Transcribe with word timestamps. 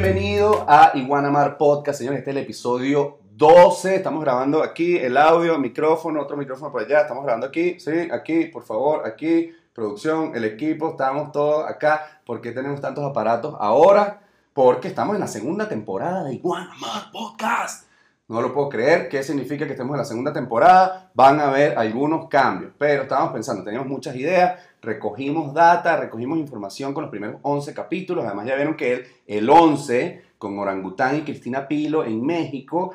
Bienvenido 0.00 0.64
a 0.68 0.92
Iguanamar 0.94 1.58
Podcast, 1.58 1.98
señores. 1.98 2.20
Este 2.20 2.30
es 2.30 2.36
el 2.36 2.42
episodio 2.44 3.18
12. 3.32 3.96
Estamos 3.96 4.22
grabando 4.22 4.62
aquí 4.62 4.96
el 4.96 5.16
audio, 5.16 5.58
micrófono, 5.58 6.22
otro 6.22 6.36
micrófono 6.36 6.70
por 6.70 6.82
allá. 6.82 7.00
Estamos 7.00 7.24
grabando 7.24 7.48
aquí, 7.48 7.80
sí, 7.80 8.08
aquí, 8.12 8.44
por 8.44 8.62
favor, 8.62 9.04
aquí. 9.04 9.52
Producción, 9.72 10.36
el 10.36 10.44
equipo, 10.44 10.90
estamos 10.90 11.32
todos 11.32 11.68
acá. 11.68 12.20
¿Por 12.24 12.40
qué 12.40 12.52
tenemos 12.52 12.80
tantos 12.80 13.02
aparatos 13.04 13.56
ahora? 13.58 14.20
Porque 14.52 14.86
estamos 14.86 15.16
en 15.16 15.20
la 15.20 15.26
segunda 15.26 15.68
temporada 15.68 16.22
de 16.22 16.34
Iguanamar 16.34 17.10
Podcast. 17.10 17.88
No 18.28 18.40
lo 18.40 18.54
puedo 18.54 18.68
creer. 18.68 19.08
¿Qué 19.08 19.24
significa 19.24 19.66
que 19.66 19.72
estemos 19.72 19.94
en 19.94 19.98
la 19.98 20.04
segunda 20.04 20.32
temporada? 20.32 21.10
Van 21.12 21.40
a 21.40 21.48
haber 21.48 21.76
algunos 21.76 22.28
cambios, 22.28 22.72
pero 22.78 23.02
estábamos 23.02 23.32
pensando, 23.32 23.64
teníamos 23.64 23.88
muchas 23.88 24.14
ideas, 24.14 24.60
recogimos 24.82 25.54
data, 25.54 25.96
recogimos 25.96 26.38
información 26.38 26.94
con 26.94 27.02
los 27.02 27.10
primeros 27.10 27.36
11 27.42 27.74
capítulos. 27.74 28.24
Además, 28.24 28.46
ya 28.46 28.56
vieron 28.56 28.76
que 28.76 28.92
el, 28.92 29.06
el 29.26 29.50
11, 29.50 30.22
con 30.38 30.58
Orangután 30.58 31.16
y 31.16 31.22
Cristina 31.22 31.68
Pilo 31.68 32.04
en 32.04 32.24
México, 32.24 32.92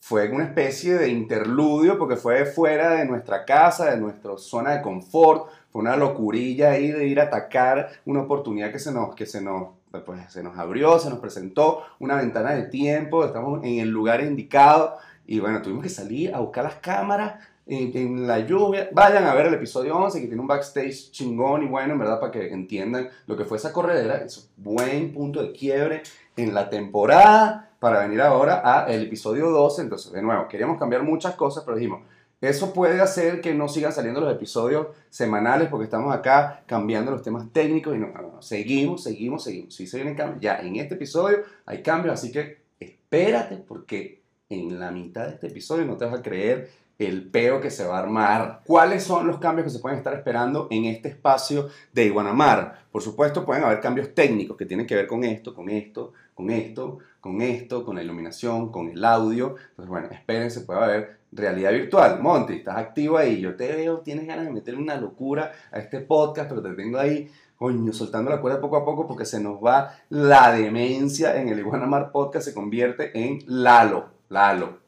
fue 0.00 0.28
una 0.30 0.44
especie 0.44 0.94
de 0.94 1.08
interludio 1.08 1.98
porque 1.98 2.14
fue 2.14 2.44
fuera 2.44 2.92
de 2.92 3.06
nuestra 3.06 3.44
casa, 3.44 3.90
de 3.90 3.96
nuestra 3.96 4.38
zona 4.38 4.76
de 4.76 4.82
confort. 4.82 5.50
Fue 5.70 5.82
una 5.82 5.96
locurilla 5.96 6.70
ahí 6.70 6.92
de 6.92 7.06
ir 7.08 7.18
a 7.18 7.24
atacar 7.24 7.90
una 8.04 8.20
oportunidad 8.22 8.70
que 8.70 8.78
se 8.78 8.92
nos, 8.92 9.14
que 9.16 9.26
se 9.26 9.40
nos 9.40 9.70
pues 10.04 10.32
se 10.32 10.42
nos 10.42 10.58
abrió, 10.58 10.98
se 10.98 11.10
nos 11.10 11.18
presentó 11.18 11.82
una 11.98 12.16
ventana 12.16 12.54
de 12.54 12.64
tiempo, 12.64 13.24
estamos 13.24 13.64
en 13.64 13.78
el 13.78 13.88
lugar 13.88 14.20
indicado 14.20 14.96
y 15.26 15.40
bueno, 15.40 15.62
tuvimos 15.62 15.82
que 15.82 15.88
salir 15.88 16.34
a 16.34 16.40
buscar 16.40 16.64
las 16.64 16.76
cámaras 16.76 17.42
en, 17.66 17.96
en, 17.96 18.26
la 18.26 18.40
lluvia. 18.40 18.88
Vayan 18.92 19.24
a 19.24 19.34
ver 19.34 19.46
el 19.46 19.54
episodio 19.54 19.96
11 19.96 20.20
que 20.20 20.26
tiene 20.26 20.40
un 20.40 20.46
backstage 20.46 21.10
chingón 21.10 21.64
y 21.64 21.66
bueno, 21.66 21.92
en 21.92 21.98
verdad, 21.98 22.20
para 22.20 22.32
que 22.32 22.52
entiendan 22.52 23.10
lo 23.26 23.36
que 23.36 23.44
fue 23.44 23.58
esa 23.58 23.72
corredera. 23.72 24.16
Es 24.16 24.38
un 24.38 24.64
buen 24.64 25.12
punto 25.12 25.42
de 25.42 25.52
quiebre 25.52 26.02
en 26.36 26.54
la 26.54 26.70
temporada 26.70 27.70
para 27.80 28.00
venir 28.00 28.20
ahora 28.20 28.62
a 28.64 28.90
el 28.92 29.02
episodio 29.02 29.50
12. 29.50 29.82
Entonces, 29.82 30.12
de 30.12 30.22
nuevo, 30.22 30.48
queríamos 30.48 30.78
cambiar 30.78 31.02
muchas 31.02 31.34
cosas, 31.34 31.64
pero 31.64 31.76
dijimos, 31.76 32.02
eso 32.40 32.72
puede 32.72 33.00
hacer 33.00 33.40
que 33.40 33.54
no 33.54 33.66
sigan 33.66 33.92
saliendo 33.92 34.20
los 34.20 34.32
episodios 34.32 34.88
semanales 35.08 35.68
porque 35.68 35.84
estamos 35.84 36.14
acá 36.14 36.62
cambiando 36.66 37.10
los 37.10 37.22
temas 37.22 37.50
técnicos 37.50 37.96
y 37.96 37.98
no, 37.98 38.08
no, 38.08 38.22
no, 38.22 38.42
seguimos, 38.42 39.02
seguimos, 39.02 39.44
seguimos. 39.44 39.74
Si 39.74 39.86
se 39.86 39.96
vienen 39.96 40.14
cambios, 40.14 40.40
ya 40.40 40.58
en 40.58 40.76
este 40.76 40.94
episodio 40.94 41.38
hay 41.64 41.82
cambios, 41.82 42.14
así 42.14 42.30
que 42.30 42.58
espérate 42.78 43.56
porque 43.56 44.22
en 44.50 44.78
la 44.78 44.90
mitad 44.90 45.26
de 45.26 45.34
este 45.34 45.46
episodio 45.48 45.86
no 45.86 45.96
te 45.96 46.04
vas 46.04 46.20
a 46.20 46.22
creer 46.22 46.70
el 46.98 47.28
peo 47.30 47.60
que 47.60 47.70
se 47.70 47.86
va 47.86 47.98
a 47.98 48.02
armar. 48.02 48.62
¿Cuáles 48.64 49.04
son 49.04 49.26
los 49.26 49.38
cambios 49.38 49.64
que 49.64 49.70
se 49.70 49.80
pueden 49.80 49.98
estar 49.98 50.14
esperando 50.14 50.68
en 50.70 50.86
este 50.86 51.08
espacio 51.08 51.68
de 51.92 52.04
Iguanamar? 52.04 52.86
Por 52.90 53.02
supuesto, 53.02 53.44
pueden 53.44 53.64
haber 53.64 53.80
cambios 53.80 54.14
técnicos 54.14 54.56
que 54.56 54.66
tienen 54.66 54.86
que 54.86 54.94
ver 54.94 55.06
con 55.06 55.24
esto, 55.24 55.54
con 55.54 55.68
esto, 55.68 56.12
con 56.34 56.50
esto, 56.50 56.98
con 57.20 57.42
esto, 57.42 57.84
con 57.84 57.96
la 57.96 58.02
iluminación, 58.02 58.70
con 58.70 58.88
el 58.88 59.04
audio. 59.04 59.56
Entonces, 59.70 59.88
bueno, 59.88 60.08
espérense, 60.10 60.60
puede 60.60 60.82
haber 60.82 61.16
realidad 61.32 61.72
virtual. 61.72 62.20
Monty, 62.20 62.54
estás 62.54 62.76
activo 62.76 63.18
ahí. 63.18 63.40
Yo 63.40 63.56
te 63.56 63.68
veo, 63.68 63.98
tienes 63.98 64.26
ganas 64.26 64.46
de 64.46 64.52
meterle 64.52 64.80
una 64.80 64.96
locura 64.96 65.52
a 65.70 65.78
este 65.78 66.00
podcast, 66.00 66.48
pero 66.48 66.62
te 66.62 66.74
tengo 66.74 66.98
ahí, 66.98 67.30
coño, 67.56 67.92
soltando 67.92 68.30
la 68.30 68.40
cuerda 68.40 68.60
poco 68.60 68.76
a 68.76 68.84
poco 68.84 69.06
porque 69.06 69.24
se 69.24 69.40
nos 69.40 69.62
va 69.62 69.94
la 70.08 70.52
demencia 70.52 71.40
en 71.40 71.48
el 71.48 71.58
Iguanamar 71.58 72.12
Podcast, 72.12 72.46
se 72.46 72.54
convierte 72.54 73.10
en 73.14 73.40
Lalo, 73.46 74.06
Lalo, 74.28 74.78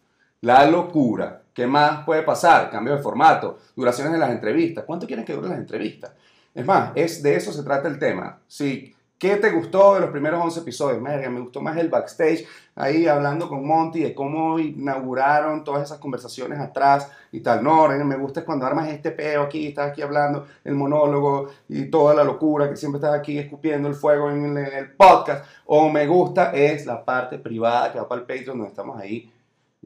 la 0.41 0.67
locura. 0.67 1.43
¿Qué 1.59 1.67
más 1.67 2.05
puede 2.05 2.23
pasar? 2.23 2.71
Cambio 2.71 2.95
de 2.95 3.03
formato, 3.03 3.59
duraciones 3.75 4.13
de 4.13 4.19
las 4.21 4.31
entrevistas. 4.31 4.85
¿Cuánto 4.85 5.09
quieren 5.09 5.25
que 5.25 5.33
duren 5.33 5.51
las 5.51 5.59
entrevistas? 5.59 6.13
Es 6.55 6.65
más, 6.65 6.93
es 6.95 7.21
de 7.21 7.35
eso 7.35 7.53
se 7.53 7.65
trata 7.65 7.89
el 7.89 7.99
tema. 7.99 8.39
Sí, 8.47 8.95
¿Qué 9.19 9.35
te 9.39 9.51
gustó 9.51 9.95
de 9.95 10.01
los 10.01 10.11
primeros 10.11 10.41
11 10.41 10.61
episodios? 10.61 11.03
Merga, 11.03 11.29
me 11.29 11.41
gustó 11.41 11.61
más 11.61 11.77
el 11.77 11.89
backstage, 11.89 12.47
ahí 12.77 13.09
hablando 13.09 13.49
con 13.49 13.67
Monty 13.67 14.05
de 14.05 14.15
cómo 14.15 14.61
inauguraron 14.61 15.65
todas 15.65 15.83
esas 15.83 15.99
conversaciones 15.99 16.61
atrás 16.61 17.11
y 17.33 17.41
tal. 17.41 17.65
No, 17.65 17.89
me 17.89 18.17
gusta 18.17 18.45
cuando 18.45 18.65
armas 18.65 18.89
este 18.91 19.11
peo 19.11 19.43
aquí, 19.43 19.67
estás 19.67 19.91
aquí 19.91 20.03
hablando, 20.03 20.47
el 20.63 20.77
monólogo 20.77 21.49
y 21.69 21.87
toda 21.87 22.15
la 22.15 22.23
locura 22.23 22.71
que 22.71 22.77
siempre 22.77 23.01
estás 23.01 23.19
aquí 23.19 23.37
escupiendo 23.37 23.89
el 23.89 23.97
fuego 23.97 24.31
en 24.31 24.57
el, 24.57 24.65
en 24.65 24.75
el 24.75 24.93
podcast. 24.93 25.45
O 25.67 25.89
me 25.89 26.07
gusta 26.07 26.53
es 26.53 26.87
la 26.87 27.05
parte 27.05 27.41
privada 27.41 27.93
que 27.93 27.99
va 27.99 28.09
para 28.09 28.21
el 28.21 28.27
Patreon, 28.29 28.59
donde 28.59 28.69
estamos 28.69 29.01
ahí 29.01 29.33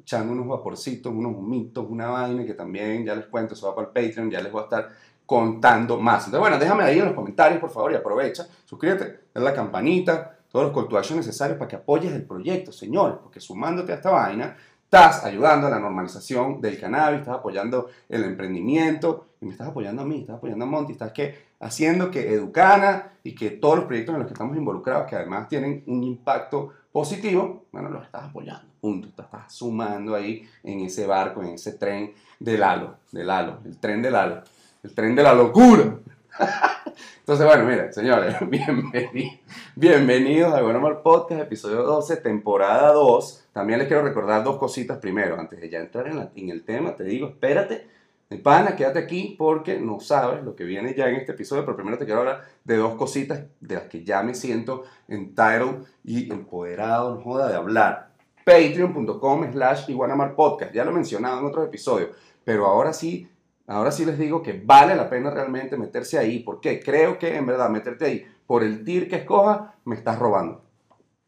echando 0.02 0.32
unos 0.32 0.46
vaporcitos, 0.46 1.12
unos 1.12 1.34
humitos, 1.34 1.86
una 1.88 2.08
vaina 2.10 2.44
que 2.44 2.54
también 2.54 3.04
ya 3.04 3.14
les 3.14 3.26
cuento, 3.26 3.54
eso 3.54 3.68
va 3.68 3.74
para 3.74 3.88
el 3.88 3.92
Patreon, 3.92 4.30
ya 4.30 4.40
les 4.40 4.52
voy 4.52 4.60
a 4.60 4.64
estar 4.64 4.88
contando 5.24 5.98
más. 5.98 6.26
Entonces, 6.26 6.40
bueno, 6.40 6.58
déjame 6.58 6.84
ahí 6.84 6.98
en 6.98 7.06
los 7.06 7.14
comentarios, 7.14 7.60
por 7.60 7.70
favor, 7.70 7.92
y 7.92 7.94
aprovecha, 7.94 8.46
suscríbete, 8.64 9.20
dale 9.32 9.46
la 9.46 9.54
campanita, 9.54 10.36
todos 10.50 10.72
los 10.72 10.86
call 10.86 11.16
necesarios 11.16 11.56
para 11.56 11.68
que 11.68 11.76
apoyes 11.76 12.12
el 12.12 12.24
proyecto, 12.24 12.72
señor, 12.72 13.20
porque 13.22 13.40
sumándote 13.40 13.92
a 13.92 13.94
esta 13.94 14.10
vaina, 14.10 14.56
estás 14.84 15.24
ayudando 15.24 15.68
a 15.68 15.70
la 15.70 15.78
normalización 15.78 16.60
del 16.60 16.78
cannabis, 16.78 17.20
estás 17.20 17.36
apoyando 17.36 17.88
el 18.10 18.24
emprendimiento, 18.24 19.28
y 19.40 19.46
me 19.46 19.52
estás 19.52 19.69
apoyando 19.69 20.02
a 20.02 20.04
mí, 20.04 20.20
estás 20.20 20.37
apoyando 20.37 20.66
a 20.66 20.69
Monty, 20.69 20.93
estás 20.93 21.12
que 21.12 21.52
haciendo 21.60 22.10
que 22.10 22.34
Educana 22.34 23.12
y 23.25 23.34
que 23.34 23.50
todos 23.50 23.76
los 23.76 23.84
proyectos 23.87 24.14
en 24.14 24.19
los 24.20 24.26
que 24.28 24.34
estamos 24.34 24.56
involucrados, 24.56 25.08
que 25.08 25.16
además 25.16 25.49
tienen 25.49 25.82
un 25.87 26.02
impacto 26.02 26.70
positivo, 26.92 27.64
bueno, 27.72 27.88
los 27.88 28.04
estás 28.04 28.24
apoyando, 28.24 28.66
punto, 28.80 29.08
te 29.16 29.22
estás 29.22 29.52
sumando 29.52 30.14
ahí 30.14 30.46
en 30.62 30.80
ese 30.80 31.06
barco, 31.06 31.42
en 31.42 31.54
ese 31.54 31.72
tren 31.72 32.12
del 32.38 32.62
halo, 32.62 32.96
del 33.10 33.30
halo, 33.30 33.58
el 33.64 33.78
tren 33.78 34.02
del 34.02 34.14
halo, 34.14 34.42
el 34.82 34.94
tren 34.94 35.14
de 35.14 35.22
la 35.22 35.34
locura. 35.34 35.96
Entonces, 37.20 37.46
bueno, 37.46 37.64
mira, 37.64 37.90
señores, 37.92 38.36
bienvenidos, 38.48 39.38
bienvenidos 39.74 40.52
a 40.52 40.60
Bueno 40.60 41.02
Podcast, 41.02 41.42
episodio 41.42 41.82
12, 41.82 42.18
temporada 42.18 42.92
2. 42.92 43.44
También 43.52 43.78
les 43.78 43.88
quiero 43.88 44.02
recordar 44.02 44.44
dos 44.44 44.58
cositas 44.58 44.98
primero, 44.98 45.40
antes 45.40 45.60
de 45.60 45.70
ya 45.70 45.80
entrar 45.80 46.08
en, 46.08 46.16
la, 46.16 46.30
en 46.34 46.50
el 46.50 46.62
tema, 46.64 46.94
te 46.94 47.04
digo, 47.04 47.28
espérate, 47.28 47.86
mi 48.32 48.38
pana, 48.38 48.75
quédate 48.75 48.99
aquí 48.99 49.34
porque 49.38 49.79
no 49.79 50.00
sabes 50.00 50.43
lo 50.43 50.56
que 50.56 50.64
viene 50.64 50.94
ya 50.94 51.08
en 51.08 51.17
este 51.17 51.32
episodio, 51.32 51.64
pero 51.64 51.76
primero 51.76 51.99
te 51.99 52.05
quiero 52.05 52.20
hablar 52.20 52.43
de 52.64 52.76
dos 52.76 52.94
cositas 52.94 53.43
de 53.61 53.75
las 53.75 53.84
que 53.84 54.05
ya 54.05 54.23
me 54.23 54.34
siento 54.34 54.84
entitled 55.06 55.84
y 56.02 56.32
empoderado, 56.32 57.14
no 57.14 57.20
joda, 57.20 57.49
de 57.49 57.56
hablar. 57.56 58.12
Patreon.com 58.44 59.52
slash 59.52 59.88
Iguanamar 59.90 60.34
Podcast, 60.34 60.73
ya 60.73 60.84
lo 60.84 60.90
he 60.90 60.94
mencionado 60.94 61.38
en 61.38 61.46
otros 61.46 61.67
episodios, 61.67 62.11
pero 62.43 62.67
ahora 62.67 62.93
sí, 62.93 63.29
ahora 63.67 63.93
sí 63.93 64.05
les 64.05 64.19
digo 64.19 64.43
que 64.43 64.61
vale 64.64 64.96
la 64.96 65.08
pena 65.08 65.31
realmente 65.31 65.76
meterse 65.76 66.19
ahí, 66.19 66.40
porque 66.40 66.81
creo 66.81 67.19
que 67.19 67.37
en 67.37 67.46
verdad 67.46 67.69
meterte 67.69 68.06
ahí 68.06 68.26
por 68.46 68.64
el 68.64 68.85
tir 68.85 69.08
que 69.08 69.17
escoja, 69.17 69.75
me 69.85 69.94
estás 69.94 70.19
robando. 70.19 70.62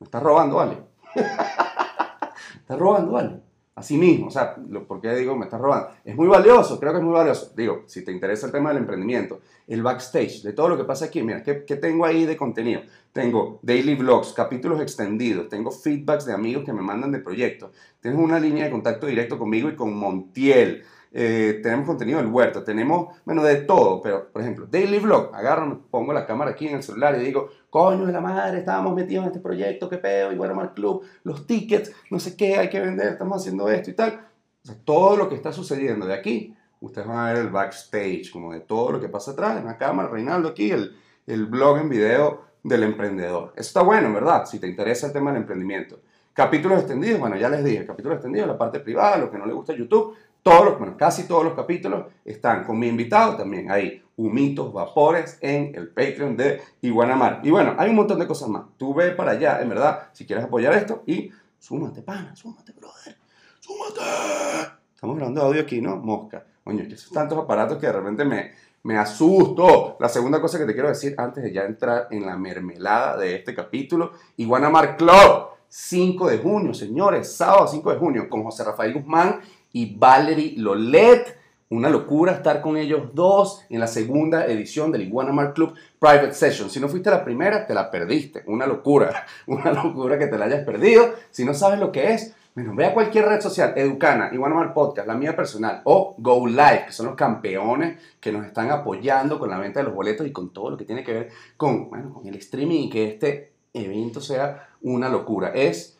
Me 0.01 0.07
estás 0.07 0.23
robando, 0.23 0.57
¿vale? 0.57 0.79
estás 1.15 2.79
robando, 2.79 3.13
¿vale? 3.13 3.41
Así 3.77 3.97
mismo, 3.97 4.29
o 4.29 4.31
sea, 4.31 4.57
lo, 4.69 4.87
¿por 4.87 5.01
qué 5.01 5.13
digo 5.17 5.35
me 5.37 5.47
estás 5.47 5.61
robando? 5.61 5.89
Es 6.05 6.15
muy 6.15 6.29
valioso, 6.29 6.79
creo 6.79 6.93
que 6.93 6.99
es 6.99 7.05
muy 7.05 7.13
valioso. 7.13 7.53
Digo, 7.57 7.83
si 7.87 8.05
te 8.05 8.13
interesa 8.13 8.47
el 8.47 8.53
tema 8.53 8.69
del 8.69 8.79
emprendimiento, 8.79 9.41
el 9.67 9.83
backstage, 9.83 10.43
de 10.43 10.53
todo 10.53 10.69
lo 10.69 10.77
que 10.77 10.85
pasa 10.85 11.07
aquí, 11.07 11.23
mira, 11.23 11.43
¿qué, 11.43 11.65
qué 11.65 11.75
tengo 11.75 12.05
ahí 12.05 12.25
de 12.25 12.37
contenido? 12.37 12.83
Tengo 13.13 13.59
daily 13.63 13.97
vlogs, 13.97 14.33
capítulos 14.33 14.81
extendidos, 14.81 15.49
tengo 15.49 15.73
feedbacks 15.73 16.25
de 16.25 16.35
amigos 16.35 16.65
que 16.65 16.73
me 16.73 16.83
mandan 16.83 17.11
de 17.11 17.19
proyectos, 17.19 17.73
tengo 18.01 18.23
una 18.23 18.39
línea 18.39 18.65
de 18.65 18.71
contacto 18.71 19.09
directo 19.09 19.41
conmigo 19.41 19.69
y 19.69 19.75
con 19.75 19.93
Montiel, 19.93 20.85
eh, 21.17 21.61
tenemos 21.63 21.87
contenido 21.87 22.19
del 22.19 22.27
huerto, 22.27 22.65
tenemos, 22.65 23.17
bueno, 23.25 23.45
de 23.45 23.57
todo, 23.63 24.03
pero 24.03 24.33
por 24.33 24.43
ejemplo, 24.43 24.67
daily 24.69 24.99
vlog, 24.99 25.33
agarro, 25.33 25.83
pongo 25.89 26.13
la 26.13 26.27
cámara 26.27 26.51
aquí 26.51 26.67
en 26.67 26.75
el 26.75 26.83
celular 26.83 27.15
y 27.15 27.25
digo, 27.25 27.51
coño 27.71 28.05
de 28.05 28.13
la 28.13 28.21
madre, 28.21 28.59
estábamos 28.59 28.95
metidos 28.95 29.23
en 29.23 29.29
este 29.29 29.41
proyecto, 29.41 29.89
qué 29.89 29.99
pedo, 29.99 30.33
y 30.33 30.37
bueno, 30.37 30.57
Mar 30.57 30.75
Club, 30.75 31.05
los 31.23 31.47
tickets, 31.47 31.93
no 32.11 32.19
sé 32.19 32.37
qué, 32.37 32.57
hay 32.57 32.69
que 32.69 32.81
vender, 32.81 33.07
estamos 33.13 33.41
haciendo 33.41 33.71
esto 33.71 33.91
y 33.91 33.95
tal. 33.95 34.27
O 34.63 34.67
sea, 34.67 34.77
todo 34.85 35.17
lo 35.17 35.29
que 35.29 35.37
está 35.37 35.53
sucediendo 35.53 36.05
de 36.05 36.15
aquí, 36.15 36.57
ustedes 36.81 37.07
van 37.07 37.19
a 37.19 37.33
ver 37.33 37.43
el 37.43 37.51
backstage, 37.51 38.31
como 38.33 38.53
de 38.53 38.61
todo 38.61 38.91
lo 38.93 39.01
que 39.01 39.09
pasa 39.09 39.31
atrás, 39.31 39.59
en 39.61 39.67
la 39.67 39.79
cámara, 39.79 40.09
Reinaldo 40.09 40.49
aquí, 40.49 40.73
el, 40.73 40.97
el 41.29 41.47
blog 41.47 41.79
en 41.79 41.89
video 41.91 42.43
del 42.65 42.83
emprendedor. 42.83 43.53
Eso 43.55 43.69
está 43.69 43.83
bueno, 43.83 44.13
¿verdad? 44.13 44.47
Si 44.47 44.59
te 44.59 44.67
interesa 44.67 45.07
el 45.07 45.13
tema 45.13 45.31
del 45.31 45.43
emprendimiento. 45.43 46.01
Capítulos 46.33 46.81
extendidos, 46.81 47.21
bueno, 47.21 47.37
ya 47.37 47.49
les 47.49 47.63
dije, 47.63 47.87
capítulos 47.87 48.17
extendidos, 48.17 48.49
la 48.49 48.59
parte 48.59 48.81
privada, 48.81 49.19
lo 49.19 49.31
que 49.31 49.39
no 49.39 49.47
le 49.47 49.53
gusta 49.53 49.73
a 49.73 49.77
YouTube, 49.77 50.17
todos 50.45 50.65
los, 50.67 50.79
bueno, 50.79 50.97
casi 50.99 51.27
todos 51.27 51.43
los 51.43 51.55
capítulos 51.55 52.05
están 52.23 52.65
con 52.65 52.79
mi 52.79 52.87
invitado 52.87 53.35
también 53.35 53.71
ahí, 53.71 54.05
humitos, 54.15 54.73
vapores 54.75 55.39
en 55.41 55.75
el 55.75 55.89
Patreon 55.89 56.37
de 56.37 56.61
Iguanamar. 56.83 57.41
Y 57.43 57.51
bueno, 57.51 57.75
hay 57.79 57.89
un 57.89 57.97
montón 57.97 58.19
de 58.19 58.27
cosas 58.27 58.51
más. 58.51 58.65
Tú 58.77 58.93
ve 58.93 59.13
para 59.13 59.33
allá, 59.33 59.63
en 59.63 59.71
verdad, 59.71 60.09
si 60.13 60.27
quieres 60.27 60.45
apoyar 60.45 60.75
esto 60.75 61.03
y 61.07 61.31
súmate, 61.59 62.03
pana, 62.03 62.37
súmate, 62.37 62.73
brother, 62.73 63.17
súmate. 63.59 64.01
Estamos 64.95 65.17
grabando 65.17 65.41
audio 65.41 65.63
aquí, 65.63 65.81
¿no? 65.81 65.97
Mosca. 65.97 66.45
Coño, 66.63 66.85
que 66.87 66.97
tantos 67.13 67.39
aparatos 67.39 67.79
que 67.79 67.87
de 67.87 67.93
repente 67.93 68.27
me, 68.27 68.53
me 68.83 68.99
asusto. 68.99 69.97
La 69.99 70.11
segunda 70.11 70.43
cosa 70.43 70.59
que 70.59 70.67
te 70.67 70.75
quiero 70.75 70.89
decir 70.89 71.15
antes 71.17 71.43
de 71.43 71.55
ya 71.55 71.65
entrar 71.65 72.09
en 72.11 72.27
la 72.27 72.37
mermelada 72.37 73.17
de 73.17 73.37
este 73.37 73.55
capítulo, 73.55 74.13
Iguanamar 74.37 74.99
Club, 74.99 75.49
5 75.69 76.29
de 76.29 76.39
junio, 76.39 76.75
señores, 76.75 77.35
sábado 77.35 77.67
5 77.67 77.93
de 77.93 77.99
junio, 77.99 78.29
con 78.29 78.45
José 78.45 78.63
Rafael 78.63 78.93
Guzmán 78.93 79.41
y 79.75 79.95
Valerie 79.97 80.55
Lolet. 80.57 81.39
Una 81.71 81.91
locura 81.91 82.33
estar 82.33 82.61
con 82.61 82.77
ellos 82.77 83.11
dos 83.15 83.65
en 83.69 83.81
la 83.81 83.89
segunda 83.89 84.47
edición 84.47 84.93
del 84.93 85.03
Iguana 85.03 85.33
Mark 85.33 85.55
Club 85.55 85.75
Private 85.99 86.33
Session. 86.33 86.71
Si 86.71 86.79
no 86.79 86.89
fuiste 86.89 87.11
la 87.11 87.25
primera, 87.25 87.67
te 87.67 87.75
la 87.75 87.91
perdiste. 87.91 88.45
Una 88.47 88.67
locura. 88.67 89.27
Una 89.47 89.73
locura 89.73 90.19
que 90.19 90.29
te 90.29 90.39
la 90.39 90.45
hayas 90.45 90.65
perdido. 90.65 91.15
Si 91.31 91.45
no 91.45 91.53
sabes 91.53 91.81
lo 91.81 91.91
que 91.91 92.13
es, 92.13 92.35
bueno, 92.55 92.77
ve 92.77 92.87
a 92.87 92.95
cualquier 92.95 93.27
red 93.27 93.41
social, 93.41 93.73
Educana, 93.77 94.31
Iguana 94.33 94.55
Mar 94.55 94.73
Podcast, 94.73 95.09
la 95.09 95.15
mía 95.15 95.35
personal, 95.35 95.81
o 95.85 96.15
Go 96.19 96.47
Live, 96.47 96.85
que 96.87 96.93
son 96.93 97.07
los 97.07 97.17
campeones 97.17 98.01
que 98.21 98.31
nos 98.31 98.47
están 98.47 98.71
apoyando 98.71 99.41
con 99.41 99.51
la 99.51 99.59
venta 99.59 99.81
de 99.81 99.87
los 99.87 99.95
boletos 99.95 100.25
y 100.25 100.31
con 100.31 100.53
todo 100.53 100.71
lo 100.71 100.77
que 100.77 100.85
tiene 100.85 101.03
que 101.03 101.13
ver 101.13 101.29
con, 101.57 101.91
bueno, 101.91 102.15
con 102.15 102.29
el 102.29 102.37
streaming 102.37 102.85
y 102.85 102.91
que 102.91 103.09
este 103.09 103.55
evento 103.73 104.21
sea 104.21 104.69
una 104.83 105.09
locura. 105.09 105.49
Es 105.49 105.99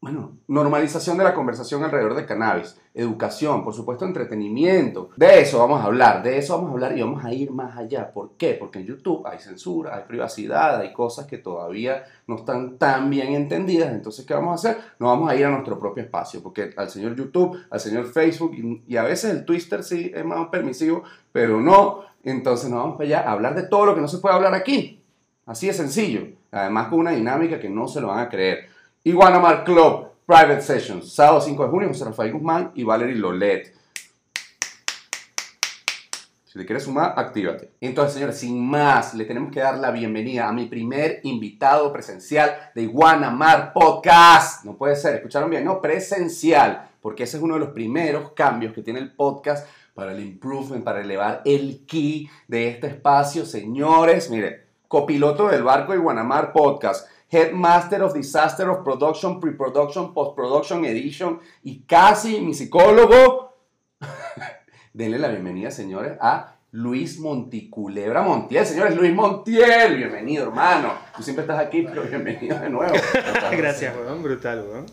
bueno, 0.00 0.38
normalización 0.48 1.18
de 1.18 1.24
la 1.24 1.34
conversación 1.34 1.84
alrededor 1.84 2.14
de 2.14 2.24
cannabis, 2.24 2.74
educación, 2.94 3.62
por 3.62 3.74
supuesto 3.74 4.06
entretenimiento. 4.06 5.10
De 5.14 5.42
eso 5.42 5.58
vamos 5.58 5.82
a 5.82 5.84
hablar, 5.84 6.22
de 6.22 6.38
eso 6.38 6.56
vamos 6.56 6.70
a 6.70 6.72
hablar 6.72 6.96
y 6.96 7.02
vamos 7.02 7.22
a 7.22 7.34
ir 7.34 7.50
más 7.50 7.76
allá. 7.76 8.10
¿Por 8.10 8.30
qué? 8.38 8.56
Porque 8.58 8.78
en 8.78 8.86
YouTube 8.86 9.26
hay 9.26 9.38
censura, 9.40 9.94
hay 9.94 10.04
privacidad, 10.04 10.80
hay 10.80 10.94
cosas 10.94 11.26
que 11.26 11.36
todavía 11.36 12.04
no 12.26 12.36
están 12.36 12.78
tan 12.78 13.10
bien 13.10 13.34
entendidas. 13.34 13.92
Entonces, 13.92 14.24
¿qué 14.24 14.32
vamos 14.32 14.52
a 14.52 14.70
hacer? 14.70 14.82
Nos 14.98 15.10
vamos 15.10 15.30
a 15.30 15.36
ir 15.36 15.44
a 15.44 15.50
nuestro 15.50 15.78
propio 15.78 16.02
espacio, 16.02 16.42
porque 16.42 16.72
al 16.78 16.88
señor 16.88 17.14
YouTube, 17.14 17.58
al 17.68 17.80
señor 17.80 18.06
Facebook 18.06 18.82
y, 18.86 18.96
a 18.96 19.02
veces 19.02 19.32
el 19.32 19.44
Twitter 19.44 19.84
sí 19.84 20.10
es 20.14 20.24
más 20.24 20.48
permisivo, 20.48 21.02
pero 21.30 21.60
no. 21.60 22.04
Entonces 22.24 22.70
nos 22.70 22.78
vamos 22.78 22.96
para 22.96 23.06
allá 23.06 23.20
a 23.28 23.32
hablar 23.32 23.54
de 23.54 23.64
todo 23.64 23.84
lo 23.84 23.94
que 23.94 24.00
no 24.00 24.08
se 24.08 24.16
puede 24.16 24.34
hablar 24.34 24.54
aquí. 24.54 25.02
Así 25.44 25.66
de 25.66 25.74
sencillo. 25.74 26.26
Además 26.50 26.88
con 26.88 27.00
una 27.00 27.10
dinámica 27.10 27.60
que 27.60 27.68
no 27.68 27.86
se 27.86 28.00
lo 28.00 28.08
van 28.08 28.20
a 28.20 28.28
creer. 28.30 28.69
Iguanamar 29.02 29.64
Club 29.64 30.08
Private 30.26 30.60
Sessions, 30.60 31.14
sábado 31.14 31.40
5 31.40 31.64
de 31.64 31.70
junio, 31.70 31.88
José 31.88 32.04
Rafael 32.04 32.34
Guzmán 32.34 32.70
y 32.74 32.84
Valerie 32.84 33.14
Lolet. 33.14 33.74
Si 36.44 36.58
te 36.58 36.66
quieres 36.66 36.84
sumar, 36.84 37.14
actívate. 37.16 37.70
Entonces, 37.80 38.12
señores, 38.12 38.36
sin 38.38 38.62
más, 38.62 39.14
le 39.14 39.24
tenemos 39.24 39.50
que 39.50 39.60
dar 39.60 39.78
la 39.78 39.90
bienvenida 39.90 40.48
a 40.48 40.52
mi 40.52 40.66
primer 40.66 41.20
invitado 41.22 41.90
presencial 41.90 42.54
de 42.74 42.82
Iguanamar 42.82 43.72
Podcast. 43.72 44.66
No 44.66 44.76
puede 44.76 44.96
ser, 44.96 45.14
escucharon 45.14 45.48
bien, 45.48 45.64
no, 45.64 45.80
presencial, 45.80 46.90
porque 47.00 47.22
ese 47.22 47.38
es 47.38 47.42
uno 47.42 47.54
de 47.54 47.60
los 47.60 47.70
primeros 47.70 48.32
cambios 48.32 48.74
que 48.74 48.82
tiene 48.82 49.00
el 49.00 49.14
podcast 49.14 49.66
para 49.94 50.12
el 50.12 50.20
improvement, 50.20 50.84
para 50.84 51.00
elevar 51.00 51.40
el 51.46 51.86
key 51.86 52.28
de 52.48 52.68
este 52.68 52.88
espacio. 52.88 53.46
Señores, 53.46 54.28
mire, 54.28 54.66
copiloto 54.88 55.48
del 55.48 55.62
barco 55.62 55.94
Iguanamar 55.94 56.52
Podcast 56.52 57.08
Headmaster 57.30 58.02
of 58.02 58.12
Disaster 58.12 58.68
of 58.68 58.82
Production, 58.82 59.38
Pre-Production, 59.38 60.12
Post-Production, 60.12 60.84
Edition 60.84 61.38
y 61.62 61.82
casi 61.82 62.40
mi 62.40 62.54
psicólogo. 62.54 63.54
Denle 64.92 65.18
la 65.20 65.28
bienvenida, 65.28 65.70
señores, 65.70 66.18
a 66.20 66.56
Luis 66.72 67.20
Monticulebra 67.20 68.22
Montiel. 68.22 68.66
Señores, 68.66 68.96
Luis 68.96 69.14
Montiel, 69.14 69.96
bienvenido, 69.96 70.48
hermano. 70.48 70.92
Tú 71.16 71.22
siempre 71.22 71.44
estás 71.44 71.60
aquí, 71.60 71.82
pero 71.82 72.02
bienvenido 72.02 72.58
de 72.58 72.68
nuevo. 72.68 72.94
Gracias, 73.52 73.96
weón. 73.96 74.24
Brutal, 74.24 74.66
weón. 74.68 74.86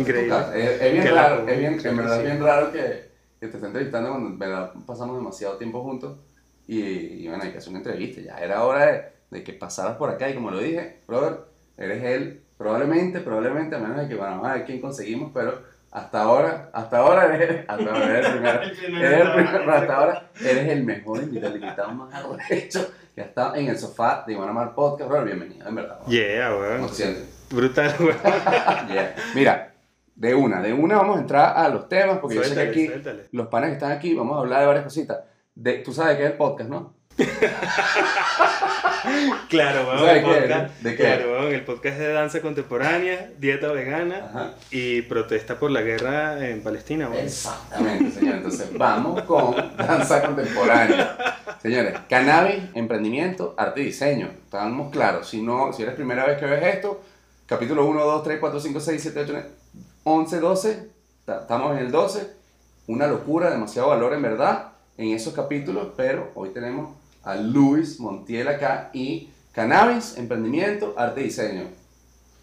Increíble. 0.00 0.34
Es, 0.80 0.92
bien 0.92 1.14
raro, 1.14 1.48
es 1.48 1.58
bien, 1.58 1.80
en 1.84 1.96
verdad 1.96 2.18
es 2.18 2.24
bien 2.24 2.42
raro 2.42 2.72
que, 2.72 3.10
que 3.38 3.46
te 3.46 3.56
esté 3.56 3.66
entrevistando 3.66 4.10
cuando 4.10 4.36
verdad 4.36 4.72
pasamos 4.84 5.16
demasiado 5.16 5.56
tiempo 5.58 5.80
juntos. 5.84 6.18
Y, 6.66 7.28
bueno, 7.28 7.44
hay 7.44 7.52
que 7.52 7.58
hacer 7.58 7.70
una 7.70 7.78
entrevista. 7.78 8.20
Ya 8.20 8.36
era 8.38 8.64
hora 8.64 8.86
de, 8.86 9.02
de 9.30 9.44
que 9.44 9.52
pasaras 9.52 9.96
por 9.96 10.10
acá 10.10 10.28
y 10.28 10.34
como 10.34 10.50
lo 10.50 10.58
dije, 10.58 11.02
brother, 11.06 11.53
eres 11.76 12.02
él, 12.04 12.42
probablemente, 12.56 13.20
probablemente, 13.20 13.76
a 13.76 13.78
menos 13.78 13.98
de 13.98 14.08
que, 14.08 14.14
bueno, 14.14 14.36
vamos 14.36 14.48
a 14.48 14.54
ver 14.54 14.64
quién 14.64 14.80
conseguimos, 14.80 15.30
pero 15.32 15.62
hasta 15.90 16.22
ahora, 16.22 16.70
hasta 16.72 16.98
ahora 16.98 17.34
eres, 17.34 17.64
hasta 17.68 17.84
ahora 17.84 18.18
eres 18.18 18.26
el 18.26 18.32
primero, 18.38 18.62
eres 18.62 19.20
el 19.20 19.32
primero, 19.32 19.72
hasta 19.72 19.96
ahora 19.96 20.30
eres 20.40 20.68
el 20.68 20.84
mejor 20.84 21.22
invitado, 21.22 21.54
el 21.54 21.62
invitado 21.62 21.90
más 21.92 22.14
arrecho 22.14 22.90
que 23.14 23.20
ha 23.20 23.24
estado 23.24 23.54
en 23.54 23.68
el 23.68 23.78
sofá 23.78 24.24
de 24.26 24.32
Iván 24.32 24.48
Amar 24.48 24.74
Podcast, 24.74 25.08
bro, 25.08 25.24
bienvenido, 25.24 25.68
en 25.68 25.74
verdad. 25.76 26.00
Yeah, 26.08 26.56
weón. 26.56 26.76
¿Cómo 26.78 26.88
sientes? 26.88 27.46
Brutal, 27.50 27.94
weón. 28.00 28.16
yeah. 28.88 29.14
Mira, 29.36 29.72
de 30.16 30.34
una, 30.34 30.60
de 30.60 30.72
una 30.72 30.96
vamos 30.96 31.18
a 31.18 31.20
entrar 31.20 31.56
a 31.56 31.68
los 31.68 31.88
temas, 31.88 32.18
porque 32.18 32.36
yo 32.36 32.44
sé 32.44 32.54
que 32.54 32.60
aquí, 32.60 32.90
los 33.30 33.46
panes 33.48 33.70
que 33.70 33.74
están 33.74 33.92
aquí, 33.92 34.14
vamos 34.14 34.36
a 34.36 34.40
hablar 34.40 34.60
de 34.60 34.66
varias 34.66 34.84
cositas. 34.84 35.20
De, 35.54 35.74
tú 35.78 35.92
sabes 35.92 36.16
qué 36.16 36.24
es 36.24 36.30
el 36.32 36.36
podcast, 36.36 36.68
¿no? 36.68 36.94
claro, 39.48 39.86
vamos, 39.86 40.08
el 40.08 40.22
podcast, 40.22 40.80
¿De 40.80 40.96
qué? 40.96 41.02
Claro, 41.02 41.48
el 41.48 41.64
podcast 41.64 41.98
de 41.98 42.12
danza 42.12 42.40
contemporánea, 42.40 43.30
dieta 43.38 43.70
vegana 43.70 44.54
y 44.70 45.02
protesta 45.02 45.58
por 45.58 45.70
la 45.70 45.82
guerra 45.82 46.48
en 46.48 46.62
Palestina. 46.62 47.10
Exactamente, 47.14 48.10
señor. 48.10 48.36
Entonces 48.36 48.70
vamos 48.76 49.20
con 49.22 49.54
danza 49.76 50.22
contemporánea. 50.22 51.16
Señores, 51.62 51.94
cannabis, 52.08 52.64
emprendimiento, 52.74 53.54
arte 53.56 53.82
y 53.82 53.84
diseño. 53.86 54.30
Estamos 54.44 54.90
claros. 54.90 55.28
Si, 55.28 55.40
no, 55.40 55.72
si 55.72 55.84
eres 55.84 55.94
primera 55.94 56.26
vez 56.26 56.38
que 56.38 56.46
ves 56.46 56.74
esto, 56.74 57.00
capítulo 57.46 57.86
1, 57.86 58.04
2, 58.04 58.24
3, 58.24 58.40
4, 58.40 58.60
5, 58.60 58.80
6, 58.80 59.02
7, 59.02 59.20
8, 59.20 59.42
11, 60.02 60.40
12. 60.40 60.88
Estamos 61.28 61.76
en 61.76 61.78
el 61.78 61.92
12. 61.92 62.26
Una 62.88 63.06
locura, 63.06 63.50
demasiado 63.50 63.90
valor 63.90 64.14
en 64.14 64.22
verdad 64.22 64.74
en 64.96 65.10
esos 65.10 65.34
capítulos, 65.34 65.88
pero 65.96 66.30
hoy 66.34 66.50
tenemos 66.50 66.96
a 67.24 67.36
Luis 67.36 67.98
Montiel 68.00 68.48
acá 68.48 68.90
y 68.92 69.30
cannabis, 69.52 70.16
emprendimiento, 70.18 70.94
arte 70.96 71.22
y 71.22 71.24
diseño. 71.24 71.64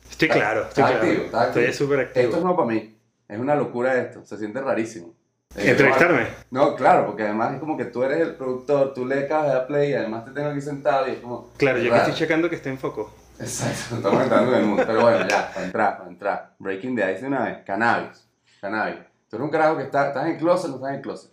Estoy 0.09 0.29
claro, 0.29 0.67
estoy 0.67 0.83
claro. 0.83 0.97
Activo, 0.97 1.41
Estoy 1.41 1.73
súper 1.73 1.99
activo. 2.01 2.25
Esto 2.25 2.37
es 2.37 2.43
nuevo 2.43 2.57
para 2.57 2.73
mí. 2.73 2.97
Es 3.27 3.39
una 3.39 3.55
locura 3.55 3.97
esto. 3.97 4.25
Se 4.25 4.37
siente 4.37 4.59
rarísimo. 4.59 5.13
¿Entrevistarme? 5.55 6.27
No, 6.49 6.75
claro, 6.75 7.05
porque 7.05 7.23
además 7.23 7.53
es 7.53 7.59
como 7.59 7.77
que 7.77 7.85
tú 7.85 8.03
eres 8.03 8.21
el 8.21 8.35
productor, 8.35 8.93
tú 8.93 9.05
le 9.05 9.25
acabas 9.25 9.47
de 9.47 9.53
dar 9.53 9.67
play 9.67 9.91
y 9.91 9.93
además 9.93 10.25
te 10.25 10.31
tengo 10.31 10.49
aquí 10.49 10.61
sentado 10.61 11.07
y 11.07 11.11
es 11.11 11.19
como... 11.19 11.49
Claro, 11.57 11.79
yo 11.79 11.91
que 11.91 11.97
estoy 11.97 12.13
checando 12.13 12.49
que 12.49 12.55
esté 12.55 12.69
en 12.69 12.77
foco. 12.77 13.13
Exacto, 13.39 13.95
estamos 13.95 14.23
entrando 14.23 14.53
en 14.53 14.59
el 14.59 14.65
mundo. 14.65 14.83
Pero 14.85 15.01
bueno, 15.01 15.27
ya, 15.27 15.51
para 15.53 15.65
entrar, 15.65 15.97
para 15.97 16.09
entrar. 16.09 16.55
Breaking 16.59 16.95
the 16.95 17.11
ice 17.11 17.21
de 17.21 17.27
una 17.27 17.43
vez. 17.43 17.57
Cannabis. 17.65 18.27
Cannabis. 18.61 18.99
Tú 19.29 19.35
eres 19.35 19.45
un 19.45 19.51
carajo 19.51 19.77
que 19.77 19.83
está, 19.83 20.07
estás 20.07 20.27
en 20.27 20.37
closet, 20.37 20.69
no 20.69 20.75
estás 20.75 20.93
en 20.93 21.01
closet. 21.01 21.31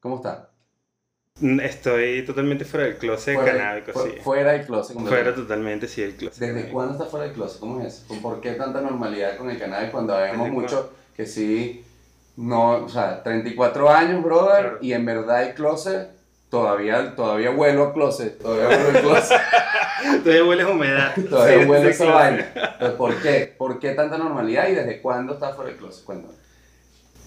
¿Cómo 0.00 0.16
estás? 0.16 0.47
Mm, 1.40 1.60
estoy 1.60 2.24
totalmente 2.24 2.64
fuera 2.64 2.86
del 2.86 2.96
closet 2.96 3.38
canábico, 3.38 3.92
sí. 4.02 4.18
Fuera 4.22 4.52
del 4.52 4.66
closet. 4.66 4.98
Fuera 4.98 5.34
totalmente, 5.34 5.86
sí, 5.86 6.02
del 6.02 6.16
closet. 6.16 6.40
¿Desde 6.40 6.70
cuándo 6.70 6.94
estás 6.94 7.08
fuera 7.08 7.26
del 7.26 7.34
closet? 7.34 7.60
¿Cómo 7.60 7.80
es 7.80 8.02
eso? 8.08 8.20
¿Por 8.20 8.40
qué 8.40 8.52
tanta 8.52 8.80
normalidad 8.80 9.36
con 9.36 9.50
el 9.50 9.58
cannabis 9.58 9.90
cuando 9.90 10.16
vemos 10.16 10.50
mucho 10.50 10.92
que 11.16 11.26
sí, 11.26 11.84
no, 12.36 12.84
o 12.84 12.88
sea, 12.88 13.22
34 13.22 13.90
años, 13.90 14.22
brother, 14.22 14.78
y 14.80 14.92
en 14.92 15.04
verdad 15.04 15.42
el 15.42 15.54
closet, 15.54 16.10
todavía, 16.48 17.16
todavía 17.16 17.50
vuelo 17.50 17.84
a 17.84 17.92
closet, 17.92 18.38
todavía 18.38 18.68
vuelo 18.68 18.98
al 18.98 19.04
closet. 19.04 19.40
todavía 20.22 20.44
huele 20.44 20.62
a 20.62 20.68
humedad. 20.68 21.14
todavía 21.28 21.66
huele 21.66 21.88
a 21.88 21.90
esa 21.90 22.04
vaina. 22.06 22.52
¿por 22.96 23.20
qué? 23.20 23.54
¿Por 23.56 23.78
qué 23.78 23.90
tanta 23.90 24.18
normalidad 24.18 24.68
y 24.68 24.74
desde 24.74 25.00
cuándo 25.00 25.34
estás 25.34 25.56
fuera 25.56 25.70
del 25.70 25.78
closet? 25.78 26.04
Cuéntame. 26.04 26.34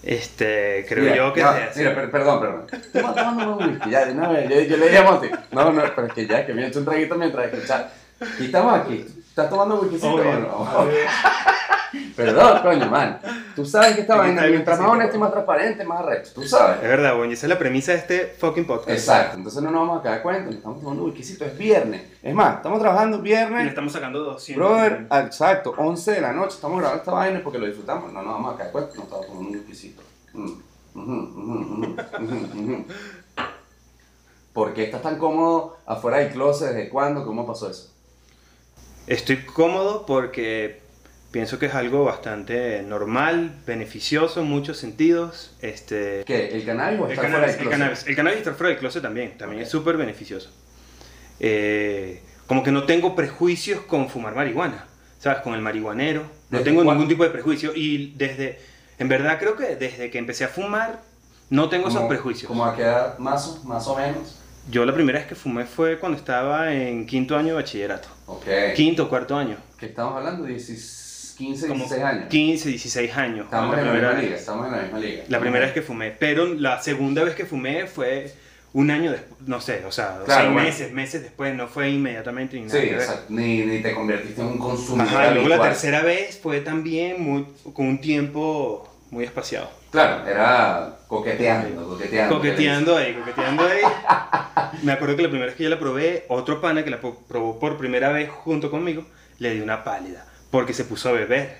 Este, 0.02 0.84
creo 0.88 1.14
yo 1.14 1.32
que 1.32 1.40
ya, 1.40 1.70
Mira, 1.76 2.10
perdón, 2.10 2.40
perdón. 2.40 2.66
Estamos 2.72 3.14
tomando 3.14 3.56
un 3.56 3.70
whisky, 3.70 3.90
ya, 3.90 4.04
de 4.04 4.12
una 4.12 4.28
vez. 4.28 4.50
Yo, 4.50 4.60
yo 4.62 4.76
le 4.76 4.86
dije 4.86 4.98
a 4.98 5.02
Monty, 5.04 5.28
no, 5.52 5.72
no, 5.72 5.82
pero 5.94 6.06
es 6.08 6.12
que 6.12 6.26
ya, 6.26 6.44
que 6.44 6.52
me 6.52 6.64
he 6.64 6.66
hecho 6.66 6.80
un 6.80 6.84
traguito 6.84 7.14
mientras 7.14 7.52
escuchar. 7.52 7.90
Y 8.40 8.46
estamos 8.46 8.80
aquí. 8.80 9.06
¿Estás 9.32 9.48
tomando 9.48 9.80
un 9.80 9.88
whisky 9.88 10.06
o 10.06 10.22
no? 10.22 10.68
Perdón, 12.16 12.62
coño, 12.62 12.90
man. 12.90 13.18
Tú 13.56 13.64
sabes 13.64 13.94
que 13.94 14.02
esta 14.02 14.16
vaina, 14.16 14.42
mientras 14.42 14.78
más 14.78 14.90
honesto 14.90 15.16
y 15.16 15.20
más 15.20 15.32
transparente, 15.32 15.84
más 15.84 16.00
arrecho. 16.00 16.32
Tú 16.34 16.42
sabes. 16.42 16.82
Es 16.82 16.88
verdad, 16.88 17.16
bueno, 17.16 17.32
esa 17.32 17.46
es 17.46 17.48
la 17.48 17.58
premisa 17.58 17.92
de 17.92 17.98
este 17.98 18.26
fucking 18.26 18.66
podcast. 18.66 18.90
Exacto, 18.90 19.38
entonces 19.38 19.62
no 19.62 19.70
nos 19.70 19.88
vamos 19.88 20.00
a 20.00 20.02
quedar 20.02 20.20
cuenta, 20.20 20.50
estamos 20.50 20.80
tomando 20.82 21.04
un 21.04 21.10
whisky, 21.10 21.42
es 21.42 21.56
viernes. 21.56 22.02
Es 22.22 22.34
más, 22.34 22.56
estamos 22.56 22.78
trabajando 22.78 23.22
viernes. 23.22 23.60
Y 23.62 23.64
le 23.64 23.70
estamos 23.70 23.90
sacando 23.90 24.18
200. 24.22 24.62
Brother, 24.62 25.06
exacto, 25.10 25.72
11 25.78 26.12
de 26.12 26.20
la 26.20 26.34
noche, 26.34 26.56
estamos 26.56 26.78
grabando 26.78 27.00
esta 27.00 27.12
vaina 27.12 27.40
porque 27.42 27.58
lo 27.58 27.64
disfrutamos. 27.64 28.12
No 28.12 28.22
nos 28.22 28.34
vamos 28.34 28.52
a 28.52 28.58
quedar 28.58 28.70
cuenta, 28.70 28.94
no 28.96 29.02
estamos 29.04 29.26
tomando 29.26 29.48
un 29.48 29.64
whisky. 29.66 29.96
¿Por 34.52 34.74
qué 34.74 34.84
estás 34.84 35.00
tan 35.00 35.16
cómodo 35.16 35.78
afuera 35.86 36.18
del 36.18 36.32
closet? 36.32 36.74
¿Desde 36.74 36.90
cuándo? 36.90 37.24
¿Cómo 37.24 37.46
pasó 37.46 37.70
eso? 37.70 37.92
Estoy 39.06 39.38
cómodo 39.38 40.06
porque 40.06 40.80
pienso 41.32 41.58
que 41.58 41.66
es 41.66 41.74
algo 41.74 42.04
bastante 42.04 42.82
normal, 42.82 43.52
beneficioso 43.66 44.40
en 44.40 44.46
muchos 44.46 44.76
sentidos. 44.76 45.56
Este, 45.60 46.22
¿Qué? 46.24 46.48
¿El 46.48 46.64
cannabis 46.64 47.00
o 47.00 47.08
estar 47.08 47.30
fuera 47.30 47.46
del 47.46 47.56
closet? 47.56 47.62
El 47.62 47.70
cannabis, 47.70 48.06
el 48.06 48.16
cannabis 48.16 48.38
estar 48.38 48.54
fuera 48.54 48.68
del 48.68 48.78
closet 48.78 49.02
también, 49.02 49.36
también 49.38 49.62
es 49.62 49.68
súper 49.68 49.96
beneficioso. 49.96 50.50
Eh, 51.40 52.22
como 52.46 52.62
que 52.62 52.70
no 52.70 52.84
tengo 52.84 53.16
prejuicios 53.16 53.80
con 53.80 54.08
fumar 54.08 54.34
marihuana, 54.34 54.86
¿sabes? 55.18 55.40
Con 55.40 55.54
el 55.54 55.62
marihuanero, 55.62 56.24
no 56.50 56.60
tengo 56.60 56.84
ningún 56.84 57.08
tipo 57.08 57.24
de 57.24 57.30
prejuicio 57.30 57.72
y 57.74 58.12
desde, 58.16 58.60
en 58.98 59.08
verdad 59.08 59.38
creo 59.38 59.56
que 59.56 59.74
desde 59.74 60.10
que 60.10 60.18
empecé 60.18 60.44
a 60.44 60.48
fumar 60.48 61.00
no 61.50 61.68
tengo 61.68 61.88
esos 61.88 62.04
prejuicios. 62.04 62.46
¿Cómo 62.46 62.64
a 62.64 62.76
quedar 62.76 63.18
más, 63.18 63.64
más 63.64 63.86
o 63.88 63.96
menos? 63.96 64.41
Yo 64.70 64.84
la 64.84 64.94
primera 64.94 65.18
vez 65.18 65.28
que 65.28 65.34
fumé 65.34 65.64
fue 65.64 65.98
cuando 65.98 66.18
estaba 66.18 66.72
en 66.72 67.06
quinto 67.06 67.36
año 67.36 67.48
de 67.48 67.54
bachillerato. 67.54 68.08
Ok. 68.26 68.46
Quinto, 68.76 69.08
cuarto 69.08 69.36
año. 69.36 69.56
¿Qué 69.78 69.86
estamos 69.86 70.16
hablando? 70.16 70.46
15, 70.46 71.66
16 71.66 72.02
años. 72.02 72.28
15, 72.28 72.68
16 72.68 73.16
años. 73.16 73.44
Estamos 73.46 73.76
en 73.78 73.86
la 73.86 73.92
misma 73.92 74.12
liga, 74.12 74.36
estamos 74.36 74.66
en 74.66 74.72
la 74.72 74.82
misma 74.82 74.98
liga. 74.98 75.24
La 75.28 75.40
primera 75.40 75.64
vez 75.64 75.74
que 75.74 75.82
fumé, 75.82 76.12
pero 76.12 76.46
la 76.54 76.80
segunda 76.80 77.24
vez 77.24 77.34
que 77.34 77.44
fumé 77.44 77.86
fue 77.86 78.32
un 78.74 78.90
año 78.90 79.10
después, 79.10 79.40
no 79.46 79.60
sé, 79.60 79.84
o 79.84 79.92
sea, 79.92 80.20
seis 80.26 80.50
meses, 80.50 80.92
meses 80.92 81.22
después, 81.22 81.54
no 81.54 81.68
fue 81.68 81.90
inmediatamente 81.90 82.56
ni 82.56 82.66
nada. 82.66 82.80
Sí, 82.80 82.86
exacto, 82.88 83.24
ni, 83.28 83.58
ni, 83.64 83.82
te 83.82 83.92
convertiste 83.92 84.40
en 84.40 84.46
un 84.46 84.58
consumidor. 84.58 85.08
Ajá, 85.08 85.30
luego 85.32 85.48
la 85.48 85.60
tercera 85.60 86.02
vez 86.02 86.38
fue 86.42 86.60
también 86.60 87.20
muy, 87.22 87.46
con 87.74 87.86
un 87.86 88.00
tiempo 88.00 88.88
muy 89.10 89.24
espaciado. 89.24 89.70
Claro, 89.92 90.26
era 90.26 90.96
coqueteando, 91.06 91.86
coqueteando. 91.86 92.36
Coqueteando 92.36 92.96
ahí, 92.96 93.12
coqueteando 93.12 93.62
ahí. 93.62 93.82
Me 94.82 94.92
acuerdo 94.92 95.16
que 95.16 95.22
la 95.22 95.28
primera 95.28 95.46
vez 95.46 95.54
que 95.54 95.64
yo 95.64 95.68
la 95.68 95.78
probé, 95.78 96.24
otro 96.28 96.62
pana 96.62 96.82
que 96.82 96.88
la 96.88 96.98
probó 96.98 97.60
por 97.60 97.76
primera 97.76 98.08
vez 98.08 98.30
junto 98.30 98.70
conmigo, 98.70 99.04
le 99.38 99.52
dio 99.52 99.62
una 99.62 99.84
pálida, 99.84 100.24
porque 100.50 100.72
se 100.72 100.86
puso 100.86 101.10
a 101.10 101.12
beber. 101.12 101.58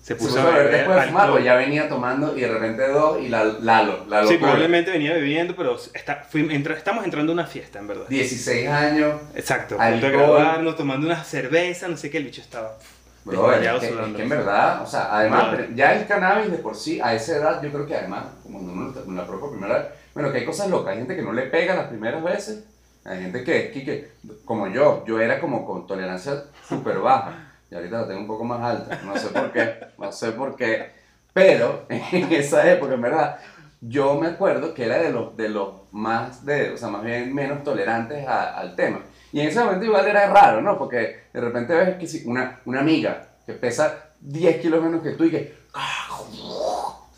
Se 0.00 0.14
puso, 0.14 0.38
a 0.38 0.44
beber 0.44 0.70
después 0.70 0.96
de 0.96 1.06
fumar, 1.08 1.30
pues 1.32 1.44
ya 1.44 1.56
venía 1.56 1.88
tomando 1.88 2.38
y 2.38 2.42
de 2.42 2.48
repente 2.48 2.86
dos 2.86 3.20
y 3.20 3.28
la, 3.28 3.42
Lalo. 3.42 4.06
Lalo 4.08 4.28
sí, 4.28 4.36
probablemente 4.36 4.92
venía 4.92 5.12
bebiendo, 5.12 5.56
pero 5.56 5.76
está, 5.92 6.28
estamos 6.76 7.04
entrando 7.04 7.32
a 7.32 7.34
una 7.34 7.46
fiesta, 7.46 7.80
en 7.80 7.88
verdad. 7.88 8.06
16 8.08 8.68
años. 8.68 9.20
Exacto. 9.34 9.76
A 9.80 9.90
graduarnos, 9.90 10.76
tomando 10.76 11.08
una 11.08 11.24
cerveza, 11.24 11.88
no 11.88 11.96
sé 11.96 12.08
qué, 12.10 12.18
el 12.18 12.24
bicho 12.26 12.42
estaba 12.42 12.78
Bro, 13.26 13.52
es, 13.52 13.80
que, 13.80 14.22
en 14.22 14.28
verdad, 14.28 14.82
o 14.82 14.86
sea, 14.86 15.08
además, 15.10 15.58
ya 15.74 15.96
el 15.96 16.06
cannabis 16.06 16.48
de 16.48 16.58
por 16.58 16.76
sí, 16.76 17.00
a 17.00 17.12
esa 17.12 17.36
edad, 17.36 17.60
yo 17.60 17.72
creo 17.72 17.84
que 17.84 17.96
además, 17.96 18.26
como 18.44 18.60
no 18.60 18.72
me 18.72 19.16
la 19.16 19.26
propia 19.26 19.50
primera 19.50 19.78
vez, 19.78 19.86
bueno, 20.14 20.30
que 20.30 20.38
hay 20.38 20.44
cosas 20.44 20.70
locas, 20.70 20.92
hay 20.92 20.98
gente 20.98 21.16
que 21.16 21.22
no 21.22 21.32
le 21.32 21.42
pega 21.42 21.74
las 21.74 21.88
primeras 21.88 22.22
veces, 22.22 22.64
hay 23.04 23.22
gente 23.22 23.42
que, 23.42 23.72
que, 23.72 23.84
que 23.84 24.12
como 24.44 24.68
yo, 24.68 25.04
yo 25.06 25.20
era 25.20 25.40
como 25.40 25.66
con 25.66 25.88
tolerancia 25.88 26.44
súper 26.68 27.00
baja, 27.00 27.50
y 27.68 27.74
ahorita 27.74 28.02
la 28.02 28.06
tengo 28.06 28.20
un 28.20 28.28
poco 28.28 28.44
más 28.44 28.62
alta, 28.62 29.00
no 29.04 29.18
sé 29.18 29.26
por 29.30 29.50
qué, 29.50 29.74
no 29.98 30.12
sé 30.12 30.30
por 30.30 30.54
qué, 30.54 30.92
pero 31.32 31.84
en 31.88 32.32
esa 32.32 32.70
época, 32.70 32.94
en 32.94 33.02
verdad, 33.02 33.38
yo 33.80 34.14
me 34.14 34.28
acuerdo 34.28 34.72
que 34.72 34.84
era 34.84 34.98
de 34.98 35.10
los, 35.10 35.36
de 35.36 35.48
los 35.48 35.70
más, 35.90 36.46
de, 36.46 36.70
o 36.70 36.76
sea, 36.76 36.90
más 36.90 37.02
bien 37.02 37.34
menos 37.34 37.64
tolerantes 37.64 38.24
al 38.28 38.76
tema. 38.76 39.00
Y 39.32 39.40
en 39.40 39.48
ese 39.48 39.60
momento 39.60 39.84
igual 39.84 40.06
era 40.06 40.28
raro, 40.28 40.60
¿no? 40.62 40.78
Porque 40.78 41.24
de 41.32 41.40
repente 41.40 41.74
ves 41.74 41.96
que 41.96 42.28
una, 42.28 42.60
una 42.64 42.80
amiga 42.80 43.28
que 43.44 43.52
pesa 43.54 44.10
10 44.20 44.60
kilos 44.60 44.82
menos 44.82 45.02
que 45.02 45.12
tú 45.12 45.24
y 45.24 45.30
que... 45.30 45.54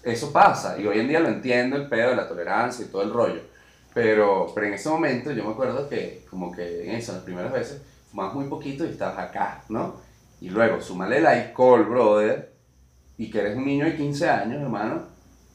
Eso 0.03 0.33
pasa. 0.33 0.79
Y 0.79 0.87
hoy 0.87 1.01
en 1.01 1.09
día 1.09 1.21
lo 1.21 1.29
entiendo, 1.29 1.77
el 1.77 1.89
pedo 1.89 2.11
de 2.11 2.17
la 2.17 2.29
tolerancia 2.29 2.85
y 2.85 2.89
todo 2.89 3.03
el 3.03 3.13
rollo. 3.13 3.41
Pero, 3.93 4.51
pero 4.55 4.67
en 4.67 4.75
ese 4.75 4.89
momento 4.89 5.33
yo 5.33 5.45
me 5.45 5.51
acuerdo 5.51 5.89
que 5.89 6.25
como 6.31 6.53
que 6.53 6.89
en 6.89 6.97
eso, 6.97 7.13
las 7.13 7.23
primeras 7.23 7.53
veces, 7.53 7.83
fumabas 8.11 8.35
muy 8.35 8.47
poquito 8.47 8.85
y 8.85 8.91
estabas 8.91 9.19
acá, 9.19 9.63
¿no? 9.69 9.97
Y 10.41 10.51
luego, 10.51 10.81
súmale 10.81 11.19
el 11.19 11.27
alcohol, 11.27 11.85
brother, 11.85 12.53
y 13.17 13.31
que 13.31 13.41
eres 13.41 13.57
un 13.57 13.67
niño 13.67 13.85
de 13.85 13.97
15 13.97 14.29
años, 14.29 14.63
hermano, 14.63 15.03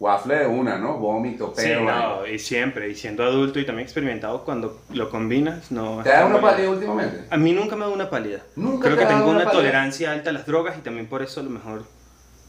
waffle 0.04 0.40
de 0.40 0.48
una, 0.48 0.78
¿no? 0.78 0.98
Vómito, 0.98 1.54
pero. 1.56 1.80
Sí, 1.80 1.86
no, 1.86 2.28
y 2.28 2.38
siempre, 2.38 2.90
y 2.90 2.96
siendo 2.96 3.24
adulto 3.24 3.60
y 3.60 3.66
también 3.66 3.86
experimentado, 3.86 4.44
cuando 4.44 4.82
lo 4.92 5.10
combinas, 5.10 5.72
no. 5.72 6.04
¿Te 6.04 6.10
da 6.10 6.26
una 6.26 6.42
pálida 6.42 6.70
últimamente? 6.70 7.26
A 7.30 7.38
mí 7.38 7.54
nunca 7.54 7.76
me 7.78 7.86
da 7.86 7.92
una 7.92 8.10
pálida. 8.10 8.42
¿Nunca 8.58 8.88
Creo 8.88 8.98
que 8.98 9.06
tengo 9.06 9.30
una, 9.30 9.50
tolerancia 9.50 10.12
alta 10.12 10.30
a 10.30 10.34
las 10.34 10.46
drogas 10.46 10.78
y 10.78 10.82
también 10.82 11.08
por 11.08 11.22
eso 11.22 11.40
a 11.40 11.44
lo 11.44 11.50
mejor. 11.50 11.86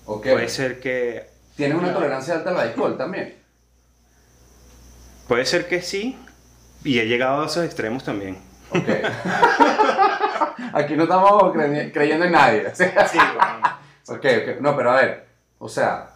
Puede 0.04 0.48
ser 0.48 0.80
que. 0.80 1.28
¿Tienes 1.56 1.78
una 1.78 1.94
tolerancia 1.94 2.34
alta 2.34 2.50
al 2.50 2.58
alcohol 2.58 2.98
también? 2.98 3.36
Puede 5.28 5.46
ser 5.46 5.68
que 5.68 5.80
sí, 5.80 6.18
y 6.82 6.98
he 6.98 7.06
llegado 7.06 7.42
a 7.42 7.46
esos 7.46 7.64
extremos 7.64 8.02
también. 8.02 8.36
Ok. 8.70 8.88
Aquí 10.72 10.96
no 10.96 11.04
estamos 11.04 11.52
creyendo 11.52 12.24
en 12.26 12.32
nadie. 12.32 12.74
sí, 12.74 12.84
bueno. 13.14 13.60
Ok, 14.08 14.24
ok. 14.42 14.60
No, 14.60 14.76
pero 14.76 14.90
a 14.90 14.96
ver, 14.96 15.26
o 15.58 15.68
sea, 15.68 16.13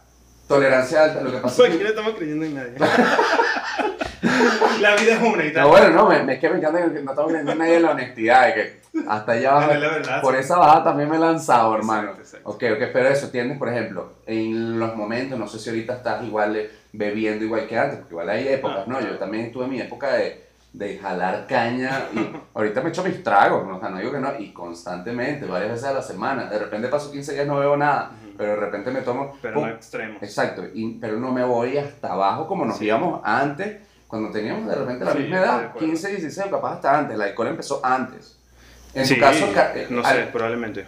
Tolerancia 0.49 1.05
alta, 1.05 1.21
lo 1.21 1.31
que 1.31 1.38
pasa 1.38 1.67
es 1.67 1.76
que... 1.76 1.83
no 1.83 1.88
estamos 1.90 2.14
creyendo 2.14 2.47
en 2.47 2.55
nadie. 2.55 2.73
la 4.81 4.97
vida 4.97 5.14
es 5.14 5.21
una 5.21 5.45
y 5.45 5.52
tal. 5.52 5.64
No, 5.64 5.69
bueno, 5.69 5.90
no, 5.90 6.09
me, 6.09 6.33
es 6.33 6.40
que 6.40 6.49
me 6.49 6.57
encanta 6.57 6.83
que 6.83 7.02
no 7.02 7.11
estamos 7.11 7.26
creyendo 7.26 7.52
en 7.52 7.59
nadie 7.59 7.76
en 7.76 7.83
la 7.83 7.90
honestidad, 7.90 8.47
de 8.47 8.55
que 8.55 8.81
hasta 9.07 9.33
allá 9.33 9.50
abajo. 9.52 9.73
por 10.23 10.37
esa 10.37 10.57
baja 10.57 10.85
también 10.85 11.11
me 11.11 11.17
he 11.17 11.21
lanzado, 11.21 11.76
hermano. 11.76 12.12
Exacto, 12.19 12.49
Ok, 12.49 12.64
ok, 12.75 12.83
pero 12.93 13.09
eso, 13.09 13.28
tienes, 13.28 13.59
por 13.59 13.69
ejemplo, 13.69 14.14
en 14.26 14.78
los 14.78 14.97
momentos, 14.97 15.38
no 15.38 15.47
sé 15.47 15.59
si 15.59 15.69
ahorita 15.69 15.97
estás 15.97 16.25
igual 16.25 16.69
bebiendo 16.93 17.45
igual 17.45 17.67
que 17.67 17.78
antes, 17.78 17.99
porque 17.99 18.14
igual 18.14 18.31
hay 18.31 18.49
épocas, 18.49 18.88
¿no? 18.88 19.00
Yo 19.00 19.19
también 19.19 19.52
tuve 19.52 19.67
mi 19.67 19.81
época 19.81 20.14
de, 20.14 20.47
de 20.73 20.99
jalar 20.99 21.47
caña 21.47 22.07
y 22.14 22.31
ahorita 22.55 22.81
me 22.81 22.88
echo 22.88 23.05
mis 23.05 23.23
tragos, 23.23 23.67
¿no? 23.67 23.76
o 23.76 23.81
sea, 23.81 23.90
no 23.90 23.99
digo 23.99 24.12
que 24.12 24.19
no, 24.19 24.33
y 24.38 24.52
constantemente, 24.52 25.45
varias 25.45 25.73
veces 25.73 25.87
a 25.87 25.93
la 25.93 26.02
semana. 26.02 26.47
De 26.47 26.59
repente 26.59 26.88
paso 26.88 27.12
15 27.12 27.35
días 27.35 27.47
no 27.47 27.59
bebo 27.59 27.76
nada 27.76 28.12
pero 28.38 28.52
de 28.52 28.57
repente 28.57 28.90
me 28.90 29.02
tomo... 29.02 29.37
Pero 29.42 29.61
no 29.61 29.68
extremos. 29.68 30.23
Exacto, 30.23 30.64
y, 30.73 30.95
pero 30.95 31.18
no 31.18 31.33
me 31.33 31.45
voy 31.45 31.76
hasta 31.76 32.12
abajo 32.12 32.47
como 32.47 32.64
nos 32.64 32.80
íbamos 32.80 33.21
antes, 33.25 33.83
cuando 34.07 34.30
teníamos 34.30 34.66
de 34.68 34.75
repente 34.76 35.04
la 35.04 35.14
misma 35.14 35.38
edad, 35.38 35.75
15, 35.75 36.09
16, 36.09 36.47
capaz 36.50 36.75
hasta 36.75 36.99
antes, 36.99 37.16
el 37.16 37.21
alcohol 37.21 37.49
empezó 37.49 37.85
antes. 37.85 38.38
En 38.95 39.07
tu 39.07 39.18
caso... 39.18 39.47
Eh, 39.75 39.87
no 39.90 40.02
sé, 40.04 40.28
probablemente. 40.33 40.87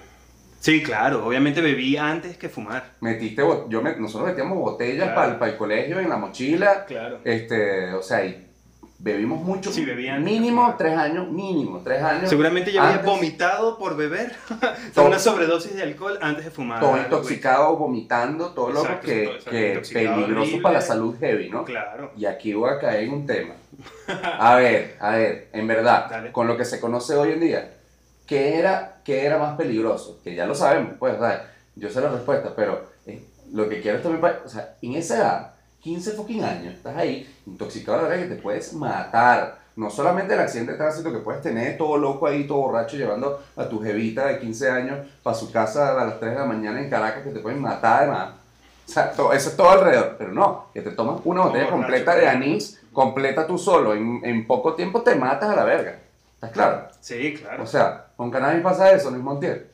Sí, 0.61 0.83
claro, 0.83 1.27
obviamente 1.27 1.61
bebí 1.61 1.97
antes 1.97 2.37
que 2.37 2.49
fumar. 2.49 2.93
Metiste, 3.01 3.43
yo 3.69 3.83
nosotros 3.99 4.29
metíamos 4.29 4.59
botellas 4.59 5.09
para, 5.15 5.39
para 5.39 5.53
el 5.53 5.59
colegio 5.59 5.99
en 5.99 6.09
la 6.09 6.17
mochila. 6.17 6.85
Claro. 6.85 7.21
Este, 7.25 7.93
o 7.95 8.03
sea, 8.03 8.25
y 8.25 8.50
bebimos 9.01 9.43
mucho. 9.43 9.73
Sí, 9.73 9.85
Mínimo 10.21 10.75
tres 10.77 10.97
años, 10.97 11.29
mínimo 11.31 11.81
tres 11.83 12.03
años. 12.03 12.29
Seguramente 12.29 12.71
ya 12.71 12.87
había 12.87 13.03
vomitado 13.03 13.79
por 13.79 13.97
beber. 13.97 14.35
una 14.97 15.19
sobredosis 15.19 15.75
de 15.75 15.83
alcohol 15.83 16.19
antes 16.21 16.45
de 16.45 16.51
fumar. 16.51 16.81
Todo 16.81 16.99
intoxicado, 16.99 17.77
vomitando, 17.77 18.51
todo 18.51 18.71
lo 18.71 19.01
que, 19.01 19.39
que 19.49 19.83
peligroso 19.93 20.61
para 20.63 20.75
la 20.75 20.81
salud 20.81 21.17
heavy, 21.19 21.49
¿no? 21.49 21.65
Claro. 21.65 22.13
Y 22.17 22.27
aquí 22.27 22.53
voy 22.53 22.71
a 22.71 22.79
caer 22.79 23.05
en 23.05 23.13
un 23.13 23.27
tema. 23.27 23.55
A 24.39 24.57
ver, 24.57 24.97
a 25.01 25.11
ver, 25.13 25.49
en 25.53 25.67
verdad, 25.67 26.33
con 26.33 26.47
lo 26.47 26.57
que 26.57 26.65
se 26.65 26.81
conoce 26.81 27.15
hoy 27.15 27.33
en 27.33 27.41
día, 27.41 27.71
¿qué 28.27 28.59
era, 28.59 29.01
qué 29.05 29.25
era 29.25 29.39
más 29.39 29.57
peligroso? 29.57 30.21
Que 30.23 30.35
ya 30.35 30.45
lo 30.45 30.55
sabemos, 30.55 30.95
pues, 30.99 31.15
o 31.15 31.21
sea, 31.21 31.51
yo 31.77 31.89
sé 31.89 32.01
la 32.01 32.11
respuesta, 32.11 32.53
pero 32.55 32.89
eh, 33.07 33.25
lo 33.53 33.69
que 33.69 33.81
quiero 33.81 33.99
es 33.99 34.03
también, 34.03 34.23
o 34.45 34.49
sea, 34.49 34.75
en 34.83 34.95
esa 34.95 35.17
edad 35.17 35.55
15 35.81 36.13
fucking 36.13 36.45
años, 36.45 36.75
estás 36.75 36.97
ahí, 36.97 37.29
intoxicado 37.47 37.99
de 37.99 38.03
la 38.03 38.09
verdad 38.11 38.29
que 38.29 38.35
te 38.35 38.43
puedes 38.43 38.73
matar. 38.75 39.61
No 39.77 39.89
solamente 39.89 40.35
el 40.35 40.41
accidente 40.41 40.73
de 40.73 40.79
tránsito 40.79 41.11
que 41.11 41.21
puedes 41.21 41.41
tener 41.41 41.79
todo 41.79 41.97
loco 41.97 42.27
ahí, 42.27 42.47
todo 42.47 42.59
borracho, 42.59 42.97
llevando 42.97 43.43
a 43.57 43.67
tu 43.67 43.81
jevita 43.81 44.27
de 44.27 44.39
15 44.39 44.71
años 44.71 45.07
para 45.23 45.37
su 45.37 45.51
casa 45.51 45.99
a 45.99 46.05
las 46.05 46.21
3 46.21 46.33
de 46.33 46.39
la 46.39 46.45
mañana 46.45 46.81
en 46.81 46.91
Caracas, 46.91 47.23
que 47.23 47.31
te 47.31 47.41
pueden 47.41 47.63
matar 47.63 48.03
además. 48.03 48.35
O 48.87 48.93
sea, 48.93 49.13
todo, 49.13 49.33
eso 49.33 49.49
es 49.49 49.57
todo 49.57 49.71
alrededor. 49.71 50.17
Pero 50.19 50.33
no, 50.33 50.67
que 50.75 50.83
te 50.83 50.91
tomas 50.91 51.21
una 51.25 51.43
botella 51.43 51.71
completa 51.71 52.15
de 52.15 52.29
anís, 52.29 52.81
completa 52.93 53.47
tú 53.47 53.57
solo, 53.57 53.95
en, 53.95 54.21
en, 54.25 54.47
poco 54.47 54.75
tiempo 54.75 55.03
te 55.03 55.15
matas 55.15 55.49
a 55.49 55.57
la 55.57 55.65
verga. 55.65 55.99
¿Estás 56.35 56.51
claro? 56.51 56.89
Sí, 57.01 57.35
claro. 57.35 57.63
O 57.63 57.67
sea, 57.67 58.09
con 58.17 58.31
cannabis 58.31 58.63
pasa 58.63 58.93
eso, 58.93 59.11
¿no 59.11 59.17
es 59.17 59.23
Montiel? 59.23 59.67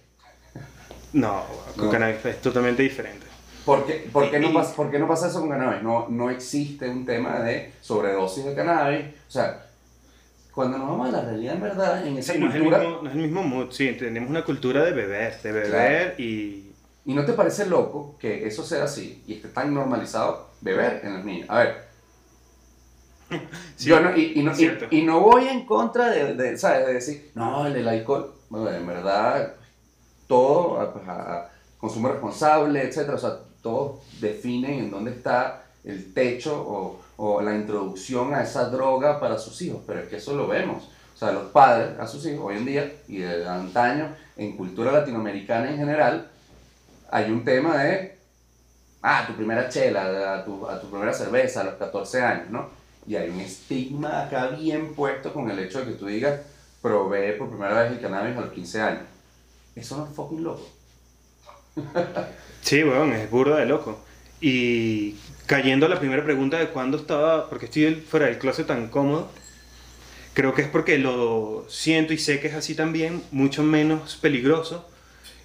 No, 1.15 1.43
con 1.77 1.91
cannabis 1.91 2.25
es 2.27 2.41
totalmente 2.43 2.83
diferente. 2.83 3.26
¿Por 3.67 3.85
qué, 3.85 4.09
por 4.13 4.31
qué 4.31 4.39
no, 4.39 4.53
pasa, 4.55 4.75
por 4.77 4.91
qué 4.91 4.99
no 4.99 5.09
pasa 5.09 5.27
eso 5.29 5.41
con 5.41 5.51
cannabis? 5.51 5.83
No, 5.83 6.07
no 6.09 6.31
existe 6.31 6.89
un 6.89 7.05
tema 7.05 7.41
de 7.41 7.73
sobredosis 7.83 8.45
de 8.45 8.55
cannabis. 8.55 9.07
O 9.29 9.31
sea, 9.31 9.67
cuando 10.55 10.79
nos 10.79 10.89
vamos 10.89 11.09
a 11.09 11.13
la 11.13 11.21
realidad, 11.23 11.57
en 11.57 11.61
verdad, 11.63 12.07
en 12.07 12.17
esa 12.17 12.33
Sí, 12.33 12.39
no 12.39 12.49
es, 12.49 12.55
el 12.55 12.61
cultura... 12.63 12.79
mismo, 12.83 13.03
no 13.03 13.09
es 13.11 13.17
el 13.17 13.23
mismo 13.23 13.43
mood, 13.43 13.71
sí, 13.73 13.93
tenemos 13.99 14.31
una 14.31 14.45
cultura 14.45 14.85
de 14.85 14.93
beber, 14.93 15.43
de 15.43 15.53
beber 15.53 16.21
y... 16.21 16.71
¿Y 17.05 17.15
no 17.15 17.25
te 17.25 17.35
parece 17.35 17.67
loco 17.67 18.17
que 18.19 18.47
eso 18.47 18.65
sea 18.65 18.85
así 18.85 19.23
y 19.27 19.35
esté 19.35 19.49
tan 19.49 19.75
normalizado 19.75 20.49
beber 20.61 21.01
en 21.05 21.15
los 21.15 21.25
niños? 21.25 21.51
A 21.51 21.59
ver, 21.59 21.87
Sí, 23.77 23.89
yo 23.89 24.01
no, 24.01 24.17
y, 24.17 24.33
y 24.37 24.43
no, 24.43 24.53
y, 24.59 24.71
y 24.91 25.03
no 25.03 25.21
voy 25.21 25.49
en 25.49 25.67
contra 25.67 26.09
de, 26.11 26.35
de, 26.35 26.57
¿sabes? 26.57 26.87
de 26.87 26.95
decir, 26.95 27.31
no, 27.35 27.67
el 27.67 27.75
del 27.75 27.89
alcohol, 27.89 28.33
bueno, 28.49 28.71
en 28.71 28.87
verdad, 28.87 29.55
todo, 30.29 30.81
a- 30.81 30.93
pues, 30.93 31.07
a- 31.09 31.35
a 31.37 31.51
consumo 31.79 32.09
responsable, 32.09 32.83
etcétera, 32.83 33.17
o 33.17 33.19
sea, 33.19 33.39
todos 33.67 33.97
definen 34.21 34.79
en 34.79 34.91
dónde 34.93 35.11
está 35.11 35.65
el 35.83 36.15
techo 36.15 37.01
o, 37.19 37.41
la 37.41 37.55
introducción 37.57 38.33
a 38.33 38.43
esa 38.43 38.69
droga 38.69 39.19
para 39.19 39.39
sus 39.39 39.61
hijos, 39.63 39.81
pero 39.87 40.01
es 40.01 40.09
que 40.09 40.17
eso 40.17 40.37
lo 40.37 40.47
vemos. 40.47 40.85
O 41.15 41.19
sea, 41.19 41.33
los 41.33 41.51
padres 41.51 41.99
a 41.99 42.07
sus 42.07 42.25
hijos 42.27 42.45
hoy 42.45 42.59
en 42.59 42.65
día 42.65 42.93
y 43.09 43.19
de 43.19 43.49
antaño, 43.49 44.15
en 44.37 44.57
cultura 44.57 44.93
latinoamericana 44.93 45.71
en 45.71 45.79
general, 45.79 46.29
hay 47.11 47.31
un 47.33 47.45
tema 47.45 47.83
de, 47.83 48.19
ah, 49.03 49.25
tu 49.27 49.35
primera 49.35 49.69
chela, 49.69 50.37
a 50.37 50.45
tu 50.45 50.91
primera 50.91 51.13
cerveza 51.13 51.63
a 51.63 51.65
los 51.65 51.75
14 51.75 52.23
años, 52.23 52.51
¿no? 52.51 52.69
Y 53.07 53.17
hay 53.17 53.31
un 53.31 53.41
estigma 53.41 54.27
acá 54.27 54.49
bien 54.49 54.95
puesto 54.95 55.33
con 55.33 55.51
el 55.51 55.59
hecho 55.59 55.81
de 55.81 55.87
que 55.87 55.99
tú 55.99 56.07
digas, 56.07 56.41
probé 56.83 57.33
por 57.33 57.49
primera 57.49 57.83
vez 57.83 57.93
el 57.93 58.01
cannabis 58.01 58.37
a 58.37 58.43
los 58.43 58.53
15 58.53 58.81
años. 58.81 59.03
Eso 59.75 59.97
no 59.97 60.07
es 60.07 60.15
fucking 60.15 60.45
loco. 60.45 60.69
Sí, 62.67 62.83
weón, 62.83 63.13
es 63.13 63.31
burda 63.31 63.59
de 63.59 63.67
loco. 63.67 64.05
Y 64.41 65.15
cayendo 65.47 65.87
a 65.87 65.89
la 65.89 66.01
primera 66.01 66.25
pregunta 66.25 66.59
de 66.59 66.67
cuándo 66.71 66.97
estaba, 66.97 67.49
porque 67.49 67.67
estoy 67.67 67.95
fuera 67.95 68.27
del 68.27 68.39
closet 68.39 68.67
tan 68.67 68.89
cómodo, 68.89 69.31
creo 70.35 70.53
que 70.53 70.63
es 70.63 70.69
porque 70.69 70.99
lo 70.99 71.65
siento 71.69 72.13
y 72.13 72.19
sé 72.19 72.41
que 72.41 72.49
es 72.49 72.55
así 72.55 72.75
también, 72.75 73.23
mucho 73.31 73.63
menos 73.63 74.17
peligroso 74.17 74.91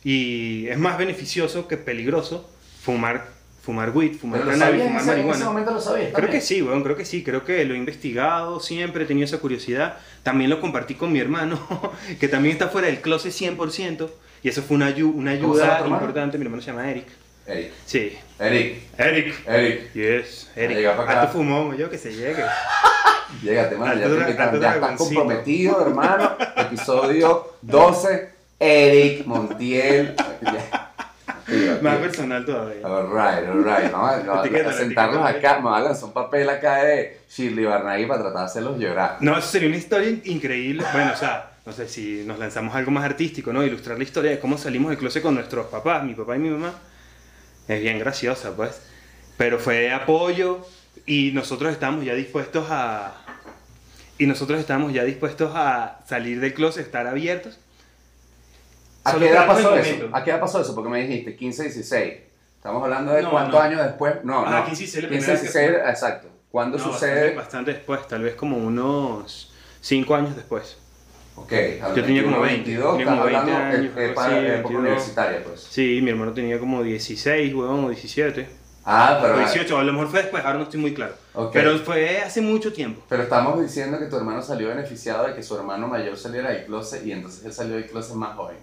y 0.03 0.65
es 0.67 0.79
más 0.79 0.97
beneficioso 0.97 1.67
que 1.67 1.77
peligroso 1.77 2.49
fumar, 2.81 3.27
fumar 3.61 3.95
weed, 3.95 4.15
fumar 4.15 4.43
cannabis, 4.43 4.81
fumar 4.81 4.81
ese, 4.81 4.89
en 4.89 4.97
ese 4.97 5.05
marihuana. 5.11 5.45
momento 5.45 5.71
lo 5.73 5.79
sabías. 5.79 6.13
Creo 6.15 6.29
que 6.31 6.41
sí, 6.41 6.63
weón, 6.63 6.81
creo 6.81 6.97
que 6.97 7.05
sí, 7.05 7.23
creo 7.23 7.45
que 7.45 7.63
lo 7.65 7.75
he 7.75 7.77
investigado 7.77 8.59
siempre, 8.59 9.03
he 9.03 9.07
tenido 9.07 9.25
esa 9.25 9.37
curiosidad. 9.37 9.99
También 10.23 10.49
lo 10.49 10.59
compartí 10.59 10.95
con 10.95 11.13
mi 11.13 11.19
hermano, 11.19 11.59
que 12.19 12.27
también 12.27 12.53
está 12.53 12.69
fuera 12.69 12.87
del 12.87 12.99
closet 12.99 13.31
100%, 13.31 14.09
y 14.43 14.49
eso 14.49 14.61
fue 14.61 14.75
una, 14.77 14.87
una 14.87 15.39
¿Cómo 15.39 15.55
se 15.55 15.61
llama 15.61 15.75
ayuda 15.77 15.87
importante. 15.87 16.37
Mi 16.37 16.45
hermano 16.45 16.61
se 16.61 16.71
llama 16.71 16.89
Eric. 16.89 17.07
Eric, 17.45 17.71
Sí, 17.85 18.17
Eric, 18.39 18.83
Eric. 18.97 19.47
Eric, 19.47 19.93
Yes, 19.93 20.51
Eric. 20.55 20.77
Llega 20.77 20.95
pa' 20.95 21.03
acá. 21.03 21.21
Alto 21.21 21.33
fumón, 21.33 21.77
yo 21.77 21.89
que 21.89 21.97
se 21.97 22.13
llegue. 22.13 22.43
llégate, 23.43 23.75
mano, 23.75 23.93
ya, 23.95 24.07
te 24.07 24.59
ya 24.59 24.73
estás 24.75 24.97
comprometido, 24.97 25.85
hermano. 25.85 26.37
Episodio 26.55 27.55
12, 27.61 28.29
Eric 28.59 29.25
Montiel. 29.25 30.15
Más 31.81 31.97
personal 31.97 32.45
todavía. 32.45 32.85
Alright, 32.85 33.47
alright. 33.47 33.91
Vamos 33.91 34.45
a, 34.65 34.73
sentarnos 34.73 35.25
acá. 35.25 35.59
Me 35.59 35.65
van 35.65 35.81
a 35.81 35.85
lanzar 35.85 36.05
un 36.05 36.13
papel 36.13 36.49
acá 36.49 36.83
de 36.83 37.19
Shirley 37.29 37.65
Barnaghi 37.65 38.05
para 38.05 38.21
tratar 38.21 38.39
de 38.39 38.45
hacerlos 38.45 38.79
llorar. 38.79 39.17
No, 39.19 39.37
eso 39.37 39.47
sería 39.47 39.67
una 39.67 39.77
historia 39.77 40.17
increíble. 40.25 40.83
Bueno, 40.93 41.11
o 41.13 41.17
sea, 41.17 41.50
no 41.65 41.71
sé 41.73 41.87
si 41.87 42.23
nos 42.25 42.39
lanzamos 42.39 42.75
algo 42.75 42.91
más 42.91 43.03
artístico, 43.03 43.53
¿no? 43.53 43.63
Ilustrar 43.63 43.97
la 43.97 44.03
historia 44.03 44.31
de 44.31 44.39
cómo 44.39 44.57
salimos 44.57 44.89
del 44.89 44.97
closet 44.97 45.21
con 45.21 45.35
nuestros 45.35 45.67
papás, 45.67 46.03
mi 46.03 46.13
papá 46.15 46.35
y 46.35 46.39
mi 46.39 46.49
mamá. 46.49 46.73
Es 47.67 47.81
bien 47.81 47.99
graciosa, 47.99 48.55
pues. 48.55 48.81
Pero 49.37 49.59
fue 49.59 49.91
apoyo 49.91 50.65
y 51.05 51.31
nosotros 51.33 51.71
estábamos 51.71 52.03
ya 52.05 52.13
dispuestos 52.15 52.67
a... 52.69 53.15
Y 54.17 54.25
nosotros 54.25 54.59
estábamos 54.59 54.93
ya 54.93 55.03
dispuestos 55.03 55.51
a 55.55 55.99
salir 56.07 56.39
del 56.39 56.53
closet, 56.53 56.85
estar 56.85 57.07
abiertos. 57.07 57.59
¿A 59.03 59.15
qué 59.17 59.29
edad 59.29 59.47
pasó 59.47 59.75
eso? 59.75 60.09
¿A 60.13 60.23
qué 60.23 60.29
edad 60.29 60.39
pasó 60.39 60.61
eso? 60.61 60.75
Porque 60.75 60.89
me 60.89 61.01
dijiste 61.07 61.35
15, 61.35 61.63
16. 61.63 62.13
Estamos 62.57 62.83
hablando 62.83 63.13
de 63.13 63.23
No, 63.23 63.31
cuántos 63.31 63.55
no. 63.59 63.65
años 63.65 63.81
después. 63.83 64.15
No, 64.23 64.45
Ah, 64.45 64.59
no. 64.59 64.65
15, 64.65 64.79
16, 64.79 65.03
la 65.03 65.09
15, 65.09 65.25
primera 65.25 65.41
vez 65.41 65.51
que 65.51 65.59
16, 65.59 65.89
exacto. 65.89 66.27
¿Cuándo 66.51 66.77
No, 66.77 66.83
sucede? 66.83 67.13
Bastante, 67.13 67.35
bastante 67.35 67.73
después, 67.73 68.07
tal 68.07 68.21
vez 68.23 68.35
como 68.35 68.57
unos 68.57 69.51
5 69.81 70.13
años 70.15 70.35
después. 70.35 70.77
Ok, 71.35 71.53
Yo 71.95 72.03
tenía 72.03 72.23
como 72.23 72.41
21, 72.41 72.41
20, 72.41 72.69
22, 72.69 72.97
tenía 72.97 73.05
como 73.05 73.27
estás 73.27 73.45
20 73.45 73.51
hablando 73.51 73.77
años, 73.77 73.97
eh, 73.97 74.01
algo 74.03 74.15
para 74.15 74.37
época 74.37 74.51
22. 74.51 74.79
universitaria, 74.81 75.43
pues. 75.43 75.67
Sí, 75.69 75.99
mi 76.03 76.09
hermano 76.11 76.33
tenía 76.33 76.59
como 76.59 76.83
16, 76.83 77.53
huevón, 77.53 77.85
o 77.85 77.89
17. 77.89 78.47
Ah, 78.83 79.17
O 79.19 79.21
pero, 79.21 79.37
18, 79.37 79.77
a 79.77 79.83
lo 79.83 79.93
mejor 79.93 80.09
fue 80.09 80.21
después, 80.23 80.43
ahora 80.43 80.57
no 80.57 80.63
estoy 80.63 80.79
muy 80.79 80.93
claro. 80.93 81.13
Ok. 81.33 81.51
Pero 81.53 81.77
fue 81.79 82.19
hace 82.19 82.41
mucho 82.41 82.73
tiempo. 82.73 83.03
pero 83.07 83.23
estamos 83.23 83.61
diciendo 83.61 83.99
que 83.99 84.05
tu 84.07 84.17
hermano 84.17 84.41
salió 84.41 84.69
beneficiado 84.69 85.27
de 85.27 85.35
que 85.35 85.43
su 85.43 85.55
hermano 85.55 85.87
mayor 85.87 86.17
saliera 86.17 86.49
del 86.49 86.65
closet 86.65 87.05
y 87.05 87.11
entonces 87.11 87.45
él 87.45 87.53
salió 87.53 87.75
del 87.75 87.85
closet 87.85 88.15
más 88.15 88.35
joven. 88.35 88.57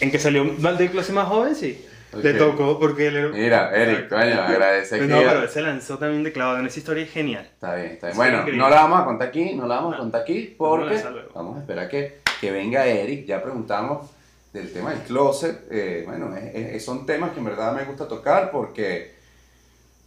En 0.00 0.10
que 0.10 0.18
salió 0.18 0.44
mal 0.44 0.76
de 0.76 0.90
clase 0.90 1.12
más 1.12 1.28
joven, 1.28 1.54
sí. 1.54 1.84
Le 2.22 2.34
tocó 2.34 2.78
porque 2.78 3.06
él 3.08 3.16
era... 3.16 3.28
Mira, 3.28 3.74
Eric, 3.76 4.08
coño, 4.08 4.42
agradece 4.42 4.98
que... 4.98 5.06
No, 5.06 5.18
pero 5.18 5.42
él 5.42 5.48
se 5.48 5.62
lanzó 5.62 5.98
también 5.98 6.22
de 6.22 6.32
clavado 6.32 6.58
en 6.58 6.66
esa 6.66 6.78
historia 6.78 7.04
es 7.04 7.10
genial. 7.10 7.44
Está 7.52 7.74
bien, 7.74 7.88
está 7.92 8.06
bien. 8.08 8.12
Sí, 8.12 8.16
Bueno, 8.16 8.36
increíble. 8.38 8.62
no 8.62 8.70
la 8.70 8.76
vamos 8.76 9.00
a 9.00 9.04
contar 9.04 9.28
aquí, 9.28 9.54
no 9.54 9.66
la 9.66 9.76
vamos 9.76 9.94
a 9.94 9.98
contar 9.98 10.22
aquí 10.22 10.54
Vamos 10.58 10.76
a 10.76 10.80
porque 10.80 10.94
lanzar 10.94 11.12
luego. 11.12 11.30
vamos 11.34 11.56
a 11.56 11.60
esperar 11.60 11.88
que, 11.88 12.18
que 12.40 12.50
venga 12.50 12.86
Eric. 12.86 13.26
Ya 13.26 13.42
preguntamos 13.42 14.10
del 14.52 14.72
tema 14.72 14.90
del 14.90 15.00
closet. 15.00 15.66
Eh, 15.70 16.02
bueno, 16.06 16.34
es- 16.36 16.54
es- 16.76 16.84
son 16.84 17.04
temas 17.06 17.30
que 17.32 17.38
en 17.40 17.44
verdad 17.46 17.74
me 17.74 17.84
gusta 17.84 18.06
tocar 18.06 18.50
porque 18.50 19.14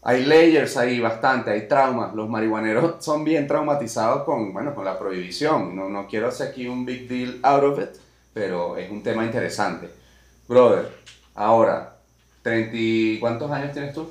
hay 0.04 0.26
layers 0.26 0.78
ahí 0.78 1.00
bastante, 1.02 1.52
hay 1.52 1.68
traumas. 1.68 2.14
Los 2.16 2.30
marihuaneros 2.30 2.96
son 3.04 3.24
bien 3.26 3.46
traumatizados 3.48 4.24
con, 4.24 4.54
bueno, 4.54 4.74
con 4.74 4.86
la 4.86 4.98
prohibición. 4.98 5.76
No, 5.76 5.90
no 5.90 6.08
quiero 6.08 6.28
hacer 6.30 6.50
aquí 6.50 6.68
un 6.68 6.86
big 6.86 7.08
deal 7.10 7.40
out 7.44 7.64
of 7.64 7.80
it, 7.80 7.90
pero 8.34 8.78
es 8.78 8.90
un 8.90 9.04
tema 9.04 9.26
interesante. 9.26 9.90
Brother, 10.48 10.88
ahora, 11.36 11.97
30, 12.48 12.72
y- 12.78 13.20
¿cuántos 13.20 13.52
años 13.52 13.74
tienes 13.74 13.94
tú? 13.94 14.08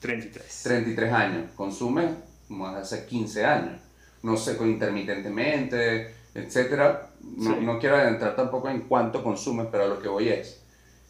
33. 0.00 0.62
33 0.64 1.12
años, 1.12 1.50
consumes 1.54 2.10
como 2.48 2.66
hace 2.66 3.04
15 3.06 3.44
años, 3.44 3.80
no 4.22 4.36
sé, 4.36 4.56
intermitentemente, 4.62 6.14
etcétera. 6.34 7.10
No, 7.22 7.50
Sí. 7.54 7.60
no 7.62 7.78
quiero 7.78 7.96
adentrar 7.96 8.36
tampoco 8.36 8.68
en 8.68 8.82
cuánto 8.82 9.22
consumes, 9.22 9.66
pero 9.70 9.84
a 9.84 9.86
lo 9.88 10.00
que 10.00 10.08
voy 10.08 10.28
es, 10.28 10.60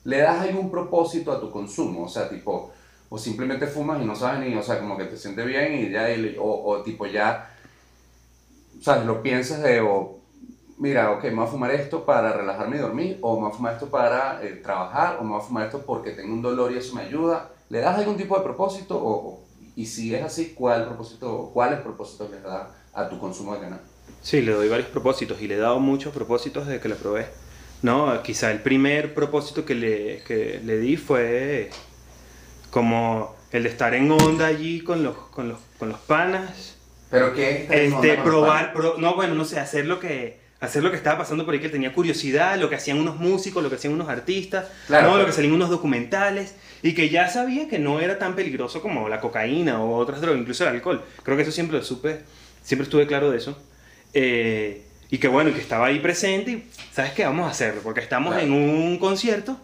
¿le 0.05 0.19
das 0.19 0.41
algún 0.43 0.71
propósito 0.71 1.33
a 1.33 1.41
tu 1.41 1.51
consumo? 1.51 2.05
O 2.05 2.09
sea, 2.09 2.29
tipo, 2.29 2.73
o 3.09 3.19
simplemente 3.19 3.67
fumas 3.67 4.01
y 4.03 4.05
no 4.05 4.15
sabes 4.17 4.41
ni, 4.49 4.55
o 4.57 4.63
sea, 4.63 4.79
como 4.81 4.97
que 4.97 5.05
te 5.05 5.17
sientes 5.17 5.45
bien 5.47 5.75
y 5.75 5.91
ya, 5.91 6.11
y- 6.11 6.37
o, 6.39 6.45
o 6.65 6.83
tipo 6.83 7.07
ya, 7.07 7.51
¿sabes? 8.81 9.07
Lo 9.07 9.23
piensas 9.23 9.63
de, 9.63 9.81
o, 9.81 10.19
mira, 10.79 11.13
ok, 11.13 11.25
me 11.25 11.35
voy 11.37 11.45
a 11.45 11.49
fumar 11.49 11.71
esto 11.73 12.05
para 12.05 12.33
relajarme 12.33 12.77
y 12.77 12.81
dormir, 12.81 13.19
o 13.23 13.35
me 13.37 13.43
voy 13.43 13.51
a 13.51 13.55
fumar 13.55 13.73
esto 13.75 13.87
para 13.91 14.43
eh, 14.43 14.61
trabajar, 14.63 15.19
o 15.21 15.25
me 15.25 15.31
voy 15.31 15.41
a 15.41 15.45
fumar 15.45 15.67
esto 15.67 15.83
porque 15.87 16.11
tengo 16.13 16.33
un 16.35 16.43
dolor 16.43 16.73
y 16.73 16.79
eso 16.79 16.95
me 16.95 17.03
ayuda. 17.03 17.51
¿Le 17.69 17.81
das 17.81 17.99
algún 17.99 18.17
tipo 18.17 18.37
de 18.37 18.45
propósito? 18.45 18.97
O, 19.03 19.41
y 19.77 19.87
si 19.87 20.15
es 20.15 20.23
así, 20.23 20.55
¿cuál 20.55 20.87
propósito, 20.87 21.51
¿cuáles 21.53 21.81
propósitos 21.81 22.31
le 22.31 22.41
das 22.41 22.69
a 22.93 23.09
tu 23.09 23.19
consumo 23.19 23.55
de 23.55 23.61
cannabis? 23.61 23.87
Sí, 24.23 24.41
le 24.43 24.53
doy 24.53 24.69
varios 24.69 24.89
propósitos 24.89 25.41
y 25.41 25.49
le 25.49 25.55
he 25.57 25.59
dado 25.59 25.81
muchos 25.81 26.13
propósitos 26.13 26.67
desde 26.67 26.81
que 26.81 26.89
la 26.89 26.97
probé. 26.97 27.27
No, 27.83 28.23
quizá 28.23 28.51
el 28.51 28.61
primer 28.63 29.15
propósito 29.15 29.65
que 29.65 29.75
le, 29.75 30.23
que 30.25 30.61
le 30.65 30.79
di 30.79 30.97
fue 30.97 31.71
como 32.71 33.35
el 33.53 33.63
de 33.65 33.69
estar 33.69 33.95
en 33.95 34.11
onda 34.11 34.47
allí 34.47 34.81
con 34.81 35.03
los, 35.05 35.17
con 35.17 35.49
los, 35.49 35.59
con 35.79 35.91
los 35.91 35.99
panas. 36.01 36.77
Pero 37.11 37.35
¿qué 37.35 37.65
es 37.65 37.71
Este, 37.71 38.17
probar, 38.17 38.73
pro- 38.73 38.97
no, 38.99 39.15
bueno, 39.15 39.35
no 39.35 39.45
sé, 39.45 39.61
hacer 39.61 39.87
lo 39.87 40.01
que 40.01 40.44
hacer 40.65 40.83
lo 40.83 40.91
que 40.91 40.97
estaba 40.97 41.19
pasando 41.19 41.45
por 41.45 41.55
ahí 41.55 41.61
que 41.61 41.69
tenía 41.69 41.93
curiosidad, 41.93 42.59
lo 42.59 42.69
que 42.69 42.77
hacían 42.77 42.99
unos 42.99 43.17
músicos, 43.17 43.63
lo 43.63 43.69
que 43.71 43.77
hacían 43.77 43.93
unos 43.95 44.09
artistas, 44.09 44.67
Claro, 44.87 45.11
no, 45.11 45.19
lo 45.19 45.27
que 45.27 45.33
salían 45.33 45.53
unos 45.55 45.71
documentales 45.71 46.55
y 46.83 46.95
que 46.95 47.09
ya 47.09 47.29
sabía 47.29 47.69
que 47.69 47.79
no 47.79 48.01
era 48.01 48.19
tan 48.19 48.35
peligroso 48.35 48.83
como 48.83 49.09
la 49.09 49.21
cocaína 49.21 49.83
o 49.83 49.97
otras 49.97 50.21
drogas, 50.21 50.41
incluso 50.41 50.65
el 50.65 50.71
alcohol. 50.71 51.03
Creo 51.23 51.37
que 51.37 51.43
eso 51.43 51.53
siempre 51.53 51.79
lo 51.79 51.85
supe, 51.85 52.21
siempre 52.63 52.85
estuve 52.85 53.07
claro 53.07 53.31
de 53.31 53.39
eso. 53.39 53.57
Eh, 54.13 54.83
y 55.11 55.19
que 55.19 55.29
bueno, 55.29 55.53
que 55.53 55.61
estaba 55.61 55.87
ahí 55.87 55.99
presente 56.01 56.51
y 56.51 56.65
sabes 56.93 57.13
qué, 57.13 57.25
vamos 57.25 57.47
a 57.47 57.51
hacerlo, 57.51 57.81
porque 57.83 58.01
estamos 58.01 58.35
Claro. 58.35 58.47
en 58.47 58.53
un 58.53 58.99
concierto, 58.99 59.59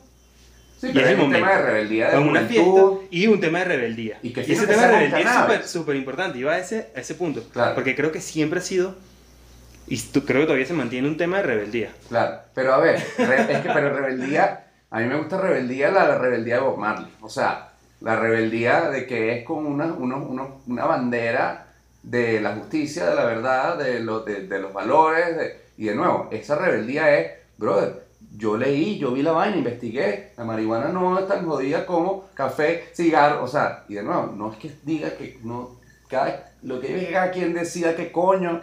Sí, 0.80 0.86
y 0.88 0.92
pero 0.92 1.06
es 1.08 1.12
es 1.12 1.18
el 1.18 1.24
un 1.26 1.32
tema 1.32 1.50
de 1.52 1.62
rebeldía 1.62 2.10
de 2.10 2.18
una 2.18 2.40
fiesta 2.40 2.80
y 3.10 3.26
un 3.26 3.38
tema 3.38 3.58
de 3.58 3.64
rebeldía. 3.66 4.18
Y 4.22 4.30
que 4.30 4.40
ese 4.40 4.52
fíjate, 4.54 4.72
tema 4.72 4.86
de 4.86 4.92
rebeldía 4.94 5.48
es 5.62 5.70
súper 5.70 5.94
importante. 5.96 6.38
Iba 6.38 6.52
a 6.54 6.58
ese, 6.58 6.86
a 6.96 7.00
ese 7.00 7.14
punto. 7.16 7.44
Porque 7.74 7.94
creo 7.94 8.10
que 8.12 8.22
siempre 8.22 8.60
ha 8.60 8.62
sido, 8.62 8.96
y 9.90 9.98
tú- 9.98 10.24
creo 10.24 10.40
que 10.40 10.46
todavía 10.46 10.66
se 10.66 10.72
mantiene 10.72 11.06
un 11.08 11.16
tema 11.18 11.38
de 11.38 11.42
rebeldía. 11.42 11.90
Claro, 12.08 12.38
pero 12.54 12.72
a 12.74 12.78
ver, 12.78 12.96
es 12.96 13.60
que 13.60 13.70
pero 13.74 13.92
rebeldía, 13.92 14.66
a 14.90 15.00
mí 15.00 15.06
me 15.06 15.16
gusta 15.18 15.38
rebeldía, 15.40 15.90
la, 15.90 16.16
rebeldía 16.16 16.54
de 16.56 16.60
Bob 16.62 16.78
Marley. 16.78 17.12
O 17.20 17.28
sea, 17.28 17.68
la 18.00 18.16
rebeldía 18.16 18.88
de 18.88 19.06
que 19.06 19.38
es 19.38 19.44
como 19.44 19.68
una, 19.68 19.84
uno- 19.86 20.24
uno- 20.26 20.60
una 20.66 20.84
bandera 20.86 21.66
de 22.02 22.40
la 22.40 22.54
justicia, 22.54 23.04
de 23.10 23.14
la 23.14 23.24
verdad, 23.26 23.76
de, 23.76 24.00
lo- 24.00 24.20
de, 24.20 24.46
de 24.46 24.58
los 24.58 24.72
valores. 24.72 25.36
de- 25.36 25.60
y 25.76 25.84
de 25.86 25.94
nuevo, 25.94 26.28
esa 26.30 26.56
rebeldía 26.56 27.18
es, 27.18 27.32
brother, 27.58 28.04
yo 28.36 28.56
leí, 28.56 28.98
yo 28.98 29.12
vi 29.12 29.22
la 29.22 29.32
vaina, 29.32 29.56
investigué. 29.56 30.32
La 30.36 30.44
marihuana 30.44 30.88
no 30.88 31.18
es 31.18 31.26
tan 31.26 31.44
jodida 31.46 31.84
como 31.86 32.28
café, 32.34 32.84
cigarro, 32.94 33.42
o 33.44 33.48
sea, 33.48 33.84
y 33.88 33.94
de 33.94 34.02
nuevo, 34.02 34.32
no 34.36 34.52
es 34.52 34.58
que 34.58 34.70
diga 34.84 35.10
que 35.16 35.38
no, 35.42 35.76
cada, 36.08 36.52
lo 36.62 36.80
que 36.80 36.88
que 36.88 37.10
cada 37.12 37.30
quien 37.30 37.54
decida 37.54 37.96
qué 37.96 38.12
coño, 38.12 38.60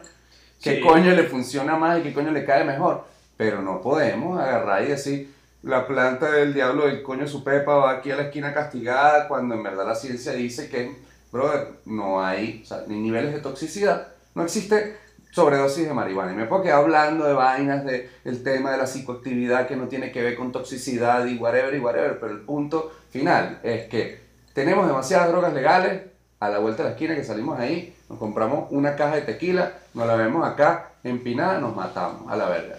qué 0.61 0.75
Sí. 0.75 0.81
coño 0.81 1.11
le 1.13 1.23
funciona 1.23 1.75
más 1.75 1.99
y 1.99 2.03
qué 2.03 2.13
coño 2.13 2.31
le 2.31 2.45
cae 2.45 2.63
mejor. 2.63 3.05
Pero 3.37 3.61
no 3.61 3.81
podemos 3.81 4.39
agarrar 4.39 4.83
y 4.83 4.87
decir, 4.87 5.33
la 5.63 5.85
planta 5.87 6.31
del 6.31 6.53
diablo 6.53 6.87
del 6.87 7.03
coño 7.03 7.27
su 7.27 7.43
pepa 7.43 7.75
va 7.75 7.91
aquí 7.91 8.11
a 8.11 8.15
la 8.15 8.23
esquina 8.23 8.53
castigada, 8.53 9.27
cuando 9.27 9.55
en 9.55 9.63
verdad 9.63 9.85
la 9.85 9.95
ciencia 9.95 10.33
dice 10.33 10.69
que, 10.69 10.95
brother, 11.31 11.73
no 11.85 12.23
hay, 12.23 12.61
o 12.63 12.65
sea, 12.65 12.83
ni 12.87 12.99
niveles 12.99 13.33
de 13.33 13.39
toxicidad, 13.41 14.07
no 14.33 14.43
existe 14.43 14.97
sobredosis 15.31 15.87
de 15.87 15.93
marihuana. 15.93 16.33
Y 16.33 16.35
me 16.35 16.45
puedo 16.45 16.63
quedar 16.63 16.79
hablando 16.79 17.25
de 17.27 17.33
vainas, 17.33 17.85
de 17.85 18.09
el 18.25 18.41
tema 18.43 18.71
de 18.71 18.77
la 18.77 18.87
psicoactividad 18.87 19.67
que 19.67 19.75
no 19.75 19.87
tiene 19.87 20.11
que 20.11 20.23
ver 20.23 20.35
con 20.35 20.51
toxicidad 20.51 21.25
y 21.25 21.37
whatever 21.37 21.75
y 21.75 21.79
whatever, 21.79 22.19
pero 22.19 22.31
el 22.31 22.39
punto 22.41 22.91
final 23.11 23.59
es 23.61 23.87
que 23.87 24.19
tenemos 24.53 24.87
demasiadas 24.87 25.29
drogas 25.29 25.53
legales 25.53 26.01
a 26.39 26.49
la 26.49 26.57
vuelta 26.59 26.81
de 26.83 26.89
la 26.89 26.95
esquina 26.95 27.15
que 27.15 27.23
salimos 27.23 27.59
ahí, 27.59 27.93
nos 28.09 28.19
compramos 28.19 28.67
una 28.71 28.95
caja 28.95 29.15
de 29.15 29.21
tequila, 29.21 29.73
nos 29.93 30.07
la 30.07 30.15
vemos 30.15 30.47
acá 30.47 30.91
empinada, 31.03 31.59
nos 31.59 31.75
matamos 31.75 32.31
a 32.31 32.35
la 32.35 32.47
verga. 32.49 32.77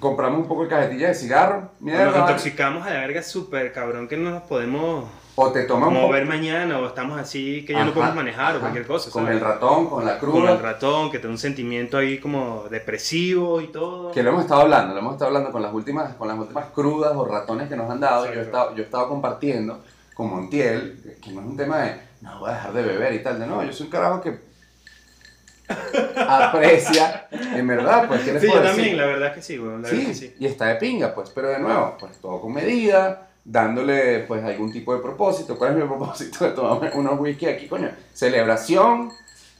Compramos 0.00 0.40
un 0.40 0.48
poco 0.48 0.64
de 0.64 0.68
cajetilla 0.68 1.08
de 1.08 1.14
cigarro, 1.14 1.60
Nos 1.60 1.80
mierda. 1.80 2.18
intoxicamos 2.20 2.86
a 2.86 2.90
la 2.90 3.00
verga 3.00 3.22
súper 3.22 3.72
cabrón 3.72 4.08
que 4.08 4.16
no 4.16 4.30
nos 4.32 4.42
podemos 4.42 5.08
O 5.36 5.50
te 5.52 5.66
mover 5.68 6.26
mañana 6.26 6.78
o 6.78 6.86
estamos 6.86 7.18
así 7.18 7.64
que 7.64 7.72
ya 7.74 7.84
no 7.84 7.94
podemos 7.94 8.16
manejar 8.16 8.56
o 8.56 8.60
cualquier 8.60 8.86
cosa. 8.86 9.10
Con 9.10 9.28
el 9.28 9.40
ratón, 9.40 9.86
con 9.86 10.04
la 10.04 10.18
Con 10.18 10.30
el 10.30 10.34
cruda. 10.34 10.56
ratón, 10.56 11.10
que 11.10 11.18
te 11.18 11.26
da 11.26 11.32
un 11.32 11.38
sentimiento 11.38 11.96
ahí 11.96 12.18
como 12.18 12.64
depresivo 12.70 13.60
y 13.60 13.68
todo. 13.68 14.10
Que 14.10 14.22
lo 14.22 14.30
hemos 14.30 14.42
estado 14.42 14.62
hablando, 14.62 14.94
lo 14.94 15.00
hemos 15.00 15.12
estado 15.14 15.28
hablando 15.28 15.52
con 15.52 15.62
las 15.62 15.72
últimas, 15.72 16.14
con 16.14 16.28
las 16.28 16.38
últimas 16.38 16.66
crudas 16.74 17.12
o 17.14 17.24
ratones 17.24 17.68
que 17.68 17.76
nos 17.76 17.88
han 17.88 18.00
dado. 18.00 18.26
Yo 18.26 18.40
he, 18.40 18.42
estado, 18.42 18.74
yo 18.74 18.82
he 18.82 18.86
estado 18.86 19.08
compartiendo 19.08 19.80
con 20.14 20.28
Montiel, 20.30 21.18
que 21.22 21.30
no 21.30 21.40
es 21.40 21.46
un 21.46 21.56
tema 21.56 21.78
de 21.78 22.00
no 22.24 22.38
voy 22.40 22.50
a 22.50 22.54
dejar 22.54 22.72
de 22.72 22.82
beber 22.82 23.12
y 23.14 23.22
tal, 23.22 23.38
de 23.38 23.46
no, 23.46 23.62
yo 23.64 23.72
soy 23.72 23.86
un 23.86 23.92
carajo 23.92 24.20
que 24.20 24.38
aprecia, 26.28 27.28
en 27.30 27.66
verdad, 27.66 28.06
pues, 28.08 28.22
¿qué 28.22 28.32
les 28.32 28.42
Sí, 28.42 28.48
yo 28.48 28.52
puedo 28.54 28.64
también, 28.66 28.84
decir? 28.86 28.98
la 29.00 29.06
verdad 29.06 29.28
es 29.30 29.34
que 29.34 29.42
sí, 29.42 29.58
weón, 29.58 29.82
la 29.82 29.88
verdad 29.88 30.00
es 30.10 30.18
Sí, 30.18 30.28
que 30.28 30.28
sí. 30.28 30.36
y 30.38 30.46
está 30.46 30.66
de 30.66 30.74
pinga, 30.76 31.14
pues, 31.14 31.30
pero 31.30 31.48
de 31.48 31.58
nuevo, 31.58 31.96
pues 31.98 32.16
todo 32.20 32.40
con 32.40 32.52
medida, 32.52 33.28
dándole 33.44 34.20
pues 34.20 34.42
algún 34.44 34.72
tipo 34.72 34.94
de 34.94 35.02
propósito. 35.02 35.56
¿Cuál 35.58 35.72
es 35.72 35.76
mi 35.78 35.82
propósito 35.88 36.44
de 36.44 36.50
tomarme 36.52 36.90
unos 36.94 37.18
whisky 37.20 37.46
aquí, 37.46 37.66
coño? 37.68 37.90
Celebración, 38.12 39.10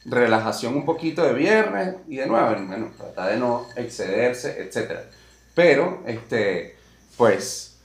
relajación 0.04 0.74
un 0.76 0.84
poquito 0.84 1.22
de 1.22 1.32
viernes 1.34 1.96
y 2.08 2.16
de 2.16 2.26
nuevo, 2.26 2.48
bueno, 2.66 2.90
tratar 2.96 3.30
de 3.30 3.38
no 3.38 3.66
excederse, 3.76 4.60
etc. 4.62 5.00
Pero, 5.54 6.02
este, 6.06 6.76
pues, 7.16 7.78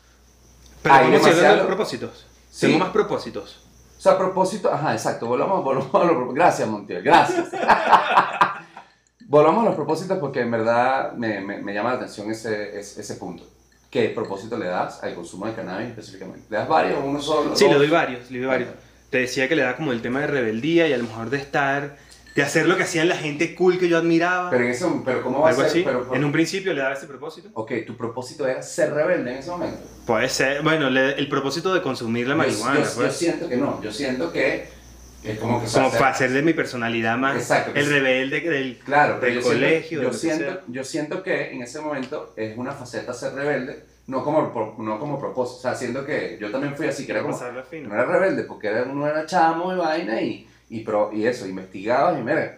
Pero 0.81 0.95
Hay 0.95 1.05
¿cómo 1.05 1.19
se 1.19 1.29
demasiado- 1.29 1.57
los 1.57 1.65
propósitos? 1.67 2.25
Sí. 2.51 2.65
Tengo 2.67 2.79
más 2.79 2.89
propósitos. 2.89 3.65
O 3.99 4.01
sea, 4.01 4.13
a 4.13 4.17
propósito, 4.17 4.71
ajá, 4.71 4.93
exacto, 4.93 5.27
volvamos, 5.27 5.61
volvamos 5.61 5.93
a 5.93 5.97
los 5.97 6.07
propósitos. 6.11 6.35
Gracias, 6.35 6.69
Montiel, 6.69 7.03
gracias. 7.03 7.49
volvamos 9.27 9.63
a 9.63 9.65
los 9.65 9.75
propósitos 9.75 10.17
porque 10.19 10.39
en 10.39 10.51
verdad 10.51 11.11
me, 11.17 11.41
me, 11.41 11.57
me 11.57 11.73
llama 11.73 11.89
la 11.89 11.95
atención 11.97 12.31
ese, 12.31 12.79
ese, 12.79 13.01
ese 13.01 13.15
punto. 13.15 13.43
¿Qué 13.91 14.07
propósito 14.15 14.57
le 14.57 14.67
das 14.67 15.03
al 15.03 15.15
consumo 15.15 15.47
de 15.47 15.53
cannabis 15.53 15.89
específicamente? 15.89 16.45
¿Le 16.49 16.59
das 16.59 16.69
varios 16.69 16.97
o 16.97 17.01
uno 17.03 17.21
solo? 17.21 17.53
Sí, 17.57 17.65
dos? 17.65 17.73
le 17.73 17.79
doy 17.79 17.89
varios, 17.89 18.31
le 18.31 18.39
doy 18.39 18.47
varios. 18.47 18.69
Te 19.09 19.17
decía 19.17 19.49
que 19.49 19.57
le 19.57 19.63
da 19.63 19.75
como 19.75 19.91
el 19.91 20.01
tema 20.01 20.21
de 20.21 20.27
rebeldía 20.27 20.87
y 20.87 20.93
a 20.93 20.97
lo 20.97 21.03
mejor 21.03 21.29
de 21.29 21.37
estar, 21.37 21.97
de 22.35 22.43
hacer 22.43 22.67
lo 22.67 22.77
que 22.77 22.83
hacían 22.83 23.07
la 23.09 23.15
gente 23.17 23.55
cool 23.55 23.77
que 23.79 23.89
yo 23.89 23.97
admiraba. 23.97 24.49
Pero 24.49 24.63
en 24.65 24.71
ese 24.71 24.85
pero 25.03 25.21
¿cómo 25.23 25.41
va 25.41 25.49
a 25.49 25.53
ser? 25.53 25.65
así. 25.65 25.81
Pero, 25.83 26.13
En 26.13 26.23
un 26.23 26.31
principio 26.31 26.73
le 26.73 26.81
daba 26.81 26.93
ese 26.93 27.07
propósito. 27.07 27.49
Ok, 27.53 27.71
tu 27.85 27.97
propósito 27.97 28.47
era 28.47 28.61
ser 28.61 28.93
rebelde 28.93 29.31
en 29.31 29.37
ese 29.37 29.49
momento. 29.49 29.79
Puede 30.05 30.29
ser, 30.29 30.61
bueno, 30.63 30.89
le- 30.89 31.13
el 31.13 31.27
propósito 31.27 31.73
de 31.73 31.81
consumir 31.81 32.27
la 32.27 32.33
Yo- 32.33 32.37
marihuana, 32.37 32.79
yo, 32.79 32.85
yo 32.85 32.91
pues. 32.95 33.15
siento 33.15 33.49
que 33.49 33.57
no, 33.57 33.81
yo 33.81 33.91
siento 33.91 34.31
que 34.31 34.67
es 35.23 35.37
como 35.37 35.61
que 35.61 35.69
como 35.69 35.91
para 35.91 36.09
hacer 36.09 36.31
de 36.31 36.41
mi 36.41 36.53
personalidad 36.53 37.17
más 37.17 37.35
Exacto, 37.35 37.71
el 37.75 37.83
sí. 37.85 37.91
rebelde 37.91 38.39
del 38.41 38.77
Claro, 38.77 39.17
pero 39.19 39.33
del 39.33 39.43
yo 39.43 39.49
colegio, 39.49 39.99
Siento, 39.99 40.11
yo, 40.11 40.17
siento, 40.17 40.61
yo 40.67 40.83
siento 40.83 41.23
que 41.23 41.51
en 41.51 41.61
ese 41.61 41.81
momento 41.81 42.33
es 42.37 42.57
una 42.57 42.71
faceta 42.71 43.13
ser 43.13 43.33
rebelde, 43.33 43.83
no 44.07 44.23
como, 44.23 44.75
no 44.79 44.97
como 44.97 45.19
propósito. 45.19 45.57
O 45.59 45.61
sea, 45.61 45.75
siento 45.75 46.05
que 46.05 46.37
yo 46.39 46.49
también 46.51 46.75
fui 46.75 46.87
así, 46.87 47.05
que 47.05 47.11
era 47.11 47.21
como. 47.21 47.37
No 47.37 47.93
era 47.93 48.05
rebelde, 48.05 48.43
porque 48.43 48.67
era, 48.67 48.83
uno 48.83 49.05
era 49.07 49.25
chamo 49.25 49.73
y 49.73 49.77
vaina 49.77 50.21
y, 50.21 50.47
y, 50.69 50.81
pro, 50.81 51.11
y 51.13 51.25
eso, 51.25 51.47
investigabas 51.47 52.17
y 52.19 52.21
mira. 52.21 52.57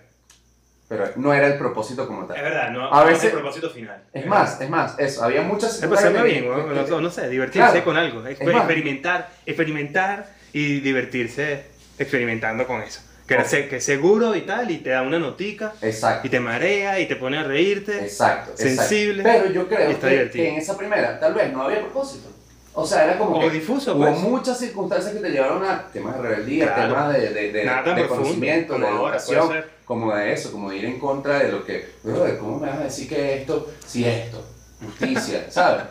Pero 0.88 1.06
no 1.16 1.34
era 1.34 1.48
el 1.48 1.58
propósito 1.58 2.06
como 2.06 2.24
Es 2.24 2.28
tal. 2.28 2.42
verdad, 2.42 2.70
no, 2.72 2.94
A 2.94 3.00
no 3.00 3.06
veces- 3.06 3.26
el 3.26 3.32
propósito 3.32 3.70
final. 3.70 4.04
Es 4.12 4.26
más, 4.26 4.60
es 4.60 4.70
más, 4.70 5.00
eso. 5.00 5.24
Había 5.24 5.42
muchas. 5.42 5.82
Es 5.82 5.90
bien, 6.24 6.46
no, 6.50 7.02
no 7.02 7.10
sé, 7.10 7.30
divertirse 7.30 7.70
Claro. 7.70 7.84
con 7.86 7.96
algo, 7.98 8.22
exper- 8.24 8.52
más- 8.52 8.64
experimentar, 8.64 9.30
experimentar 9.46 10.30
y 10.52 10.82
divertirse 10.82 11.64
experimentando 11.98 12.68
con 12.68 12.82
eso. 12.82 13.00
Que, 13.26 13.36
era 13.36 13.44
Ok. 13.44 13.50
se- 13.50 13.68
que 13.70 13.78
es 13.78 13.86
seguro 13.86 14.36
y 14.36 14.42
tal, 14.42 14.70
y 14.70 14.80
te 14.80 14.90
da 14.90 15.04
una 15.04 15.18
notica, 15.18 15.72
Exacto. 15.82 16.28
y 16.28 16.30
te 16.30 16.42
marea, 16.42 17.00
y 17.00 17.08
te 17.08 17.16
pone 17.16 17.38
a 17.38 17.44
reírte. 17.44 17.94
Exacto, 18.04 18.52
exacto. 18.52 18.58
sensible, 18.84 19.24
Pero 19.24 19.46
yo 19.52 19.68
creo 19.70 19.98
que, 19.98 20.30
que 20.30 20.50
en 20.50 20.56
esa 20.56 20.78
primera 20.78 21.18
tal 21.22 21.34
vez 21.36 21.54
no 21.54 21.62
había 21.64 21.80
propósito. 21.80 22.28
O 22.74 22.86
sea, 22.86 23.04
era 23.06 23.18
como 23.18 23.36
O 23.38 23.40
que 23.42 23.50
difuso, 23.50 23.94
hubo 23.96 24.06
pues. 24.06 24.18
muchas 24.20 24.58
circunstancias 24.58 25.14
que 25.14 25.20
te 25.20 25.30
llevaron 25.30 25.64
a 25.66 25.88
temas 25.92 26.16
de 26.16 26.22
rebeldía, 26.22 26.74
Claro. 26.74 26.94
temas 26.94 27.14
de, 27.14 27.30
de, 27.34 27.52
de, 27.52 27.66
Nada 27.66 27.84
tan 27.84 27.96
de 27.96 28.02
profundo 28.04 28.24
conocimiento, 28.24 28.74
como 28.74 28.86
de 28.86 28.92
educación, 28.94 29.66
como 29.86 30.16
de 30.16 30.34
eso, 30.34 30.52
como 30.54 30.70
de 30.70 30.78
ir 30.78 30.86
en 30.86 31.00
contra 31.00 31.40
de 31.40 31.52
lo 31.52 31.66
que, 31.66 31.86
brother, 32.04 32.38
¿cómo 32.38 32.60
me 32.60 32.68
vas 32.68 32.78
a 32.80 32.84
decir 32.86 33.10
que 33.10 33.42
esto, 33.42 33.70
si 33.86 34.06
esto, 34.06 34.42
justicia, 34.86 35.46
¿sabes? 35.50 35.84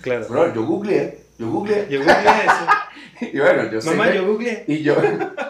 Claro. 0.00 0.26
Bro, 0.28 0.54
yo 0.54 0.64
googleé, 0.66 1.24
yo 1.38 1.50
googleé, 1.50 1.86
Yo 1.88 2.00
googleé 2.00 2.16
eso. 2.44 2.66
y 3.32 3.38
bueno, 3.38 3.70
yo 3.70 3.78
Mamá, 3.90 4.12
yo 4.12 4.26
googleé. 4.26 4.64
y 4.66 4.82
yo, 4.82 4.96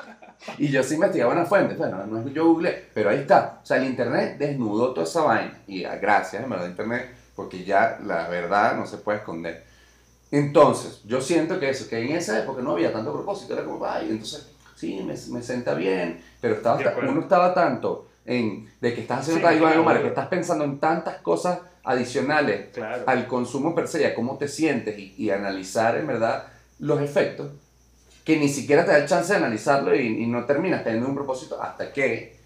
y 0.59 0.69
yo 0.69 0.83
sí 0.83 0.95
investigaba 0.97 1.33
una 1.33 1.47
fuente, 1.47 1.77
bueno, 1.77 2.05
no 2.07 2.19
es 2.21 2.27
que 2.27 2.33
yo 2.35 2.45
googleé, 2.45 2.89
pero 2.93 3.09
ahí 3.09 3.21
está. 3.21 3.61
O 3.63 3.67
sea, 3.67 3.79
el 3.79 3.85
internet 3.85 4.37
desnudó 4.39 4.93
toda 4.93 5.07
esa 5.07 5.23
vaina. 5.23 5.59
Y 5.67 5.83
gracias, 5.83 6.43
en 6.43 6.51
verdad, 6.51 6.67
internet, 6.69 7.11
porque 7.35 7.65
ya 7.65 7.99
la 8.05 8.29
verdad 8.29 8.77
no 8.77 8.87
se 8.87 8.99
puede 8.99 9.19
esconder. 9.19 9.65
Entonces, 10.39 11.01
yo 11.05 11.21
siento 11.21 11.61
que 11.61 11.71
eso, 11.71 11.89
que 11.89 11.99
en 11.99 12.17
esa 12.17 12.39
época 12.43 12.61
no 12.61 12.73
había 12.73 12.93
tanto 12.93 13.13
propósito, 13.13 13.53
era 13.55 13.65
como, 13.65 13.85
ay, 13.87 14.09
entonces, 14.11 14.49
sí, 14.75 14.97
me, 15.07 15.15
me 15.33 15.43
sienta 15.43 15.75
bien, 15.75 16.21
pero 16.41 16.55
estaba, 16.57 16.81
uno 17.09 17.21
estaba 17.21 17.55
tanto 17.55 18.09
en, 18.27 18.69
de 18.81 18.95
que 18.95 19.03
estás 19.03 19.21
haciendo 19.21 19.47
Sí, 19.49 19.55
algo, 19.55 19.67
claro. 19.67 19.85
mal, 19.85 20.03
que 20.03 20.09
estás 20.09 20.27
pensando 20.29 20.65
en 20.65 20.81
tantas 20.81 21.19
cosas 21.23 21.61
adicionales 21.85 22.71
Claro. 22.73 23.05
al 23.07 23.29
consumo 23.29 23.75
per 23.77 23.87
se 23.87 24.01
y 24.03 24.05
a 24.05 24.15
cómo 24.15 24.37
te 24.37 24.49
sientes 24.49 24.99
y, 24.99 25.15
y 25.17 25.31
analizar 25.31 25.97
en 25.99 26.07
verdad 26.09 26.49
los 26.81 27.01
efectos, 27.01 27.53
que 28.25 28.37
ni 28.39 28.49
siquiera 28.49 28.85
te 28.85 28.91
da 28.93 28.99
el 28.99 29.07
chance 29.07 29.33
de 29.33 29.39
analizarlo 29.39 29.95
y, 29.95 30.25
y 30.25 30.27
no 30.27 30.45
terminas 30.47 30.83
teniendo 30.83 31.09
un 31.09 31.15
propósito 31.15 31.63
hasta 31.63 31.93
que 31.93 32.37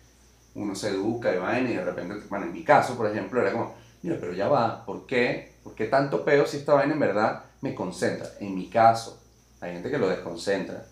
uno 0.57 0.75
se 0.75 0.91
educa 0.91 1.35
y 1.35 1.39
vaina 1.39 1.71
y 1.71 1.77
de 1.77 1.85
repente, 1.85 2.17
bueno, 2.29 2.47
en 2.47 2.53
mi 2.53 2.65
caso, 2.65 2.97
por 2.97 3.07
ejemplo, 3.09 3.41
era 3.41 3.53
como, 3.53 3.75
mira, 4.03 4.17
pero 4.21 4.33
ya 4.35 4.49
va, 4.49 4.85
¿por 4.85 5.07
qué? 5.07 5.53
¿Por 5.63 5.75
qué 5.75 5.87
tanto 5.87 6.25
peo 6.25 6.47
si 6.47 6.59
esta 6.59 6.75
vaina 6.75 6.95
en 6.95 7.01
verdad 7.01 7.45
me 7.61 7.75
concentra? 7.75 8.29
En 8.41 8.55
mi 8.55 8.69
caso, 8.69 9.21
hay 9.61 9.73
gente 9.73 9.91
que 9.91 9.99
lo 9.99 10.09
desconcentra, 10.09 10.85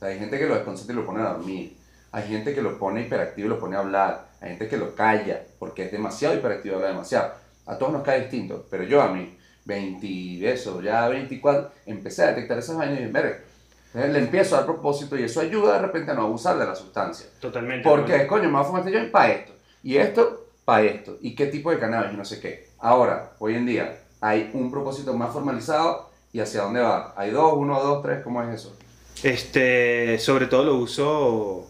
hay 0.00 0.18
gente 0.18 0.38
que 0.38 0.46
lo 0.46 0.54
desconcentra 0.54 0.94
y 0.94 0.96
lo 0.96 1.06
pone 1.06 1.22
a 1.22 1.30
dormir, 1.30 1.76
hay 2.12 2.28
gente 2.28 2.54
que 2.54 2.62
lo 2.62 2.78
pone 2.78 3.02
hiperactivo 3.02 3.46
y 3.46 3.48
lo 3.50 3.58
pone 3.58 3.76
a 3.76 3.80
hablar, 3.80 4.28
hay 4.40 4.50
gente 4.50 4.68
que 4.68 4.76
lo 4.76 4.94
calla 4.94 5.42
porque 5.58 5.86
es 5.86 5.92
demasiado 5.92 6.34
hiperactivo 6.34 6.74
y 6.74 6.76
habla 6.76 6.88
demasiado. 6.88 7.32
A 7.66 7.76
todos 7.78 7.92
nos 7.92 8.02
cae 8.02 8.20
distinto, 8.20 8.66
pero 8.70 8.84
yo 8.84 9.02
a 9.02 9.08
mí, 9.08 9.36
20, 9.64 10.52
eso, 10.52 10.82
ya 10.82 11.08
24, 11.08 11.70
empecé 11.86 12.22
a 12.22 12.26
detectar 12.28 12.58
esas 12.58 12.76
vainas 12.76 12.98
y 12.98 13.04
dije, 13.04 13.12
"Mire", 13.12 13.54
entonces 13.86 14.12
le 14.12 14.18
empiezo 14.18 14.54
a 14.54 14.58
dar 14.58 14.66
propósito 14.66 15.16
y 15.16 15.22
eso 15.22 15.40
ayuda 15.40 15.74
de 15.74 15.78
repente 15.86 16.10
a 16.10 16.14
no 16.14 16.22
abusar 16.22 16.58
de 16.58 16.66
la 16.66 16.74
sustancia. 16.74 17.26
Totalmente. 17.40 17.88
Porque, 17.88 18.26
coño, 18.26 18.44
me 18.44 18.52
voy 18.52 18.60
a 18.60 18.64
fumar 18.64 18.80
este 18.80 18.92
joint 18.92 19.12
para 19.12 19.32
esto. 19.32 19.52
Y 19.84 19.96
esto, 19.96 20.48
para 20.64 20.82
esto. 20.82 21.16
Y 21.20 21.34
qué 21.34 21.46
tipo 21.46 21.70
de 21.70 21.78
cannabis 21.78 22.12
y 22.12 22.16
no 22.16 22.24
sé 22.24 22.40
qué. 22.40 22.70
Ahora, 22.80 23.32
hoy 23.38 23.54
en 23.54 23.66
día, 23.66 24.03
hay 24.24 24.50
un 24.54 24.70
propósito 24.70 25.12
más 25.14 25.32
formalizado 25.32 26.08
y 26.32 26.40
hacia 26.40 26.62
dónde 26.62 26.80
va. 26.80 27.12
Hay 27.16 27.30
dos, 27.30 27.52
uno, 27.56 27.78
dos, 27.80 28.02
tres, 28.02 28.22
¿cómo 28.24 28.42
es 28.42 28.54
eso? 28.60 28.74
Este, 29.22 30.18
sobre 30.18 30.46
todo 30.46 30.64
lo 30.64 30.76
uso, 30.76 31.66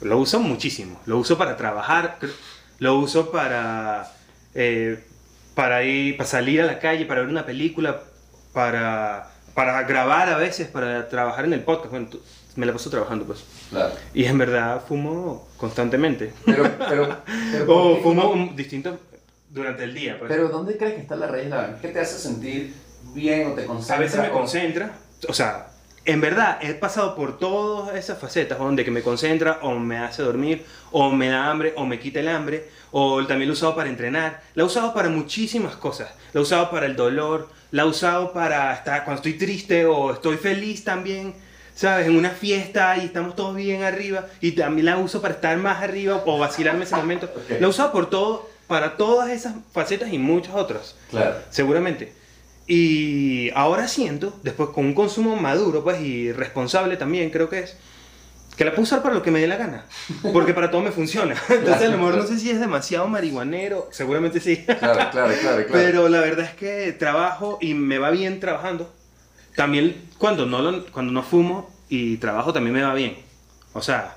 lo 0.00 0.18
uso 0.18 0.40
muchísimo. 0.40 1.00
Lo 1.06 1.18
uso 1.18 1.36
para 1.36 1.56
trabajar, 1.56 2.18
lo 2.78 2.96
uso 2.98 3.30
para, 3.30 4.10
eh, 4.54 5.04
para 5.54 5.82
ir, 5.84 6.16
para 6.16 6.28
salir 6.28 6.62
a 6.62 6.66
la 6.66 6.78
calle, 6.78 7.04
para 7.06 7.20
ver 7.20 7.28
una 7.30 7.44
película, 7.46 8.00
para, 8.52 9.30
para 9.54 9.82
grabar 9.82 10.28
a 10.30 10.36
veces, 10.38 10.68
para 10.68 11.08
trabajar 11.08 11.44
en 11.44 11.52
el 11.52 11.60
podcast. 11.62 11.90
Bueno, 11.90 12.08
tú- 12.10 12.20
me 12.56 12.66
la 12.66 12.72
paso 12.72 12.88
trabajando, 12.88 13.24
pues. 13.24 13.44
Claro. 13.70 13.92
Y 14.14 14.24
en 14.26 14.38
verdad 14.38 14.80
fumo 14.86 15.48
constantemente. 15.56 16.32
Pero, 16.46 16.62
pero, 16.78 17.16
pero, 17.50 17.66
¿por 17.66 17.76
O 17.76 17.96
fumo 18.02 18.30
un- 18.30 18.54
distinto 18.54 18.96
durante 19.54 19.84
el 19.84 19.94
día, 19.94 20.18
pues. 20.18 20.28
pero 20.30 20.48
¿dónde 20.48 20.76
crees 20.76 20.94
que 20.94 21.00
está 21.02 21.16
la 21.16 21.28
raíz 21.28 21.44
de 21.44 21.50
la 21.50 21.56
vaina? 21.58 21.78
¿Qué 21.80 21.88
te 21.88 22.00
hace 22.00 22.18
sentir 22.18 22.74
bien 23.14 23.52
o 23.52 23.54
te 23.54 23.64
concentra? 23.64 23.96
a 23.96 24.00
veces 24.00 24.20
me 24.20 24.28
o- 24.28 24.32
concentra, 24.32 24.90
o 25.28 25.32
sea, 25.32 25.68
en 26.04 26.20
verdad, 26.20 26.58
he 26.60 26.74
pasado 26.74 27.14
por 27.16 27.38
todas 27.38 27.96
esas 27.96 28.18
facetas, 28.18 28.58
donde 28.58 28.84
que 28.84 28.90
me 28.90 29.00
concentra, 29.00 29.60
o 29.62 29.78
me 29.78 29.96
hace 29.96 30.22
dormir, 30.22 30.62
o 30.92 31.10
me 31.10 31.28
da 31.28 31.50
hambre, 31.50 31.72
o 31.76 31.86
me 31.86 31.98
quita 31.98 32.20
el 32.20 32.28
hambre, 32.28 32.68
o 32.90 33.24
también 33.26 33.48
lo 33.48 33.54
he 33.54 33.56
usado 33.56 33.74
para 33.74 33.88
entrenar, 33.88 34.42
la 34.54 34.64
he 34.64 34.66
usado 34.66 34.92
para 34.92 35.08
muchísimas 35.08 35.76
cosas, 35.76 36.10
la 36.34 36.40
he 36.40 36.42
usado 36.42 36.70
para 36.70 36.84
el 36.86 36.94
dolor, 36.96 37.48
la 37.70 37.84
he 37.84 37.86
usado 37.86 38.32
para 38.34 38.74
estar 38.74 39.04
cuando 39.04 39.20
estoy 39.22 39.38
triste 39.38 39.86
o 39.86 40.12
estoy 40.12 40.36
feliz 40.36 40.84
también, 40.84 41.34
¿sabes? 41.74 42.06
En 42.06 42.16
una 42.18 42.30
fiesta 42.30 42.98
y 42.98 43.06
estamos 43.06 43.34
todos 43.34 43.56
bien 43.56 43.82
arriba, 43.82 44.26
y 44.42 44.52
también 44.52 44.84
la 44.86 44.98
uso 44.98 45.22
para 45.22 45.34
estar 45.34 45.56
más 45.56 45.82
arriba 45.82 46.22
o 46.26 46.38
vacilarme 46.38 46.84
ese 46.84 46.96
momento. 46.96 47.30
La 47.48 47.66
he 47.66 47.70
usado 47.70 47.92
por 47.92 48.10
todo, 48.10 48.50
para 48.66 48.96
todas 48.96 49.30
esas 49.30 49.54
facetas 49.72 50.12
y 50.12 50.18
muchas 50.18 50.54
otras, 50.54 50.96
Claro. 51.10 51.36
seguramente. 51.50 52.12
Y 52.66 53.50
ahora 53.54 53.88
siento, 53.88 54.38
después 54.42 54.70
con 54.70 54.86
un 54.86 54.94
consumo 54.94 55.36
maduro 55.36 55.84
pues, 55.84 56.00
y 56.00 56.32
responsable 56.32 56.96
también, 56.96 57.30
creo 57.30 57.48
que 57.50 57.58
es, 57.60 57.76
que 58.56 58.64
la 58.64 58.70
puedo 58.70 58.84
usar 58.84 59.02
para 59.02 59.14
lo 59.14 59.22
que 59.22 59.30
me 59.30 59.40
dé 59.40 59.46
la 59.48 59.56
gana. 59.56 59.84
Porque 60.32 60.54
para 60.54 60.70
todo 60.70 60.80
me 60.80 60.92
funciona. 60.92 61.34
Entonces, 61.50 61.88
a 61.88 61.90
lo 61.90 61.98
mejor 61.98 62.16
no 62.16 62.26
sé 62.26 62.38
si 62.38 62.50
es 62.50 62.60
demasiado 62.60 63.06
marihuanero, 63.08 63.88
seguramente 63.90 64.40
sí. 64.40 64.64
Claro, 64.64 64.78
claro, 65.10 65.10
claro, 65.12 65.34
claro. 65.40 65.66
Pero 65.72 66.08
la 66.08 66.20
verdad 66.20 66.46
es 66.46 66.54
que 66.54 66.92
trabajo 66.92 67.58
y 67.60 67.74
me 67.74 67.98
va 67.98 68.10
bien 68.10 68.40
trabajando. 68.40 68.92
También 69.56 69.96
cuando 70.18 70.46
no, 70.46 70.62
lo- 70.62 70.86
cuando 70.86 71.12
no 71.12 71.22
fumo 71.22 71.70
y 71.88 72.16
trabajo 72.18 72.52
también 72.52 72.74
me 72.74 72.82
va 72.82 72.94
bien. 72.94 73.16
O 73.72 73.82
sea, 73.82 74.16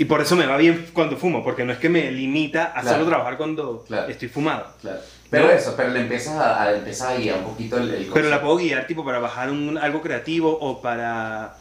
y 0.00 0.06
por 0.06 0.22
eso 0.22 0.34
me 0.34 0.46
va 0.46 0.56
bien 0.56 0.86
cuando 0.94 1.18
fumo, 1.18 1.44
porque 1.44 1.62
no 1.62 1.74
es 1.74 1.78
que 1.78 1.90
me 1.90 2.10
limita 2.10 2.72
a 2.74 2.80
Claro. 2.80 2.96
solo 2.96 3.06
trabajar 3.10 3.36
cuando 3.36 3.84
Claro. 3.86 4.08
estoy 4.08 4.28
fumado. 4.28 4.66
Claro. 4.80 4.98
Pero 5.28 5.44
¿No? 5.46 5.52
eso, 5.52 5.74
pero 5.76 5.90
le 5.90 6.00
empiezas 6.00 6.36
a, 6.36 6.62
a- 6.62 6.74
empiezas 6.74 7.08
a 7.08 7.16
guiar 7.16 7.36
un 7.40 7.44
poquito 7.44 7.76
el, 7.76 7.90
el 7.92 8.06
Pero 8.06 8.30
la 8.30 8.40
puedo 8.40 8.56
guiar 8.56 8.86
tipo 8.86 9.04
para 9.04 9.18
bajar 9.18 9.50
un- 9.50 9.76
algo 9.76 10.00
creativo 10.00 10.56
o 10.58 10.80
para 10.80 11.54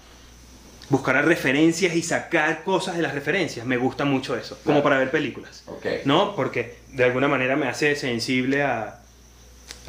buscar 0.88 1.24
referencias 1.26 1.94
y 1.96 2.02
sacar 2.02 2.64
cosas 2.64 2.96
de 2.96 3.02
las 3.02 3.14
referencias. 3.14 3.66
Me 3.66 3.76
gusta 3.76 4.06
mucho 4.06 4.38
eso, 4.38 4.58
como 4.64 4.82
para 4.82 4.98
ver 4.98 5.12
películas. 5.12 5.64
Ok. 5.68 5.86
¿No? 6.06 6.34
Porque 6.34 6.78
de 6.94 7.04
alguna 7.04 7.28
manera 7.28 7.58
me 7.58 7.68
hace 7.68 7.94
sensible 7.98 8.64
a, 8.64 8.99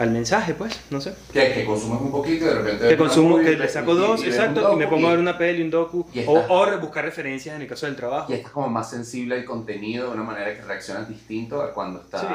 al 0.01 0.11
mensaje, 0.11 0.55
pues, 0.55 0.81
no 0.91 1.01
sé. 1.01 1.15
Que, 1.33 1.53
que 1.53 1.65
consumes 1.65 2.01
un 2.01 2.11
poquito 2.11 2.45
y 2.45 2.49
de 2.49 2.55
repente... 2.55 2.89
Que 2.89 2.97
consumo, 2.97 3.39
que 3.39 3.53
y- 3.53 3.57
le 3.57 3.69
saco 3.69 3.93
y- 3.93 3.97
dos, 3.99 4.21
y 4.21 4.25
un 4.25 4.29
exacto, 4.31 4.73
y 4.73 4.77
me 4.77 4.85
docu 4.85 4.95
pongo 4.97 5.07
a 5.07 5.11
y- 5.11 5.13
ver 5.13 5.21
una 5.21 5.37
peli, 5.39 5.63
un 5.63 5.71
docu, 5.71 6.07
y 6.15 6.25
o, 6.27 6.33
o 6.49 6.79
buscar 6.81 7.05
referencias 7.05 7.55
en 7.57 7.63
el 7.63 7.69
caso 7.69 7.87
del 7.87 7.97
trabajo. 7.97 8.33
Y 8.33 8.37
estás 8.37 8.51
como 8.53 8.69
más 8.69 8.89
sensible 8.91 9.35
al 9.37 9.45
contenido 9.45 10.07
de 10.09 10.15
una 10.15 10.23
manera 10.23 10.55
que 10.55 10.63
reaccionas 10.63 11.09
distinto 11.09 11.61
a 11.63 11.73
cuando 11.73 12.01
estás 12.01 12.23
Sí, 12.23 12.27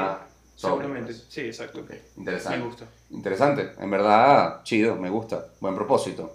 sobrio, 0.62 0.78
Seguramente, 0.86 1.12
pues. 1.12 1.26
sí, 1.28 1.40
exacto. 1.42 1.80
Ok, 1.80 1.90
Me 1.90 1.98
Interesante. 2.18 2.58
gusta. 2.60 2.84
Interesante, 3.10 3.72
en 3.78 3.90
verdad, 3.90 4.62
chido, 4.62 4.96
me 4.96 5.10
gusta, 5.10 5.46
buen 5.60 5.74
propósito. 5.74 6.34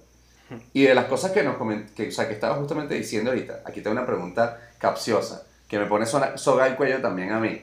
Y 0.73 0.83
de 0.83 0.93
las 0.93 1.05
cosas 1.05 1.31
que 1.31 1.43
nos 1.43 1.55
que, 1.95 2.09
o 2.09 2.11
sea, 2.11 2.27
que 2.27 2.33
estaba 2.33 2.55
justamente 2.55 2.93
diciendo 2.93 3.31
ahorita, 3.31 3.61
aquí 3.65 3.79
tengo 3.81 3.93
una 3.97 4.05
pregunta 4.05 4.59
capciosa, 4.79 5.43
que 5.67 5.79
me 5.79 5.85
pone 5.85 6.05
soga 6.05 6.65
al 6.65 6.75
cuello 6.75 7.01
también 7.01 7.31
a 7.31 7.39
mí. 7.39 7.61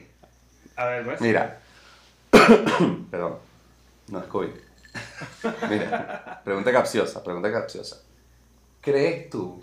A 0.75 0.85
ver, 0.85 1.05
pues. 1.05 1.21
Mira, 1.21 1.59
perdón, 3.11 3.35
no 4.11 4.19
es 4.19 4.25
COVID. 4.25 4.49
Mira, 5.69 6.41
pregunta 6.43 6.71
capciosa, 6.71 7.23
pregunta 7.23 7.51
capciosa. 7.51 8.01
¿Crees 8.81 9.29
tú 9.29 9.59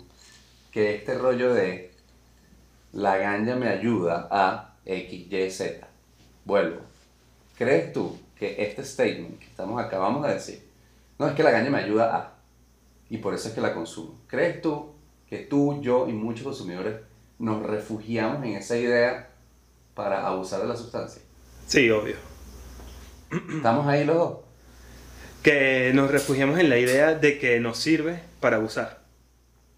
que 0.71 0.95
este 0.95 1.17
rollo 1.17 1.53
de 1.53 1.91
la 2.93 3.17
ganja 3.17 3.55
me 3.55 3.67
ayuda 3.67 4.27
a 4.31 4.75
X, 4.85 5.31
Y, 5.31 5.51
Z? 5.51 5.87
Vuelvo. 6.45 6.81
¿Crees 7.57 7.91
tú 7.91 8.17
que 8.37 8.55
este 8.63 8.83
statement 8.83 9.39
que 9.39 9.45
estamos 9.45 9.83
acabamos 9.83 10.25
de 10.25 10.33
decir, 10.33 10.69
no 11.17 11.27
es 11.27 11.33
que 11.33 11.43
la 11.43 11.51
ganja 11.51 11.69
me 11.69 11.79
ayuda 11.79 12.15
a, 12.15 12.33
y 13.09 13.17
por 13.17 13.33
eso 13.33 13.49
es 13.49 13.55
que 13.55 13.61
la 13.61 13.73
consumo? 13.73 14.19
¿Crees 14.27 14.61
tú 14.61 14.93
que 15.27 15.39
tú, 15.39 15.81
yo 15.81 16.07
y 16.07 16.13
muchos 16.13 16.43
consumidores 16.43 17.01
nos 17.39 17.63
refugiamos 17.63 18.43
en 18.45 18.55
esa 18.55 18.77
idea 18.77 19.29
para 19.93 20.25
abusar 20.25 20.61
de 20.61 20.67
la 20.67 20.75
sustancia? 20.75 21.21
Sí, 21.65 21.89
obvio. 21.89 22.15
¿Estamos 23.31 23.87
ahí 23.87 24.05
los 24.05 24.15
dos? 24.17 24.37
Que 25.43 25.91
nos 25.93 26.09
refugiamos 26.11 26.59
en 26.59 26.69
la 26.69 26.77
idea 26.77 27.13
de 27.13 27.39
que 27.39 27.59
nos 27.59 27.77
sirve 27.77 28.21
para 28.39 28.57
abusar. 28.57 28.99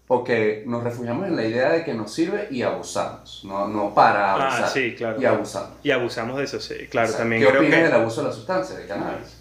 O 0.08 0.24
que 0.24 0.64
nos 0.66 0.82
refugiamos 0.82 1.28
en 1.28 1.36
la 1.36 1.44
idea 1.44 1.70
de 1.70 1.84
que 1.84 1.94
nos 1.94 2.12
sirve 2.12 2.48
y 2.50 2.62
abusamos, 2.62 3.42
no, 3.44 3.68
no 3.68 3.94
para 3.94 4.34
Ah, 4.34 4.48
abusar. 4.56 4.68
sí, 4.70 4.94
claro. 4.96 5.20
Y 5.22 5.24
abusamos. 5.24 5.70
Y 5.84 5.90
abusamos 5.92 6.36
de 6.38 6.44
eso, 6.44 6.58
sí. 6.60 6.74
Claro, 6.90 7.06
O 7.08 7.10
sea, 7.10 7.18
también 7.20 7.42
¿Qué 7.42 7.48
creo 7.48 7.60
opinas 7.60 7.78
que... 7.78 7.84
del 7.84 7.92
abuso 7.94 8.22
de 8.22 8.28
la 8.28 8.34
sustancia, 8.34 8.76
de 8.76 8.86
cannabis? 8.86 9.36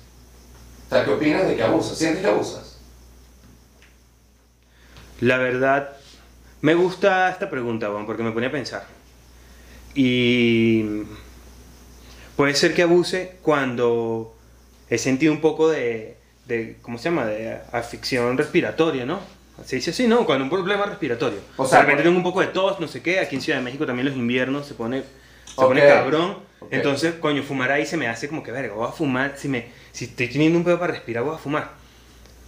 O 0.85 0.89
sea, 0.93 1.05
¿qué 1.05 1.11
opinas 1.11 1.47
de 1.47 1.55
que 1.55 1.63
abusas? 1.63 1.97
¿Sientes 1.97 2.21
que 2.21 2.27
abusas? 2.27 2.79
La 5.21 5.37
verdad, 5.37 5.89
me 6.61 6.75
gusta 6.75 7.29
esta 7.31 7.49
pregunta, 7.49 7.89
Juan, 7.89 8.05
porque 8.05 8.23
me 8.23 8.31
pone 8.31 8.47
a 8.47 8.51
pensar. 8.51 8.85
Y 9.95 11.03
puede 12.39 12.55
ser 12.55 12.73
que 12.73 12.83
abuse 12.83 13.33
cuando 13.41 14.33
he 14.89 14.97
sentido 14.97 15.33
un 15.33 15.41
poco 15.41 15.67
de, 15.67 16.15
de 16.45 16.77
¿cómo 16.81 16.97
se 16.97 17.09
llama? 17.09 17.25
De 17.25 17.59
afición 17.73 18.37
respiratoria, 18.37 19.05
¿no? 19.05 19.19
Se 19.65 19.75
dice 19.75 19.89
así, 19.91 20.07
¿no? 20.07 20.25
Cuando 20.25 20.45
un 20.45 20.49
problema 20.49 20.85
respiratorio. 20.85 21.39
O 21.57 21.65
sea, 21.65 21.79
de 21.79 21.83
repente 21.83 22.03
tengo 22.03 22.15
un 22.15 22.23
poco 22.23 22.39
de 22.39 22.47
tos, 22.47 22.79
no 22.79 22.87
sé 22.87 23.01
qué. 23.01 23.19
Aquí 23.19 23.35
en 23.35 23.41
Ciudad 23.41 23.59
de 23.59 23.65
México 23.65 23.85
también 23.85 24.07
los 24.07 24.15
inviernos 24.15 24.65
se 24.65 24.73
pone, 24.73 25.01
se 25.01 25.05
Ok. 25.57 25.67
pone 25.67 25.85
cabrón. 25.85 26.37
Ok. 26.61 26.69
Entonces, 26.71 27.15
coño, 27.15 27.43
fumar 27.43 27.73
ahí 27.73 27.85
se 27.85 27.97
me 27.97 28.07
hace 28.07 28.29
como 28.29 28.41
que, 28.41 28.53
verga, 28.53 28.73
voy 28.73 28.87
a 28.87 28.91
fumar. 28.93 29.33
Si, 29.35 29.49
me, 29.49 29.65
si 29.91 30.05
estoy 30.05 30.29
teniendo 30.29 30.57
un 30.57 30.63
pedo 30.63 30.79
para 30.79 30.93
respirar, 30.93 31.25
voy 31.25 31.35
a 31.35 31.39
fumar. 31.39 31.71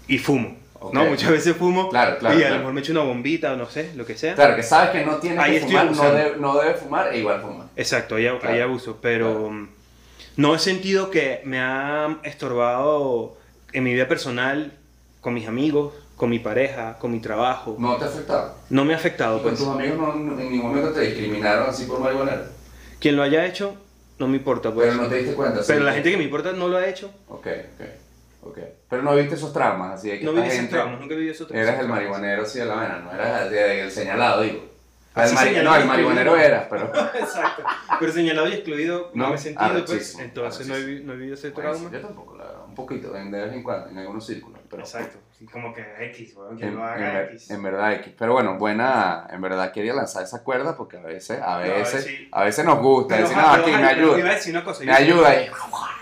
Y 0.08 0.20
fumo. 0.20 0.58
Ok. 0.80 0.94
¿No? 0.94 1.04
Muchas 1.04 1.32
veces 1.32 1.54
fumo. 1.58 1.90
Claro, 1.90 2.18
claro, 2.18 2.36
Y 2.36 2.38
a 2.38 2.40
claro. 2.44 2.54
lo 2.54 2.60
mejor 2.60 2.74
me 2.76 2.80
echo 2.80 2.94
una 2.94 3.02
bombita 3.02 3.52
o 3.52 3.58
no 3.58 3.70
sé, 3.70 3.92
lo 3.98 4.06
que 4.06 4.16
sea. 4.16 4.36
Claro, 4.36 4.56
que 4.56 4.64
sabes 4.64 4.92
que 4.92 5.06
no 5.06 5.18
tienes 5.18 5.38
Ahí 5.38 5.60
que 5.60 5.66
fumar, 5.66 5.92
no 5.92 6.14
debe, 6.14 6.38
no 6.38 6.58
debe 6.58 6.76
fumar 6.76 7.14
e 7.14 7.20
igual 7.20 7.42
fuma. 7.42 7.70
Exacto, 7.76 8.16
ahí, 8.16 8.28
ahí 8.28 8.62
abuso. 8.62 8.98
Pero 9.02 9.50
mm, 9.50 9.81
no 10.38 10.56
he 10.56 10.60
sentido 10.60 11.12
que 11.12 11.42
me 11.46 11.60
ha 11.60 12.18
estorbado 12.24 13.38
en 13.74 13.84
mi 13.84 13.94
vida 13.94 14.08
personal, 14.08 14.72
con 15.22 15.34
mis 15.34 15.48
amigos, 15.48 15.94
con 16.16 16.30
mi 16.30 16.40
pareja, 16.40 16.98
con 17.00 17.12
mi 17.12 17.20
trabajo. 17.20 17.76
No, 17.80 17.92
¿No 17.94 17.98
te 17.98 18.06
ha 18.06 18.08
afectado? 18.08 18.56
me 18.70 18.94
ha 18.94 18.96
afectado. 18.98 19.38
¿Y 19.38 19.42
con 19.42 19.50
Pues. 19.52 19.60
tus 19.60 19.68
amigos 19.70 19.98
no, 19.98 20.16
no- 20.16 20.40
en 20.40 20.52
ningún 20.52 20.70
momento 20.70 20.92
te 20.94 21.02
discriminaron 21.02 21.70
así 21.70 21.86
por 21.86 22.00
marihuanero? 22.00 22.44
Quien 23.00 23.16
lo 23.16 23.24
haya 23.24 23.46
hecho, 23.46 23.76
no 24.20 24.28
me 24.28 24.38
importa. 24.38 24.72
Pues. 24.72 24.90
Pero 24.90 25.02
no 25.04 25.10
te 25.10 25.16
diste 25.18 25.34
cuenta. 25.34 25.62
Pero 25.66 25.80
sí. 25.80 25.86
la 25.86 25.94
gente 25.94 26.12
que 26.12 26.18
me 26.18 26.24
importa 26.24 26.52
no 26.54 26.68
lo 26.68 26.78
ha 26.78 26.88
hecho. 26.88 27.12
Ok, 27.28 27.48
ok, 27.48 27.86
ok. 28.50 28.58
Pero 28.90 29.02
no 29.04 29.16
viste 29.16 29.36
esos 29.36 29.52
traumas, 29.54 29.94
así 30.00 30.10
de 30.10 30.20
que 30.20 30.26
No 30.26 30.34
viví 30.34 30.48
esos 30.48 30.70
traumas, 30.70 31.00
nunca 31.00 31.16
viví 31.16 31.30
esos 31.30 31.48
traumas. 31.48 31.68
Eras 31.70 31.82
el 31.82 31.88
marihuanero, 31.88 32.46
sí, 32.46 32.60
de 32.60 32.66
la 32.66 32.76
vaina, 32.76 33.00
no 33.00 33.12
eras 33.14 33.48
el, 33.48 33.54
el 33.56 33.92
señalado, 33.92 34.42
digo. 34.44 34.71
Mari- 35.14 35.50
señalado 35.50 35.76
no, 35.76 35.82
el 35.82 35.88
marihuanero 35.88 36.38
eras, 36.38 36.68
pero... 36.70 36.86
Exacto. 37.16 37.64
Pero 38.00 38.12
señalado 38.14 38.48
y 38.48 38.54
excluido 38.54 39.12
no, 39.14 39.24
No, 39.26 39.30
me 39.32 39.36
he 39.36 39.40
sentido, 39.40 39.86
pues. 39.86 40.18
Entonces 40.20 40.68
no 40.68 40.76
he, 40.76 41.00
no 41.02 41.14
he 41.14 41.16
vivido 41.18 41.34
ese 41.36 41.50
Bueno, 41.50 41.72
trauma. 41.72 41.90
yo 41.92 42.00
tampoco, 42.02 42.38
la 42.38 42.44
verdad, 42.46 42.66
un 42.66 42.76
poquito, 42.76 43.16
en- 43.18 43.30
de 43.32 43.42
vez 43.44 43.54
en 43.54 43.64
cuando, 43.64 43.90
en 43.90 43.98
algunos 43.98 44.26
círculos, 44.26 44.60
pero... 44.70 44.84
Exacto. 44.84 45.18
Como 45.52 45.74
que 45.74 45.84
X, 46.12 46.36
weón, 46.38 46.56
que 46.56 46.66
En, 46.66 46.76
lo 46.76 46.82
en 46.82 46.88
haga 46.88 47.14
ver- 47.14 47.32
X. 47.32 47.50
en 47.50 47.64
verdad 47.64 47.94
X. 47.94 48.14
Pero 48.18 48.34
bueno, 48.34 48.58
buena, 48.60 49.26
en 49.32 49.42
verdad 49.42 49.72
quería 49.72 49.92
lanzar 49.96 50.24
esa 50.24 50.44
cuerda 50.44 50.78
porque 50.78 50.98
a 50.98 51.02
veces, 51.02 51.40
a 51.42 51.58
veces, 51.58 52.04
sí. 52.06 52.30
a 52.32 52.44
veces 52.44 52.64
nos 52.64 52.78
gusta 52.80 53.18
decir, 53.18 53.36
no, 53.36 53.48
aquí 53.50 53.72
me 53.72 53.78
Iba 53.80 53.88
a 53.88 53.90
ayuda, 53.90 54.34
decir 54.36 54.54
una 54.56 54.64
cosa. 54.64 54.84
me 54.84 54.94
ayuda. 54.94 55.34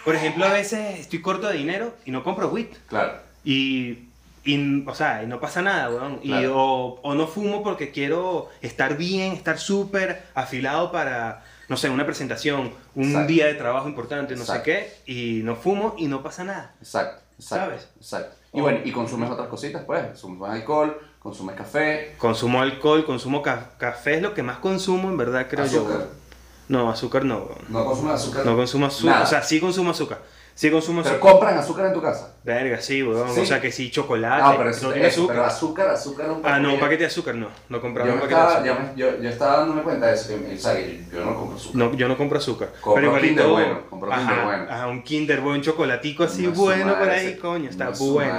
Por 0.04 0.14
ejemplo, 0.16 0.44
a 0.46 0.52
veces 0.52 1.00
estoy 1.00 1.22
corto 1.22 1.48
de 1.48 1.54
dinero 1.58 1.94
y 2.04 2.12
no 2.12 2.22
compro 2.22 2.50
WIT. 2.50 2.76
Claro, 2.90 3.14
Y, 3.46 4.09
y, 4.44 4.86
o 4.88 4.96
sea, 4.96 5.24
y 5.24 5.28
no 5.28 5.40
pasa 5.40 5.62
nada, 5.62 5.90
weón. 5.90 6.20
Y, 6.24 6.30
Claro. 6.30 6.54
o, 6.56 7.00
o 7.02 7.16
no 7.16 7.28
fumo 7.28 7.62
porque 7.64 7.92
quiero 7.92 8.50
estar 8.62 8.98
bien, 8.98 9.34
estar 9.34 9.58
súper 9.60 10.24
afilado 10.34 10.92
para, 10.92 11.44
no 11.68 11.78
sé, 11.78 11.90
una 11.90 12.06
presentación, 12.06 12.74
un 12.96 13.06
Exacto. 13.10 13.28
día 13.28 13.46
de 13.48 13.54
trabajo 13.56 13.88
importante, 13.90 14.36
no 14.36 14.42
Exacto. 14.42 14.64
sé 14.66 14.94
qué. 15.06 15.12
Y 15.12 15.44
no 15.44 15.56
fumo 15.56 15.96
y 15.98 16.08
no 16.08 16.24
pasa 16.24 16.44
nada. 16.44 16.74
exacto, 16.82 17.22
exacto, 17.38 17.66
¿Sabes? 17.66 17.90
exacto. 17.98 18.36
Y 18.54 18.62
bueno, 18.62 18.80
y 18.84 18.92
consumes 18.92 19.30
otras 19.30 19.48
cositas, 19.48 19.84
pues, 19.86 20.04
consumes 20.08 20.50
alcohol, 20.50 21.00
consumes 21.20 21.56
café, 21.56 22.16
Consumo 22.18 22.62
alcohol, 22.62 23.06
consumo 23.06 23.42
ca- 23.44 23.72
café, 23.78 24.16
es 24.16 24.22
lo 24.24 24.34
que 24.34 24.42
más 24.42 24.58
consumo, 24.58 25.10
en 25.10 25.18
verdad, 25.18 25.46
creo 25.50 25.66
yo. 25.68 25.82
azúcar. 25.82 25.98
weón. 25.98 26.10
No, 26.70 26.90
azúcar 26.90 27.26
no. 27.26 27.50
No 27.70 27.86
consumes 27.86 28.14
azúcar. 28.16 28.46
No 28.46 28.56
consumo 28.56 28.86
azúcar. 28.88 29.14
Nada. 29.14 29.26
O 29.26 29.28
sea, 29.28 29.42
sí 29.44 29.60
consumo 29.60 29.92
azúcar. 29.92 30.20
Sí 30.60 30.70
consumo 30.70 31.02
Pero 31.02 31.16
azúcar. 31.16 31.32
compran 31.32 31.58
azúcar 31.58 31.86
en 31.86 31.94
tu 31.94 32.02
casa. 32.02 32.34
Verga, 32.44 32.82
sí, 32.82 33.02
weón. 33.02 33.34
Sí. 33.34 33.40
O 33.40 33.46
sea, 33.46 33.62
que 33.62 33.72
sí, 33.72 33.90
chocolate. 33.90 34.42
Ah, 34.46 34.56
pero 34.58 34.70
eso, 34.72 34.88
no 34.88 34.92
tiene 34.92 35.08
eso, 35.08 35.20
azúcar. 35.22 35.36
pero 35.38 35.46
azúcar, 35.48 35.88
azúcar 35.90 36.32
un 36.32 36.42
Ah, 36.44 36.60
no, 36.60 36.74
un 36.74 36.80
paquete 36.82 37.04
de 37.04 37.06
azúcar 37.08 37.36
no. 37.36 37.48
No 37.70 37.80
compramos 37.80 38.10
Yo, 38.10 38.16
un 38.16 38.20
paquete 38.20 38.42
de 38.42 38.46
azúcar. 38.46 38.66
yo, 38.66 38.74
me- 38.74 38.96
yo, 39.18 39.22
yo 39.24 39.30
estaba 39.30 39.58
dándome 39.60 39.84
cuenta 39.84 40.08
de 40.08 40.14
eso, 40.16 40.28
que, 40.28 40.54
o 40.54 40.58
sea, 40.58 40.76
que 40.76 41.06
yo, 41.14 41.24
no 41.24 41.36
compro 41.38 41.56
azúcar. 41.56 41.78
No, 41.78 41.94
yo 41.94 42.08
no 42.10 42.18
compro 42.18 42.38
azúcar. 42.40 42.70
Compro 42.82 42.94
pero 42.96 43.08
igualito. 43.08 43.42
Kinder 43.42 43.48
Bueno, 43.54 43.80
compro 43.90 44.12
ajá, 44.12 44.20
Kinder 44.28 44.46
Bueno. 44.46 44.64
Ajá, 44.70 44.88
un 44.88 45.04
Kinder 45.04 45.40
Bueno, 45.40 45.56
un 45.60 45.62
chocolatico 45.62 46.24
así 46.26 46.42
No 46.48 46.52
bueno 46.52 47.00
por 47.00 47.10
ahí, 47.10 47.28
ese- 47.28 47.40
coño, 47.40 47.70
está 47.70 47.86
no 47.86 47.92
bueno. 47.98 48.34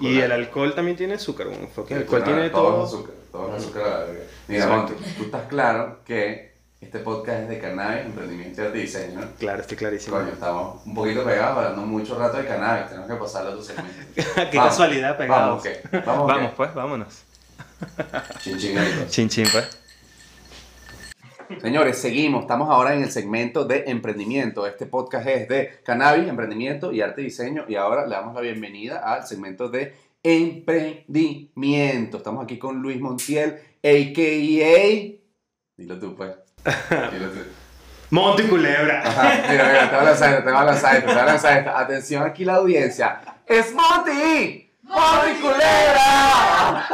Y 0.00 0.20
el 0.20 0.30
alcohol 0.30 0.74
también 0.76 0.96
tiene 0.96 1.14
azúcar, 1.14 1.48
fuck, 1.74 1.90
el 1.90 1.96
alcohol 1.98 2.22
tiene 2.22 2.50
todo 2.50 2.62
todo. 2.68 2.82
es 2.84 2.88
azúcar, 2.88 3.14
todo 3.32 3.56
es 3.56 3.62
azúcar. 3.64 4.06
Mira, 4.46 4.86
tú 5.18 5.24
estás 5.24 5.42
claro 5.48 5.98
que 6.06 6.53
Este 6.84 6.98
podcast 6.98 7.44
es 7.44 7.48
de 7.48 7.58
cannabis, 7.58 8.04
emprendimiento 8.04 8.60
y 8.60 8.66
arte 8.66 8.78
y 8.78 8.82
diseño, 8.82 9.20
¿no? 9.20 9.26
Claro, 9.38 9.62
estoy 9.62 9.78
clarísimo. 9.78 10.18
Coño, 10.18 10.28
estamos 10.28 10.84
un 10.84 10.94
poquito 10.94 11.24
pegados, 11.24 11.56
hablando 11.56 11.86
mucho 11.86 12.18
rato 12.18 12.36
de 12.36 12.46
cannabis, 12.46 12.88
tenemos 12.88 13.08
que 13.08 13.16
pasarlo 13.16 13.52
a 13.52 13.54
tu 13.54 13.62
segmento. 13.62 14.04
Qué 14.14 14.22
Vamos, 14.58 14.70
casualidad 14.70 15.16
pegados. 15.16 15.48
Vamos, 15.48 15.62
¿qué? 15.62 15.80
Vamos, 16.04 16.26
Vamos, 16.26 16.52
pues, 16.54 16.74
vámonos. 16.74 17.22
Chin, 18.38 18.58
chin, 18.58 18.76
ahí. 18.76 19.06
Chin 19.08 19.30
chin, 19.30 19.46
pues. 19.50 19.80
Señores, 21.62 21.96
seguimos. 21.96 22.42
Estamos 22.42 22.68
ahora 22.68 22.94
en 22.94 23.02
el 23.02 23.10
segmento 23.10 23.64
de 23.64 23.84
emprendimiento. 23.86 24.66
Este 24.66 24.84
podcast 24.84 25.26
es 25.26 25.48
de 25.48 25.80
cannabis, 25.84 26.28
emprendimiento 26.28 26.92
y 26.92 27.00
arte 27.00 27.22
y 27.22 27.24
diseño. 27.24 27.64
Y 27.66 27.76
ahora 27.76 28.06
le 28.06 28.14
damos 28.14 28.34
la 28.34 28.42
bienvenida 28.42 28.98
al 28.98 29.26
segmento 29.26 29.70
de 29.70 29.94
emprendimiento. 30.22 32.18
Estamos 32.18 32.44
aquí 32.44 32.58
con 32.58 32.82
Luis 32.82 33.00
Montiel, 33.00 33.54
a.k.a. 33.82 35.14
Dilo 35.76 35.98
tú, 35.98 36.14
pues. 36.14 36.43
Monte 38.10 38.44
y 38.44 38.46
Culebra. 38.46 39.02
Ajá, 39.04 39.42
mira, 39.50 39.64
mira, 39.64 39.90
te 39.90 39.96
voy 39.96 40.04
a 40.04 40.08
lanzar 40.08 40.30
esto, 40.30 40.44
te 40.44 40.50
voy 40.50 40.60
a 40.60 40.64
lanzar 40.64 40.94
esto, 40.96 41.06
te 41.06 41.12
voy 41.12 41.22
a 41.22 41.26
lanzar 41.26 41.58
esto. 41.58 41.70
Atención 41.70 42.22
aquí 42.22 42.44
la 42.44 42.54
audiencia. 42.54 43.20
¡Es 43.46 43.74
Monty! 43.74 44.70
¡Monty 44.82 45.40
Culebra! 45.40 46.88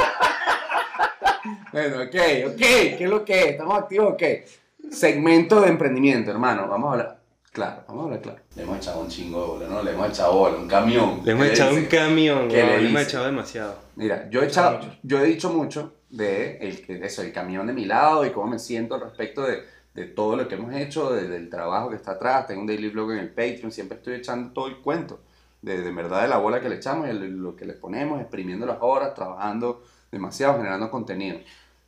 bueno, 1.72 1.96
ok, 1.96 2.16
ok. 2.52 2.56
¿Qué 2.56 2.96
es 3.00 3.10
lo 3.10 3.24
que 3.24 3.40
es? 3.40 3.46
¿Estamos 3.48 3.78
activos 3.78 4.12
o 4.14 4.16
qué? 4.16 4.46
Segmento 4.90 5.60
de 5.60 5.68
emprendimiento, 5.68 6.30
hermano. 6.30 6.66
Vamos 6.68 6.88
a 6.88 6.92
hablar. 6.92 7.20
Claro, 7.52 7.82
vamos 7.88 8.02
a 8.02 8.04
hablar 8.04 8.20
claro. 8.20 8.38
Le 8.54 8.62
hemos 8.62 8.76
echado 8.78 9.00
un 9.00 9.08
chingo 9.08 9.40
de 9.40 9.46
bola, 9.46 9.68
¿no? 9.68 9.82
Le 9.82 9.90
hemos 9.90 10.08
echado 10.08 10.32
bola, 10.32 10.56
un 10.56 10.68
camión. 10.68 11.20
Le 11.24 11.32
hemos 11.32 11.46
¿Qué 11.46 11.52
echado 11.52 11.74
un 11.74 11.84
camión, 11.86 12.48
¿Qué 12.48 12.56
le 12.56 12.62
weón, 12.62 12.82
le 12.82 12.88
hemos 12.90 13.02
echado 13.02 13.26
demasiado. 13.26 13.74
Mira, 13.96 14.28
yo 14.30 14.42
he, 14.42 14.46
echado, 14.46 14.80
yo 15.02 15.18
he 15.18 15.24
dicho 15.24 15.50
mucho 15.50 15.92
de 16.10 16.58
el, 16.58 17.02
eso, 17.04 17.22
el 17.22 17.32
camión 17.32 17.66
de 17.66 17.72
mi 17.72 17.84
lado 17.84 18.24
y 18.26 18.30
cómo 18.30 18.48
me 18.48 18.58
siento 18.58 18.94
al 18.96 19.00
respecto 19.02 19.42
de, 19.42 19.62
de 19.94 20.04
todo 20.06 20.36
lo 20.36 20.48
que 20.48 20.56
hemos 20.56 20.74
hecho, 20.74 21.12
de- 21.12 21.28
del 21.28 21.48
trabajo 21.48 21.90
que 21.90 21.96
está 21.96 22.12
atrás. 22.12 22.46
Tengo 22.46 22.60
un 22.62 22.66
daily 22.66 22.88
blog 22.90 23.12
en 23.12 23.18
el 23.18 23.28
Patreon, 23.28 23.70
siempre 23.72 23.98
estoy 23.98 24.14
echando 24.14 24.52
todo 24.52 24.66
el 24.66 24.78
cuento 24.78 25.20
de, 25.62 25.80
de 25.82 25.92
verdad 25.92 26.22
de 26.22 26.28
la 26.28 26.38
bola 26.38 26.60
que 26.60 26.68
le 26.68 26.76
echamos 26.76 27.06
y 27.06 27.10
el- 27.10 27.36
lo 27.38 27.54
que 27.56 27.64
le 27.64 27.74
ponemos, 27.74 28.20
exprimiendo 28.20 28.66
las 28.66 28.78
horas, 28.80 29.14
trabajando 29.14 29.82
demasiado, 30.10 30.56
generando 30.56 30.90
contenido. 30.90 31.38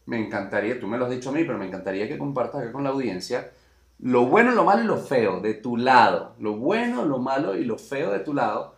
Me 0.07 0.19
encantaría, 0.25 0.79
tú 0.81 0.87
me 0.87 0.99
lo 0.99 1.05
has 1.07 1.11
dicho 1.11 1.31
a 1.31 1.33
mí, 1.33 1.45
pero 1.45 1.59
me 1.59 1.67
encantaría 1.67 2.07
que 2.09 2.19
compartas 2.19 2.63
acá 2.63 2.73
con 2.73 2.85
la 2.85 2.91
audiencia 2.91 3.51
lo 3.99 4.27
bueno, 4.27 4.51
lo 4.51 4.65
malo 4.65 4.83
y 4.83 4.87
lo 4.87 4.97
feo 4.97 5.41
de 5.41 5.55
tu 5.55 5.77
lado. 5.77 6.35
Lo 6.41 6.55
bueno, 6.57 7.05
lo 7.05 7.19
malo 7.19 7.55
y 7.57 7.65
lo 7.65 7.79
feo 7.79 8.11
de 8.11 8.19
tu 8.19 8.35
lado 8.35 8.75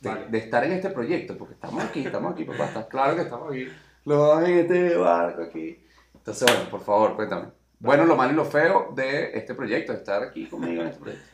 de, 0.00 0.08
Vale. 0.08 0.26
de 0.28 0.38
estar 0.38 0.62
en 0.64 0.72
este 0.72 0.90
proyecto, 0.90 1.36
porque 1.36 1.54
estamos 1.54 1.82
aquí, 1.82 2.04
estamos 2.06 2.32
aquí, 2.32 2.44
papá, 2.44 2.66
estás 2.66 2.86
claro 2.86 3.16
que 3.16 3.22
estamos 3.22 3.50
aquí, 3.50 3.66
los 4.04 4.18
dos 4.18 4.48
en 4.48 4.58
este 4.58 4.96
barco 4.96 5.42
aquí. 5.42 5.78
Entonces, 6.14 6.48
bueno, 6.50 6.70
por 6.70 6.84
favor, 6.84 7.16
cuéntame. 7.16 7.48
Bueno, 7.78 8.04
lo 8.04 8.16
malo 8.16 8.32
y 8.32 8.36
lo 8.36 8.44
feo 8.44 8.92
de 8.94 9.36
este 9.36 9.54
proyecto, 9.54 9.92
de 9.92 9.98
estar 9.98 10.22
aquí 10.22 10.46
conmigo 10.46 10.82
en 10.82 10.88
este 10.88 11.00
proyecto. 11.00 11.26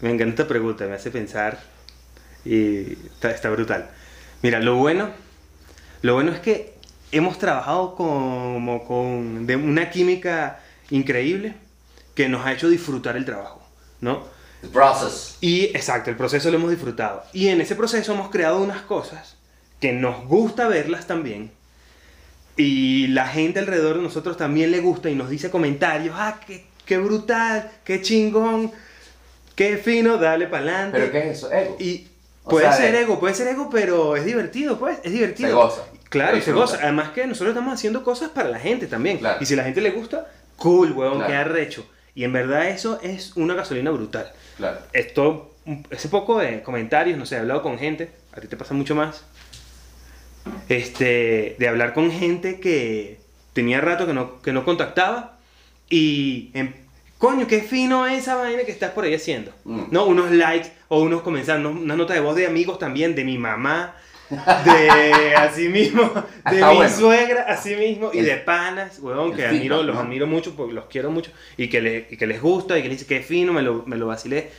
Me 0.00 0.10
encanta 0.10 0.42
esta 0.42 0.48
pregunta, 0.48 0.84
me 0.86 0.94
hace 0.94 1.10
pensar 1.10 1.58
y 2.44 2.92
está, 2.92 3.30
está 3.30 3.50
brutal. 3.50 3.88
Mira, 4.42 4.58
lo 4.60 4.76
bueno, 4.76 5.10
lo 6.02 6.14
bueno 6.14 6.32
es 6.32 6.40
que 6.40 6.74
hemos 7.12 7.38
trabajado 7.38 7.94
como 7.94 8.84
con 8.84 9.46
de 9.46 9.56
una 9.56 9.90
química 9.90 10.60
increíble 10.90 11.54
que 12.14 12.28
nos 12.28 12.44
ha 12.44 12.52
hecho 12.52 12.68
disfrutar 12.68 13.16
el 13.16 13.24
trabajo, 13.24 13.62
¿no? 14.00 14.24
The 14.60 14.68
process. 14.68 15.38
Y 15.40 15.66
exacto, 15.66 16.10
el 16.10 16.16
proceso 16.16 16.50
lo 16.50 16.56
hemos 16.56 16.70
disfrutado. 16.70 17.22
Y 17.32 17.48
en 17.48 17.60
ese 17.60 17.76
proceso 17.76 18.12
hemos 18.12 18.30
creado 18.30 18.60
unas 18.60 18.82
cosas 18.82 19.36
que 19.80 19.92
nos 19.92 20.26
gusta 20.26 20.68
verlas 20.68 21.06
también. 21.06 21.52
Y 22.56 23.08
la 23.08 23.26
gente 23.26 23.58
alrededor 23.58 23.96
de 23.96 24.02
nosotros 24.02 24.36
también 24.36 24.70
le 24.70 24.80
gusta 24.80 25.10
y 25.10 25.14
nos 25.14 25.28
dice 25.28 25.50
comentarios, 25.50 26.14
ah, 26.18 26.38
qué, 26.46 26.64
qué 26.86 26.98
brutal, 26.98 27.70
qué 27.84 28.00
chingón, 28.00 28.70
qué 29.56 29.76
fino, 29.78 30.18
dale 30.18 30.46
para 30.46 30.62
adelante. 30.62 30.98
¿Pero 30.98 31.12
qué 31.12 31.30
es 31.30 31.38
eso? 31.38 31.52
Ego. 31.52 31.76
Y 31.80 32.06
O 32.44 32.50
puede 32.50 32.66
sea, 32.66 32.76
ser 32.76 32.94
ego, 32.94 33.18
puede 33.18 33.34
ser 33.34 33.48
ego, 33.48 33.68
pero 33.70 34.16
es 34.16 34.24
divertido, 34.24 34.78
pues, 34.78 34.98
es 35.02 35.12
divertido. 35.12 35.48
Se 35.48 35.54
goza. 35.54 35.82
Claro, 36.10 36.40
Se 36.40 36.52
goza. 36.52 36.78
Además 36.80 37.10
que 37.10 37.26
nosotros 37.26 37.50
estamos 37.56 37.74
haciendo 37.74 38.04
cosas 38.04 38.30
para 38.30 38.48
la 38.48 38.60
gente 38.60 38.86
también. 38.86 39.18
Claro. 39.18 39.38
Y 39.40 39.46
si 39.46 39.54
a 39.54 39.56
la 39.56 39.64
gente 39.64 39.80
le 39.80 39.90
gusta, 39.90 40.30
cool, 40.56 40.92
huevón, 40.92 41.18
Claro. 41.18 41.32
qué 41.32 41.36
arrecho. 41.36 41.86
Y 42.14 42.22
en 42.22 42.32
verdad 42.32 42.68
eso 42.68 43.00
es 43.02 43.36
una 43.36 43.54
gasolina 43.54 43.90
brutal. 43.90 44.30
Claro. 44.56 44.78
Esto, 44.92 45.56
ese 45.90 46.08
poco 46.08 46.38
de 46.38 46.62
comentarios, 46.62 47.18
no 47.18 47.26
sé, 47.26 47.34
he 47.34 47.38
hablado 47.40 47.62
con 47.62 47.76
gente, 47.78 48.12
a 48.32 48.40
ti 48.40 48.46
te 48.46 48.56
pasa 48.56 48.74
mucho 48.74 48.94
más, 48.94 49.24
este, 50.68 51.56
de 51.58 51.68
hablar 51.68 51.94
con 51.94 52.10
gente 52.10 52.60
que 52.60 53.18
tenía 53.52 53.80
rato 53.80 54.06
que 54.06 54.12
no, 54.12 54.40
que 54.42 54.52
no 54.52 54.64
contactaba 54.64 55.38
y, 55.88 56.50
em, 56.54 56.72
coño, 57.18 57.46
qué 57.46 57.60
fino 57.62 58.06
esa 58.06 58.34
vaina 58.36 58.64
que 58.64 58.72
estás 58.72 58.90
por 58.92 59.04
ahí 59.04 59.14
haciendo. 59.14 59.52
Mm. 59.64 59.84
¿No? 59.90 60.04
Unos 60.06 60.30
likes 60.30 60.70
o 60.88 61.00
unos 61.00 61.22
comentarios, 61.22 61.74
una 61.74 61.96
nota 61.96 62.14
de 62.14 62.20
voz 62.20 62.36
de 62.36 62.46
amigos 62.46 62.78
también, 62.78 63.14
de 63.14 63.24
mi 63.24 63.38
mamá, 63.38 63.94
de 64.64 65.34
así 65.36 65.68
mismo, 65.68 66.10
de 66.50 66.56
mi 66.56 66.74
bueno. 66.76 66.88
suegra, 66.88 67.42
así 67.48 67.76
mismo, 67.76 68.10
y 68.12 68.18
El- 68.20 68.26
de 68.26 68.36
panas, 68.38 68.98
huevón, 68.98 69.34
que 69.34 69.46
admiro, 69.46 69.82
los 69.82 69.94
¿no? 69.94 70.00
admiro 70.00 70.26
mucho 70.26 70.54
porque 70.56 70.72
los 70.72 70.86
quiero 70.86 71.10
mucho 71.10 71.30
y 71.56 71.68
que, 71.68 71.80
le- 71.80 72.06
y 72.10 72.16
que 72.16 72.26
les 72.26 72.40
gusta 72.40 72.78
y 72.78 72.82
que 72.82 72.88
les 72.88 72.98
dice 72.98 73.08
que 73.08 73.22
fino, 73.22 73.52
me 73.52 73.62
lo, 73.62 73.84
me 73.86 73.96
lo 73.96 74.06
vacilé. 74.06 74.50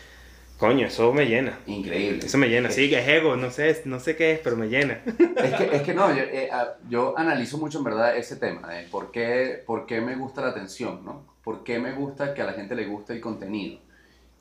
Coño, 0.58 0.88
eso 0.88 1.12
me 1.12 1.26
llena. 1.26 1.60
Increíble. 1.66 2.26
Eso 2.26 2.38
me 2.38 2.48
llena. 2.48 2.72
Sí, 2.72 2.90
que 2.90 3.00
es 3.00 3.08
ego, 3.08 3.36
no 3.36 3.52
sé, 3.52 3.82
no 3.86 4.00
sé 4.00 4.16
qué 4.16 4.32
es, 4.32 4.40
pero 4.40 4.56
me 4.56 4.68
llena. 4.68 5.02
Es 5.06 5.54
que, 5.54 5.76
es 5.76 5.82
que 5.82 5.94
no, 5.94 6.16
yo, 6.16 6.24
eh, 6.24 6.50
ah, 6.52 6.76
yo 6.90 7.18
analizo 7.18 7.58
mucho 7.58 7.80
en 7.80 7.84
verdad 7.84 8.16
ese 8.16 8.38
tema, 8.38 8.70
de 8.70 8.84
por 8.84 9.12
qué, 9.12 9.62
por 9.66 9.86
qué 9.86 10.00
me 10.00 10.16
gusta 10.16 10.42
la 10.42 10.50
atención, 10.50 11.04
¿no? 11.04 11.26
¿Por 11.44 11.64
qué 11.64 11.78
me 11.80 11.92
gusta 11.92 12.34
que 12.34 12.42
a 12.42 12.46
la 12.46 12.54
gente 12.54 12.74
le 12.74 12.86
guste 12.86 13.14
el 13.14 13.22
contenido? 13.22 13.80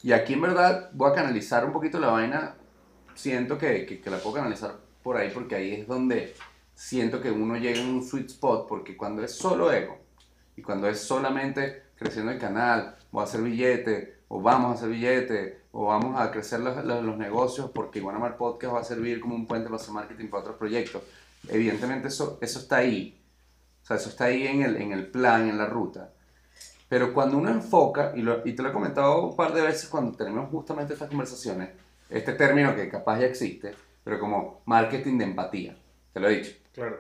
Y 0.03 0.13
aquí 0.13 0.35
en 0.35 0.43
verdad 0.43 0.91
voy 0.93 1.11
a 1.11 1.15
canalizar 1.15 1.65
un 1.65 1.73
poquito 1.73 1.99
la 1.99 2.09
vaina, 2.09 2.55
siento 3.15 3.59
que, 3.59 3.85
que, 3.85 4.01
que 4.01 4.11
la 4.11 4.19
puedo 4.19 4.37
canalizar 4.37 4.77
por 5.03 5.17
ahí 5.17 5.31
porque 5.35 5.57
ahí 5.57 5.75
es 5.75 5.87
donde 5.89 6.35
siento 6.75 7.21
que 7.21 7.31
uno 7.31 7.57
llega 7.57 7.81
en 7.81 7.89
un 7.89 8.05
sweet 8.05 8.27
spot, 8.27 8.69
porque 8.69 8.97
cuando 8.97 9.23
es 9.25 9.35
solo 9.35 9.73
ego 9.73 9.99
y 10.57 10.63
cuando 10.63 10.89
es 10.89 11.01
solamente 11.01 11.83
creciendo 11.97 12.33
el 12.33 12.39
canal, 12.39 12.97
voy 13.11 13.23
a 13.23 13.25
hacer 13.25 13.43
billete, 13.43 14.14
o 14.37 14.41
vamos 14.43 14.71
a 14.73 14.75
hacer 14.75 14.89
billete, 14.89 15.61
o 15.71 15.87
vamos 15.87 16.21
a 16.21 16.31
crecer 16.33 16.59
los, 16.59 16.85
los- 16.85 17.05
los 17.05 17.17
negocios 17.17 17.71
porque 17.73 18.01
Iguanamar 18.01 18.37
Podcast 18.37 18.75
va 18.75 18.81
a 18.81 18.85
servir 18.85 19.21
como 19.21 19.37
un 19.37 19.47
puente 19.47 19.69
para 19.69 19.81
hacer 19.81 19.95
marketing 19.95 20.27
para 20.29 20.41
otros 20.43 20.57
proyectos. 20.57 21.03
Evidentemente 21.49 22.09
eso, 22.09 22.39
eso 22.41 22.59
está 22.59 22.77
ahí, 22.79 23.23
o 23.83 23.87
sea, 23.87 23.97
eso 23.97 24.09
está 24.09 24.25
ahí 24.25 24.45
en 24.47 24.63
el, 24.63 24.77
en 24.77 24.91
el 24.93 25.07
plan, 25.07 25.49
en 25.49 25.57
la 25.57 25.67
ruta. 25.67 26.11
Pero 26.89 27.15
cuando 27.15 27.39
uno 27.39 27.49
enfoca, 27.51 28.13
y, 28.17 28.23
lo- 28.23 28.43
y 28.45 28.55
te 28.55 28.63
lo 28.63 28.71
he 28.71 28.73
comentado 28.73 29.23
un 29.29 29.37
par 29.37 29.53
de 29.55 29.63
veces 29.63 29.89
cuando 29.89 30.17
tenemos 30.17 30.51
justamente 30.51 30.95
estas 30.95 31.09
conversaciones, 31.09 31.69
este 32.11 32.33
término 32.33 32.75
que 32.75 32.89
capaz 32.89 33.21
ya 33.21 33.27
existe, 33.27 33.73
pero 34.03 34.19
como 34.19 34.63
marketing 34.65 35.17
de 35.19 35.25
empatía, 35.27 35.77
te 36.13 36.19
lo 36.21 36.29
he 36.29 36.39
dicho. 36.39 36.53
Claro. 36.73 36.99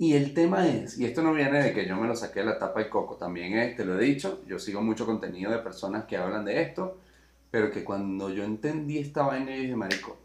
Y 0.00 0.14
el 0.14 0.32
tema 0.32 0.66
es, 0.66 0.98
y 0.98 1.04
esto 1.04 1.20
no 1.20 1.34
viene 1.34 1.62
de 1.62 1.74
que 1.74 1.86
yo 1.86 1.94
me 1.94 2.08
lo 2.08 2.16
saqué 2.16 2.40
de 2.40 2.46
la 2.46 2.58
tapa 2.58 2.80
del 2.80 2.88
coco, 2.88 3.16
también 3.16 3.52
es, 3.58 3.76
te 3.76 3.84
lo 3.84 4.00
he 4.00 4.02
dicho, 4.02 4.40
yo 4.46 4.58
sigo 4.58 4.80
mucho 4.80 5.04
contenido 5.04 5.50
de 5.50 5.58
personas 5.58 6.06
que 6.06 6.16
hablan 6.16 6.46
de 6.46 6.62
esto, 6.62 6.96
pero 7.50 7.70
que 7.70 7.84
cuando 7.84 8.30
yo 8.30 8.42
entendí 8.42 8.96
esta 8.96 9.24
vaina, 9.24 9.54
yo 9.54 9.60
dije, 9.60 9.76
marico, 9.76 10.16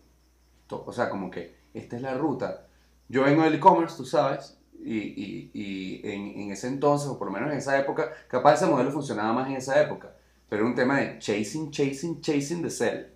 o 0.69 0.93
sea, 0.93 1.09
como 1.09 1.29
que 1.29 1.57
esta 1.73 1.97
es 1.97 2.01
la 2.01 2.13
ruta. 2.13 2.67
Yo 3.09 3.23
vengo 3.25 3.43
del 3.43 3.55
e-commerce, 3.55 3.97
tú 3.97 4.05
sabes, 4.05 4.57
y, 4.81 4.97
y, 4.97 5.51
y 5.53 6.01
en, 6.09 6.39
en 6.39 6.51
ese 6.53 6.67
entonces, 6.69 7.09
o 7.09 7.19
por 7.19 7.27
lo 7.27 7.33
menos 7.33 7.51
en 7.51 7.57
esa 7.57 7.77
época, 7.77 8.13
capaz 8.29 8.53
ese 8.53 8.67
modelo 8.67 8.91
funcionaba 8.91 9.33
más 9.33 9.49
en 9.49 9.57
esa 9.57 9.81
época, 9.81 10.09
pero 10.47 10.61
era 10.61 10.69
un 10.69 10.75
tema 10.75 11.01
de 11.01 11.19
chasing, 11.19 11.69
chasing, 11.69 12.21
chasing 12.21 12.63
the 12.63 12.69
sell, 12.69 13.07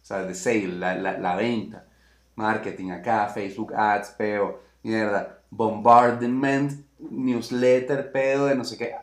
o 0.00 0.04
sea, 0.06 0.24
the 0.24 0.34
sale, 0.36 0.68
la, 0.78 0.94
la, 0.94 1.18
la 1.18 1.34
venta, 1.34 1.88
marketing 2.36 2.90
acá, 2.92 3.26
Facebook 3.26 3.74
Ads, 3.74 4.10
peo, 4.10 4.60
mierda, 4.84 5.40
bombardment, 5.56 6.84
newsletter, 6.98 8.10
pedo 8.10 8.46
de 8.46 8.54
no 8.54 8.64
sé 8.64 8.76
qué, 8.76 8.94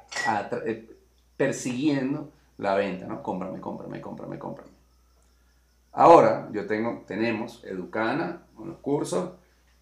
eh, 0.66 0.98
persiguiendo 1.38 2.30
la 2.58 2.76
venta, 2.76 3.08
¿no? 3.08 3.24
Cómprame, 3.24 3.60
cómprame, 3.60 4.02
cómprame, 4.02 4.38
cómprame. 4.38 4.72
Ahora, 5.94 6.48
yo 6.52 6.66
tengo, 6.68 7.04
tenemos 7.08 7.64
Educana, 7.66 8.44
unos 8.58 8.78
cursos 8.78 9.32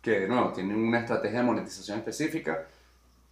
que, 0.01 0.21
de 0.21 0.27
nuevo, 0.27 0.53
tienen 0.53 0.77
una 0.77 0.99
estrategia 0.99 1.39
de 1.39 1.45
monetización 1.45 1.99
específica. 1.99 2.65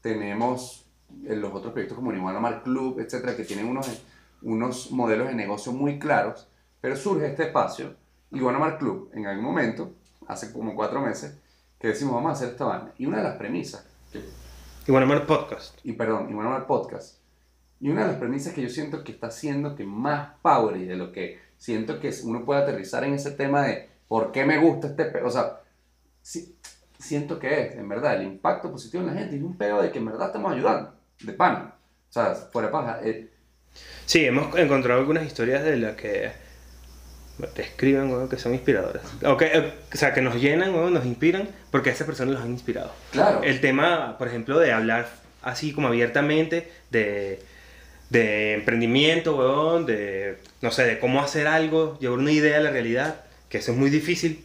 Tenemos 0.01 0.85
eh, 1.25 1.35
los 1.35 1.53
otros 1.53 1.73
proyectos 1.73 1.97
como 1.97 2.13
Iguanamar 2.13 2.63
Club, 2.63 2.99
etcétera, 2.99 3.35
que 3.35 3.45
tienen 3.45 3.67
unos, 3.67 4.03
unos 4.41 4.91
modelos 4.91 5.27
de 5.27 5.35
negocio 5.35 5.71
muy 5.71 5.97
claros, 5.97 6.47
pero 6.81 6.95
surge 6.95 7.27
este 7.27 7.43
espacio, 7.43 7.95
Iguanamar 8.31 8.77
Club, 8.77 9.09
en 9.13 9.25
algún 9.25 9.45
momento, 9.45 9.93
hace 10.27 10.51
como 10.51 10.75
cuatro 10.75 11.01
meses, 11.01 11.37
que 11.79 11.89
decimos, 11.89 12.15
vamos 12.15 12.29
a 12.31 12.33
hacer 12.33 12.49
esta 12.49 12.65
vaina. 12.65 12.91
Y 12.97 13.05
una 13.05 13.17
de 13.17 13.23
las 13.23 13.35
premisas, 13.37 13.85
que 14.11 14.19
Y 14.87 14.91
bueno, 14.91 15.05
Mar 15.07 15.25
Podcast. 15.25 15.77
y 15.83 15.93
perdón, 15.93 16.27
y 16.29 16.33
bueno, 16.33 16.53
al 16.55 16.65
podcast. 16.65 17.17
Y 17.79 17.89
una 17.89 18.01
de 18.01 18.07
las 18.07 18.17
premisas 18.17 18.53
que 18.53 18.61
yo 18.63 18.69
siento 18.69 19.03
que 19.03 19.11
está 19.11 19.27
haciendo 19.27 19.75
que 19.75 19.83
más 19.83 20.29
power 20.41 20.77
y 20.77 20.85
de 20.85 20.95
lo 20.95 21.11
que 21.11 21.39
siento 21.57 21.99
que 21.99 22.11
uno 22.23 22.43
puede 22.45 22.61
aterrizar 22.61 23.03
en 23.03 23.13
ese 23.13 23.31
tema 23.31 23.63
de 23.67 23.89
por 24.07 24.31
qué 24.31 24.45
me 24.45 24.57
gusta 24.57 24.87
este 24.87 25.21
o 25.23 25.29
sea, 25.29 25.59
si- 26.21 26.55
siento 26.97 27.37
que 27.37 27.61
es, 27.67 27.75
en 27.75 27.87
verdad, 27.87 28.15
el 28.15 28.23
impacto 28.23 28.71
positivo 28.71 29.03
en 29.03 29.13
la 29.13 29.19
gente 29.19 29.35
y 29.35 29.41
un 29.41 29.55
pedo 29.57 29.81
de 29.81 29.91
que 29.91 29.99
en 29.99 30.05
verdad 30.05 30.27
estamos 30.27 30.51
ayudando, 30.53 30.93
de 31.21 31.33
pan. 31.33 31.73
O 32.09 32.13
sea, 32.13 32.33
fuera 32.33 32.71
paja. 32.71 32.99
eh, 33.03 33.29
Sí, 34.05 34.25
hemos 34.25 34.55
encontrado 34.57 34.99
algunas 35.01 35.23
historias 35.25 35.63
de 35.63 35.77
las 35.77 35.95
que 35.95 36.31
te 37.53 37.61
escriben, 37.61 38.09
weón, 38.09 38.27
que 38.29 38.37
son 38.37 38.53
inspiradoras. 38.53 39.03
O, 39.23 39.37
que, 39.37 39.45
eh, 39.45 39.73
o 39.93 39.97
sea, 39.97 40.13
que 40.13 40.21
nos 40.21 40.35
llenan, 40.41 40.73
weón, 40.73 40.93
nos 40.93 41.05
inspiran, 41.05 41.47
porque 41.71 41.89
a 41.89 41.93
esas 41.93 42.07
personas 42.07 42.33
los 42.35 42.43
han 42.43 42.51
inspirado. 42.51 42.91
claro. 43.11 43.41
El 43.43 43.61
tema, 43.61 44.17
por 44.17 44.27
ejemplo, 44.27 44.57
de 44.59 44.71
hablar 44.71 45.07
así 45.43 45.71
como 45.73 45.87
abiertamente 45.87 46.69
de, 46.89 47.39
de 48.09 48.53
emprendimiento, 48.55 49.35
weón, 49.37 49.85
de, 49.85 50.37
no 50.61 50.71
sé, 50.71 50.83
de 50.85 50.99
cómo 50.99 51.21
hacer 51.21 51.47
algo, 51.47 51.97
llevar 51.99 52.19
una 52.19 52.31
idea 52.31 52.57
a 52.57 52.61
la 52.61 52.71
realidad, 52.71 53.21
que 53.49 53.59
eso 53.59 53.71
es 53.71 53.77
muy 53.77 53.89
difícil, 53.89 54.43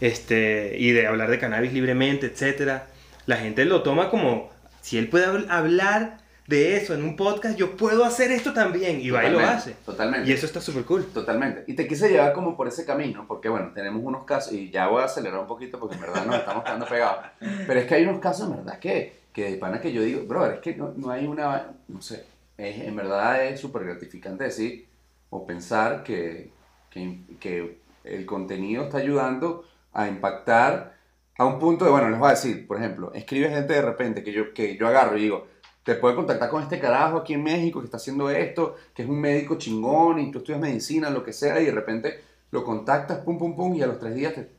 este, 0.00 0.74
y 0.78 0.90
de 0.92 1.06
hablar 1.06 1.30
de 1.30 1.38
cannabis 1.38 1.72
libremente, 1.72 2.26
etcétera. 2.26 2.86
La 3.26 3.36
gente 3.36 3.64
lo 3.64 3.82
toma 3.82 4.10
como, 4.10 4.50
si 4.80 4.98
él 4.98 5.08
puede 5.08 5.26
habl- 5.28 5.46
hablar 5.48 6.18
de 6.46 6.76
eso 6.76 6.94
en 6.94 7.04
un 7.04 7.16
podcast, 7.16 7.56
yo 7.56 7.76
puedo 7.76 8.04
hacer 8.04 8.30
esto 8.32 8.52
también, 8.52 9.00
y 9.00 9.10
va 9.10 9.24
y 9.24 9.30
lo 9.30 9.38
hace. 9.40 9.72
Totalmente. 9.86 10.28
Y 10.28 10.32
eso 10.32 10.46
está 10.46 10.60
súper 10.60 10.84
cool. 10.84 11.04
Totalmente. 11.06 11.64
Y 11.66 11.74
te 11.74 11.86
quise 11.86 12.08
llevar 12.10 12.32
como 12.32 12.56
por 12.56 12.66
ese 12.68 12.84
camino, 12.84 13.24
porque 13.28 13.48
bueno, 13.48 13.70
tenemos 13.74 14.02
unos 14.04 14.24
casos, 14.24 14.52
y 14.52 14.70
ya 14.70 14.88
voy 14.88 15.02
a 15.02 15.06
acelerar 15.06 15.38
un 15.40 15.46
poquito 15.46 15.78
porque 15.78 15.94
en 15.94 16.00
verdad 16.02 16.26
nos 16.26 16.36
estamos 16.36 16.64
quedando 16.64 16.86
pegados. 16.86 17.24
Pero 17.66 17.80
es 17.80 17.86
que 17.86 17.94
hay 17.94 18.02
unos 18.04 18.20
casos 18.20 18.48
en 18.50 18.56
verdad 18.56 18.78
que, 18.78 19.20
que 19.32 19.52
de 19.52 19.56
pana 19.56 19.80
que 19.80 19.92
yo 19.92 20.02
digo, 20.02 20.22
brother, 20.26 20.54
es 20.54 20.60
que 20.60 20.74
no, 20.74 20.92
no 20.96 21.10
hay 21.10 21.26
una, 21.26 21.68
no 21.88 22.02
sé, 22.02 22.24
es- 22.58 22.80
en 22.82 22.96
verdad 22.96 23.44
es 23.46 23.60
súper 23.60 23.84
gratificante 23.84 24.44
decir 24.44 24.86
o 25.30 25.46
pensar 25.46 26.02
que, 26.02 26.50
que, 26.90 27.18
que 27.40 27.78
el 28.04 28.26
contenido 28.26 28.84
está 28.84 28.98
ayudando 28.98 29.64
a 29.94 30.08
impactar 30.08 30.94
a 31.38 31.46
un 31.46 31.58
punto 31.58 31.84
de, 31.86 31.90
bueno, 31.92 32.10
les 32.10 32.18
voy 32.18 32.28
a 32.28 32.32
decir, 32.32 32.66
por 32.66 32.76
ejemplo, 32.76 33.12
escribe 33.14 33.48
gente 33.48 33.72
de 33.72 33.80
repente 33.82 34.22
que 34.22 34.32
yo, 34.32 34.52
que 34.52 34.76
yo 34.76 34.86
agarro 34.86 35.16
y 35.16 35.22
digo, 35.22 35.46
te 35.84 35.96
puede 35.96 36.14
contactar 36.14 36.48
con 36.48 36.62
este 36.62 36.78
carajo 36.78 37.18
aquí 37.18 37.34
en 37.34 37.42
México 37.42 37.80
que 37.80 37.86
está 37.86 37.96
haciendo 37.96 38.30
esto, 38.30 38.76
que 38.94 39.02
es 39.02 39.08
un 39.08 39.20
médico 39.20 39.56
chingón 39.56 40.20
y 40.20 40.30
tú 40.30 40.38
estudias 40.38 40.60
medicina, 40.60 41.10
lo 41.10 41.24
que 41.24 41.32
sea, 41.32 41.60
y 41.60 41.66
de 41.66 41.72
repente 41.72 42.20
lo 42.50 42.62
contactas, 42.64 43.18
pum, 43.18 43.38
pum, 43.38 43.56
pum, 43.56 43.74
y 43.74 43.82
a 43.82 43.86
los 43.86 43.98
tres 43.98 44.14
días 44.14 44.34
te... 44.34 44.50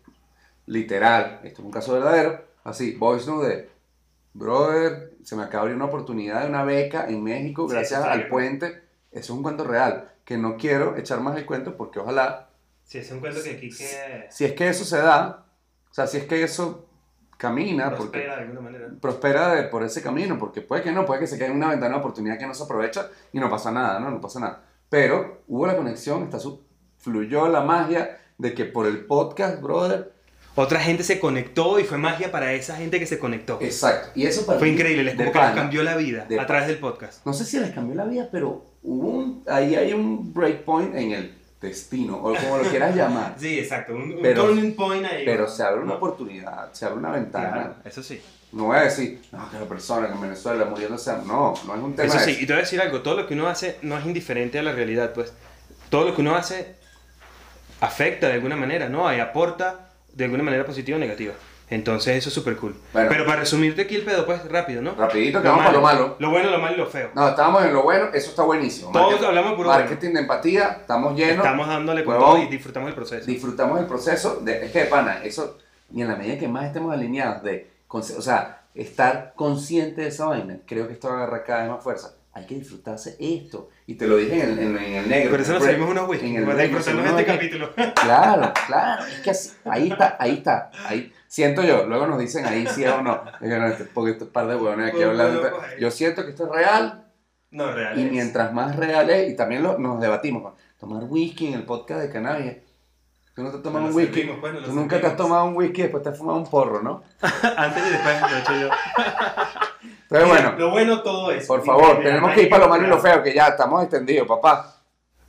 Literal, 0.66 1.42
esto 1.44 1.62
es 1.62 1.66
un 1.66 1.72
caso 1.72 1.94
verdadero, 1.94 2.42
así, 2.64 2.96
voice 2.96 3.30
note 3.30 3.48
de, 3.48 3.70
brother, 4.34 5.14
se 5.24 5.36
me 5.36 5.44
acaba 5.44 5.64
de 5.64 5.72
abrir 5.72 5.76
una 5.76 5.86
oportunidad 5.86 6.42
de 6.44 6.50
una 6.50 6.64
beca 6.64 7.06
en 7.08 7.22
México 7.24 7.68
Sí, 7.68 7.74
gracias 7.76 8.02
al 8.04 8.20
bien. 8.20 8.30
puente, 8.30 8.68
eso 9.12 9.20
es 9.20 9.30
un 9.30 9.44
cuento 9.44 9.66
real, 9.66 10.10
que 10.24 10.38
no 10.38 10.58
quiero 10.58 10.96
echar 10.96 11.20
más 11.20 11.38
el 11.38 11.46
cuento 11.46 11.76
porque 11.76 12.00
ojalá, 12.00 12.50
Sí, 12.86 12.98
es 12.98 13.12
un 13.12 13.20
cuento 13.20 13.42
que 13.44 13.52
aquí 13.52 13.70
que 13.70 14.28
si 14.30 14.46
es 14.46 14.54
que 14.54 14.68
eso 14.68 14.84
se 14.86 14.98
da, 14.98 15.46
o 15.90 15.94
sea, 15.94 16.08
si 16.08 16.18
es 16.18 16.26
que 16.26 16.44
eso 16.44 16.86
camina, 17.48 17.90
porque 17.96 18.20
prospera 18.20 18.36
de 18.38 18.42
alguna 18.44 18.62
manera. 18.62 18.88
prospera 19.00 19.54
de- 19.56 19.64
por 19.64 19.84
ese 19.84 20.02
camino, 20.02 20.38
porque 20.40 20.62
puede 20.62 20.82
que 20.82 20.92
no, 20.92 21.06
puede 21.06 21.20
que 21.20 21.28
se 21.28 21.38
quede 21.38 21.48
en 21.50 21.58
una 21.58 21.70
ventana 21.70 21.94
de 21.96 22.00
oportunidad 22.00 22.38
que 22.40 22.48
no 22.48 22.54
se 22.56 22.64
aprovecha 22.64 23.10
y 23.32 23.40
no 23.40 23.50
pasa 23.50 23.72
nada, 23.72 24.00
¿no? 24.00 24.10
No 24.10 24.20
pasa 24.22 24.40
nada. 24.40 24.64
Pero 24.90 25.44
hubo 25.48 25.68
la 25.68 25.76
conexión, 25.76 26.24
está 26.24 26.40
su- 26.40 26.64
fluyó 26.98 27.48
la 27.50 27.62
magia 27.62 28.18
de 28.38 28.54
que 28.54 28.66
por 28.66 28.88
el 28.88 29.06
podcast, 29.06 29.62
brother, 29.62 30.12
Otra 30.56 30.80
gente 30.80 31.04
se 31.04 31.20
conectó 31.20 31.80
y 31.80 31.84
fue 31.84 31.98
magia 31.98 32.32
para 32.32 32.54
esa 32.54 32.76
gente 32.76 33.00
que 33.00 33.08
se 33.08 33.18
conectó. 33.18 33.58
exacto. 33.60 34.10
Y 34.14 34.28
eso 34.28 34.46
para 34.46 34.60
Fue 34.60 34.68
mí, 34.68 34.76
increíble, 34.76 35.04
les 35.04 35.14
de 35.18 35.24
como 35.24 35.32
que 35.32 35.40
les 35.40 35.48
pana. 35.50 35.62
cambió 35.62 35.82
la 35.84 35.96
vida 35.96 36.26
De 36.30 36.40
a 36.40 36.46
través 36.46 36.68
del 36.68 36.78
podcast. 36.78 37.26
No 37.26 37.34
sé 37.34 37.44
si 37.44 37.60
les 37.60 37.72
cambió 37.72 37.96
la 37.96 38.06
vida, 38.06 38.30
pero 38.32 38.64
hubo 38.84 39.08
un, 39.10 39.44
ahí 39.48 39.74
hay 39.76 39.94
un 39.94 40.32
breakpoint 40.32 40.94
en 40.96 41.12
el 41.12 41.36
destino, 41.64 42.18
o 42.18 42.36
como 42.36 42.58
lo 42.58 42.70
quieras 42.70 42.96
llamar. 42.96 43.36
Sí, 43.40 43.58
exacto, 43.60 43.96
un, 43.96 44.14
un 44.14 44.20
Pero- 44.22 44.46
turning 44.46 44.76
point 44.76 45.06
ahí. 45.06 45.26
Pero 45.26 45.48
se 45.48 45.64
abre 45.64 45.82
una 45.82 45.96
oportunidad, 45.96 46.72
se 46.74 46.86
abre 46.86 47.00
una 47.00 47.12
ventana. 47.12 47.52
Claro, 47.52 47.76
eso 47.86 48.04
sí. 48.04 48.22
No 48.52 48.66
voy 48.66 48.78
a 48.78 48.82
decir, 48.82 49.20
no, 49.32 49.50
que 49.50 49.58
la 49.58 49.66
persona 49.66 50.08
que 50.08 50.14
en 50.14 50.22
Venezuela 50.22 50.66
muriéndose. 50.66 51.12
No, 51.26 51.56
no 51.66 51.76
es 51.76 51.82
un 51.82 51.96
tema 51.96 52.08
Eso 52.08 52.20
sí, 52.20 52.38
y 52.40 52.46
te 52.46 52.54
voy 52.54 52.60
a 52.60 52.64
decir 52.66 52.80
algo, 52.80 53.02
todo 53.02 53.16
lo 53.16 53.26
que 53.26 53.34
uno 53.34 53.48
hace 53.48 53.80
no 53.82 53.98
es 53.98 54.06
indiferente 54.06 54.60
a 54.60 54.62
la 54.64 54.74
realidad, 54.74 55.12
pues. 55.14 55.34
Todo 55.90 56.06
lo 56.06 56.16
que 56.16 56.22
uno 56.22 56.36
hace 56.36 56.76
afecta 57.82 58.28
de 58.28 58.34
alguna 58.34 58.56
manera, 58.56 58.90
¿no? 58.90 59.12
Y 59.16 59.20
aporta 59.20 59.90
de 60.14 60.26
alguna 60.26 60.44
manera 60.44 60.66
positiva 60.66 60.98
o 60.98 61.00
negativa. 61.00 61.34
Entonces 61.70 62.18
eso 62.18 62.30
es 62.30 62.36
súper 62.36 62.56
cool. 62.58 62.76
Bueno. 62.94 63.10
Pero 63.10 63.26
para 63.26 63.40
resumirte 63.40 63.82
aquí 63.84 63.96
el 63.96 64.04
pedo, 64.04 64.26
pues 64.26 64.48
rápido, 64.50 64.82
¿no? 64.82 64.94
Rapidito, 64.96 65.42
que 65.42 65.48
vamos 65.48 65.64
para 65.66 65.76
lo 65.78 65.82
malo. 65.82 66.16
Lo 66.20 66.30
bueno, 66.30 66.52
lo 66.52 66.60
malo 66.60 66.76
y 66.76 66.78
lo 66.78 66.86
feo. 66.88 67.10
No, 67.16 67.30
estábamos 67.30 67.64
en 67.66 67.74
lo 67.74 67.82
bueno, 67.84 68.06
eso 68.14 68.30
está 68.30 68.44
buenísimo. 68.44 68.92
Todos 68.92 69.06
Marketing- 69.14 69.26
hablamos 69.28 69.54
puro 69.56 69.70
Marketing 69.70 70.14
de 70.14 70.20
empatía, 70.20 70.78
estamos 70.82 71.16
llenos. 71.18 71.38
Estamos 71.46 71.68
dándole 71.68 72.04
con 72.04 72.18
todo 72.18 72.38
y 72.38 72.48
disfrutamos 72.48 72.90
el 72.90 72.96
proceso. 72.96 73.26
disfrutamos 73.26 73.80
el 73.80 73.86
proceso. 73.88 74.36
De, 74.42 74.66
es 74.66 74.72
que, 74.72 74.86
pana, 74.86 75.24
eso, 75.24 75.58
y 75.92 76.02
en 76.02 76.10
la 76.10 76.16
medida 76.16 76.38
que 76.38 76.48
más 76.48 76.66
estemos 76.66 76.94
alineados, 76.94 77.42
de, 77.44 77.72
o 77.88 78.02
sea, 78.02 78.62
estar 78.76 79.34
consciente 79.36 80.02
de 80.02 80.08
esa 80.10 80.26
vaina, 80.28 80.58
creo 80.68 80.88
que 80.88 80.94
esto 80.94 81.08
va 81.08 81.16
a 81.16 81.18
agarrar 81.24 81.44
cada 81.44 81.62
vez 81.64 81.72
más 81.72 81.84
fuerza. 81.84 82.14
Hay 82.36 82.48
que 82.48 82.56
disfrutarse 82.56 83.16
esto. 83.20 83.70
Y 83.86 83.94
te 83.94 84.08
lo 84.08 84.18
dije 84.18 84.42
en 84.42 84.50
el, 84.50 84.60
en, 84.60 84.78
en 84.78 84.94
el 84.96 85.08
negro. 85.10 85.30
Por 85.32 85.42
eso 85.42 85.52
el 85.54 85.60
break. 85.60 85.72
servimos 85.72 85.92
unos 85.92 86.10
whisky, 86.10 86.30
En 86.32 86.36
el 86.38 86.46
break 86.46 86.72
nos 86.72 86.84
disfrutarnos 86.86 87.20
este 87.20 87.32
capítulo. 87.32 87.70
Claro, 88.02 88.52
claro, 88.66 89.06
es 89.06 89.20
que 89.20 89.30
así- 89.30 89.52
ahí 89.66 89.92
está, 89.92 90.18
ahí 90.20 90.34
está, 90.38 90.72
ahí 90.88 91.14
siento 91.34 91.64
yo, 91.64 91.88
luego 91.88 92.06
nos 92.06 92.20
dicen 92.20 92.46
ahí 92.46 92.68
sí 92.68 92.86
o 92.86 93.02
no, 93.02 93.24
Es 93.42 93.50
que 93.50 93.58
no, 93.58 93.66
este- 93.66 93.86
porque 93.86 94.12
estos 94.12 94.28
par 94.28 94.46
de 94.46 94.56
huevones 94.56 94.90
aquí 94.90 94.98
Bueno, 94.98 95.12
hablando, 95.12 95.42
bueno, 95.42 95.58
yo 95.80 95.90
siento 95.90 96.24
que 96.24 96.30
esto 96.30 96.46
es 96.46 96.52
real 96.52 97.06
No, 97.50 97.72
real. 97.74 97.98
y 97.98 98.06
es. 98.06 98.12
mientras 98.12 98.54
más 98.54 98.76
real 98.76 99.10
es, 99.10 99.32
y 99.32 99.36
también 99.36 99.64
lo- 99.64 99.80
nos 99.80 100.00
debatimos, 100.00 100.54
tomar 100.80 101.04
whisky 101.06 101.48
en 101.48 101.54
el 101.56 101.64
podcast 101.64 102.02
de 102.02 102.12
cannabis, 102.12 102.54
tú 103.36 103.42
no 103.42 103.50
te 103.50 103.58
tomas 103.58 103.82
Nos 103.82 103.90
un 103.96 103.96
lo 103.96 103.98
whisky, 103.98 104.22
servimos, 104.22 104.54
lo 104.54 104.64
tú 104.64 104.74
nunca 104.74 104.90
te 105.02 105.08
has 105.08 105.14
servimos. 105.14 105.18
tomado 105.18 105.46
un 105.46 105.56
whisky 105.58 105.80
y 105.80 105.84
después 105.84 106.04
te 106.04 106.10
has 106.10 106.18
fumado 106.20 106.38
un 106.38 106.46
porro, 106.48 106.84
¿no? 106.84 107.02
Antes 107.58 107.84
y 107.84 107.90
después, 107.90 108.22
de 108.32 108.40
hecho 108.40 108.54
yo. 108.60 108.70
Entonces 110.04 110.30
bueno, 110.30 110.54
Lo 110.60 110.70
bueno 110.70 111.02
todo 111.02 111.32
es. 111.32 111.48
por 111.48 111.66
favor, 111.66 112.00
tenemos 112.04 112.32
que 112.34 112.44
ir 112.44 112.50
para 112.50 112.66
lo 112.66 112.70
malo 112.70 112.86
y 112.86 112.90
lo 112.90 113.00
feo, 113.00 113.24
que 113.24 113.34
ya 113.34 113.48
estamos 113.48 113.82
extendidos, 113.82 114.28
papá. 114.28 114.76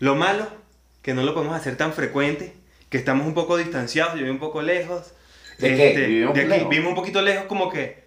Lo 0.00 0.14
malo, 0.16 0.46
que 1.00 1.14
no 1.14 1.22
lo 1.22 1.32
podemos 1.32 1.56
hacer 1.56 1.76
tan 1.78 1.94
frecuente, 1.94 2.54
que 2.90 2.98
estamos 2.98 3.26
un 3.26 3.32
poco 3.32 3.56
distanciados, 3.56 4.14
yo 4.16 4.20
vivo 4.20 4.34
un 4.34 4.38
poco 4.40 4.60
lejos. 4.60 5.14
¿De 5.58 5.76
qué? 5.76 6.06
¿Vivimos 6.06 6.34
de 6.34 6.40
aquí, 6.40 6.48
lejos? 6.50 6.68
vivimos 6.68 6.88
un 6.90 6.94
poquito 6.96 7.22
lejos, 7.22 7.44
como 7.46 7.70
que 7.70 8.04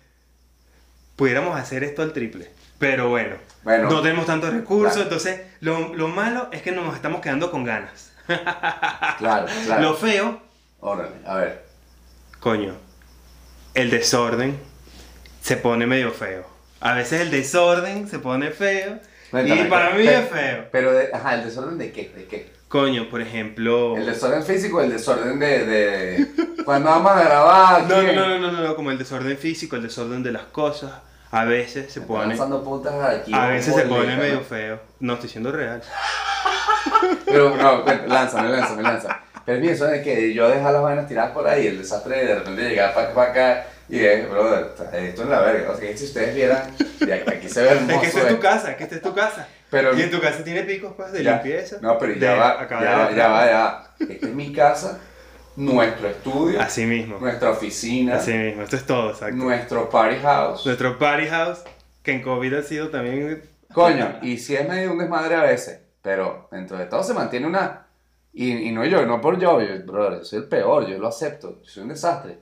pudiéramos 1.16 1.60
hacer 1.60 1.84
esto 1.84 2.02
al 2.02 2.14
triple. 2.14 2.50
Pero 2.80 3.10
bueno, 3.10 3.36
Bueno. 3.64 3.90
no 3.90 4.02
tenemos 4.02 4.26
tantos 4.28 4.54
recursos, 4.54 4.94
Claro. 4.94 5.04
entonces 5.04 5.42
lo, 5.62 5.94
lo 5.96 6.08
malo 6.10 6.50
es 6.52 6.62
que 6.62 6.72
nos 6.72 6.94
estamos 6.96 7.22
quedando 7.22 7.50
con 7.52 7.64
ganas. 7.64 8.12
Claro, 9.18 9.48
claro. 9.66 9.82
Lo 9.82 9.96
feo, 9.96 10.42
Órale, 10.80 11.16
a 11.26 11.36
ver. 11.38 11.66
coño, 12.40 12.76
el 13.74 13.90
desorden 13.90 14.60
se 15.42 15.58
pone 15.58 15.88
medio 15.88 16.12
feo. 16.12 16.46
A 16.82 16.94
veces 16.94 17.22
el 17.22 17.32
desorden 17.32 18.08
se 18.08 18.20
pone 18.20 18.52
feo. 18.52 19.00
Cuéntame, 19.32 19.62
y 19.62 19.66
para 19.66 19.90
mí 19.96 20.04
pero- 20.06 20.20
es 20.20 20.30
feo. 20.30 20.66
Pero, 20.72 20.94
de- 20.94 21.10
ajá, 21.14 21.34
¿el 21.36 21.46
desorden 21.46 21.78
de 21.80 21.92
qué? 21.92 22.12
¿De 22.16 22.26
qué? 22.26 22.52
Coño, 22.68 23.10
por 23.10 23.22
ejemplo. 23.22 23.96
El 23.96 24.06
desorden 24.06 24.44
físico, 24.44 24.82
el 24.82 24.90
desorden 24.92 25.40
de, 25.40 25.66
de 25.66 26.28
cuando 26.66 26.90
vamos 26.90 27.12
a 27.14 27.24
grabar. 27.24 27.84
No, 27.88 28.02
no, 28.02 28.12
no, 28.12 28.28
no, 28.28 28.40
no, 28.40 28.52
no, 28.52 28.62
no, 28.62 28.76
como 28.76 28.92
el 28.92 28.98
desorden 28.98 29.38
físico, 29.38 29.78
el 29.78 29.84
desorden 29.84 30.22
de 30.22 30.34
las 30.34 30.44
cosas. 30.44 30.92
A 31.32 31.46
veces 31.46 31.92
se 31.92 32.02
pone. 32.02 32.36
aquí. 32.36 33.34
A 33.34 33.48
veces 33.48 33.74
se 33.76 33.84
pone 33.84 34.16
¿no? 34.16 34.22
medio 34.22 34.42
feo. 34.42 34.80
No 35.00 35.14
estoy 35.14 35.30
siendo 35.30 35.52
real. 35.52 35.82
Pero 37.26 37.56
no, 37.56 37.86
lánzame, 38.08 38.50
lánzame, 38.50 38.84
lánzame. 38.84 39.16
Pero 39.46 39.66
es 39.66 39.82
mi 39.82 39.88
de 39.88 40.02
que 40.02 40.34
yo 40.34 40.50
dejar 40.50 40.74
las 40.74 40.82
vainas 40.82 41.08
tiradas 41.08 41.32
por 41.32 41.48
ahí, 41.48 41.68
el 41.68 41.78
desastre 41.78 42.18
de 42.18 42.26
de 42.26 42.36
repente 42.36 42.64
llegar 42.64 42.94
para 42.94 43.30
acá 43.32 43.68
y 43.90 44.00
es, 44.00 44.30
brother, 44.30 44.72
esto 44.94 45.24
es 45.24 45.30
la 45.30 45.40
verga. 45.42 45.72
O 45.72 45.78
sea, 45.78 45.98
si 45.98 46.06
ustedes 46.06 46.36
vieran, 46.36 46.74
aquí, 47.28 47.48
se 47.50 47.62
ve 47.62 47.70
hermoso. 47.70 48.02
Es 48.02 48.02
que 48.02 48.08
esta 48.08 48.22
es 48.22 48.28
tu 48.28 48.36
eh. 48.36 48.40
casa, 48.40 48.78
que 48.78 48.84
esta 48.84 48.96
es 48.96 49.02
tu 49.02 49.14
casa. 49.14 49.48
Pero, 49.70 49.98
Y 49.98 50.02
en 50.02 50.12
tu 50.12 50.20
casa 50.22 50.44
tiene 50.44 50.64
picos 50.64 50.94
pues, 50.96 51.12
de 51.12 51.24
ya- 51.24 51.34
limpieza. 51.42 51.78
No, 51.82 51.98
pero 51.98 52.14
de 52.14 52.20
ya 52.20 52.36
va, 52.36 52.68
ya, 52.70 52.80
de 52.80 52.86
va, 52.86 53.12
ya 53.12 53.28
va, 53.28 53.46
ya. 53.46 53.92
Esta 54.10 54.28
es 54.28 54.34
mi 54.34 54.54
casa, 54.54 55.00
nuestro 55.56 56.08
estudio, 56.10 56.62
Así 56.62 56.86
mismo. 56.86 57.18
nuestra 57.20 57.52
oficina, 57.52 58.16
Así 58.18 58.34
mismo. 58.34 58.64
Esto 58.64 58.76
es 58.76 58.86
todo, 58.86 59.10
exacto. 59.12 59.36
nuestro 59.36 59.90
party 59.90 60.18
house. 60.22 60.66
Nuestro 60.66 60.98
party 60.98 61.28
house, 61.28 61.64
que 62.04 62.12
en 62.12 62.22
COVID 62.22 62.54
ha 62.56 62.64
sido 62.64 62.90
también. 62.90 63.42
Coño, 63.74 64.20
y 64.22 64.38
si 64.38 64.56
es 64.56 64.68
medio 64.68 64.92
un 64.92 64.98
desmadre 65.00 65.36
a 65.36 65.42
veces, 65.44 65.82
pero 66.02 66.48
dentro 66.52 66.78
de 66.78 66.86
todo 66.86 67.04
se 67.04 67.14
mantiene 67.14 67.48
una... 67.48 67.88
Y, 68.34 68.52
y 68.52 68.72
no 68.72 68.86
yo, 68.86 69.06
no 69.06 69.20
por 69.20 69.40
yo, 69.40 69.60
yo, 69.62 69.84
brother, 69.86 70.20
yo 70.20 70.24
soy 70.24 70.40
el 70.40 70.46
peor, 70.48 70.88
yo 70.88 70.98
lo 71.00 71.08
acepto, 71.08 71.60
yo 71.64 71.70
soy 71.70 71.84
un 71.84 71.90
desastre. 71.90 72.38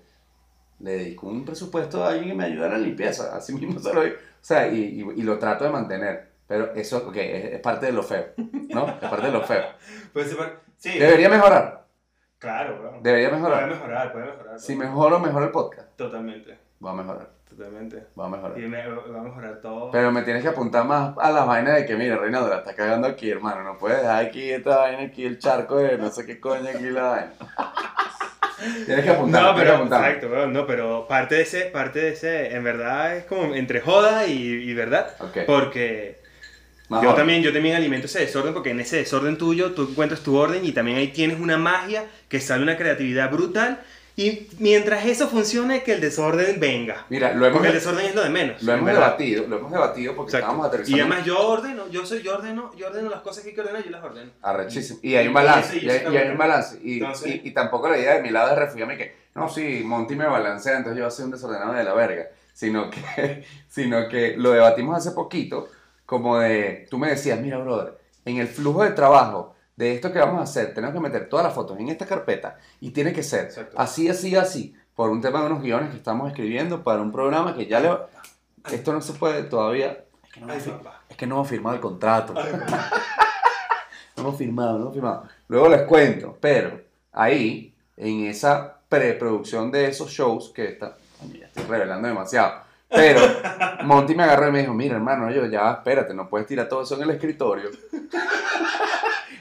Le 0.79 0.91
dedico 0.97 1.27
un 1.27 1.45
presupuesto 1.45 2.03
a 2.03 2.09
alguien 2.09 2.29
que 2.29 2.33
me 2.35 2.45
ayude 2.45 2.65
a 2.65 2.69
la 2.69 2.77
limpieza, 2.77 3.35
así 3.35 3.53
mismo 3.53 3.79
se 3.79 3.93
lo 3.93 4.03
digo. 4.03 4.15
O 4.17 4.45
sea, 4.45 4.67
y, 4.67 4.77
y, 5.01 5.19
y 5.19 5.23
lo 5.23 5.39
trato 5.39 5.63
de 5.63 5.69
mantener. 5.69 6.29
Pero 6.47 6.73
eso, 6.75 6.97
ok, 7.07 7.15
es, 7.15 7.53
es 7.53 7.59
parte 7.61 7.87
de 7.87 7.91
lo 7.93 8.03
feo, 8.03 8.25
¿no? 8.69 8.87
Es 8.87 8.93
parte 9.09 9.25
de 9.27 9.31
lo 9.31 9.41
feo. 9.41 9.63
Puede 10.13 10.27
ser. 10.27 10.37
Sí. 10.77 10.99
Debería 10.99 11.29
mejorar, 11.29 11.85
Claro, 12.37 12.77
bro. 12.79 12.99
debería 13.01 13.29
Puede 13.29 13.41
mejorar. 13.41 13.69
mejorar, 13.69 14.11
puede 14.11 14.25
mejorar. 14.25 14.59
Si 14.59 14.75
mejoro, 14.75 15.19
mejora 15.19 15.45
el 15.45 15.51
podcast. 15.51 15.89
Totalmente. 15.95 16.59
Va 16.85 16.91
a 16.91 16.93
mejorar, 16.93 17.29
Totalmente. 17.49 18.05
va 18.19 18.25
a 18.25 18.29
mejorar. 18.29 18.59
Y 18.59 18.67
me, 18.67 18.85
va 18.87 19.19
a 19.19 19.23
mejorar 19.23 19.61
todo. 19.61 19.89
Pero 19.89 20.11
me 20.11 20.21
tienes 20.21 20.43
que 20.43 20.49
apuntar 20.49 20.85
más 20.85 21.17
a 21.17 21.31
las 21.31 21.47
vainas 21.47 21.75
de 21.77 21.85
que, 21.85 21.95
mira, 21.95 22.17
Reinaldo, 22.17 22.49
la 22.49 22.57
está 22.57 22.75
cagando 22.75 23.07
aquí, 23.07 23.31
hermano. 23.31 23.63
No 23.63 23.77
puedes 23.79 24.01
dejar 24.01 24.25
aquí 24.25 24.51
esta 24.51 24.77
vaina, 24.77 25.03
aquí 25.03 25.25
el 25.25 25.39
charco 25.39 25.77
de 25.77 25.97
no 25.97 26.09
sé 26.11 26.25
qué 26.25 26.39
coño, 26.39 26.69
aquí 26.69 26.89
la 26.91 27.03
vaina. 27.03 27.33
tienes 28.85 29.03
que 29.03 29.09
apuntar, 29.11 29.43
No, 29.43 29.55
pero, 29.55 29.75
apuntar. 29.75 30.01
exacto, 30.03 30.47
no, 30.47 30.65
pero 30.67 31.07
parte 31.07 31.35
de 31.35 31.41
ese, 31.41 31.61
parte 31.65 31.99
de 31.99 32.09
ese, 32.09 32.55
en 32.55 32.63
verdad 32.63 33.17
es 33.17 33.25
como 33.25 33.55
entre 33.55 33.81
joda 33.81 34.27
y, 34.27 34.37
y 34.37 34.73
verdad, 34.73 35.15
Ok. 35.19 35.37
porque 35.45 36.21
Más 36.89 37.03
Yo 37.03 37.13
también, 37.15 37.41
yo 37.43 37.51
también 37.53 37.75
alimento 37.75 38.05
ese 38.07 38.19
desorden 38.19 38.53
porque 38.53 38.69
en 38.71 38.79
ese 38.79 38.97
desorden 38.97 39.37
tuyo 39.37 39.73
tú 39.73 39.89
encuentras 39.89 40.21
tu 40.21 40.35
orden 40.37 40.65
y 40.65 40.71
también 40.71 40.97
ahí 40.97 41.09
tienes 41.09 41.39
una 41.39 41.57
magia 41.57 42.05
que 42.29 42.39
sale 42.39 42.63
una 42.63 42.77
creatividad 42.77 43.31
brutal 43.31 43.81
y 44.17 44.47
mientras 44.59 45.05
eso 45.05 45.27
funcione 45.27 45.83
que 45.83 45.93
el 45.93 46.01
desorden 46.01 46.59
venga. 46.59 47.05
Mira, 47.09 47.33
lo 47.33 47.45
hemos, 47.45 47.57
Porque 47.57 47.67
el 47.69 47.73
desorden 47.75 48.05
es 48.05 48.15
lo 48.15 48.23
de 48.23 48.29
menos. 48.29 48.63
lo 48.63 48.71
hemos 48.73 48.85
verdad. 48.85 49.01
debatido, 49.01 49.47
lo 49.47 49.57
hemos 49.57 49.71
debatido 49.71 50.15
porque 50.15 50.29
Exacto. 50.29 50.45
estábamos 50.45 50.65
Y 50.65 50.67
aterrizando. 50.69 51.03
además 51.03 51.25
yo 51.25 51.47
ordeno, 51.47 51.87
yo 51.89 52.05
soy, 52.05 52.21
yo 52.21 52.33
ordeno, 52.35 52.71
yo 52.75 52.87
ordeno 52.87 53.09
las 53.09 53.21
cosas 53.21 53.43
que 53.43 53.49
hay 53.49 53.55
que 53.55 53.61
ordenar, 53.61 53.83
yo 53.83 53.91
las 53.91 54.03
ordeno. 54.03 54.31
Arrechísimo. 54.41 54.99
Y 55.01 55.15
hay 55.15 55.25
un 55.27 55.31
Y 55.31 55.35
balance. 55.35 55.77
Y 55.77 55.85
y 55.85 55.89
hay, 55.89 56.27
y 56.27 56.31
un 56.31 56.37
balance. 56.37 56.79
Y, 56.83 56.93
Entonces- 56.99 57.35
y, 57.43 57.49
y 57.49 57.51
tampoco 57.51 57.89
la 57.89 57.97
idea 57.97 58.13
de 58.15 58.21
mi 58.21 58.29
lado 58.29 58.51
es 58.51 58.57
refugiarme 58.57 58.97
que, 58.97 59.15
no, 59.35 59.49
sí, 59.49 59.81
Monty 59.83 60.15
me 60.15 60.25
balancea, 60.27 60.77
entonces 60.77 60.97
yo 60.99 61.09
soy 61.11 61.25
un 61.25 61.31
desordenado 61.31 61.73
de 61.73 61.83
la 61.83 61.93
verga. 61.93 62.27
Sino 62.53 62.89
que, 62.89 63.43
sino 63.69 64.07
que 64.07 64.35
lo 64.37 64.51
debatimos 64.51 64.95
hace 64.95 65.11
poquito, 65.11 65.67
como 66.05 66.39
de, 66.39 66.87
tú 66.89 66.97
me 66.97 67.09
decías, 67.09 67.39
mira, 67.41 67.57
brother, 67.57 67.97
en 68.23 68.37
el 68.37 68.47
flujo 68.47 68.83
de 68.83 68.91
trabajo 68.91 69.54
de 69.75 69.93
esto 69.93 70.11
que 70.11 70.19
vamos 70.19 70.39
a 70.39 70.43
hacer, 70.43 70.73
tenemos 70.73 70.93
que 70.93 71.01
meter 71.01 71.27
todas 71.29 71.45
las 71.45 71.53
fotos 71.53 71.77
en 71.79 71.89
esta 71.89 72.05
carpeta 72.05 72.57
y 72.79 72.91
tiene 72.91 73.11
que 73.13 73.23
ser 73.23 73.45
Exacto. 73.45 73.75
así, 73.77 74.07
así, 74.09 74.35
así, 74.35 74.75
por 74.95 75.09
un 75.09 75.21
tema 75.21 75.41
de 75.41 75.47
unos 75.47 75.61
guiones 75.61 75.89
que 75.89 75.97
estamos 75.97 76.29
escribiendo 76.29 76.83
para 76.83 77.01
un 77.01 77.11
programa 77.11 77.55
que 77.55 77.65
ya 77.67 77.79
le... 77.79 77.89
Esto 78.71 78.93
no 78.93 79.01
se 79.01 79.13
puede 79.13 79.43
todavía... 79.43 80.05
Es 80.23 80.31
que 80.33 80.39
no 80.41 80.47
Ay, 80.47 80.53
hemos 80.53 80.63
fi- 80.63 80.71
papá. 80.71 81.01
es 81.09 81.17
que 81.17 81.27
no 81.27 81.35
hemos 81.35 81.47
firmado 81.49 81.75
el 81.75 81.81
contrato. 81.81 82.33
No 84.17 84.23
hemos 84.23 84.37
firmado, 84.37 84.77
no 84.77 84.81
hemos 84.83 84.93
firmado. 84.93 85.27
Luego 85.49 85.67
les 85.67 85.81
cuento, 85.81 86.37
pero 86.39 86.79
ahí, 87.11 87.75
en 87.97 88.27
esa 88.27 88.77
preproducción 88.87 89.69
de 89.71 89.89
esos 89.89 90.09
shows, 90.09 90.51
que 90.55 90.69
está, 90.69 90.95
ya 91.37 91.47
estoy 91.47 91.65
revelando 91.65 92.07
demasiado, 92.07 92.61
pero 92.87 93.19
Monty 93.83 94.15
me 94.15 94.23
agarró 94.23 94.47
y 94.47 94.51
me 94.53 94.59
dijo, 94.61 94.73
mira 94.73 94.95
hermano, 94.95 95.29
yo 95.31 95.45
ya, 95.47 95.69
espérate, 95.73 96.13
no 96.13 96.29
puedes 96.29 96.47
tirar 96.47 96.69
todo 96.69 96.83
eso 96.83 96.95
en 96.95 97.01
el 97.01 97.09
escritorio. 97.09 97.69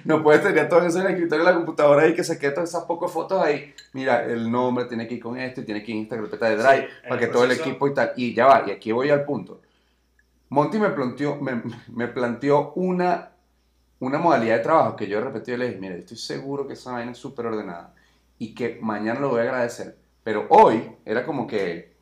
No 0.05 0.23
puedes 0.23 0.43
tirar 0.47 0.69
todo 0.69 0.83
eso 0.87 1.01
en 1.01 1.07
el 1.07 1.13
escritorio 1.13 1.45
de 1.45 1.51
la 1.51 1.57
computadora 1.57 2.07
y 2.07 2.15
que 2.15 2.25
se 2.25 2.39
queden 2.39 2.55
todas 2.55 2.69
esas 2.71 2.85
pocas 2.85 3.11
fotos 3.11 3.43
ahí. 3.43 3.73
Mira, 3.93 4.25
el 4.25 4.51
nombre 4.51 4.85
tiene 4.85 5.07
que 5.09 5.15
ir 5.15 5.23
con 5.23 5.39
esto 5.39 5.61
y 5.63 5.65
tiene 5.65 5.83
que 5.83 5.93
ir 5.93 5.97
en 5.99 6.03
esta 6.05 6.17
carpeta 6.17 6.49
de 6.51 6.57
Drive 6.57 6.89
Sí, 6.89 7.09
para 7.09 7.21
que 7.21 7.27
todo 7.29 7.45
el 7.45 7.51
proceso- 7.51 7.69
equipo 7.69 7.89
y 7.89 7.95
tal. 7.95 8.13
Y 8.17 8.35
ya 8.35 8.47
va, 8.47 8.65
y 8.67 8.71
aquí 8.71 8.93
voy 8.93 9.11
al 9.11 9.25
punto. 9.25 9.61
Monty 10.51 10.79
me 10.79 10.91
planteó, 10.91 11.37
me, 11.37 11.63
me 11.89 12.09
planteó 12.09 12.73
una, 12.75 13.31
una 13.99 14.19
modalidad 14.19 14.59
de 14.59 14.63
trabajo 14.63 14.95
que 14.97 15.07
yo 15.09 15.19
de 15.19 15.25
repente 15.25 15.51
yo 15.51 15.57
le 15.57 15.69
dije, 15.69 15.81
mira, 15.81 15.95
estoy 15.97 16.17
seguro 16.19 16.67
que 16.67 16.75
esa 16.75 16.93
vaina 16.93 17.13
es 17.13 17.19
súper 17.19 17.47
ordenada 17.47 17.95
y 18.39 18.55
que 18.55 18.79
mañana 18.83 19.21
lo 19.21 19.31
voy 19.31 19.41
a 19.41 19.45
agradecer. 19.45 19.97
Pero 20.23 20.47
hoy 20.51 20.91
era 21.05 21.25
como 21.25 21.47
que, 21.47 21.95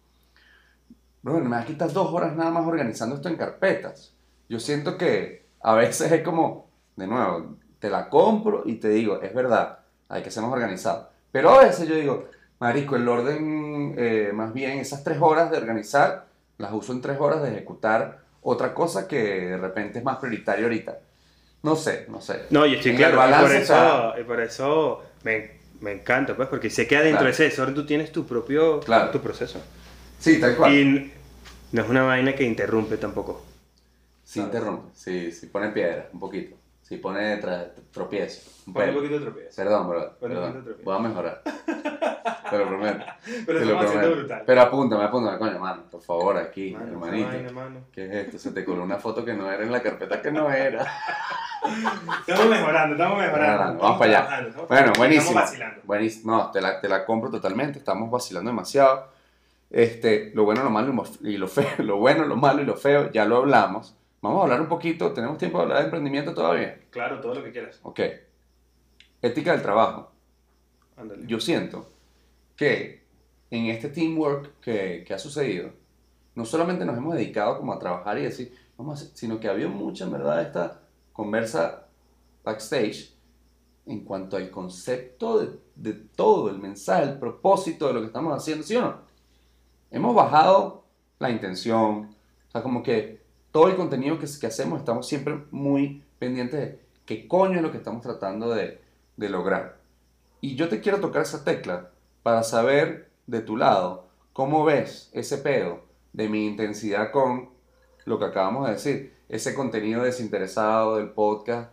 bueno, 1.23 1.41
me 1.41 1.51
vas 1.51 1.63
a 1.65 1.67
quitar 1.67 1.93
dos 1.93 2.13
horas 2.13 2.35
nada 2.35 2.51
más 2.51 2.67
organizando 2.67 3.15
esto 3.17 3.29
en 3.29 3.37
carpetas. 3.37 4.13
Yo 4.49 4.59
siento 4.59 4.99
que 4.99 5.47
a 5.63 5.75
veces 5.75 6.11
es 6.11 6.23
como, 6.23 6.69
de 6.97 7.07
nuevo, 7.07 7.57
te 7.83 7.91
la 7.91 8.09
compro 8.09 8.63
y 8.65 8.75
te 8.77 8.89
digo, 8.91 9.21
es 9.21 9.35
verdad, 9.35 9.81
hay 10.09 10.23
que 10.23 10.31
ser 10.31 10.45
más 10.45 10.53
organizado. 10.53 11.11
Pero 11.33 11.51
a 11.51 11.65
veces 11.65 11.89
yo 11.89 11.97
digo, 11.97 12.29
marico, 12.61 12.95
el 12.95 13.09
orden, 13.09 13.97
eh, 13.99 14.31
más 14.33 14.53
bien 14.55 14.79
esas 14.79 15.03
tres 15.03 15.19
horas 15.21 15.51
de 15.51 15.57
organizar, 15.57 16.27
las 16.59 16.73
uso 16.73 16.93
en 16.93 17.01
tres 17.01 17.19
horas 17.19 17.43
de 17.43 17.49
ejecutar 17.51 18.21
otra 18.41 18.73
cosa 18.73 19.09
que 19.09 19.17
de 19.21 19.57
repente 19.59 19.99
es 19.99 20.05
más 20.05 20.19
prioritaria 20.19 20.63
ahorita. 20.65 20.97
No 21.65 21.75
sé, 21.75 22.07
no 22.09 22.21
sé. 22.21 22.45
No, 22.51 22.65
y 22.67 22.75
estoy 22.77 22.93
En 22.93 22.99
claro, 22.99 23.17
y 23.17 23.43
por 23.43 23.51
eso, 23.53 23.61
está- 23.61 24.15
y 24.21 24.25
por 24.25 24.41
eso 24.41 25.03
me, 25.25 25.51
me 25.81 25.91
encanta, 25.91 26.37
pues, 26.37 26.49
porque 26.49 26.71
sé 26.71 26.87
que 26.87 26.97
adentro 26.97 27.19
Claro. 27.19 27.27
de 27.27 27.33
ese 27.33 27.43
desorden 27.45 27.75
tú 27.75 27.85
tienes 27.85 28.13
tu 28.13 28.25
propio 28.25 28.79
Claro. 28.79 29.11
tu 29.11 29.21
proceso. 29.21 29.61
Sí, 30.21 30.39
tal 30.41 30.55
cual. 30.57 30.73
Y 30.73 31.13
no 31.73 31.83
es 31.83 31.89
una 31.89 32.05
vaina 32.05 32.33
que 32.37 32.45
interrumpe 32.45 32.97
tampoco. 32.97 33.45
Sí 34.23 34.39
interrumpe, 34.39 34.89
sí, 34.95 35.33
sí 35.33 35.47
pone 35.49 35.71
piedra, 35.71 36.09
un 36.13 36.21
poquito. 36.21 36.55
Sí 36.93 36.99
pone 36.99 37.41
tra- 37.41 37.71
tropiezo, 37.91 38.51
un 38.67 38.75
Pon 38.75 38.87
un 38.91 38.95
poquito 38.97 39.15
de 39.15 39.21
tropiezo. 39.21 39.57
Perdón, 39.57 39.89
bro. 39.89 40.01
Un 40.03 40.15
poquito 40.21 40.41
tropiezo. 40.53 40.81
Voy 40.85 40.95
a 40.95 40.99
mejorar. 40.99 41.43
Te 42.51 42.59
lo 42.59 42.69
prometo. 42.69 43.05
Pero 43.47 43.59
te 43.61 43.65
lo 43.65 43.79
prometo. 43.79 44.11
brutal. 44.11 44.43
Pero 44.45 44.61
apúntame, 44.61 45.05
apúntame, 45.05 45.39
coño, 45.39 45.59
mano. 45.59 45.85
Por 45.91 46.03
favor, 46.03 46.37
aquí, 46.37 46.73
Mano, 46.73 46.85
hermanito. 46.89 47.29
vaina, 47.29 47.51
mano. 47.51 47.81
¿Qué 47.91 48.05
es 48.05 48.13
esto? 48.27 48.39
Se 48.39 48.51
te 48.51 48.63
coló 48.63 48.83
una 48.83 48.99
foto 48.99 49.25
que 49.25 49.33
no 49.33 49.51
era 49.51 49.63
en 49.65 49.73
la 49.73 49.81
carpeta 49.83 50.21
que 50.21 50.31
no 50.31 50.53
era. 50.53 50.85
Estamos 52.29 52.47
mejorando, 52.51 52.95
estamos 52.95 53.19
mejorando. 53.19 53.79
Vamos 53.83 53.99
para 53.99 54.11
allá. 54.11 54.19
trabajando, 54.21 54.49
estamos 54.51 54.69
Bueno, 54.69 54.93
buenísimo. 54.99 55.29
Estamos 55.31 55.49
vacilando. 55.51 55.81
Buenísimo. 55.85 56.37
No, 56.37 56.51
te 56.51 56.61
la, 56.61 56.81
te 56.83 56.89
la 56.91 57.05
compro 57.07 57.31
totalmente. 57.31 57.79
Estamos 57.79 58.11
vacilando 58.11 58.51
demasiado. 58.51 59.09
Este, 59.71 60.31
lo 60.35 60.45
bueno, 60.45 60.63
lo 60.63 60.69
malo 60.71 60.93
y 61.23 61.39
lo 61.39 61.49
feo. 61.49 61.67
Lo 61.79 61.97
bueno, 61.97 62.27
lo 62.27 62.37
malo 62.37 62.61
y 62.61 62.67
lo 62.67 62.77
feo, 62.77 63.11
ya 63.13 63.25
lo 63.25 63.39
hablamos. 63.39 63.95
Vamos 64.23 64.39
a 64.39 64.43
hablar 64.45 64.61
un 64.61 64.69
poquito. 64.69 65.13
¿Tenemos 65.13 65.37
tiempo 65.37 65.59
de 65.59 65.65
hablar 65.65 65.79
de 65.79 65.85
emprendimiento 65.85 66.33
todavía? 66.33 66.81
Claro, 66.91 67.21
todo 67.21 67.35
lo 67.35 67.43
que 67.43 67.51
quieras. 67.51 67.81
Ok. 67.83 68.01
Ética 69.21 69.53
del 69.53 69.63
trabajo. 69.63 70.13
Ándale. 70.97 71.27
Yo 71.27 71.41
siento 71.41 71.89
que 72.57 73.03
en 73.51 73.67
este 73.67 73.89
teamwork 73.89 74.61
que, 74.61 75.03
que 75.05 75.13
ha 75.13 75.19
sucedido, 75.19 75.71
no 76.37 76.45
solamente 76.45 76.85
nos 76.85 76.97
hemos 76.97 77.15
dedicado 77.17 77.59
como 77.59 77.73
a 77.73 77.81
trabajar 77.81 78.17
y 78.19 78.23
decir, 78.23 78.57
vamos 78.79 79.01
a 79.01 79.03
hacer, 79.03 79.17
sino 79.17 79.41
que 79.41 79.49
había 79.49 79.67
mucha, 79.67 80.05
en 80.05 80.13
verdad, 80.13 80.41
esta 80.41 80.83
conversa 81.13 81.89
backstage 82.45 83.13
en 83.87 84.05
cuanto 84.05 84.37
al 84.37 84.51
concepto 84.51 85.41
de, 85.41 85.59
de 85.75 85.95
todo, 85.95 86.49
el 86.49 86.59
mensaje, 86.59 87.03
el 87.03 87.19
propósito 87.19 87.89
de 87.89 87.95
lo 87.95 88.01
que 88.01 88.07
estamos 88.07 88.33
haciendo, 88.37 88.63
¿sí 88.63 88.77
o 88.77 88.83
no? 88.83 89.01
Hemos 89.91 90.15
bajado 90.15 90.85
la 91.19 91.29
intención, 91.29 92.15
o 92.49 92.51
sea, 92.53 92.63
como 92.63 92.85
que 92.85 93.22
todo 93.53 93.69
el 93.69 93.77
contenido 93.77 94.19
que, 94.19 94.27
que 94.41 94.47
hacemos 94.47 94.81
estamos 94.81 95.07
siempre 95.07 95.45
muy 95.51 96.03
pendientes 96.19 96.61
de 96.61 96.81
qué 97.05 97.29
coño 97.29 97.57
es 97.57 97.63
lo 97.63 97.71
que 97.71 97.79
estamos 97.79 98.03
tratando 98.03 98.51
de, 98.51 98.81
lograr. 99.17 99.77
Y 100.41 100.57
yo 100.57 100.69
te 100.69 100.81
quiero 100.81 100.99
tocar 100.99 101.23
esa 101.23 101.45
tecla 101.45 101.91
para 102.25 102.43
saber 102.43 103.09
de 103.29 103.41
tu 103.41 103.57
lado 103.57 104.09
cómo 104.33 104.65
ves 104.65 105.11
ese 105.13 105.39
pedo 105.39 105.85
de 106.13 106.29
mi 106.29 106.45
intensidad 106.45 107.13
con 107.13 107.51
lo 108.05 108.19
que 108.19 108.25
acabamos 108.25 108.67
de 108.67 108.73
decir, 108.73 109.15
ese 109.29 109.55
contenido 109.55 110.03
desinteresado 110.03 110.97
del 110.97 111.11
podcast, 111.11 111.71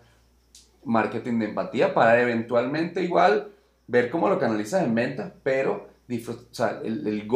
marketing 0.84 1.40
de 1.40 1.46
empatía, 1.46 1.96
para 1.96 2.22
eventualmente 2.22 3.02
igual 3.02 3.52
ver 3.88 4.12
cómo 4.12 4.30
lo 4.30 4.38
canalizas 4.38 4.84
en 4.84 4.94
ventas, 4.94 5.34
pero 5.42 5.88
o 6.08 6.64
el, 6.84 7.08
el 7.08 7.28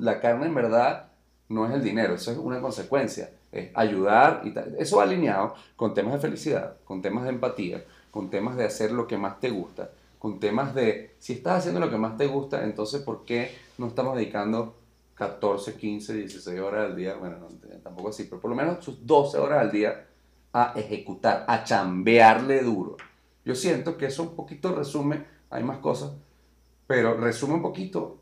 la 0.00 0.20
carne 0.20 0.46
en 0.46 0.54
verdad, 0.54 1.10
no 1.50 1.66
es 1.66 1.74
el 1.74 1.82
dinero, 1.82 2.14
eso 2.14 2.30
es 2.30 2.38
una 2.38 2.62
consecuencia, 2.62 3.30
es 3.52 3.70
ayudar 3.74 4.42
y 4.44 4.52
tal. 4.52 4.74
Eso 4.78 4.98
va 4.98 5.04
alineado 5.04 5.54
con 5.76 5.94
temas 5.94 6.14
de 6.14 6.20
felicidad, 6.20 6.76
con 6.84 7.02
temas 7.02 7.24
de 7.24 7.30
empatía, 7.30 7.84
con 8.10 8.30
temas 8.30 8.56
de 8.56 8.64
hacer 8.64 8.92
lo 8.92 9.06
que 9.06 9.16
más 9.16 9.40
te 9.40 9.50
gusta, 9.50 9.90
con 10.18 10.40
temas 10.40 10.74
de, 10.74 11.14
si 11.18 11.34
estás 11.34 11.58
haciendo 11.58 11.80
lo 11.80 11.90
que 11.90 11.96
más 11.96 12.16
te 12.16 12.26
gusta, 12.26 12.64
entonces 12.64 13.02
¿por 13.02 13.24
qué 13.24 13.54
no 13.78 13.86
estamos 13.86 14.16
dedicando 14.16 14.76
14, 15.14 15.74
15, 15.74 16.14
16 16.14 16.60
horas 16.60 16.90
al 16.90 16.96
día? 16.96 17.14
Bueno, 17.16 17.36
no, 17.38 17.48
tampoco 17.82 18.10
así, 18.10 18.24
pero 18.24 18.40
por 18.40 18.50
lo 18.50 18.56
menos 18.56 18.84
sus 18.84 19.06
12 19.06 19.38
horas 19.38 19.60
al 19.60 19.70
día 19.70 20.06
a 20.52 20.72
ejecutar, 20.76 21.44
a 21.46 21.64
chambearle 21.64 22.62
duro. 22.62 22.96
Yo 23.44 23.54
siento 23.54 23.96
que 23.96 24.06
eso 24.06 24.22
un 24.22 24.34
poquito 24.34 24.74
resume, 24.74 25.24
hay 25.50 25.62
más 25.62 25.78
cosas, 25.78 26.12
pero 26.86 27.16
resume 27.16 27.54
un 27.54 27.62
poquito 27.62 28.18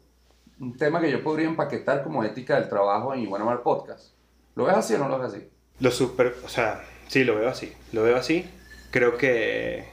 un 0.61 0.77
tema 0.77 1.01
que 1.01 1.11
yo 1.11 1.23
podría 1.23 1.49
empaquetar 1.49 2.03
como 2.03 2.25
ética 2.25 2.59
del 2.59 2.69
trabajo 2.69 3.13
en 3.13 3.21
Iguana 3.21 3.45
Mar 3.45 3.63
Podcast. 3.63 4.16
¿Lo 4.57 4.65
ves 4.65 4.75
así 4.77 4.95
o 4.95 4.99
no 4.99 5.09
lo 5.09 5.19
ves 5.19 5.33
así? 5.35 5.45
Lo 5.79 5.91
super, 5.91 6.35
o 6.45 6.49
sea, 6.49 6.83
sí, 7.09 7.23
lo 7.25 7.37
veo 7.37 7.49
así. 7.49 7.73
Lo 7.93 8.03
veo 8.03 8.17
así. 8.17 8.45
Creo 8.91 9.17
que 9.17 9.85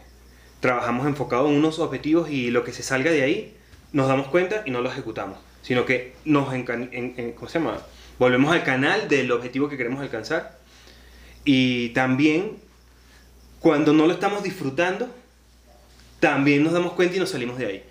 trabajamos 0.62 1.06
enfocado 1.06 1.50
en 1.50 1.56
unos 1.56 1.80
objetivos 1.80 2.30
y 2.30 2.50
lo 2.50 2.64
que 2.64 2.72
se 2.72 2.82
salga 2.84 3.12
de 3.12 3.22
ahí 3.22 3.58
nos 3.92 4.08
damos 4.08 4.28
cuenta 4.30 4.64
y 4.66 4.72
no 4.72 4.82
lo 4.82 4.90
ejecutamos. 4.90 5.38
Sino 5.62 5.86
que 5.86 6.14
nos 6.26 6.54
en- 6.54 6.66
en- 6.92 7.34
¿cómo 7.34 7.50
se 7.50 7.60
llama? 7.60 7.78
volvemos 8.20 8.54
al 8.54 8.64
canal 8.64 9.08
del 9.10 9.32
objetivo 9.32 9.68
que 9.70 9.76
queremos 9.78 10.02
alcanzar. 10.02 10.58
Y 11.46 11.90
también, 11.90 12.58
cuando 13.60 13.92
no 13.92 14.08
lo 14.08 14.14
estamos 14.14 14.44
disfrutando, 14.44 15.10
también 16.20 16.64
nos 16.64 16.72
damos 16.74 16.94
cuenta 16.94 17.18
y 17.18 17.20
nos 17.20 17.30
salimos 17.32 17.58
de 17.58 17.66
ahí. 17.66 17.84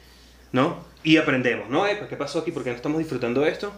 ¿No? 0.53 0.85
Y 1.03 1.17
aprendemos, 1.17 1.69
¿no? 1.69 1.87
Eh, 1.87 1.99
¿Qué 2.09 2.17
pasó 2.17 2.39
aquí? 2.41 2.53
¿Por 2.53 2.63
qué 2.63 2.71
no 2.71 2.77
estamos 2.77 2.99
disfrutando 2.99 3.45
esto? 3.47 3.73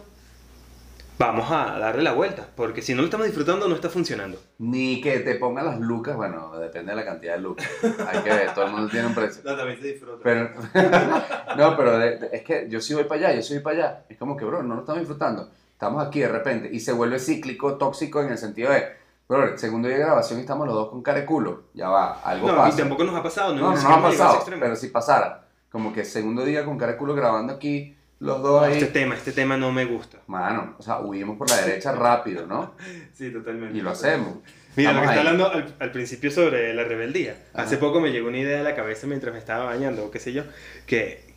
Vamos 1.17 1.49
a 1.49 1.79
darle 1.79 2.03
la 2.03 2.11
vuelta, 2.11 2.45
porque 2.57 2.81
si 2.81 2.93
no 2.93 2.99
lo 2.99 3.05
estamos 3.05 3.25
disfrutando 3.25 3.69
no 3.69 3.75
está 3.75 3.89
funcionando. 3.89 4.37
Ni 4.59 4.99
que 4.99 5.19
te 5.19 5.35
pongan 5.35 5.65
las 5.65 5.79
lucas, 5.79 6.15
bueno, 6.17 6.51
depende 6.59 6.91
de 6.91 6.95
la 6.97 7.05
cantidad 7.05 7.35
de 7.35 7.41
lucas. 7.41 7.65
Hay 8.07 8.19
que 8.19 8.29
ver, 8.29 8.53
todo 8.53 8.65
el 8.65 8.71
mundo 8.73 8.89
tiene 8.89 9.07
un 9.07 9.15
precio. 9.15 9.41
No, 9.45 9.55
también 9.55 9.79
se 9.79 9.87
disfruta. 9.93 10.19
Pero, 10.21 10.49
no, 11.57 11.77
pero 11.77 11.97
de- 11.99 12.17
de- 12.19 12.29
es 12.33 12.43
que 12.43 12.67
yo 12.69 12.81
sí 12.81 12.93
voy 12.93 13.05
para 13.05 13.27
allá, 13.29 13.35
yo 13.37 13.41
sí 13.43 13.53
voy 13.53 13.63
para 13.63 13.75
allá. 13.77 14.05
Es 14.09 14.17
como 14.17 14.35
que, 14.35 14.43
bro, 14.43 14.61
no 14.61 14.75
lo 14.75 14.81
estamos 14.81 14.99
disfrutando. 14.99 15.49
Estamos 15.71 16.05
aquí 16.05 16.19
de 16.19 16.27
repente 16.27 16.69
y 16.71 16.79
se 16.81 16.91
vuelve 16.91 17.17
cíclico, 17.19 17.75
tóxico 17.77 18.21
en 18.21 18.29
el 18.31 18.37
sentido 18.37 18.71
de, 18.71 18.83
bro, 19.29 19.43
el 19.45 19.57
segundo 19.57 19.87
día 19.87 19.97
de 19.97 20.03
grabación 20.03 20.39
y 20.39 20.41
estamos 20.41 20.67
los 20.67 20.75
dos 20.75 20.89
con 20.89 21.01
cara 21.01 21.19
de 21.21 21.25
culo. 21.25 21.63
Ya 21.73 21.87
va, 21.87 22.19
algo 22.23 22.47
no, 22.49 22.57
pasa. 22.57 22.75
y 22.75 22.79
tampoco 22.81 23.05
nos 23.05 23.15
ha 23.15 23.23
pasado, 23.23 23.53
¿no? 23.55 23.61
No, 23.61 23.69
no, 23.71 23.77
Es 23.77 23.83
no 23.83 23.89
que 23.89 23.95
ha 23.95 24.01
pasado, 24.01 24.35
extremo. 24.35 24.61
pero 24.61 24.75
si 24.75 24.87
pasara. 24.89 25.45
Como 25.71 25.93
que 25.93 26.03
segundo 26.05 26.43
día 26.43 26.65
con 26.65 26.77
cara 26.77 26.93
de 26.93 26.97
culo 26.97 27.15
grabando 27.15 27.53
aquí, 27.53 27.95
los 28.19 28.41
dos 28.41 28.63
ahí. 28.63 28.73
Este 28.73 28.87
tema, 28.87 29.15
este 29.15 29.31
tema 29.31 29.57
no 29.57 29.71
me 29.71 29.85
gusta. 29.85 30.19
Mano, 30.27 30.75
o 30.77 30.83
sea, 30.83 30.99
huimos 30.99 31.37
por 31.37 31.49
la 31.49 31.57
derecha 31.61 31.91
rápido, 31.91 32.45
¿no? 32.47 32.75
Sí, 33.13 33.31
totalmente. 33.31 33.77
Y 33.77 33.81
lo 33.81 33.91
hacemos. 33.91 34.39
Mira, 34.75 34.91
lo 34.91 35.01
que 35.01 35.07
está 35.07 35.19
hablando 35.19 35.49
al, 35.49 35.73
al 35.79 35.91
principio 35.91 36.31
sobre 36.31 36.73
la 36.73 36.83
rebeldía. 36.83 37.37
Ajá. 37.53 37.63
Hace 37.63 37.77
poco 37.77 38.01
me 38.01 38.11
llegó 38.11 38.27
una 38.27 38.39
idea 38.39 38.59
a 38.59 38.63
la 38.63 38.75
cabeza 38.75 39.07
mientras 39.07 39.33
me 39.33 39.39
estaba 39.39 39.65
bañando, 39.65 40.05
o 40.05 40.11
qué 40.11 40.19
sé 40.19 40.33
yo, 40.33 40.43
que 40.85 41.33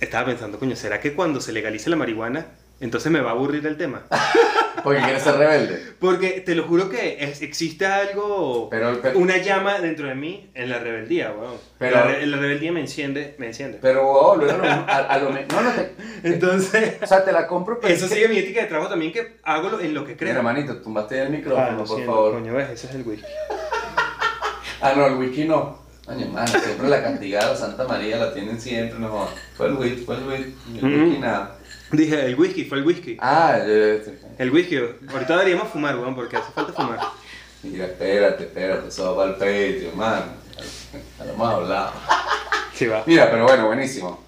estaba 0.00 0.26
pensando, 0.26 0.58
coño, 0.58 0.74
¿será 0.74 1.00
que 1.00 1.14
cuando 1.14 1.40
se 1.40 1.52
legalice 1.52 1.90
la 1.90 1.96
marihuana, 1.96 2.46
entonces 2.84 3.10
me 3.10 3.20
va 3.20 3.30
a 3.30 3.32
aburrir 3.32 3.66
el 3.66 3.76
tema? 3.76 4.02
Porque 4.82 5.00
quieres 5.00 5.22
ser 5.22 5.36
rebelde. 5.36 5.80
Porque 6.00 6.40
te 6.40 6.54
lo 6.56 6.64
juro 6.64 6.88
que 6.90 7.18
es- 7.22 7.40
existe 7.42 7.86
algo, 7.86 8.68
Pero, 8.70 8.98
pero, 9.00 9.18
una 9.18 9.36
llama 9.36 9.78
dentro 9.78 10.08
de 10.08 10.14
mí 10.16 10.50
en 10.54 10.70
la 10.70 10.78
rebeldía, 10.80 11.30
weón. 11.30 11.54
Pero- 11.78 11.94
la, 11.96 12.02
re- 12.04 12.26
la 12.26 12.36
rebeldía 12.38 12.72
me 12.72 12.80
enciende, 12.80 13.36
me 13.38 13.46
enciende. 13.46 13.78
pero 13.80 14.08
oh, 14.10 14.34
luego 14.36 14.58
lo- 14.58 14.64
a, 14.64 14.80
a 14.96 15.18
lo 15.18 15.30
No, 15.30 15.62
no 15.62 15.70
te. 15.72 15.92
Entonces, 16.24 16.96
O 17.00 17.06
sea, 17.06 17.24
te 17.24 17.30
la 17.32 17.46
compro, 17.46 17.78
pero. 17.78 17.94
eso 17.94 18.08
sigue 18.08 18.28
mi 18.28 18.38
ética 18.38 18.62
de 18.62 18.66
trabajo 18.66 18.90
también, 18.90 19.12
que 19.12 19.36
hago 19.44 19.68
lo- 19.70 19.80
en 19.80 19.94
lo 19.94 20.00
que 20.02 20.12
Mira, 20.14 20.18
creo. 20.18 20.36
hermanito, 20.38 20.76
tumbaste 20.82 21.20
el 21.20 21.26
Ah, 21.28 21.30
micrófono, 21.30 21.70
lo 21.72 21.76
por 21.78 21.86
siento, 21.86 22.12
favor. 22.12 22.32
coño, 22.32 22.54
ves, 22.54 22.70
ese 22.70 22.86
es 22.88 22.94
el 22.96 23.02
whisky. 23.02 23.26
Ah, 24.84 24.94
no, 24.96 25.06
el 25.06 25.14
whisky 25.14 25.44
no. 25.44 25.78
Coño, 26.04 26.26
mano, 26.28 26.48
siempre 26.48 26.88
la 26.88 27.02
castigada 27.02 27.54
Santa 27.56 27.86
María 27.86 28.16
la 28.16 28.34
tienen 28.34 28.60
siempre, 28.60 28.98
no. 28.98 29.28
Fue 29.56 29.66
el 29.68 29.74
whisky, 29.74 30.04
fue 30.04 30.16
el 30.16 30.24
whisky. 30.26 30.54
El 30.78 30.84
whisky 30.84 31.18
nada. 31.20 31.56
Dije, 31.92 32.26
el 32.26 32.34
whisky, 32.38 32.64
fue 32.64 32.78
el 32.78 32.84
whisky. 32.84 33.16
Ah, 33.20 33.58
yo, 33.64 33.72
El 34.38 34.50
whisky, 34.50 34.76
ahorita 34.78 35.32
deberíamos 35.36 35.68
fumar, 35.68 35.96
weón, 35.96 36.14
porque 36.14 36.36
hace 36.36 36.50
falta 36.52 36.72
fumar. 36.72 36.98
Mira, 37.62 37.84
espérate, 37.84 38.44
espérate, 38.44 38.88
eso 38.88 39.14
va 39.14 39.22
para 39.24 39.28
el 39.30 39.34
Patreon, 39.36 39.96
mano. 39.96 40.24
Ya 41.18 41.24
lo 41.24 41.32
hemos 41.32 41.48
hablado. 41.54 41.92
Sí, 42.74 42.86
va. 42.86 43.04
Mira, 43.06 43.30
pero 43.30 43.44
bueno, 43.44 43.66
buenísimo. 43.66 44.24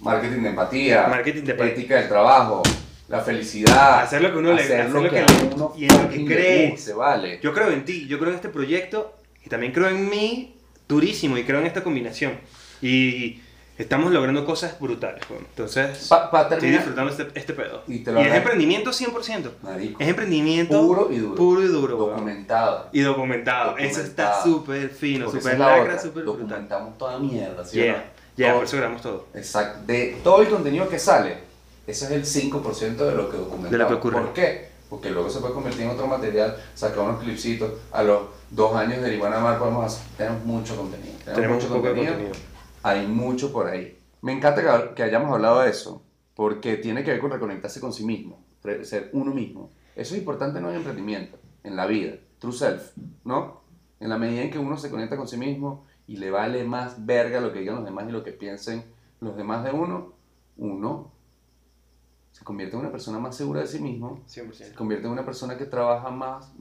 Marketing 0.00 0.42
de 0.42 0.48
empatía. 0.50 1.06
Marketing 1.08 1.42
de 1.44 1.52
empatía. 1.52 1.72
Ética 1.72 1.96
del 1.96 2.08
trabajo. 2.08 2.62
La 3.08 3.20
felicidad. 3.20 4.00
Hacer 4.02 4.20
lo 4.20 4.32
que 4.32 4.38
uno 4.38 4.52
le- 4.52 4.62
hacer 4.62 4.90
lo 4.90 5.00
lo 5.02 5.10
que, 5.10 5.20
a 5.20 5.26
uno 5.54 5.72
y 5.76 5.84
en 5.84 5.88
lo 5.88 5.96
que 5.96 6.04
fucking 6.08 6.28
le 6.28 6.34
crees. 6.34 6.70
guste, 6.72 6.92
vale. 6.92 7.40
Yo 7.42 7.54
creo 7.54 7.70
en 7.70 7.84
ti, 7.86 8.06
yo 8.06 8.18
creo 8.18 8.30
en 8.30 8.36
este 8.36 8.50
proyecto 8.50 9.16
y 9.44 9.48
también 9.48 9.72
creo 9.72 9.88
en 9.88 10.10
mí 10.10 10.57
durísimo 10.88 11.36
y 11.38 11.44
creo 11.44 11.60
en 11.60 11.66
esta 11.66 11.84
combinación. 11.84 12.32
Y 12.80 13.40
estamos 13.76 14.12
logrando 14.12 14.44
cosas 14.44 14.78
brutales. 14.80 15.22
Entonces, 15.50 16.06
Pa- 16.08 16.30
pa 16.30 16.48
estoy 16.50 16.70
disfrutando 16.70 17.10
este, 17.10 17.28
este 17.34 17.52
pedo. 17.52 17.82
Y 17.86 17.96
Y, 17.96 17.98
te 18.00 18.12
lo 18.12 18.18
es 18.20 18.24
agradezco. 18.26 18.50
emprendimiento 18.50 18.90
100%. 18.92 19.50
marico, 19.62 20.00
Es 20.00 20.08
emprendimiento 20.08 20.80
puro 20.80 21.08
y 21.12 21.18
duro. 21.18 21.34
puro 21.34 21.62
y 21.62 21.66
duro, 21.68 21.96
documentado. 21.96 22.88
Y 22.92 23.00
documentado. 23.02 23.76
Eso 23.76 24.00
está 24.00 24.36
Documentado. 24.38 24.44
súper 24.44 24.88
fino, 24.90 25.26
súper 25.30 25.52
es 25.54 25.58
la 25.58 25.76
lacra, 25.76 25.98
súper 26.00 26.22
brutal. 26.24 26.40
Documentamos 26.48 26.98
toda 26.98 27.18
mierda, 27.18 27.64
¿sí 27.64 27.80
o 27.80 27.84
Yeah, 27.84 27.92
no? 27.96 28.02
yeah, 28.36 28.48
Todo- 28.48 28.56
por 28.58 28.64
eso 28.64 28.76
grabamos 28.78 29.02
todo. 29.02 29.26
Exacto. 29.34 29.80
De 29.86 30.16
todo 30.24 30.42
el 30.42 30.48
contenido 30.48 30.88
que 30.88 30.98
sale, 30.98 31.36
ese 31.86 32.04
es 32.06 32.10
el 32.10 32.24
5% 32.24 32.96
de 33.06 33.14
lo 33.14 33.30
que 33.30 33.36
documentamos. 33.36 33.70
De 33.70 33.78
lo 33.78 33.88
que 33.88 33.94
ocurre. 33.94 34.20
¿Por 34.20 34.32
qué? 34.32 34.68
Porque 34.88 35.10
luego 35.10 35.28
se 35.28 35.40
puede 35.40 35.52
convertir 35.52 35.82
en 35.82 35.90
otro 35.90 36.06
material, 36.06 36.56
sacar 36.74 37.00
unos 37.00 37.20
clipsitos. 37.22 37.72
A 37.92 38.02
los 38.02 38.20
dos 38.50 38.74
años 38.74 39.02
de 39.02 39.16
Ivana 39.16 39.40
Mar 39.40 39.58
podemos 39.58 39.84
hacer, 39.84 40.06
tenemos 40.16 40.44
mucho 40.44 40.76
contenido. 40.76 41.12
Tenemos, 41.18 41.34
Tenemos 41.34 41.56
mucho 41.62 41.68
poco 41.74 41.82
de 41.88 41.94
contenido. 41.94 42.14
contenido. 42.14 42.34
Hay 42.82 43.06
mucho 43.06 43.52
por 43.52 43.66
ahí. 43.66 43.98
Me 44.22 44.32
encanta 44.32 44.62
que, 44.62 44.94
que 44.94 45.02
hayamos 45.02 45.32
hablado 45.32 45.60
de 45.60 45.70
eso, 45.70 46.02
porque 46.34 46.76
tiene 46.76 47.04
que 47.04 47.10
ver 47.10 47.20
con 47.20 47.30
reconectarse 47.30 47.80
con 47.80 47.92
sí 47.92 48.04
mismo, 48.04 48.40
ser 48.82 49.10
uno 49.12 49.32
mismo. 49.32 49.70
Eso 49.96 50.14
es 50.14 50.20
importante 50.20 50.60
no 50.60 50.70
en 50.70 50.76
emprendimiento, 50.76 51.38
en 51.64 51.76
la 51.76 51.86
vida, 51.86 52.14
true 52.38 52.52
self, 52.52 52.92
¿no? 53.24 53.60
En 54.00 54.08
la 54.08 54.18
medida 54.18 54.42
en 54.42 54.50
que 54.50 54.58
uno 54.58 54.76
se 54.76 54.90
conecta 54.90 55.16
con 55.16 55.26
sí 55.26 55.36
mismo 55.36 55.84
y 56.06 56.16
le 56.16 56.30
vale 56.30 56.64
más 56.64 57.04
verga 57.04 57.40
lo 57.40 57.52
que 57.52 57.60
digan 57.60 57.76
los 57.76 57.84
demás 57.84 58.06
y 58.08 58.12
lo 58.12 58.22
que 58.22 58.32
piensen 58.32 58.84
los 59.20 59.36
demás 59.36 59.64
de 59.64 59.72
uno, 59.72 60.12
uno 60.56 61.10
se 62.30 62.44
convierte 62.44 62.76
en 62.76 62.82
una 62.82 62.92
persona 62.92 63.18
más 63.18 63.36
segura 63.36 63.60
de 63.62 63.66
sí 63.66 63.80
mismo, 63.80 64.20
100%. 64.28 64.52
se 64.52 64.74
convierte 64.74 65.06
en 65.06 65.12
una 65.12 65.24
persona 65.24 65.58
que 65.58 65.66
trabaja 65.66 66.10
más, 66.10 66.52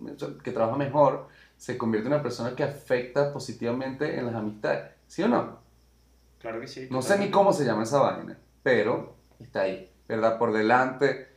que 0.43 0.51
trabaja 0.51 0.75
mejor, 0.75 1.27
se 1.58 1.78
convierte 1.78 2.08
en 2.08 2.14
una 2.14 2.24
persona 2.24 2.55
que 2.55 2.64
afecta 2.64 3.34
positivamente 3.34 4.18
en 4.18 4.28
las 4.28 4.36
amistades, 4.36 4.91
¿sí 5.08 5.24
o 5.24 5.28
no? 5.28 5.60
Claro 6.39 6.62
que 6.62 6.68
sí. 6.68 6.88
No 6.91 7.01
sé 7.01 7.18
ni 7.18 7.30
cómo 7.30 7.51
se 7.51 7.66
llama 7.66 7.84
esa 7.84 7.99
vaina, 7.99 8.38
pero 8.64 9.16
está 9.39 9.62
ahí, 9.62 9.91
¿verdad? 10.08 10.38
Por 10.38 10.53
delante, 10.53 11.28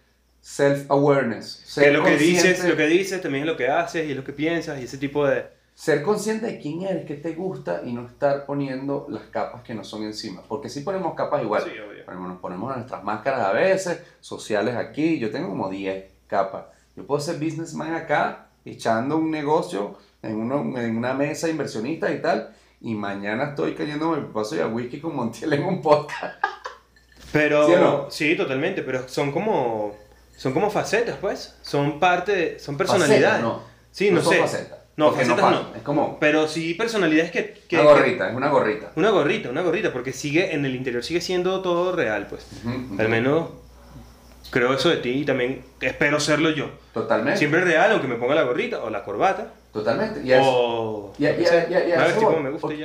self-awareness. 0.42 1.62
Que 1.64 1.70
Ser 1.70 1.94
lo 1.94 2.04
que 2.04 2.16
dices, 2.16 2.64
lo 2.64 2.76
que 2.76 2.86
dices 2.86 3.20
también 3.20 3.44
es 3.44 3.50
lo 3.50 3.56
que 3.56 3.68
haces 3.68 4.06
y 4.06 4.10
es 4.10 4.16
lo 4.16 4.24
que 4.24 4.32
piensas 4.32 4.80
y 4.80 4.84
ese 4.84 4.98
tipo 4.98 5.26
de... 5.26 5.46
Ser 5.74 6.02
consciente 6.02 6.46
de 6.46 6.60
quién 6.60 6.82
eres, 6.82 7.06
qué 7.06 7.14
te 7.14 7.32
gusta 7.32 7.80
y 7.82 7.94
no 7.94 8.06
estar 8.06 8.44
poniendo 8.44 9.06
las 9.08 9.22
capas 9.24 9.62
que 9.62 9.74
no 9.74 9.82
son 9.82 10.02
encima. 10.02 10.42
Porque 10.46 10.68
si 10.68 10.82
ponemos 10.82 11.14
capas 11.14 11.42
igual. 11.42 11.62
Sí, 11.62 11.70
obvio. 11.70 12.28
Nos 12.28 12.38
ponemos 12.38 12.76
nuestras 12.76 13.02
máscaras 13.02 13.46
a 13.46 13.52
veces, 13.52 14.02
sociales 14.20 14.76
aquí. 14.76 15.18
Yo 15.18 15.30
tengo 15.30 15.48
como 15.48 15.70
10 15.70 16.04
capas. 16.26 16.66
Yo 16.94 17.06
puedo 17.06 17.18
ser 17.18 17.36
businessman 17.36 17.94
acá, 17.94 18.48
echando 18.66 19.16
un 19.16 19.30
negocio 19.30 19.96
en, 20.22 20.36
uno, 20.36 20.78
en 20.78 20.96
una 20.96 21.14
mesa 21.14 21.48
inversionista 21.48 22.10
y 22.12 22.20
tal. 22.20 22.54
Y 22.82 22.94
mañana 22.94 23.50
estoy 23.50 23.74
cayendo 23.74 24.14
el 24.14 24.24
paso 24.26 24.56
y 24.56 24.60
a 24.60 24.66
whisky 24.66 25.00
con 25.00 25.14
Montiel 25.14 25.52
en 25.52 25.64
un 25.64 25.82
podcast. 25.82 26.42
Pero 27.32 27.66
¿Sí 27.66 27.72
no? 27.78 28.10
sí, 28.10 28.36
totalmente, 28.36 28.82
pero 28.82 29.08
son 29.08 29.30
como 29.32 29.94
son 30.36 30.52
como 30.54 30.70
facetas, 30.70 31.16
pues. 31.20 31.54
Son 31.62 32.00
parte 32.00 32.32
de, 32.34 32.58
son 32.58 32.76
personalidades. 32.78 33.22
Facetas, 33.24 33.42
no. 33.42 33.62
Sí, 33.90 34.10
no, 34.10 34.22
son 34.22 34.32
sé. 34.32 34.40
facetas. 34.40 34.78
No, 34.96 35.12
facetas 35.12 35.38
no. 35.38 35.74
Es 35.76 35.82
como 35.82 36.18
Pero 36.18 36.48
sí 36.48 36.74
personalidades 36.74 37.30
que, 37.30 37.52
que- 37.68 37.76
una 37.78 37.84
que- 37.86 37.92
gorrita, 37.92 38.30
es 38.30 38.34
una 38.36 38.48
gorrita. 38.48 38.92
una 38.96 39.10
gorrita, 39.10 39.50
una 39.50 39.62
gorrita, 39.62 39.92
porque 39.92 40.12
sigue 40.12 40.54
en 40.54 40.64
el 40.64 40.74
interior 40.74 41.04
sigue 41.04 41.20
siendo 41.20 41.60
todo 41.62 41.94
real, 41.94 42.26
pues. 42.28 42.46
Al 42.98 43.08
menos 43.08 43.50
creo 44.50 44.74
eso 44.74 44.88
de 44.88 44.96
ti 44.98 45.10
y 45.10 45.24
también 45.24 45.64
espero 45.80 46.20
serlo 46.20 46.50
yo. 46.50 46.70
Totalmente. 46.92 47.38
Siempre 47.38 47.60
real, 47.62 47.92
aunque 47.92 48.08
me 48.08 48.16
ponga 48.16 48.34
la 48.34 48.42
gorrita 48.42 48.82
o 48.82 48.90
la 48.90 49.04
corbata 49.04 49.52
Totalmente. 49.72 50.20
Y 50.24 50.32
o. 50.34 51.12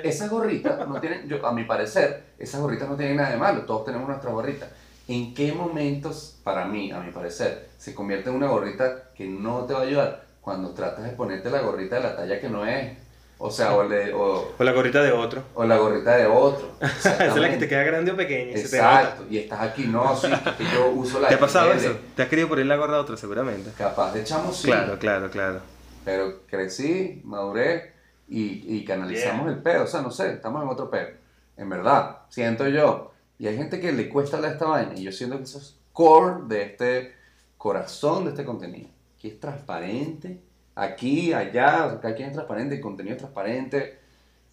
Esas 0.04 0.30
gorritas 0.30 0.88
no 0.88 1.00
tienen, 1.00 1.28
yo, 1.28 1.46
a 1.46 1.52
mi 1.52 1.64
parecer, 1.64 2.24
esas 2.38 2.62
gorritas 2.62 2.88
no 2.88 2.96
tienen 2.96 3.18
nada 3.18 3.32
de 3.32 3.38
malo. 3.38 3.62
Todos 3.62 3.86
tenemos 3.86 4.08
nuestras 4.08 4.34
gorritas. 4.34 4.70
¿En 5.08 5.34
qué 5.34 5.52
momentos, 5.54 6.40
para 6.44 6.66
mí, 6.66 6.92
a 6.92 7.00
mi 7.00 7.12
parecer, 7.12 7.70
se 7.78 7.94
convierte 7.94 8.30
en 8.30 8.36
una 8.36 8.48
gorrita 8.48 9.12
que 9.16 9.28
no 9.28 9.66
te 9.66 9.74
va 9.74 9.82
a 9.82 9.84
ayudar? 9.84 10.26
Cuando 10.42 10.72
tratas 10.72 11.04
de 11.06 11.12
ponerte 11.12 11.50
la 11.50 11.62
gorrita 11.62 11.96
de 11.96 12.04
la 12.04 12.16
talla 12.16 12.40
que 12.40 12.50
no 12.50 12.66
es. 12.66 12.98
O 13.38 13.52
sea, 13.52 13.76
o, 13.76 13.84
le- 13.84 14.14
o, 14.14 14.54
o 14.58 14.64
la 14.64 14.72
gorrita 14.72 15.02
de 15.04 15.12
otro. 15.12 15.44
o 15.56 15.66
la 15.66 15.78
gorrita 15.78 16.16
de 16.16 16.26
otro. 16.26 16.72
Esa 16.82 17.26
es 17.26 17.36
la 17.36 17.50
que 17.50 17.58
te 17.58 17.68
queda 17.68 17.84
grande 17.84 18.12
o 18.12 18.16
pequeña 18.16 18.52
y 18.52 18.58
se 18.58 18.70
te 18.70 18.78
Exacto. 18.78 19.26
Y 19.30 19.38
estás 19.40 19.62
aquí, 19.62 19.88
no, 19.88 20.16
sí, 20.16 20.28
que 20.58 20.64
yo 20.74 20.90
uso 20.92 21.20
la 21.20 21.28
¿Te 21.28 21.36
ha 21.36 21.40
pasado 21.40 21.72
XL. 21.74 21.78
eso? 21.80 21.98
¿Te 22.16 22.24
has 22.24 22.30
querido 22.30 22.48
poner 22.48 22.66
la 22.66 22.78
gorra 22.78 22.94
de 22.96 23.00
otro 23.02 23.18
seguramente? 23.18 23.72
Capaz 23.78 24.14
de 24.14 24.24
chamo, 24.24 24.54
sí. 24.54 24.68
Claro, 24.68 24.98
claro, 24.98 25.30
claro. 25.30 25.60
Pero 26.06 26.46
crecí, 26.48 27.22
maduré 27.26 27.94
y, 28.30 28.78
y 28.78 28.86
canalizamos 28.86 29.50
el 29.50 29.58
pedo. 29.62 29.84
O 29.84 29.88
sea, 29.88 30.02
no 30.02 30.12
sé, 30.12 30.32
estamos 30.34 30.64
en 30.64 30.70
otro 30.70 30.90
pedo. 30.90 31.10
En 31.58 31.70
verdad, 31.70 32.20
siento 32.30 32.68
yo. 32.70 33.12
Y 33.38 33.48
hay 33.48 33.58
gente 33.58 33.82
que 33.82 33.92
le 33.92 34.08
cuesta 34.08 34.38
hablar 34.38 34.54
esta 34.54 34.66
vaina. 34.66 34.94
Y 34.96 35.04
yo 35.04 35.12
siento 35.12 35.38
que 35.38 35.44
eso 35.44 35.58
es 35.58 35.76
core 35.92 36.44
de 36.48 36.62
este 36.64 37.14
corazón 37.58 38.24
de 38.24 38.30
este 38.30 38.46
contenido. 38.46 38.88
Que 39.22 39.28
es 39.30 39.40
transparente. 39.42 40.40
Aquí, 40.76 41.34
allá, 41.34 41.86
o 41.86 41.90
sea, 41.92 42.00
cada 42.02 42.16
quien 42.16 42.28
es 42.30 42.34
transparente, 42.34 42.76
el 42.76 42.82
contenido 42.82 43.16
es 43.16 43.20
transparente. 43.22 44.00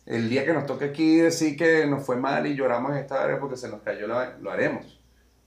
El 0.06 0.28
día 0.28 0.44
que 0.44 0.52
nos 0.52 0.66
toque 0.66 0.86
aquí 0.86 1.16
decir 1.16 1.56
que 1.56 1.86
nos 1.86 2.04
fue 2.04 2.16
mal 2.16 2.46
y 2.46 2.54
lloramos 2.54 2.92
en 2.92 2.98
esta 2.98 3.22
área 3.22 3.38
porque 3.38 3.56
se 3.56 3.68
nos 3.68 3.82
cayó 3.82 4.06
la 4.06 4.36
lo 4.40 4.50
haremos. 4.50 4.98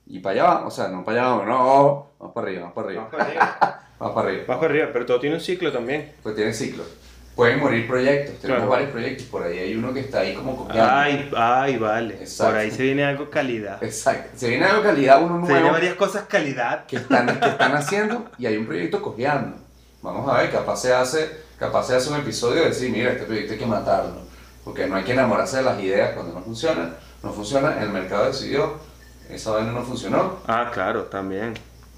Y 0.06 0.20
para 0.20 0.32
allá 0.34 0.44
vamos, 0.54 0.72
o 0.72 0.76
sea, 0.76 0.88
no 0.88 1.04
para 1.04 1.20
allá 1.22 1.30
vamos, 1.30 1.46
no, 1.46 2.10
vamos 2.18 2.34
para 2.34 2.46
arriba, 2.46 2.60
vamos 2.62 2.74
para 2.74 2.86
arriba, 2.88 3.02
Vas 3.02 3.10
para 3.12 3.24
arriba. 3.24 3.80
vamos 3.98 4.14
para 4.14 4.28
arriba. 4.28 4.44
Vas 4.46 4.58
para 4.58 4.70
arriba, 4.70 4.88
pero 4.92 5.06
todo 5.06 5.20
tiene 5.20 5.34
un 5.36 5.40
ciclo 5.42 5.72
también. 5.72 6.12
Pues 6.22 6.34
tiene 6.36 6.52
ciclos. 6.52 6.86
Pueden 7.34 7.60
morir 7.60 7.86
proyectos, 7.86 8.36
tenemos 8.40 8.60
Claro. 8.60 8.70
varios 8.70 8.90
proyectos, 8.90 9.26
por 9.26 9.42
ahí 9.42 9.58
hay 9.58 9.74
uno 9.76 9.92
que 9.92 10.00
está 10.00 10.20
ahí 10.20 10.32
como 10.34 10.56
copiando. 10.56 10.90
Ay, 10.90 11.30
ay, 11.36 11.76
vale. 11.76 12.14
Exacto. 12.14 12.52
Por 12.52 12.60
ahí 12.60 12.70
se 12.70 12.82
viene 12.82 13.04
algo 13.04 13.28
calidad. 13.28 13.82
Exacto. 13.82 14.30
Se 14.36 14.48
viene 14.48 14.64
algo 14.64 14.82
calidad, 14.82 15.22
uno 15.22 15.34
Se 15.40 15.52
vienen 15.52 15.62
nuevo 15.64 15.72
varias 15.72 15.94
cosas 15.96 16.24
calidad. 16.26 16.86
que 16.86 16.96
están, 16.96 17.26
que 17.38 17.48
están 17.48 17.74
haciendo 17.74 18.24
y 18.38 18.46
hay 18.46 18.56
un 18.56 18.64
proyecto 18.66 19.02
cojeando. 19.02 19.58
Vamos 20.06 20.28
a 20.32 20.38
ver, 20.38 20.50
capaz 20.52 20.76
se 20.76 20.92
hace, 20.94 21.40
capaz 21.58 21.84
se 21.88 21.96
hace 21.96 22.08
un 22.10 22.16
episodio 22.16 22.62
de 22.62 22.68
decir, 22.68 22.90
mira, 22.92 23.10
este 23.12 23.24
proyecto 23.24 23.52
hay 23.54 23.58
que 23.58 23.66
matarlo. 23.66 24.20
Porque 24.64 24.86
no 24.86 24.94
hay 24.96 25.04
que 25.04 25.12
enamorarse 25.12 25.56
de 25.58 25.62
las 25.64 25.80
ideas 25.80 26.14
cuando 26.14 26.32
no 26.32 26.40
funcionan. 26.42 26.96
No 27.22 27.32
funciona, 27.32 27.82
el 27.82 27.90
mercado 27.90 28.26
decidió, 28.26 28.74
esa 29.28 29.50
vaina 29.50 29.72
no 29.72 29.82
funcionó, 29.82 30.38
Ah, 30.46 30.70
claro, 30.72 31.04
también. 31.06 31.54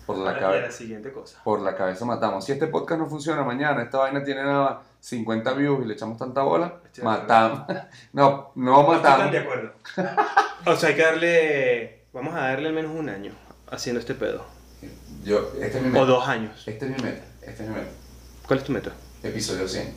por 0.06 0.16
la, 0.16 0.38
cabeza 0.38 0.70
siguiente 0.70 1.12
cosa. 1.12 1.38
por 1.44 1.60
la 1.60 1.76
cabeza 1.76 2.04
matamos. 2.06 2.44
Si 2.46 2.52
este 2.52 2.66
podcast 2.66 3.00
no 3.02 3.06
funciona 3.08 3.42
mañana, 3.44 3.82
esta 3.82 3.98
vaina 3.98 4.24
tiene 4.24 4.42
nada 4.42 4.80
50 5.00 5.52
views 5.52 5.84
y 5.84 5.88
le 5.88 5.94
echamos 5.94 6.16
tanta 6.16 6.40
bola, 6.42 6.74
Estoy 6.86 7.04
matamos. 7.04 7.60
No, 8.14 8.52
no 8.54 8.82
matamos. 8.84 9.26
Están 9.26 9.30
de 9.32 9.38
acuerdo. 9.38 9.72
o 10.66 10.76
sea, 10.76 10.88
hay 10.88 10.94
que 10.94 11.02
darle. 11.02 12.02
Vamos 12.14 12.34
a 12.34 12.40
darle 12.40 12.68
al 12.68 12.74
menos 12.74 12.92
un 12.94 13.08
año 13.10 13.32
haciendo 13.70 14.00
este 14.00 14.14
pedo. 14.14 14.44
Yo, 15.24 15.50
este 15.60 15.76
es 15.78 15.82
mi 15.84 15.90
O 15.90 15.92
meta. 15.92 16.04
dos 16.06 16.26
años. 16.26 16.62
Este 16.66 16.86
es 16.86 16.90
mi 16.96 17.02
meta. 17.02 17.24
Este 17.48 17.62
es 17.62 17.68
mi 17.68 17.74
meta. 17.74 17.88
¿Cuál 18.46 18.58
es 18.60 18.64
tu 18.64 18.72
meta? 18.72 18.92
Episodio 19.22 19.68
100. 19.68 19.94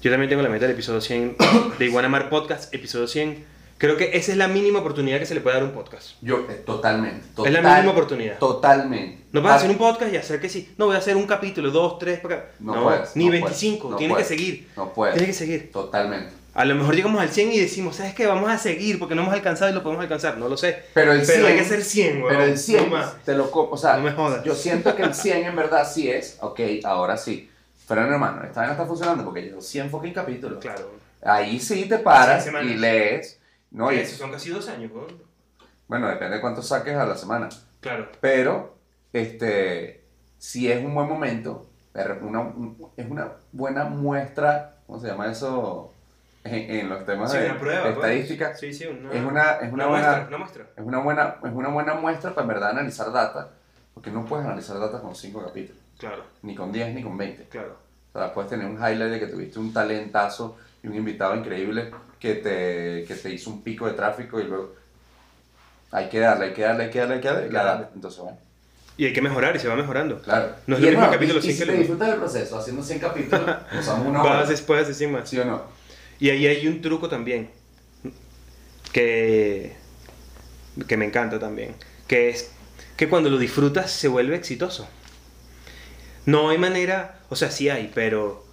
Yo 0.00 0.10
también 0.10 0.28
tengo 0.28 0.42
la 0.42 0.48
meta 0.48 0.66
del 0.66 0.74
episodio 0.74 1.00
100 1.00 1.36
de 1.78 1.84
Iguanamar 1.84 2.30
Podcast, 2.30 2.72
episodio 2.74 3.06
100. 3.08 3.58
Creo 3.78 3.96
que 3.96 4.16
esa 4.16 4.32
es 4.32 4.38
la 4.38 4.48
mínima 4.48 4.80
oportunidad 4.80 5.18
que 5.20 5.26
se 5.26 5.34
le 5.34 5.40
puede 5.40 5.54
dar 5.54 5.62
a 5.62 5.66
un 5.66 5.72
podcast. 5.72 6.12
Yo, 6.20 6.46
eh, 6.50 6.62
totalmente. 6.66 7.20
es 7.28 7.34
total- 7.34 7.52
la 7.52 7.74
mínima 7.74 7.92
oportunidad. 7.92 8.38
Totalmente. 8.38 9.24
No 9.32 9.40
puedes 9.40 9.54
Ah, 9.54 9.56
hacer 9.58 9.70
un 9.70 9.78
podcast 9.78 10.12
y 10.12 10.16
hacer 10.16 10.40
que 10.40 10.48
sí. 10.48 10.72
No, 10.78 10.86
voy 10.86 10.96
a 10.96 10.98
hacer 10.98 11.16
un 11.16 11.26
capítulo, 11.26 11.70
dos, 11.70 11.98
tres, 11.98 12.18
para 12.20 12.34
acá. 12.36 12.50
No 12.58 12.74
No, 12.74 12.82
puedes, 12.84 13.14
ni 13.14 13.24
no 13.26 13.30
puedes, 13.30 13.44
25. 13.44 13.90
no 13.90 13.96
Tienes 13.96 14.16
que 14.16 14.22
puedes. 14.24 14.28
seguir. 14.40 14.68
No 14.76 14.92
puedes. 14.92 15.16
Tienes 15.16 15.36
que 15.38 15.44
seguir. 15.44 15.72
Totalmente. 15.72 16.32
A 16.58 16.64
lo 16.64 16.74
mejor 16.74 16.96
llegamos 16.96 17.22
al 17.22 17.28
100 17.28 17.52
y 17.52 17.60
decimos, 17.60 17.94
¿sabes 17.94 18.14
qué? 18.14 18.26
Vamos 18.26 18.50
a 18.50 18.58
seguir 18.58 18.98
porque 18.98 19.14
no 19.14 19.22
hemos 19.22 19.32
alcanzado 19.32 19.70
y 19.70 19.74
lo 19.74 19.84
podemos 19.84 20.02
alcanzar. 20.02 20.38
No 20.38 20.48
lo 20.48 20.56
sé. 20.56 20.86
Pero 20.92 21.12
el 21.12 21.24
100, 21.24 21.44
hay 21.46 21.54
que 21.54 21.60
hacer 21.60 21.84
100, 21.84 22.16
weón. 22.16 22.28
Pero 22.30 22.42
el 22.42 22.58
100, 22.58 22.90
No 22.90 23.12
te 23.24 23.34
lo 23.34 23.48
o 23.52 23.76
sea, 23.76 23.96
No 23.96 24.02
me 24.02 24.10
jodas. 24.10 24.42
yo 24.42 24.56
siento 24.56 24.96
que 24.96 25.04
el 25.04 25.14
100 25.14 25.44
en 25.44 25.54
verdad 25.54 25.88
sí 25.88 26.10
es, 26.10 26.36
ok, 26.40 26.58
ahora 26.82 27.16
sí. 27.16 27.48
Pero 27.86 28.04
no, 28.04 28.12
hermano, 28.12 28.42
esta 28.42 28.58
vaina 28.58 28.72
está 28.72 28.86
funcionando 28.86 29.22
porque 29.24 29.42
llevo 29.42 29.60
100 29.60 29.88
fucking 29.88 30.12
capítulos. 30.12 30.58
Claro. 30.58 30.90
Ahí 31.22 31.60
sí 31.60 31.84
te 31.84 31.98
paras 31.98 32.50
y 32.64 32.74
lees, 32.74 33.38
¿no? 33.70 33.92
Y, 33.92 34.00
Esos 34.00 34.18
son 34.18 34.32
casi 34.32 34.50
dos 34.50 34.68
años, 34.68 34.90
weón. 34.92 35.16
bueno, 35.86 36.08
depende 36.08 36.34
de 36.34 36.40
cuánto 36.40 36.60
saques 36.60 36.96
a 36.96 37.06
la 37.06 37.16
semana. 37.16 37.48
Claro. 37.78 38.08
Pero, 38.20 38.76
este, 39.12 40.02
si 40.38 40.68
es 40.72 40.84
un 40.84 40.92
buen 40.92 41.08
momento, 41.08 41.70
una, 42.20 42.52
es 42.96 43.08
una 43.08 43.34
buena 43.52 43.84
muestra, 43.84 44.78
¿cómo 44.88 44.98
se 44.98 45.06
llama 45.06 45.30
eso? 45.30 45.92
En, 46.52 46.70
en 46.80 46.88
los 46.88 47.04
temas 47.06 47.30
Sí, 47.32 47.38
de, 47.38 47.50
prueba. 47.54 47.78
de 47.88 47.92
pues. 47.94 48.06
estadística. 48.06 48.56
Sí, 48.56 48.72
sí, 48.72 48.86
una, 48.86 49.12
Es 49.12 49.24
una, 49.24 49.52
es 49.52 49.72
una, 49.72 49.72
una 49.72 49.86
buena, 49.86 50.06
muestra. 50.08 50.26
Una 50.28 50.38
muestra. 50.38 50.66
es 50.76 50.84
una 50.84 50.98
buena, 50.98 51.36
es 51.44 51.52
una 51.52 51.68
buena 51.68 51.94
muestra 51.94 52.30
para 52.34 52.42
en 52.42 52.48
verdad 52.48 52.70
analizar 52.70 53.12
data, 53.12 53.50
porque 53.94 54.10
no 54.10 54.24
puedes 54.24 54.46
analizar 54.46 54.78
data 54.78 55.00
con 55.00 55.14
5 55.14 55.44
capítulos, 55.46 55.80
Claro, 55.98 56.22
ni 56.42 56.54
con 56.54 56.70
10, 56.72 56.94
ni 56.94 57.02
con 57.02 57.16
20. 57.16 57.44
claro. 57.44 57.76
O 58.14 58.18
sea, 58.18 58.32
puedes 58.32 58.50
tener 58.50 58.66
un 58.66 58.76
highlight 58.76 59.12
de 59.12 59.20
que 59.20 59.26
tuviste 59.26 59.58
un 59.58 59.72
talentazo 59.72 60.56
y 60.82 60.88
un 60.88 60.94
invitado 60.94 61.36
increíble 61.36 61.90
que 62.18 62.34
te, 62.36 63.04
que 63.06 63.14
te 63.20 63.30
hizo 63.30 63.50
un 63.50 63.62
pico 63.62 63.86
de 63.86 63.92
tráfico 63.92 64.40
y 64.40 64.44
luego 64.44 64.74
hay 65.92 66.08
que 66.08 66.18
darle, 66.20 66.46
hay 66.46 66.52
que 66.52 66.62
darle, 66.62 66.84
hay 66.84 66.90
que 66.90 66.98
darle, 66.98 67.14
hay 67.14 67.20
que 67.20 67.28
darle, 67.28 67.48
data. 67.48 67.90
Entonces, 67.94 68.20
bueno, 68.20 68.38
Y 68.96 69.04
hay 69.06 69.12
que 69.12 69.22
mejorar 69.22 69.54
y 69.56 69.58
se 69.58 69.68
va 69.68 69.76
mejorando. 69.76 70.20
claro. 70.22 70.48
No 70.66 70.76
es 70.76 70.80
Y 70.80 70.84
lo 70.84 70.88
mismo 70.90 71.02
hermano, 71.04 71.12
capítulo 71.12 71.38
y, 71.38 71.42
y 71.42 71.42
cien 71.42 71.54
si 71.56 71.64
que 71.64 71.70
te 71.70 71.78
disfrutas 71.78 72.08
del 72.08 72.16
proceso, 72.18 72.58
haciendo 72.58 72.82
100 72.82 72.98
capítulos, 72.98 73.56
usamos 73.78 74.06
una 74.06 74.22
hora. 74.22 74.32
Puedes 74.32 74.48
después 74.48 74.88
decir 74.88 75.08
más. 75.08 75.28
¿Sí 75.28 75.38
o 75.38 75.44
no? 75.44 75.62
Y 76.20 76.30
ahí 76.30 76.46
hay 76.46 76.66
un 76.66 76.80
truco 76.80 77.08
también 77.08 77.50
que, 78.92 79.76
que 80.86 80.96
me 80.96 81.04
encanta 81.04 81.38
también, 81.38 81.74
que 82.06 82.30
es 82.30 82.50
que 82.96 83.08
cuando 83.08 83.30
lo 83.30 83.38
disfrutas 83.38 83.90
se 83.92 84.08
vuelve 84.08 84.36
exitoso. 84.36 84.88
No 86.26 86.50
hay 86.50 86.58
manera, 86.58 87.20
o 87.30 87.36
sea, 87.36 87.50
sí 87.50 87.68
hay, 87.68 87.90
pero 87.94 88.44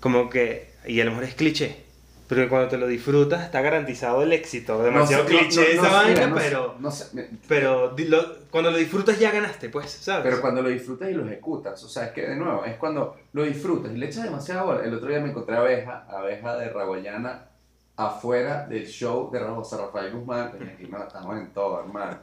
como 0.00 0.28
que, 0.28 0.70
y 0.86 1.00
a 1.00 1.04
lo 1.04 1.12
mejor 1.12 1.24
es 1.24 1.34
cliché, 1.34 1.83
pero 2.28 2.48
cuando 2.48 2.68
te 2.68 2.78
lo 2.78 2.86
disfrutas 2.86 3.42
está 3.44 3.60
garantizado 3.60 4.22
el 4.22 4.32
éxito. 4.32 4.82
Demasiado 4.82 5.24
No 5.24 5.28
sé, 5.28 5.34
no- 5.34 5.40
cliché 5.40 5.60
no- 5.76 5.82
esa 5.82 5.92
vaina, 5.92 6.26
mira, 6.26 6.34
pero, 6.78 6.90
sé, 6.90 7.16
me- 7.16 7.28
pero 7.48 7.94
lo- 7.96 8.36
cuando 8.50 8.70
lo 8.70 8.76
disfrutas 8.78 9.18
ya 9.18 9.30
ganaste, 9.30 9.68
pues, 9.68 9.90
¿sabes? 9.90 10.24
Pero 10.24 10.40
cuando 10.40 10.62
lo 10.62 10.68
disfrutas 10.68 11.10
y 11.10 11.14
lo 11.14 11.26
ejecutas, 11.26 11.82
o 11.84 11.88
sea, 11.88 12.06
es 12.06 12.12
que 12.12 12.22
de 12.26 12.36
nuevo, 12.36 12.64
es 12.64 12.76
cuando 12.76 13.16
lo 13.32 13.42
disfrutas 13.42 13.92
y 13.92 13.96
le 13.98 14.06
echas 14.06 14.24
demasiada 14.24 14.62
bola. 14.62 14.84
El 14.84 14.94
otro 14.94 15.08
día 15.08 15.20
me 15.20 15.30
encontré 15.30 15.56
abeja, 15.56 16.06
abeja 16.08 16.56
de 16.56 16.68
Raguayana, 16.70 17.46
afuera 17.96 18.66
del 18.66 18.86
show 18.86 19.30
de 19.30 19.38
José 19.40 19.76
Rafael 19.76 20.12
Guzmán. 20.12 20.52
Aquí 20.74 20.86
no, 20.88 21.02
estamos 21.04 21.36
en 21.38 21.52
todo, 21.52 21.80
hermano. 21.80 22.18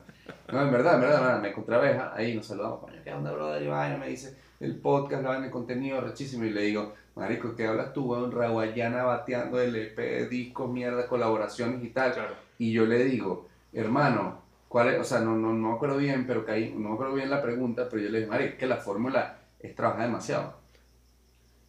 No, 0.51 0.61
en 0.61 0.71
verdad, 0.71 0.95
en 0.95 1.01
verdad, 1.01 1.21
hermano, 1.21 1.41
me 1.41 1.49
encontré 1.49 1.75
abeja, 1.75 2.11
ahí 2.15 2.35
nos 2.35 2.45
saludamos, 2.47 2.79
coño, 2.81 2.97
¿qué 3.03 3.13
onda, 3.13 3.31
brother? 3.31 3.61
Y 3.63 3.97
me 3.97 4.07
dice, 4.09 4.35
el 4.59 4.77
podcast, 4.79 5.23
la 5.23 5.29
vaina, 5.29 5.45
el 5.45 5.51
contenido, 5.51 6.01
rechísimo. 6.01 6.43
Y 6.45 6.49
le 6.51 6.61
digo, 6.61 6.93
marico, 7.15 7.55
¿qué 7.55 7.67
hablas 7.67 7.93
tú, 7.93 8.11
weón? 8.11 8.31
Raguayana 8.31 9.03
bateando 9.03 9.59
LP, 9.59 10.27
discos, 10.27 10.71
mierda, 10.71 11.07
colaboraciones 11.07 11.83
y 11.83 11.89
tal. 11.89 12.13
Claro. 12.13 12.35
Y 12.57 12.71
yo 12.71 12.85
le 12.85 13.03
digo, 13.05 13.47
hermano, 13.73 14.41
¿cuál 14.67 14.89
es? 14.89 14.99
O 14.99 15.03
sea, 15.03 15.19
no, 15.19 15.35
no, 15.35 15.53
no 15.53 15.69
me 15.69 15.75
acuerdo 15.75 15.97
bien, 15.97 16.25
pero 16.27 16.45
caí, 16.45 16.73
no 16.75 16.89
me 16.89 16.93
acuerdo 16.95 17.15
bien 17.15 17.29
la 17.29 17.41
pregunta, 17.41 17.87
pero 17.89 18.01
yo 18.03 18.09
le 18.09 18.19
dije, 18.19 18.29
marico, 18.29 18.57
que 18.57 18.67
la 18.67 18.77
fórmula 18.77 19.37
es 19.59 19.75
trabajar 19.75 20.05
demasiado. 20.05 20.55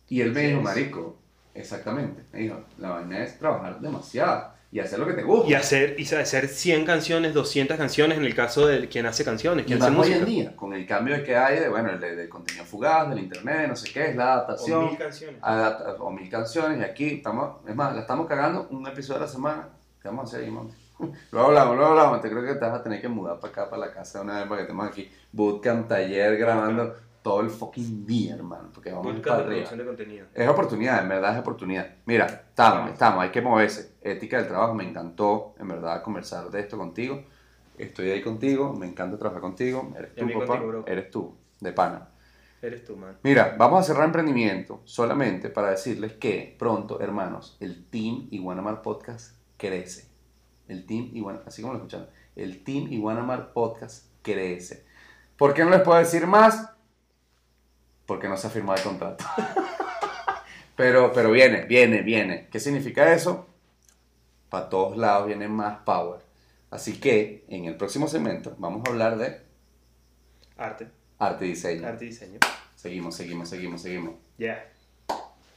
Y 0.08 0.20
él 0.20 0.32
me 0.32 0.42
dijo, 0.42 0.60
marico, 0.60 1.16
exactamente. 1.54 2.22
Me 2.32 2.40
dijo, 2.40 2.60
la 2.78 2.90
vaina 2.90 3.22
es 3.22 3.38
trabajar 3.38 3.80
demasiado 3.80 4.52
y 4.72 4.80
hacer 4.80 4.98
lo 4.98 5.06
que 5.06 5.12
te 5.12 5.22
gusta. 5.22 5.50
Y 5.50 5.54
hacer, 5.54 5.94
y 6.00 6.02
hacer 6.14 6.48
100 6.48 6.86
canciones, 6.86 7.34
200 7.34 7.76
canciones 7.76 8.16
en 8.18 8.24
el 8.24 8.34
caso 8.34 8.66
de 8.66 8.88
quien 8.88 9.04
hace 9.06 9.22
canciones, 9.24 9.66
quien 9.66 9.80
hace 9.82 9.90
hoy 9.90 9.96
música. 9.98 10.16
en 10.16 10.24
día, 10.24 10.56
con 10.56 10.72
el 10.72 10.86
cambio 10.86 11.22
que 11.22 11.36
hay 11.36 11.60
de, 11.60 11.68
bueno, 11.68 11.90
el 11.90 12.00
de, 12.00 12.16
del 12.16 12.28
contenido 12.30 12.64
fugaz, 12.64 13.08
del 13.10 13.18
internet, 13.18 13.68
no 13.68 13.76
sé 13.76 13.92
qué, 13.92 14.06
es 14.10 14.16
la 14.16 14.24
O 14.24 14.28
adaptación. 14.30 14.86
mil 14.86 14.98
canciones. 14.98 15.40
adapta- 15.42 15.96
o 16.00 16.10
mil 16.10 16.28
canciones 16.30 16.80
y 16.80 16.82
aquí 16.84 17.06
estamos, 17.16 17.60
es 17.68 17.76
más, 17.76 17.94
la 17.94 18.00
estamos 18.00 18.26
cagando 18.26 18.66
un 18.70 18.86
episodio 18.86 19.18
a 19.18 19.22
la 19.24 19.28
semana. 19.28 19.68
¿Qué 20.00 20.08
vamos 20.08 20.24
a 20.24 20.36
hacer 20.36 20.46
ahí, 20.46 20.50
mami? 20.50 20.70
Luego 21.30 21.48
hablamos, 21.48 21.76
luego 21.76 21.90
hablamos. 21.90 22.22
Te 22.22 22.30
creo 22.30 22.42
que 22.42 22.54
te 22.54 22.60
vas 22.64 22.80
a 22.80 22.82
tener 22.82 23.00
que 23.00 23.08
mudar 23.08 23.38
para 23.40 23.52
acá, 23.52 23.70
para 23.70 23.86
la 23.86 23.92
casa 23.92 24.18
de 24.20 24.24
una 24.24 24.38
vez, 24.38 24.44
para 24.44 24.56
que 24.56 24.62
estemos 24.62 24.88
aquí, 24.88 25.10
bootcamp, 25.32 25.86
taller, 25.88 26.36
grabando 26.38 26.94
todo 27.22 27.40
el 27.40 27.50
fucking 27.50 28.04
día, 28.06 28.34
hermano, 28.34 28.70
porque 28.74 28.90
vamos 28.90 29.06
Podcast 29.06 29.26
para 29.26 29.38
arriba. 29.38 29.50
producción 29.50 29.78
de 29.78 29.84
contenido. 29.86 30.26
Es 30.34 30.48
oportunidad, 30.48 31.02
en 31.02 31.08
verdad 31.08 31.34
es 31.34 31.40
oportunidad. 31.40 31.94
Mira, 32.06 32.26
estamos, 32.26 32.90
estamos, 32.90 33.22
hay 33.22 33.30
que 33.30 33.40
moverse. 33.40 33.94
Ética 34.02 34.38
del 34.38 34.48
trabajo, 34.48 34.74
me 34.74 34.88
encantó, 34.88 35.54
en 35.58 35.68
verdad, 35.68 36.02
conversar 36.02 36.50
de 36.50 36.60
esto 36.60 36.76
contigo. 36.76 37.22
Estoy 37.78 38.10
ahí 38.10 38.22
contigo, 38.22 38.72
me 38.72 38.86
encanta 38.86 39.18
trabajar 39.18 39.40
contigo. 39.40 39.92
Eres 39.96 40.14
tú, 40.14 40.26
papá, 40.32 40.58
contigo, 40.58 40.84
eres 40.86 41.10
tú, 41.10 41.34
de 41.60 41.72
pana. 41.72 42.08
Eres 42.60 42.84
tú, 42.84 42.96
man. 42.96 43.16
Mira, 43.22 43.56
vamos 43.58 43.80
a 43.80 43.82
cerrar 43.82 44.04
emprendimiento 44.04 44.82
solamente 44.84 45.48
para 45.48 45.70
decirles 45.70 46.12
que 46.12 46.54
pronto, 46.58 47.00
hermanos, 47.00 47.56
el 47.60 47.84
Team 47.86 48.28
Iguanamar 48.30 48.82
Podcast 48.82 49.36
crece. 49.56 50.08
El 50.68 50.86
Team 50.86 51.10
Iguanamar, 51.12 51.48
así 51.48 51.62
como 51.62 51.74
lo 51.74 51.80
escucharon, 51.80 52.08
el 52.36 52.62
Team 52.62 52.92
Iguanamar 52.92 53.52
Podcast 53.52 54.06
crece. 54.22 54.84
¿Por 55.36 55.54
qué 55.54 55.64
no 55.64 55.70
les 55.70 55.80
puedo 55.80 55.98
decir 55.98 56.26
más? 56.26 56.70
Porque 58.06 58.28
no 58.28 58.36
se 58.36 58.46
ha 58.46 58.50
firmado 58.50 58.78
el 58.78 58.84
contrato. 58.84 59.24
pero, 60.76 61.12
pero 61.12 61.30
viene, 61.30 61.62
viene, 61.66 62.02
viene. 62.02 62.48
¿Qué 62.50 62.60
significa 62.60 63.12
eso? 63.12 63.46
Para 64.48 64.68
todos 64.68 64.96
lados 64.96 65.26
viene 65.26 65.48
más 65.48 65.80
power. 65.80 66.20
Así 66.70 66.98
que 66.98 67.44
en 67.48 67.66
el 67.66 67.76
próximo 67.76 68.08
segmento 68.08 68.54
vamos 68.58 68.82
a 68.86 68.90
hablar 68.90 69.16
de 69.18 69.42
Arte. 70.56 70.88
arte 71.18 71.46
y 71.46 71.48
diseño. 71.50 71.86
Arte 71.86 72.04
y 72.04 72.08
diseño. 72.08 72.38
Seguimos, 72.74 73.14
seguimos, 73.14 73.48
seguimos, 73.48 73.82
seguimos. 73.82 74.14
Ya. 74.38 74.70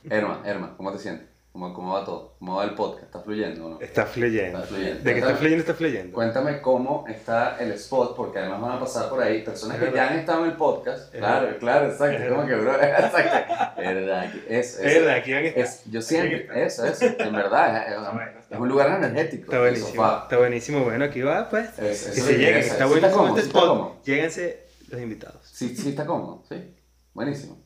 Herma, 0.10 0.42
Herma, 0.46 0.76
¿cómo 0.78 0.92
te 0.92 1.00
sientes? 1.00 1.35
¿Cómo, 1.56 1.74
¿Cómo 1.74 1.94
va 1.94 2.04
todo? 2.04 2.36
¿Cómo 2.38 2.58
va 2.58 2.66
el 2.66 2.72
podcast? 2.72 3.04
¿Está 3.06 3.22
fluyendo 3.22 3.66
o 3.66 3.70
no? 3.70 3.80
Está 3.80 4.06
fluyendo. 4.06 4.58
Está 4.58 4.68
fluyendo. 4.68 5.02
De 5.02 5.14
que 5.14 5.20
está 5.20 5.36
fluyendo, 5.38 5.62
está 5.62 5.74
fluyendo. 5.74 6.14
Cuéntame 6.14 6.62
cómo 6.62 7.06
está 7.08 7.56
el 7.62 7.72
spot, 7.72 8.14
porque 8.14 8.40
además 8.40 8.60
van 8.60 8.72
a 8.74 8.80
pasar 8.82 9.08
por 9.10 9.24
ahí 9.24 9.42
personas 9.42 9.80
que 9.80 9.90
ya 9.96 10.10
han 10.10 10.20
estado 10.20 10.44
en 10.44 10.52
el 10.52 10.58
podcast. 10.58 11.16
Es 11.16 11.22
claro, 11.22 11.46
verdad. 11.46 11.60
claro, 11.62 11.86
exacto. 11.86 12.24
Es 12.24 12.30
como 12.30 12.46
que, 12.46 12.56
bro, 12.56 12.74
exacto. 12.82 13.82
Verdad, 13.82 14.34
es, 14.50 14.80
verdad, 14.82 15.16
aquí 15.16 15.32
van 15.32 15.44
a 15.44 15.48
estar. 15.48 15.64
es- 15.64 15.84
yo 15.90 16.02
siento, 16.02 16.54
eso, 16.54 16.86
eso, 16.88 17.06
en 17.06 17.32
verdad, 17.32 17.88
es, 17.88 18.14
bueno, 18.14 18.32
está 18.38 18.60
un 18.60 18.68
lugar 18.68 19.02
energético. 19.02 19.44
Está 19.46 19.60
buenísimo. 19.60 20.20
Está 20.24 20.38
buenísimo. 20.38 20.84
Bueno, 20.84 21.06
aquí 21.06 21.22
va, 21.22 21.50
pues. 21.50 21.80
Eso 21.80 22.12
se 22.12 22.60
eso. 22.60 22.74
Está 22.74 22.86
buenísimo 22.86 23.16
cómodo, 23.18 23.38
este 23.38 23.48
spot. 23.48 24.04
Lléguense 24.04 24.68
los 24.90 25.00
invitados. 25.00 25.40
Sí, 25.50 25.74
sí 25.74 25.92
está 25.92 26.06
cómodo, 26.06 26.44
sí. 26.50 26.76
Buenísimo. 27.14 27.64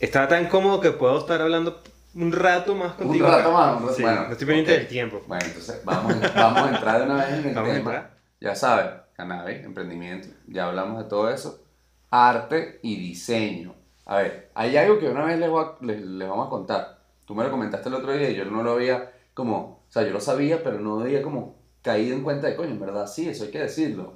Estaba 0.00 0.26
tan 0.26 0.46
cómodo 0.46 0.80
que 0.80 0.92
puedo 0.92 1.18
estar 1.18 1.42
hablando 1.42 1.82
un 2.20 2.32
rato 2.32 2.74
más 2.74 2.92
Un 2.98 3.06
contigo. 3.06 3.26
rato 3.26 3.38
acá. 3.40 3.50
más, 3.50 3.76
un 3.76 3.82
rato- 3.82 3.94
Sí, 3.94 4.02
bueno, 4.02 4.24
no 4.26 4.32
estoy 4.32 4.46
pendiente 4.46 4.72
ok. 4.72 4.78
del 4.78 4.88
tiempo. 4.88 5.22
Bueno, 5.26 5.44
entonces 5.46 5.82
vamos, 5.84 6.14
vamos 6.34 6.62
a 6.62 6.68
entrar 6.74 6.98
de 7.00 7.04
una 7.06 7.14
vez 7.16 7.28
en 7.34 7.48
el 7.48 7.54
Vamos 7.54 7.70
a 7.70 7.74
tema. 7.74 7.90
entrar. 7.94 8.18
Ya 8.40 8.54
sabes, 8.54 8.86
cannabis, 9.14 9.64
emprendimiento, 9.64 10.28
ya 10.46 10.66
hablamos 10.66 10.98
de 11.02 11.04
todo 11.08 11.28
eso. 11.30 11.62
Arte 12.10 12.80
y 12.82 12.96
diseño. 12.96 13.74
A 14.06 14.16
ver, 14.18 14.50
hay 14.54 14.76
algo 14.76 14.98
que 14.98 15.08
una 15.08 15.24
vez 15.24 15.38
les, 15.38 15.50
voy 15.50 15.64
a- 15.64 15.84
les, 15.84 16.00
les 16.00 16.28
vamos 16.28 16.46
a 16.46 16.50
contar. 16.50 16.98
Tú 17.26 17.34
me 17.34 17.44
lo 17.44 17.50
comentaste 17.50 17.88
el 17.88 17.94
otro 17.96 18.12
día 18.12 18.30
y 18.30 18.34
yo 18.36 18.44
no 18.46 18.62
lo 18.62 18.72
había 18.72 19.12
como, 19.34 19.58
o 19.88 19.92
sea, 19.92 20.02
yo 20.02 20.10
lo 20.12 20.20
sabía, 20.20 20.62
pero 20.62 20.78
no 20.80 21.00
había 21.00 21.22
como 21.22 21.56
caído 21.82 22.16
en 22.16 22.22
cuenta 22.24 22.46
de 22.46 22.56
coño, 22.56 22.70
en 22.70 22.80
verdad 22.80 23.06
sí, 23.06 23.28
eso 23.28 23.44
hay 23.44 23.50
que 23.50 23.60
decirlo. 23.60 24.14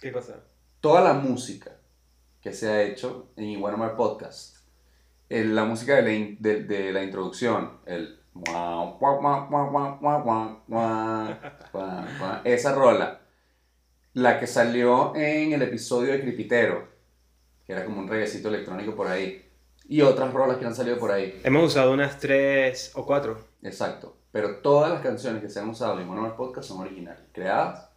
¿Qué 0.00 0.12
cosa? 0.12 0.36
Toda 0.80 1.00
la 1.02 1.14
música 1.14 1.72
que 2.40 2.52
se 2.52 2.68
ha 2.70 2.82
hecho 2.82 3.30
en 3.36 3.44
Iguanamar 3.46 3.96
Podcast, 3.96 4.57
el, 5.28 5.54
la 5.54 5.64
música 5.64 5.96
de 5.96 6.36
la, 6.40 6.50
de, 6.50 6.92
la 6.92 7.02
introducción, 7.02 7.78
el 7.86 8.18
esa 12.44 12.74
rola, 12.74 13.20
la 14.14 14.38
que 14.38 14.46
salió 14.46 15.14
en 15.16 15.52
el 15.52 15.62
episodio 15.62 16.12
de 16.12 16.20
Cripitero, 16.20 16.88
que 17.66 17.72
era 17.72 17.84
como 17.84 18.00
un 18.00 18.08
reguecito 18.08 18.48
electrónico 18.48 18.94
por 18.94 19.08
ahí, 19.08 19.44
y 19.88 20.02
otras 20.02 20.32
rolas 20.32 20.58
que 20.58 20.66
han 20.66 20.74
salido 20.74 20.98
por 20.98 21.10
ahí. 21.10 21.40
Hemos 21.44 21.64
usado 21.64 21.92
unas 21.92 22.18
tres 22.18 22.92
o 22.94 23.04
cuatro. 23.04 23.38
Exacto, 23.62 24.16
pero 24.30 24.56
todas 24.56 24.90
las 24.90 25.00
canciones 25.00 25.42
que 25.42 25.48
se 25.48 25.60
han 25.60 25.68
usado 25.68 25.98
en 25.98 26.06
Monomer 26.06 26.34
Podcast 26.34 26.68
son 26.68 26.80
originales, 26.80 27.22
creadas 27.32 27.87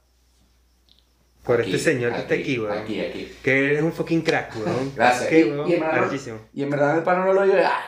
por 1.44 1.60
aquí, 1.62 1.74
este 1.74 1.92
señor 1.94 2.14
que 2.14 2.20
está 2.20 2.34
aquí, 2.36 2.60
weón. 2.60 2.78
Aquí, 2.78 3.00
aquí. 3.02 3.32
Que 3.44 3.66
eres 3.66 3.82
un 3.84 3.92
fucking 3.92 4.22
crack, 4.22 4.56
weón. 4.56 4.92
Gracias. 4.96 5.30
¿Qué, 5.30 5.40
Y- 5.40 5.52
weón? 5.52 5.70
y 5.70 5.74
en 5.74 5.80
verdad-. 5.82 6.12
Y 6.54 6.64
en 6.64 6.70
verdad 6.70 6.98
el 6.98 7.04
pana 7.04 7.26
no 7.26 7.34
lo 7.34 7.44
digo, 7.44 7.56
ah, 7.66 7.82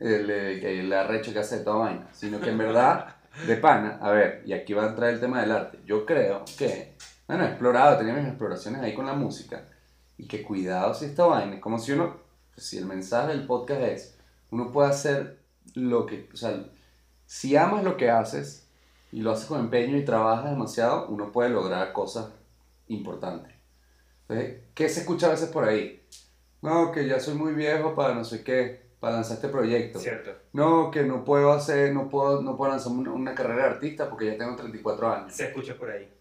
el, 0.00 0.30
el, 0.30 0.64
el 0.64 0.92
arrecho 0.92 1.32
que 1.32 1.38
hace 1.40 1.58
toda 1.60 1.76
vaina, 1.76 2.08
sino 2.12 2.40
que 2.40 2.50
en 2.50 2.58
verdad 2.58 3.16
de 3.46 3.56
pana, 3.56 3.98
a 4.00 4.10
ver, 4.10 4.42
y 4.46 4.52
aquí 4.52 4.72
va 4.72 4.84
a 4.84 4.88
entrar 4.88 5.10
el 5.10 5.20
tema 5.20 5.40
del 5.40 5.52
arte. 5.52 5.78
Yo 5.86 6.04
creo 6.06 6.44
que, 6.56 6.94
bueno, 7.26 7.44
he 7.44 7.48
explorado, 7.48 7.98
tenía 7.98 8.14
mis 8.14 8.26
exploraciones 8.26 8.80
ahí 8.82 8.94
con 8.94 9.06
la 9.06 9.12
música, 9.14 9.64
y 10.16 10.26
que 10.26 10.42
cuidado 10.42 10.94
si 10.94 11.04
esta 11.04 11.24
vaina, 11.24 11.56
es 11.56 11.60
como 11.60 11.78
si 11.78 11.92
uno, 11.92 12.16
si 12.56 12.78
el 12.78 12.86
mensaje 12.86 13.28
del 13.28 13.46
podcast 13.46 13.82
es, 13.82 14.18
uno 14.50 14.72
puede 14.72 14.88
hacer 14.90 15.38
lo 15.74 16.06
que, 16.06 16.28
o 16.32 16.36
sea, 16.36 16.58
si 17.26 17.56
amas 17.56 17.84
lo 17.84 17.96
que 17.96 18.10
haces 18.10 18.66
y 19.12 19.20
lo 19.20 19.32
haces 19.32 19.46
con 19.46 19.60
empeño 19.60 19.96
y 19.96 20.04
trabajas 20.04 20.50
demasiado, 20.50 21.06
uno 21.08 21.30
puede 21.30 21.50
lograr 21.50 21.92
cosas 21.92 22.28
importantes. 22.88 23.54
Entonces, 24.28 24.62
¿qué 24.74 24.88
se 24.88 25.00
escucha 25.00 25.28
a 25.28 25.30
veces 25.30 25.48
por 25.48 25.64
ahí? 25.64 26.02
No, 26.60 26.92
que 26.92 27.06
ya 27.06 27.20
soy 27.20 27.34
muy 27.34 27.54
viejo 27.54 27.94
para 27.94 28.14
no 28.14 28.24
sé 28.24 28.42
qué, 28.42 28.88
para 29.00 29.14
lanzar 29.14 29.36
este 29.36 29.48
proyecto. 29.48 29.98
Cierto. 29.98 30.32
No, 30.52 30.90
que 30.90 31.04
no 31.04 31.24
puedo 31.24 31.52
hacer, 31.52 31.94
no 31.94 32.08
puedo, 32.08 32.42
no 32.42 32.56
puedo 32.56 32.72
lanzar 32.72 32.92
una, 32.92 33.12
una 33.12 33.34
carrera 33.34 33.64
de 33.64 33.70
artista 33.74 34.08
porque 34.10 34.26
ya 34.26 34.36
tengo 34.36 34.56
34 34.56 35.12
años. 35.12 35.32
Se 35.32 35.46
escucha 35.46 35.76
por 35.76 35.90
ahí. 35.90 36.12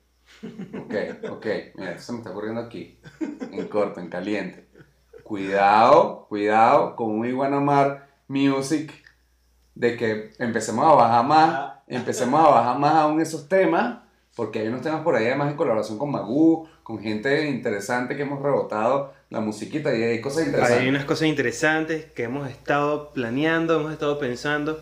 Ok, 0.44 1.30
ok, 1.32 1.46
mira, 1.76 1.92
esto 1.92 2.04
se 2.04 2.12
me 2.12 2.18
está 2.20 2.32
ocurriendo 2.32 2.62
aquí, 2.62 3.00
en 3.20 3.68
corto, 3.68 4.00
en 4.00 4.10
caliente. 4.10 4.68
Cuidado, 5.24 6.26
cuidado 6.30 6.96
con 6.96 7.18
muy 7.18 7.32
buena 7.32 7.60
mar 7.60 8.10
music, 8.28 8.92
de 9.74 9.98
que 9.98 10.32
empecemos 10.38 10.86
a 10.86 10.96
bajar 10.96 11.26
más, 11.26 11.74
empecemos 11.88 12.40
a 12.40 12.50
bajar 12.50 12.80
más 12.80 12.94
aún 12.96 13.22
esos 13.22 13.48
temas, 13.48 14.00
porque 14.38 14.60
hay 14.60 14.68
unos 14.68 14.82
temas 14.84 15.02
por 15.02 15.16
ahí 15.16 15.26
además 15.26 15.50
en 15.52 15.58
colaboración 15.58 15.98
con 15.98 16.12
Magoo, 16.12 16.70
con 16.84 17.02
gente 17.02 17.48
interesante 17.50 18.16
que 18.16 18.22
hemos 18.22 18.42
rebotado 18.42 19.12
la 19.32 19.42
musiquita 19.42 19.94
y 19.94 20.04
hay 20.04 20.22
cosas 20.22 20.46
interesantes. 20.46 20.80
Hay 20.80 20.88
unas 20.88 21.04
cosas 21.06 21.28
interesantes 21.28 22.06
que 22.16 22.24
hemos 22.24 22.50
estado 22.50 23.12
planeando, 23.14 23.80
hemos 23.80 23.92
estado 23.92 24.20
pensando 24.20 24.80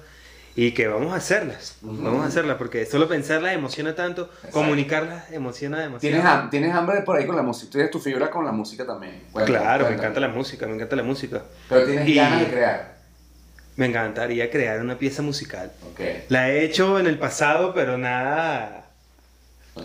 y 0.57 0.71
que 0.73 0.87
vamos 0.87 1.13
a 1.13 1.15
hacerlas. 1.15 1.77
Vamos 1.81 2.23
a 2.23 2.27
hacerlas 2.27 2.57
porque 2.57 2.85
solo 2.85 3.07
pensarlas 3.07 3.53
emociona 3.53 3.95
tanto, 3.95 4.23
Exacto. 4.35 4.51
comunicarlas 4.51 5.31
emociona 5.31 5.79
demasiado. 5.79 6.21
¿Tienes, 6.21 6.49
¿Tienes 6.51 6.75
hambre 6.75 7.01
por 7.01 7.15
ahí 7.17 7.25
con 7.25 7.35
la 7.37 7.41
música? 7.41 7.71
¿Tienes 7.71 7.91
tu 7.91 7.99
fibra 7.99 8.29
con 8.29 8.43
la 8.45 8.51
música 8.51 8.85
también? 8.85 9.23
Claro, 9.45 9.87
me 9.89 9.95
encanta 9.95 10.19
la 10.19 10.27
música, 10.27 10.67
me 10.67 10.75
encanta 10.75 10.95
la 10.97 11.03
música. 11.03 11.43
Pero 11.69 11.85
tienes 11.85 12.07
Y- 12.07 12.15
ganas 12.15 12.41
de 12.41 12.47
crear. 12.47 12.95
Me 13.77 13.87
encantaría 13.87 14.49
crear 14.51 14.79
una 14.81 14.97
pieza 14.97 15.21
musical. 15.21 15.71
Ok. 15.91 16.01
La 16.29 16.49
he 16.51 16.63
hecho 16.63 16.99
en 16.99 17.07
el 17.07 17.17
pasado, 17.17 17.73
pero 17.73 17.97
nada 17.97 18.84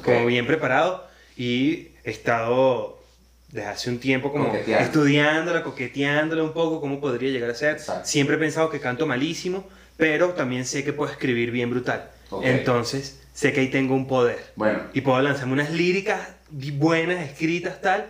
como 0.05 0.27
bien 0.27 0.47
preparado 0.47 1.07
y 1.37 1.89
he 2.05 2.11
estado 2.11 3.01
desde 3.49 3.69
hace 3.69 3.91
un 3.91 3.99
tiempo 3.99 4.31
como 4.31 4.55
estudiándola, 4.55 5.63
coqueteándola 5.63 6.43
un 6.43 6.53
poco, 6.53 6.81
cómo 6.81 7.01
podría 7.01 7.31
llegar 7.31 7.51
a 7.51 7.55
ser. 7.55 7.73
Exacto. 7.73 8.07
Siempre 8.07 8.37
he 8.37 8.39
pensado 8.39 8.71
que 8.71 8.81
canto 8.81 9.07
malísimo, 9.07 9.69
pero 9.97 10.31
también 10.31 10.65
sé 10.65 10.85
que 10.85 10.93
puedo 10.93 11.11
escribir 11.11 11.51
bien 11.51 11.71
brutal. 11.71 12.11
Entonces, 12.43 13.21
sé 13.35 13.53
que 13.53 13.61
ahí 13.61 13.69
tengo 13.69 13.95
un 13.95 14.07
poder. 14.07 14.53
Bueno, 14.55 14.81
Y 14.93 15.01
puedo 15.01 15.21
lanzarme 15.21 15.55
unas 15.55 15.73
líricas 15.73 16.21
buenas, 16.51 17.29
escritas, 17.29 17.81
tal. 17.81 18.07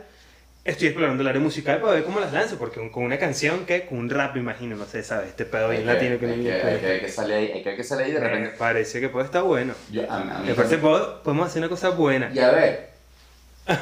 Estoy 0.63 0.89
explorando 0.89 1.23
el 1.23 1.29
área 1.29 1.41
musical 1.41 1.81
para 1.81 1.95
ver 1.95 2.05
cómo 2.05 2.21
las 2.21 2.33
lanzo, 2.35 2.59
porque 2.59 2.79
con- 2.81 2.91
con 2.91 3.05
una 3.05 3.19
canción 3.19 3.65
que, 3.65 3.87
con 3.87 3.99
un 3.99 4.11
rap, 4.11 4.35
me 4.35 4.41
imagino, 4.41 4.77
no 4.77 4.85
sé, 4.85 5.03
¿sabes? 5.03 5.29
Este 5.29 5.47
pedo 5.47 5.71
bien 5.71 5.83
que, 5.83 5.87
latino 5.87 6.11
que 6.19 6.19
que, 6.21 6.27
me 6.27 6.33
hay 6.53 6.79
que, 6.81 6.87
hay 6.87 7.01
que 7.01 7.09
sale 7.09 7.35
ahí, 7.35 7.51
hay 7.53 7.63
que, 7.63 7.71
hay 7.71 7.77
que 7.77 7.85
sale 7.85 8.05
ahí 8.05 8.13
de 8.13 8.21
Me 8.21 8.29
repente. 8.29 8.57
parece 8.59 9.01
que 9.01 9.09
puede 9.09 9.25
estar 9.25 9.43
bueno. 9.43 9.73
Yo, 9.91 10.03
a, 10.11 10.17
a 10.21 10.39
mí 10.41 10.49
Me 10.49 10.55
parece 10.55 10.77
que 10.77 10.83
podemos 10.83 11.47
hacer 11.47 11.61
una 11.63 11.71
cosa 11.71 11.89
buena. 11.91 12.31
Y 12.35 12.39
a 12.41 12.51
ver, 12.51 12.91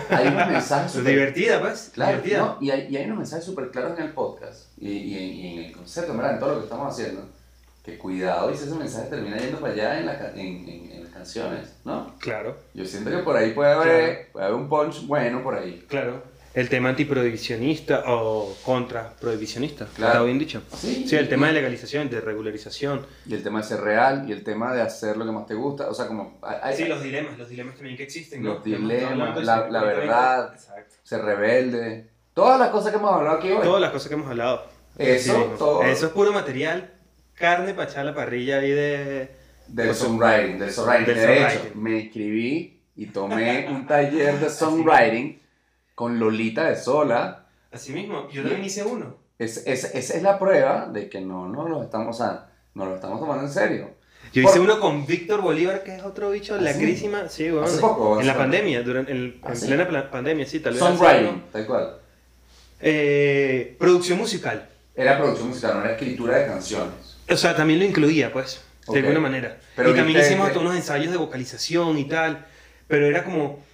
hay 0.09 0.29
unos 0.29 0.49
mensajes 0.53 0.93
súper- 0.93 1.05
divertida, 1.12 1.61
pues. 1.61 1.91
Claro, 1.95 2.12
divertida. 2.12 2.39
¿no? 2.39 2.59
y, 2.61 2.70
hay, 2.70 2.87
y 2.89 2.97
hay 2.97 3.05
unos 3.07 3.18
mensajes 3.18 3.45
súper 3.45 3.70
claros 3.70 3.99
en 3.99 4.05
el 4.05 4.12
podcast 4.12 4.66
y, 4.81 4.89
y 4.91 5.16
en, 5.18 5.24
y 5.35 5.59
en 5.59 5.64
el 5.64 5.72
concepto, 5.72 6.12
¿verdad? 6.14 6.35
En 6.35 6.39
todo 6.39 6.51
lo 6.53 6.59
que 6.59 6.64
estamos 6.64 6.95
haciendo. 6.95 7.29
Que 7.85 7.99
cuidado 7.99 8.53
y 8.53 8.57
si 8.57 8.64
ese 8.64 8.74
mensaje 8.76 9.09
termina 9.09 9.37
yendo 9.39 9.59
para 9.59 9.72
allá 9.72 9.99
en, 9.99 10.07
la 10.07 10.31
en, 10.35 10.39
en, 10.68 10.91
en 10.93 11.05
las 11.05 11.12
canciones, 11.12 11.70
¿no? 11.85 12.14
Claro, 12.20 12.57
Yo 12.74 12.85
siento 12.85 13.11
que 13.11 13.18
por 13.18 13.35
ahí 13.37 13.53
puede 13.53 13.72
haber, 13.72 14.29
puede 14.31 14.45
haber 14.47 14.57
un 14.61 14.68
punch 14.68 15.07
bueno 15.09 15.43
por 15.43 15.57
ahí. 15.57 15.85
claro. 15.89 16.22
El 16.55 16.68
tema 16.68 16.88
antiprohibicionista 16.88 18.05
o 18.07 18.57
contraprohibicionista. 18.64 19.86
Claro. 19.94 20.12
¿Está 20.12 20.24
bien 20.24 20.38
dicho? 20.38 20.62
Sí, 20.76 21.05
Sí, 21.09 21.16
el 21.16 21.26
y- 21.26 21.28
tema 21.28 21.46
de 21.49 21.53
legalización, 21.53 22.09
de 22.11 22.20
regularización. 22.20 23.07
Y 23.26 23.34
el 23.34 23.42
tema 23.42 23.61
de 23.61 23.64
ser 23.68 23.80
real 23.80 24.24
y 24.28 24.32
el 24.32 24.42
tema 24.42 24.74
de 24.74 24.82
hacer 24.82 25.16
lo 25.16 25.24
que 25.24 25.32
más 25.32 25.46
te 25.46 25.55
gusta. 25.55 25.88
O 25.88 25.94
sea, 25.94 26.07
como 26.07 26.38
hay- 26.42 26.57
hay- 26.62 26.76
Sí, 26.76 26.84
los 26.86 27.03
dilemas, 27.03 27.38
los 27.38 27.49
dilemas 27.49 27.74
también 27.76 27.96
que 27.96 28.03
existen. 28.05 28.42
Los 28.42 28.59
¿no? 28.59 28.64
Dilemas, 28.64 29.44
la- 29.44 29.64
sí, 29.66 29.70
la 29.72 29.82
verdad. 29.84 30.53
Exacto. 30.55 30.94
ser 31.03 31.22
rebelde. 31.22 32.09
Todas 32.34 32.59
las 32.59 32.68
cosas 32.70 32.90
que 32.92 32.99
hemos 32.99 33.12
hablado 33.12 33.38
aquí 33.38 33.51
hoy. 33.51 33.62
Todas 33.62 33.80
las 33.80 33.90
cosas 33.90 34.09
que 34.09 34.14
hemos 34.14 34.28
hablado. 34.28 34.66
Eso, 34.96 35.38
mismo. 35.38 35.55
todo. 35.57 35.82
Eso 35.84 36.07
es 36.07 36.12
puro 36.12 36.32
material, 36.32 36.90
carne 37.34 37.72
para 37.74 37.88
echar 37.90 38.05
la 38.05 38.14
parrilla 38.14 38.59
ahí 38.59 38.70
de... 38.70 39.30
Del 39.68 39.94
songwriting, 39.94 40.59
del 40.59 40.70
songwriting. 40.72 41.14
De 41.14 41.46
hecho, 41.46 41.61
me 41.74 41.99
inscribí 42.01 42.80
y 42.96 43.07
tomé 43.07 43.68
un 43.70 43.86
taller 43.86 44.38
de 44.40 44.51
songwriting 44.51 45.38
con 45.99 46.20
Lolita 46.20 46.68
de 46.70 46.76
Sola. 46.76 47.44
Así 47.72 47.92
mismo, 47.92 48.28
yo 48.30 48.42
también 48.42 48.64
hice 48.64 48.84
uno. 48.84 49.16
Es, 49.36 49.66
es- 49.66 49.92
esa 49.96 50.14
es 50.16 50.22
la 50.22 50.38
prueba 50.38 50.86
de 50.92 51.09
que 51.09 51.20
no, 51.20 51.49
no 51.49 51.66
lo 51.68 51.82
estamos, 51.82 52.14
o 52.14 52.24
sea, 52.24 52.46
no 52.74 52.86
lo 52.86 52.94
estamos 52.94 53.18
tomando 53.18 53.42
en 53.42 53.51
serio. 53.51 53.90
Yo 54.32 54.44
Por- 54.44 54.53
hice 54.53 54.61
uno 54.61 54.78
con 54.78 55.05
Víctor 55.07 55.42
Bolívar, 55.42 55.82
que 55.82 55.96
es 55.96 56.05
otro 56.05 56.30
bicho, 56.30 56.55
¿Ah, 56.55 56.59
sí? 56.59 56.64
lacrísima. 56.64 57.28
Sí, 57.28 57.51
bueno. 57.51 57.66
¿Hace 57.66 57.80
poco 57.80 58.11
o 58.11 58.20
En 58.20 58.28
la 58.28 58.36
pandemia, 58.36 58.82
durante, 58.84 59.11
en, 59.11 59.40
¿Ah, 59.42 59.49
en 59.51 59.57
sí? 59.57 59.66
plena 59.66 60.09
pandemia, 60.09 60.46
sí, 60.46 60.61
tal 60.61 60.74
vez. 60.74 60.78
Songwriting, 60.80 61.42
tal 61.51 61.66
cual. 61.66 61.96
Eh, 62.80 63.74
producción 63.76 64.18
musical. 64.18 64.68
Era 64.94 65.18
producción 65.18 65.49
musical, 65.49 65.74
no 65.74 65.80
era 65.82 65.92
escritura 65.94 66.36
de 66.38 66.46
canciones. 66.46 67.16
O 67.28 67.36
sea, 67.36 67.57
también 67.57 67.80
lo 67.80 67.84
incluía, 67.86 68.32
pues, 68.32 68.62
de 68.86 69.01
alguna 69.01 69.18
manera. 69.18 69.59
Pero 69.74 69.90
y 69.90 69.94
también 69.96 70.20
hicimos 70.20 70.51
que- 70.51 70.59
unos 70.59 70.76
ensayos 70.76 71.11
de 71.11 71.18
vocalización 71.18 71.99
y 71.99 72.05
tal. 72.05 72.46
Pero 72.86 73.05
era 73.07 73.24
como 73.24 73.66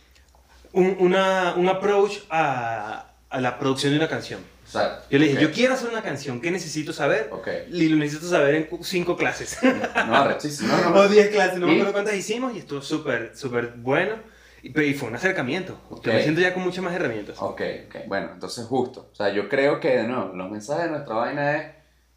un, 0.75 0.97
una, 1.01 1.55
un 1.57 1.69
approach 1.69 2.19
a, 2.31 3.07
a 3.31 3.41
la 3.41 3.59
producción 3.59 3.93
de 3.93 3.99
una 3.99 4.09
canción. 4.09 4.41
Exacto. 4.65 5.07
Yo 5.11 5.19
le 5.19 5.27
dije, 5.27 5.37
Ok. 5.39 5.43
yo 5.43 5.53
quiero 5.53 5.75
hacer 5.75 5.89
una 5.91 6.03
canción, 6.03 6.41
¿qué 6.41 6.51
necesito 6.51 6.93
saber? 6.93 7.29
Ok. 7.33 7.49
Y 7.71 7.89
lo 7.89 7.97
necesito 7.97 8.29
saber 8.29 8.55
en 8.55 8.69
cinco 8.83 9.17
clases. 9.17 9.59
No, 9.63 10.17
arrechísimo. 10.17 10.75
No, 10.77 10.91
no, 10.91 10.97
o 11.01 11.09
diez 11.09 11.29
clases, 11.29 11.59
no 11.59 11.67
me 11.67 11.73
¿Y? 11.73 11.77
acuerdo 11.77 11.93
cuántas 11.93 12.15
hicimos 12.15 12.55
y 12.55 12.59
estuvo 12.59 12.83
súper, 12.83 13.33
súper 13.37 13.75
bueno. 13.77 14.17
Y, 14.63 14.69
y 14.81 14.95
fue 14.95 15.09
un 15.09 15.15
acercamiento. 15.15 15.79
Ok. 15.91 16.07
Yo 16.07 16.13
me 16.15 16.23
siento 16.23 16.41
ya 16.41 16.55
con 16.55 16.63
muchas 16.63 16.83
más 16.83 16.95
herramientas. 16.95 17.37
Ok, 17.39 17.61
ok. 17.87 17.97
Bueno, 18.09 18.31
entonces 18.33 18.65
justo. 18.67 19.11
O 19.13 19.15
sea, 19.15 19.29
yo 19.29 19.49
creo 19.51 19.79
que, 19.79 19.89
de 19.99 20.05
nuevo, 20.09 20.33
los 20.35 20.51
mensajes 20.51 20.85
de 20.87 20.91
nuestra 20.93 21.15
vaina 21.15 21.57
es 21.57 21.74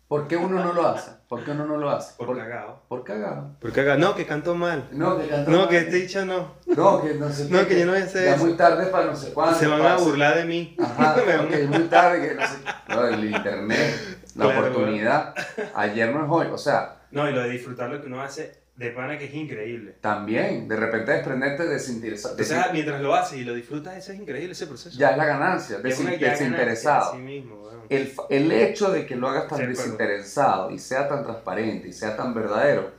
¿por 0.08 0.28
qué 0.28 0.38
uno 0.38 0.64
no 0.64 0.74
lo 0.74 0.88
hace? 0.88 1.12
¿Por 1.28 1.43
qué 1.43 1.51
uno 1.51 1.66
no 1.66 1.78
lo 1.78 1.89
hace? 1.89 2.14
Por 2.18 2.36
cagado. 2.38 2.82
por 2.88 3.03
cagado. 3.03 3.51
Porque 3.60 3.82
acá, 3.82 3.97
no, 3.97 4.16
que 4.16 4.26
canto 4.26 4.55
mal. 4.55 4.88
No, 4.91 5.18
que 5.20 5.28
canta 5.28 5.51
No, 5.51 5.58
mal. 5.60 5.68
que 5.70 5.78
este 5.80 5.95
dicho 5.97 6.26
no. 6.26 6.53
No, 6.68 7.01
que 7.01 7.14
no 7.16 7.30
sé 7.30 7.49
No, 7.49 7.60
qué, 7.60 7.68
que 7.68 7.80
yo 7.82 7.86
no 7.86 7.91
voy 7.91 8.01
a 8.01 8.05
hacer 8.05 8.24
Ya 8.26 8.36
eso. 8.36 8.45
muy 8.45 8.53
tarde 8.55 8.86
para 8.88 9.05
no 9.08 9.16
sé 9.16 9.34
cuándo. 9.34 9.58
Se 9.58 9.68
van 9.68 9.82
a 9.82 9.95
hacer- 9.95 10.08
burlar 10.08 10.36
de 10.38 10.45
mí. 10.45 10.76
Ajá, 10.80 11.16
a- 11.16 11.43
es 11.55 11.70
muy 11.70 11.84
tarde, 11.89 12.28
que 12.30 12.36
no 12.36 12.41
sé. 12.47 12.58
No, 12.88 13.05
el 13.08 13.26
internet, 13.26 14.18
la 14.36 14.45
Claro, 14.45 14.60
oportunidad. 14.62 15.34
Ayer 15.76 16.14
no 16.16 16.24
es 16.24 16.30
hoy. 16.30 16.47
O 16.53 16.58
sea, 16.58 16.95
No, 17.12 17.30
y 17.30 17.34
lo 17.34 17.41
de 17.41 17.49
disfrutar 17.49 17.89
lo 17.89 17.99
que 18.01 18.08
uno 18.08 18.22
hace 18.22 18.66
de 18.78 18.92
pana 18.92 19.18
que 19.18 19.26
es 19.26 19.34
increíble. 19.34 19.96
también, 20.02 20.68
de 20.68 20.76
repente 20.76 21.12
desprenderte 21.12 21.66
desinteresado. 21.66 22.36
Entonces, 22.36 22.58
ah, 22.58 22.70
mientras 22.72 23.02
lo 23.02 23.14
haces 23.16 23.40
y 23.40 23.44
lo 23.44 23.54
disfrutas, 23.56 23.98
eso 23.98 24.12
es 24.14 24.20
increíble, 24.20 24.52
ese 24.54 24.68
proceso. 24.68 24.98
ya 24.98 25.10
es 25.12 25.18
la 25.18 25.26
ganancia, 25.26 25.80
desin- 25.80 26.18
desinteresado. 26.20 27.12
ganancia, 27.12 27.12
Sí 27.12 27.18
mismo, 27.18 27.64
weón. 27.64 27.82
el, 27.90 28.14
el 28.30 28.52
hecho 28.52 28.92
de 28.92 29.06
que 29.06 29.16
lo 29.16 29.28
hagas 29.30 29.48
tan 29.48 29.58
Sí, 29.60 29.66
desinteresado 29.66 30.70
y 30.72 30.78
sea 30.80 31.08
tan 31.10 31.24
transparente 31.24 31.88
y 31.88 31.94
sea 31.94 32.16
tan 32.16 32.34
verdadero 32.34 32.92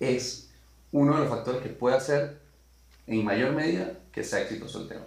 es 0.00 0.50
uno 0.92 1.14
de 1.14 1.20
los 1.20 1.28
factores 1.28 1.60
que 1.60 1.68
puede 1.70 1.96
hacer 1.96 2.38
en 3.08 3.24
mayor 3.24 3.52
medida 3.52 3.92
que 4.12 4.22
sea 4.24 4.40
exitoso 4.40 4.80
el 4.82 4.88
tema. 4.88 5.04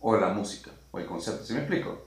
O 0.00 0.16
la 0.16 0.28
música, 0.28 0.70
o 0.90 0.98
el 0.98 1.06
concepto. 1.06 1.44
¿Sí 1.44 1.52
me 1.54 1.60
explico? 1.60 2.06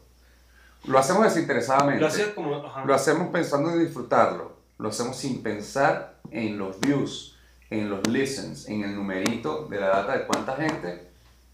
Lo 0.85 0.99
hacemos 0.99 1.23
desinteresadamente. 1.23 2.01
Lo 2.01 2.35
como... 2.35 2.83
Lo 2.85 2.93
hacemos 2.93 3.29
pensando 3.31 3.71
en 3.71 3.79
disfrutarlo. 3.79 4.58
Lo 4.79 4.89
hacemos 4.89 5.17
sin 5.17 5.43
pensar 5.43 6.15
en 6.31 6.57
los 6.57 6.79
views, 6.79 7.37
en 7.69 7.89
los 7.89 8.07
listens, 8.07 8.67
en 8.67 8.83
el 8.83 8.95
numerito 8.95 9.67
de 9.67 9.79
la 9.79 9.89
data 9.89 10.17
de 10.17 10.25
cuánta 10.25 10.55
gente. 10.55 11.07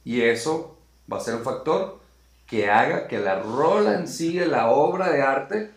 Y 0.03 0.21
eso 0.21 0.77
va 1.11 1.17
a 1.17 1.21
ser 1.21 1.35
un 1.35 1.43
factor 1.43 1.99
que 2.47 2.69
haga 2.69 3.07
que 3.07 3.19
la 3.19 3.41
rola 3.41 3.95
en 3.95 4.07
sí, 4.07 4.33
la 4.33 4.69
obra 4.69 5.09
de 5.09 5.21
arte, 5.21 5.71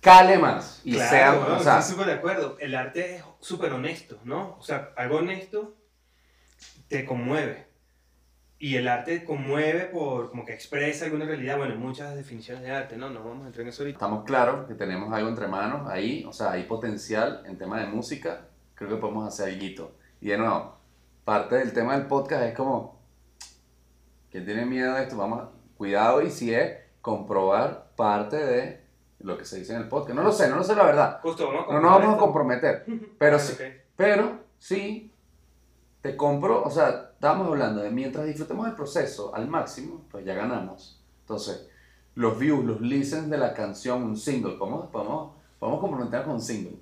cale 0.00 0.38
más. 0.38 0.80
Y 0.84 0.92
Claro, 0.94 1.10
sea, 1.10 1.56
o 1.56 1.62
sea, 1.62 1.78
estoy 1.80 1.92
súper 1.92 2.06
de 2.06 2.12
acuerdo. 2.14 2.56
El 2.60 2.74
arte 2.74 3.16
es 3.16 3.24
súper 3.40 3.72
honesto, 3.72 4.18
¿no? 4.24 4.56
O 4.58 4.62
sea, 4.62 4.92
algo 4.96 5.18
honesto 5.18 5.74
te 6.88 7.04
conmueve. 7.04 7.67
Y 8.60 8.74
el 8.76 8.88
arte 8.88 9.24
conmueve 9.24 9.84
por 9.84 10.30
como 10.30 10.44
que 10.44 10.52
expresa 10.52 11.04
alguna 11.04 11.24
realidad. 11.26 11.56
Bueno, 11.58 11.74
hay 11.74 11.78
muchas 11.78 12.16
definiciones 12.16 12.64
de 12.64 12.72
arte, 12.72 12.96
¿no? 12.96 13.08
No 13.08 13.20
vamos 13.22 13.44
a 13.44 13.46
entrar 13.46 13.62
en 13.62 13.68
eso 13.68 13.82
ahorita. 13.82 13.96
estamos 13.98 14.24
claros 14.24 14.66
que 14.66 14.74
tenemos 14.74 15.12
algo 15.12 15.28
entre 15.28 15.46
manos 15.46 15.88
ahí. 15.88 16.24
O 16.26 16.32
sea, 16.32 16.50
hay 16.52 16.64
potencial 16.64 17.42
en 17.46 17.56
tema 17.56 17.78
de 17.80 17.86
música. 17.86 18.48
Creo 18.74 18.90
que 18.90 18.96
podemos 18.96 19.28
hacer 19.28 19.50
algo. 19.50 19.92
Y 20.20 20.28
de 20.28 20.38
nuevo, 20.38 20.76
parte 21.24 21.54
del 21.54 21.72
tema 21.72 21.96
del 21.96 22.06
podcast 22.08 22.42
es 22.44 22.54
como, 22.56 22.98
¿quién 24.30 24.44
tiene 24.44 24.66
miedo 24.66 24.94
de 24.94 25.02
esto? 25.04 25.16
Vamos 25.16 25.40
a, 25.40 25.50
cuidado 25.76 26.22
y 26.22 26.30
si 26.30 26.52
es 26.52 26.78
comprobar 27.00 27.92
parte 27.94 28.36
de 28.36 28.82
lo 29.20 29.38
que 29.38 29.44
se 29.44 29.58
dice 29.60 29.74
en 29.74 29.82
el 29.82 29.88
podcast. 29.88 30.16
No 30.16 30.24
lo 30.24 30.32
sé, 30.32 30.48
no 30.48 30.56
lo 30.56 30.64
sé 30.64 30.74
la 30.74 30.84
verdad. 30.84 31.20
Justo, 31.22 31.46
vamos 31.46 31.66
a 31.68 31.74
No 31.74 31.80
nos 31.80 31.90
vamos 31.92 32.16
a 32.16 32.18
comprobar 32.18 32.18
comprometer. 32.18 32.84
Pero, 33.18 33.36
esto. 33.36 33.52
sí- 33.56 33.62
Ok. 33.62 33.70
pero 33.94 34.40
sí, 34.58 35.12
te 36.02 36.16
compro, 36.16 36.62
o 36.64 36.70
sea, 36.70 37.07
estábamos 37.18 37.48
hablando 37.48 37.82
de 37.82 37.90
mientras 37.90 38.26
disfrutemos 38.26 38.68
el 38.68 38.74
proceso 38.74 39.34
al 39.34 39.48
máximo, 39.48 40.04
pues 40.08 40.24
ya 40.24 40.34
ganamos. 40.34 41.00
Entonces, 41.22 41.68
los 42.14 42.38
views, 42.38 42.64
los 42.64 42.80
listens 42.80 43.28
de 43.28 43.36
la 43.36 43.54
canción, 43.54 44.04
un 44.04 44.16
single, 44.16 44.52
podemos, 44.52 44.86
podemos, 44.86 45.32
podemos 45.58 45.80
con 45.80 46.34
un 46.34 46.40
single. 46.40 46.78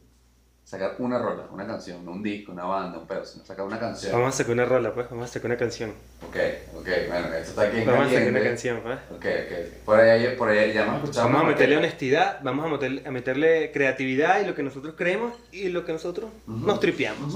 Sacar 0.67 0.97
una 0.99 1.17
rola, 1.21 1.45
una 1.53 1.65
canción, 1.65 2.05
no 2.05 2.11
un 2.11 2.25
disco, 2.25 2.51
una 2.51 2.65
banda, 2.65 2.99
un 2.99 3.07
pedo, 3.07 3.25
sino 3.25 3.45
sacar 3.45 3.65
una 3.65 3.79
canción. 3.79 4.13
Vamos 4.13 4.35
a 4.35 4.39
sacar 4.39 4.53
una 4.53 4.65
rola, 4.65 4.93
pues, 4.93 5.09
vamos 5.09 5.31
a 5.31 5.33
sacar 5.33 5.47
una 5.47 5.57
canción. 5.57 5.91
Ok, 6.27 6.37
ok, 6.75 6.89
bueno, 7.07 7.27
esto 7.35 7.51
está 7.51 7.63
aquí 7.63 7.79
en 7.79 7.87
Vamos 7.87 8.07
a 8.09 8.11
sacar 8.11 8.29
una 8.31 8.43
canción, 8.43 8.81
pues. 8.83 8.99
Ok, 9.13 9.25
ok. 9.25 9.85
Por 9.85 10.01
ahí, 10.01 10.35
por 10.37 10.49
ahí 10.49 10.73
ya 10.73 10.83
hemos 10.83 10.97
escuchado. 10.97 11.29
Vamos 11.29 11.43
a 11.43 11.45
meterle 11.45 11.77
honestidad, 11.77 12.41
vamos 12.43 12.67
a 12.67 12.69
meterle, 12.69 13.03
a 13.07 13.11
meterle 13.13 13.71
creatividad 13.71 14.41
y 14.41 14.47
lo 14.47 14.57
que 14.57 14.65
nosotros 14.65 14.95
creemos 14.99 15.35
y 15.53 15.69
lo 15.69 15.85
que 15.85 15.93
nosotros 15.93 16.31
nos 16.49 16.81
tripeamos. 16.81 17.33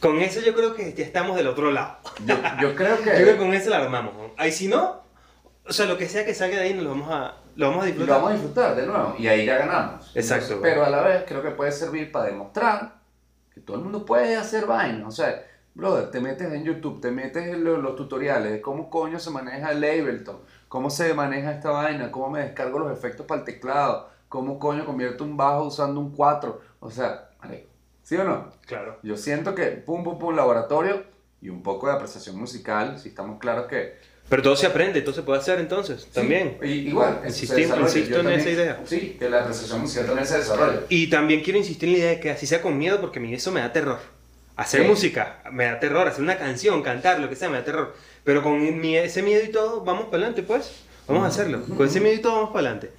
Con 0.00 0.18
eso 0.20 0.40
yo 0.40 0.54
creo 0.54 0.74
que 0.74 0.94
ya 0.94 1.04
estamos 1.04 1.36
del 1.36 1.48
otro 1.48 1.70
lado. 1.70 1.98
Yo, 2.24 2.34
yo 2.62 2.74
creo 2.74 2.96
Yo 2.96 3.02
creo 3.02 3.26
que 3.26 3.32
que. 3.32 3.36
con 3.36 3.52
eso 3.52 3.68
la 3.68 3.76
armamos. 3.76 4.14
¿no? 4.14 4.30
Ahí 4.38 4.52
si 4.52 4.68
no, 4.68 5.02
o 5.66 5.72
sea, 5.74 5.84
lo 5.84 5.98
que 5.98 6.08
sea 6.08 6.24
que 6.24 6.32
salga 6.32 6.56
de 6.56 6.62
ahí 6.62 6.72
nos 6.72 6.84
lo 6.84 6.90
vamos 6.92 7.10
a, 7.10 7.36
lo 7.58 7.68
vamos 7.70 7.84
a 7.84 7.88
Y 7.88 7.92
lo 7.92 7.96
disfrutar. 7.98 8.16
vamos 8.16 8.30
a 8.30 8.34
disfrutar 8.34 8.76
de 8.76 8.86
nuevo. 8.86 9.14
Y 9.18 9.26
ahí 9.28 9.44
ya 9.44 9.58
ganamos. 9.58 10.16
Exacto, 10.16 10.54
Entonces, 10.54 10.58
pero 10.62 10.84
a 10.84 10.90
la 10.90 11.02
vez 11.02 11.24
creo 11.26 11.42
que 11.42 11.50
puede 11.50 11.72
servir 11.72 12.10
para 12.12 12.26
demostrar 12.26 12.94
que 13.52 13.60
todo 13.60 13.76
el 13.76 13.82
mundo 13.82 14.04
puede 14.06 14.36
hacer 14.36 14.64
vainas. 14.66 15.08
O 15.08 15.10
sea, 15.10 15.44
brother, 15.74 16.10
te 16.10 16.20
metes 16.20 16.52
en 16.52 16.64
YouTube, 16.64 17.00
te 17.00 17.10
metes 17.10 17.46
en 17.48 17.64
lo- 17.64 17.78
los, 17.78 17.96
tutoriales 17.96 18.52
de 18.52 18.60
cómo 18.60 18.88
coño 18.90 19.18
se 19.18 19.30
maneja 19.30 19.72
el 19.72 19.84
Ableton, 19.84 20.38
cómo 20.68 20.88
se 20.88 21.12
maneja 21.14 21.52
esta 21.52 21.70
vaina, 21.70 22.10
cómo 22.12 22.30
me 22.30 22.42
descargo 22.42 22.78
los 22.78 22.92
efectos 22.92 23.26
para 23.26 23.40
el 23.40 23.44
teclado, 23.44 24.08
cómo 24.28 24.58
coño 24.58 24.84
convierto 24.86 25.24
un 25.24 25.36
bajo 25.36 25.64
usando 25.64 26.00
un 26.00 26.12
4. 26.14 26.60
O 26.80 26.90
sea, 26.90 27.30
¿sí 28.02 28.16
o 28.16 28.24
no? 28.24 28.50
Claro. 28.66 28.98
Yo 29.02 29.16
siento 29.16 29.54
que 29.54 29.66
pum, 29.72 30.04
pum, 30.04 30.18
pum, 30.18 30.34
laboratorio 30.36 31.02
y 31.40 31.48
un 31.48 31.62
poco 31.62 31.86
de 31.88 31.94
apreciación 31.94 32.36
musical, 32.38 32.98
si 32.98 33.08
estamos 33.10 33.38
claros 33.38 33.66
que 33.66 33.96
Pero 34.28 34.42
todo 34.42 34.56
se 34.56 34.66
aprende, 34.66 35.00
todo 35.00 35.14
se 35.14 35.22
puede 35.22 35.40
hacer 35.40 35.58
entonces, 35.58 36.06
también. 36.12 36.58
Sí, 36.60 36.68
y- 36.68 36.88
igual. 36.88 37.20
desarrolla. 37.24 37.80
insisto 37.82 38.10
Yo 38.10 38.16
en 38.16 38.24
también- 38.26 38.40
esa 38.40 38.50
idea. 38.50 38.80
Sí, 38.84 39.16
que 39.18 39.30
la 39.30 39.40
apreciación 39.40 39.80
musical 39.80 40.06
también 40.06 40.26
se 40.26 40.38
desarrolla. 40.38 40.80
Y 40.90 41.06
también 41.08 41.40
quiero 41.42 41.58
insistir 41.58 41.88
en 41.88 41.92
la 41.94 41.98
idea 42.00 42.10
de 42.10 42.20
que 42.20 42.30
así 42.30 42.46
sea 42.46 42.60
con 42.60 42.76
miedo, 42.76 43.00
porque 43.00 43.18
a 43.18 43.22
mí 43.22 43.32
eso 43.32 43.50
me 43.52 43.60
da 43.60 43.72
terror. 43.72 43.98
Hacer 44.56 44.82
Sí. 44.82 44.88
música 44.88 45.38
me 45.50 45.64
da 45.64 45.78
terror, 45.80 46.06
hacer 46.08 46.22
una 46.22 46.36
canción, 46.36 46.82
cantar, 46.82 47.20
lo 47.20 47.28
que 47.28 47.36
sea, 47.36 47.48
me 47.48 47.56
da 47.58 47.64
terror. 47.64 47.94
Pero 48.24 48.42
con 48.42 48.80
mi- 48.80 48.96
ese 48.96 49.22
miedo 49.22 49.42
y 49.44 49.48
todo, 49.50 49.82
vamos 49.82 50.06
para 50.06 50.16
adelante, 50.18 50.42
pues. 50.42 50.82
Vamos 51.06 51.24
a 51.24 51.28
hacerlo. 51.28 51.62
Con 51.76 51.86
ese 51.86 52.00
miedo 52.00 52.16
y 52.16 52.18
todo, 52.18 52.34
vamos 52.34 52.50
para 52.50 52.68
adelante. 52.68 52.90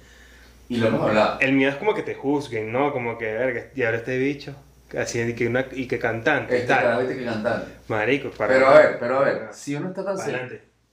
Y 0.68 0.78
lo 0.78 0.88
hemos 0.88 1.02
hablado. 1.08 1.38
El 1.40 1.52
miedo 1.52 1.70
es 1.70 1.76
como 1.76 1.94
que 1.94 2.02
te 2.02 2.14
juzguen, 2.14 2.72
¿no? 2.72 2.92
Como 2.92 3.18
que, 3.18 3.26
verga, 3.26 3.66
y 3.76 3.82
ahora 3.84 3.98
este 3.98 4.18
bicho, 4.18 4.54
así, 4.98 5.20
y 5.20 5.34
que, 5.34 5.46
una, 5.46 5.66
y 5.72 5.86
que 5.86 5.98
cantante, 6.00 6.56
Este 6.56 6.66
tal. 6.68 7.00
viste 7.06 7.18
que 7.18 7.24
cantante. 7.24 7.72
Marico, 7.88 8.30
para. 8.30 8.52
Pero 8.54 8.66
a 8.68 8.78
ver, 8.78 8.96
pero 8.98 9.18
a 9.18 9.24
ver, 9.24 9.48
si 9.52 9.76
uno 9.76 9.90
está 9.90 10.04
tan. 10.04 10.16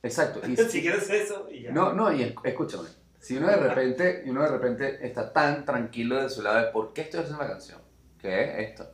Exacto. 0.03 0.41
Y 0.47 0.55
Si 0.69 0.81
quieres 0.81 1.09
eso, 1.09 1.47
y 1.51 1.63
ya. 1.63 1.71
no, 1.71 1.93
no, 1.93 2.11
y 2.13 2.23
es- 2.23 2.33
escúchame. 2.43 2.89
Si 3.19 3.35
uno 3.37 3.47
de 3.47 3.57
repente, 3.57 4.23
uno 4.27 4.43
de 4.43 4.49
repente 4.49 5.05
está 5.05 5.33
tan 5.33 5.65
tranquilo 5.65 6.21
de 6.21 6.29
su 6.29 6.41
lado 6.41 6.57
de 6.65 6.71
por 6.71 6.93
qué 6.93 7.01
estoy 7.01 7.21
haciendo 7.21 7.41
la 7.43 7.49
canción, 7.49 7.81
¿qué 8.19 8.43
es 8.43 8.69
esto? 8.69 8.89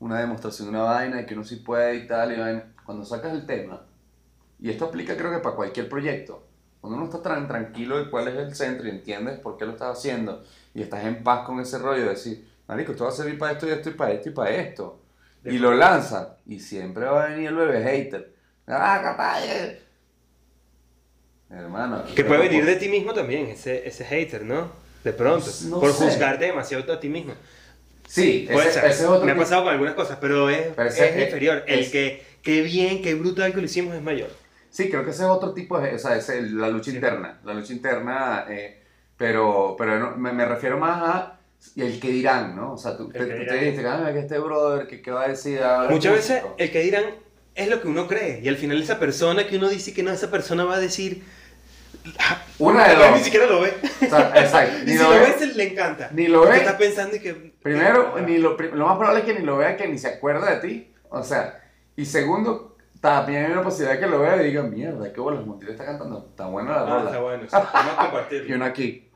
Una 0.00 0.20
demostración 0.20 0.68
de 0.70 0.76
una 0.76 0.84
vaina 0.84 1.16
de 1.18 1.26
que 1.26 1.34
uno 1.34 1.44
sí 1.44 1.56
puede 1.56 1.96
y 1.96 2.06
tal, 2.06 2.32
y 2.32 2.40
vaina. 2.40 2.72
cuando 2.84 3.04
sacas 3.04 3.32
el 3.32 3.46
tema, 3.46 3.84
y 4.60 4.70
esto 4.70 4.86
aplica 4.86 5.16
creo 5.16 5.30
que 5.32 5.38
para 5.38 5.56
cualquier 5.56 5.88
proyecto, 5.88 6.46
cuando 6.80 6.96
uno 6.98 7.06
está 7.06 7.22
tan 7.22 7.48
tranquilo 7.48 7.98
de 7.98 8.10
cuál 8.10 8.28
es 8.28 8.36
el 8.36 8.54
centro 8.54 8.86
y 8.86 8.90
entiendes 8.90 9.40
por 9.40 9.56
qué 9.56 9.66
lo 9.66 9.72
estás 9.72 9.98
haciendo, 9.98 10.44
y 10.74 10.82
estás 10.82 11.04
en 11.04 11.24
paz 11.24 11.44
con 11.46 11.58
ese 11.60 11.78
rollo 11.78 12.02
de 12.04 12.10
decir, 12.10 12.48
marico, 12.68 12.92
esto 12.92 13.04
va 13.04 13.10
a 13.10 13.14
servir 13.14 13.38
para 13.38 13.52
esto 13.52 13.66
y 13.66 13.70
esto 13.70 13.90
y 13.90 13.94
para 13.94 14.12
esto 14.12 14.28
y 14.28 14.32
para 14.32 14.50
esto, 14.50 15.00
y 15.44 15.58
lo 15.58 15.72
lanzan, 15.74 16.28
y 16.46 16.60
siempre 16.60 17.04
va 17.06 17.24
a 17.24 17.28
venir 17.30 17.48
el 17.48 17.56
bebé 17.56 17.82
hater. 17.82 18.34
¡Ah, 18.68 19.00
capaz! 19.02 19.40
Eh". 21.50 21.54
Hermano, 21.56 22.04
Que 22.14 22.24
puede 22.24 22.42
venir 22.48 22.64
de 22.64 22.76
ti 22.76 22.88
mismo 22.88 23.12
también, 23.14 23.46
ese, 23.48 23.86
ese 23.86 24.04
hater, 24.04 24.44
¿no? 24.44 24.70
De 25.04 25.12
pronto. 25.12 25.46
No 25.66 25.80
por 25.80 25.92
sé. 25.92 26.04
juzgarte 26.04 26.46
demasiado 26.46 26.92
a 26.92 27.00
ti 27.00 27.08
mismo. 27.08 27.34
Sí, 28.06 28.48
Puede 28.50 28.68
ese, 28.68 28.80
ser. 28.80 28.90
ese 28.90 29.02
es 29.04 29.08
otro 29.08 29.24
Me 29.26 29.32
ha 29.32 29.36
pasado 29.36 29.64
con 29.64 29.72
algunas 29.72 29.94
cosas, 29.94 30.18
pero 30.20 30.48
es, 30.48 30.68
Pero 30.74 30.88
ese 30.88 31.08
es 31.10 31.16
es- 31.16 31.24
inferior. 31.24 31.62
El 31.66 31.90
que, 31.90 32.22
qué 32.42 32.62
bien, 32.62 33.02
qué 33.02 33.14
brutal 33.14 33.52
que 33.52 33.58
lo 33.58 33.64
hicimos 33.66 33.94
es 33.94 34.02
mayor. 34.02 34.30
Sí, 34.70 34.88
creo 34.90 35.04
que 35.04 35.10
ese 35.10 35.22
es 35.24 35.28
otro 35.28 35.52
tipo 35.52 35.78
de, 35.80 35.94
o 35.94 35.98
sea, 35.98 36.16
es 36.16 36.28
la 36.52 36.68
lucha 36.68 36.90
Sí. 36.90 36.96
interna, 36.96 37.38
la 37.44 37.54
lucha 37.54 37.72
interna, 37.72 38.46
eh, 38.48 38.82
pero, 39.16 39.74
pero 39.78 39.98
no- 39.98 40.16
me, 40.16 40.32
me 40.32 40.44
refiero 40.46 40.78
más 40.78 41.02
a 41.02 41.38
el 41.76 41.98
que 42.00 42.10
dirán, 42.10 42.54
¿no? 42.56 42.74
O 42.74 42.78
sea, 42.78 42.96
tú, 42.96 43.08
te, 43.08 43.18
que 43.18 43.24
te 43.24 43.56
dices, 43.58 43.84
ah, 43.86 44.08
que 44.12 44.20
este 44.20 44.38
brother, 44.38 44.86
que 44.86 45.02
qué 45.02 45.10
va 45.10 45.24
a 45.24 45.28
decir 45.28 45.60
ahora. 45.62 45.90
Muchas 45.90 46.12
veces 46.14 46.36
músico". 46.42 46.54
el 46.58 46.70
que 46.70 46.80
dirán 46.80 47.04
es 47.54 47.68
lo 47.68 47.80
que 47.80 47.88
uno 47.88 48.06
cree. 48.06 48.40
Y 48.42 48.48
al 48.48 48.56
final 48.56 48.80
esa 48.80 48.98
persona 48.98 49.46
que 49.46 49.56
uno 49.56 49.68
dice 49.68 49.92
que 49.92 50.02
no, 50.02 50.10
esa 50.12 50.30
persona 50.30 50.64
va 50.64 50.76
a 50.76 50.80
decir... 50.80 51.22
Una 52.58 52.88
de 52.88 52.92
Él 52.94 52.98
ni 52.98 53.08
dos. 53.10 53.20
siquiera 53.22 53.46
lo 53.46 53.60
ve. 53.60 53.74
O 53.82 54.10
sea, 54.10 54.32
exacto, 54.36 54.78
Y 54.82 54.86
ni 54.86 54.92
si 54.92 54.98
lo 54.98 55.04
lo 55.04 55.10
ve, 55.10 55.20
ves, 55.20 55.56
le 55.56 55.72
encanta. 55.72 56.10
ni 56.12 56.26
lo 56.28 56.40
ve. 56.42 56.56
Estás 56.56 56.74
pensando 56.74 57.16
y 57.16 57.20
que... 57.20 57.34
Primero, 57.62 58.14
que- 58.14 58.22
ni 58.22 58.38
lo, 58.38 58.56
lo 58.56 58.86
más 58.86 58.96
probable 58.98 59.20
es 59.20 59.26
que 59.26 59.34
ni 59.38 59.44
lo 59.44 59.56
vea, 59.58 59.76
que 59.76 59.86
ni 59.88 59.98
se 59.98 60.08
acuerda 60.08 60.50
de 60.54 60.68
ti. 60.68 60.92
O 61.10 61.22
sea, 61.22 61.62
y 61.96 62.04
segundo, 62.04 62.76
también 63.00 63.44
hay 63.46 63.52
una 63.52 63.62
posibilidad 63.62 63.98
que 64.00 64.06
lo 64.06 64.20
vea 64.20 64.42
y 64.42 64.46
diga, 64.48 64.62
mierda, 64.62 65.12
qué 65.12 65.20
bueno, 65.20 65.40
Montiel 65.42 65.72
está 65.72 65.84
cantando, 65.84 66.26
está 66.30 66.46
buena 66.46 66.70
la 66.72 66.78
Ah, 66.80 66.84
está 66.98 66.98
rola. 67.10 67.18
bueno. 67.20 67.42
sí. 67.44 67.48
Vamos 67.52 67.74
a 67.74 67.96
compartirlo. 68.02 68.48
Y 68.48 68.52
uno 68.52 68.64
aquí, 68.64 69.08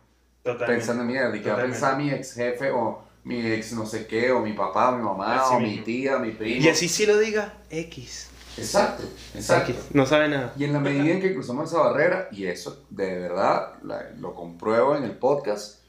Totalmente. 0.42 0.74
pensando, 0.74 1.04
mierda, 1.04 1.36
¿y 1.36 1.40
qué 1.40 1.50
va 1.50 1.58
a 1.58 1.62
pensar 1.62 1.96
mi 1.96 2.10
ex 2.10 2.34
jefe 2.34 2.70
o 2.70 3.02
mi 3.24 3.44
ex 3.52 3.72
no 3.74 3.86
sé 3.86 4.06
qué, 4.06 4.32
o 4.32 4.40
mi 4.40 4.52
papá, 4.52 4.90
o 4.90 4.96
mi 4.96 5.02
mamá, 5.04 5.36
Así 5.42 5.54
o 5.54 5.60
mi 5.60 5.66
mismo. 5.68 5.84
tía, 5.84 6.18
mi 6.18 6.30
primo? 6.32 6.64
Y 6.64 6.68
así 6.68 6.88
sí 6.88 7.06
lo 7.06 7.16
diga, 7.18 7.52
X. 7.70 8.28
Exacto, 8.58 9.04
exacto. 9.34 9.72
No 9.92 10.04
sabe 10.06 10.28
nada. 10.28 10.52
Y 10.58 10.64
en 10.64 10.72
la 10.72 10.80
medida 10.80 11.14
en 11.14 11.20
que 11.20 11.32
cruzamos 11.34 11.70
esa 11.70 11.80
barrera, 11.80 12.28
y 12.32 12.46
eso 12.46 12.84
de 12.90 13.18
verdad 13.18 13.74
la- 13.82 14.10
lo 14.18 14.34
compruebo 14.34 14.94
en 14.96 15.04
el 15.04 15.12
podcast, 15.12 15.80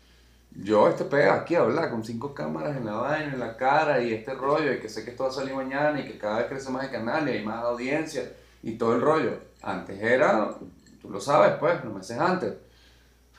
yo 0.56 0.88
este 0.88 1.04
pega 1.06 1.34
aquí 1.36 1.56
a 1.56 1.62
hablar 1.62 1.90
con 1.90 2.04
cinco 2.06 2.34
cámaras 2.34 2.78
en 2.78 2.86
la 2.86 2.94
vaina, 2.94 3.34
en 3.34 3.40
la 3.40 3.58
cara, 3.58 4.02
y 4.02 4.14
este 4.14 4.34
rollo, 4.34 4.72
y 4.72 4.80
que 4.80 4.88
sé 4.88 5.04
que 5.04 5.12
esto 5.12 5.24
va 5.24 5.30
a 5.30 5.34
salir 5.34 5.54
mañana, 5.56 6.00
y 6.00 6.06
que 6.06 6.18
cada 6.18 6.38
vez 6.38 6.48
crece 6.48 6.70
más 6.70 6.86
el 6.86 6.92
canal, 6.92 7.28
y 7.28 7.32
hay 7.34 7.44
más 7.46 7.64
audiencia, 7.64 8.32
y 8.62 8.74
todo 8.78 8.96
el 8.96 9.02
rollo. 9.02 9.32
Antes 9.62 10.02
era, 10.02 10.52
tú 11.02 11.10
lo 11.10 11.20
sabes, 11.20 11.54
pues, 11.60 11.76
unos 11.84 11.96
meses 11.98 12.20
antes. 12.20 12.54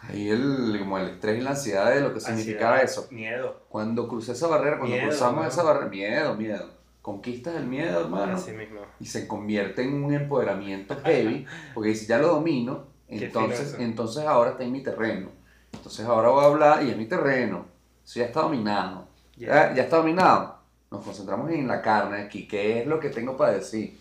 Ahí 0.02 0.28
el, 0.28 0.76
como 0.80 0.98
el 0.98 1.08
estrés 1.08 1.38
y 1.38 1.40
la 1.40 1.50
ansiedad 1.50 1.94
de 1.94 2.00
lo 2.02 2.12
que 2.12 2.20
significaba 2.20 2.78
Ansiedad, 2.80 3.02
eso. 3.04 3.08
Miedo. 3.10 3.62
Cuando 3.70 4.06
crucé 4.06 4.32
esa 4.32 4.48
barrera, 4.48 4.76
cuando 4.78 4.96
Miedo, 4.96 5.08
cruzamos 5.08 5.42
¿no? 5.44 5.48
esa 5.48 5.62
barrera, 5.62 5.86
miedo, 5.86 6.34
miedo. 6.34 6.68
Conquistas 7.04 7.56
el 7.56 7.66
miedo, 7.66 8.00
hermano 8.00 8.32
Así 8.32 8.52
mismo. 8.52 8.80
y 8.98 9.04
se 9.04 9.28
convierte 9.28 9.82
en 9.82 10.02
un 10.04 10.14
empoderamiento 10.14 10.96
heavy, 11.04 11.44
porque 11.74 11.94
si 11.94 12.06
ya 12.06 12.16
lo 12.16 12.28
domino, 12.28 12.86
entonces, 13.08 13.76
entonces 13.78 14.24
ahora 14.24 14.52
está 14.52 14.64
en 14.64 14.72
mi 14.72 14.82
terreno. 14.82 15.28
Entonces 15.70 16.06
ahora 16.06 16.30
voy 16.30 16.42
a 16.42 16.46
hablar 16.46 16.82
y 16.82 16.88
es 16.88 16.96
mi 16.96 17.04
terreno. 17.04 17.66
Eso 18.02 18.20
ya 18.20 18.24
está 18.24 18.40
dominado. 18.40 19.06
Ya. 19.36 19.48
Ya, 19.48 19.74
ya 19.74 19.82
está 19.82 19.98
dominado. 19.98 20.56
Nos 20.90 21.04
concentramos 21.04 21.50
en 21.50 21.68
la 21.68 21.82
carne 21.82 22.22
aquí, 22.22 22.48
qué 22.48 22.80
es 22.80 22.86
lo 22.86 22.98
que 22.98 23.10
tengo 23.10 23.36
para 23.36 23.52
decir. 23.52 24.00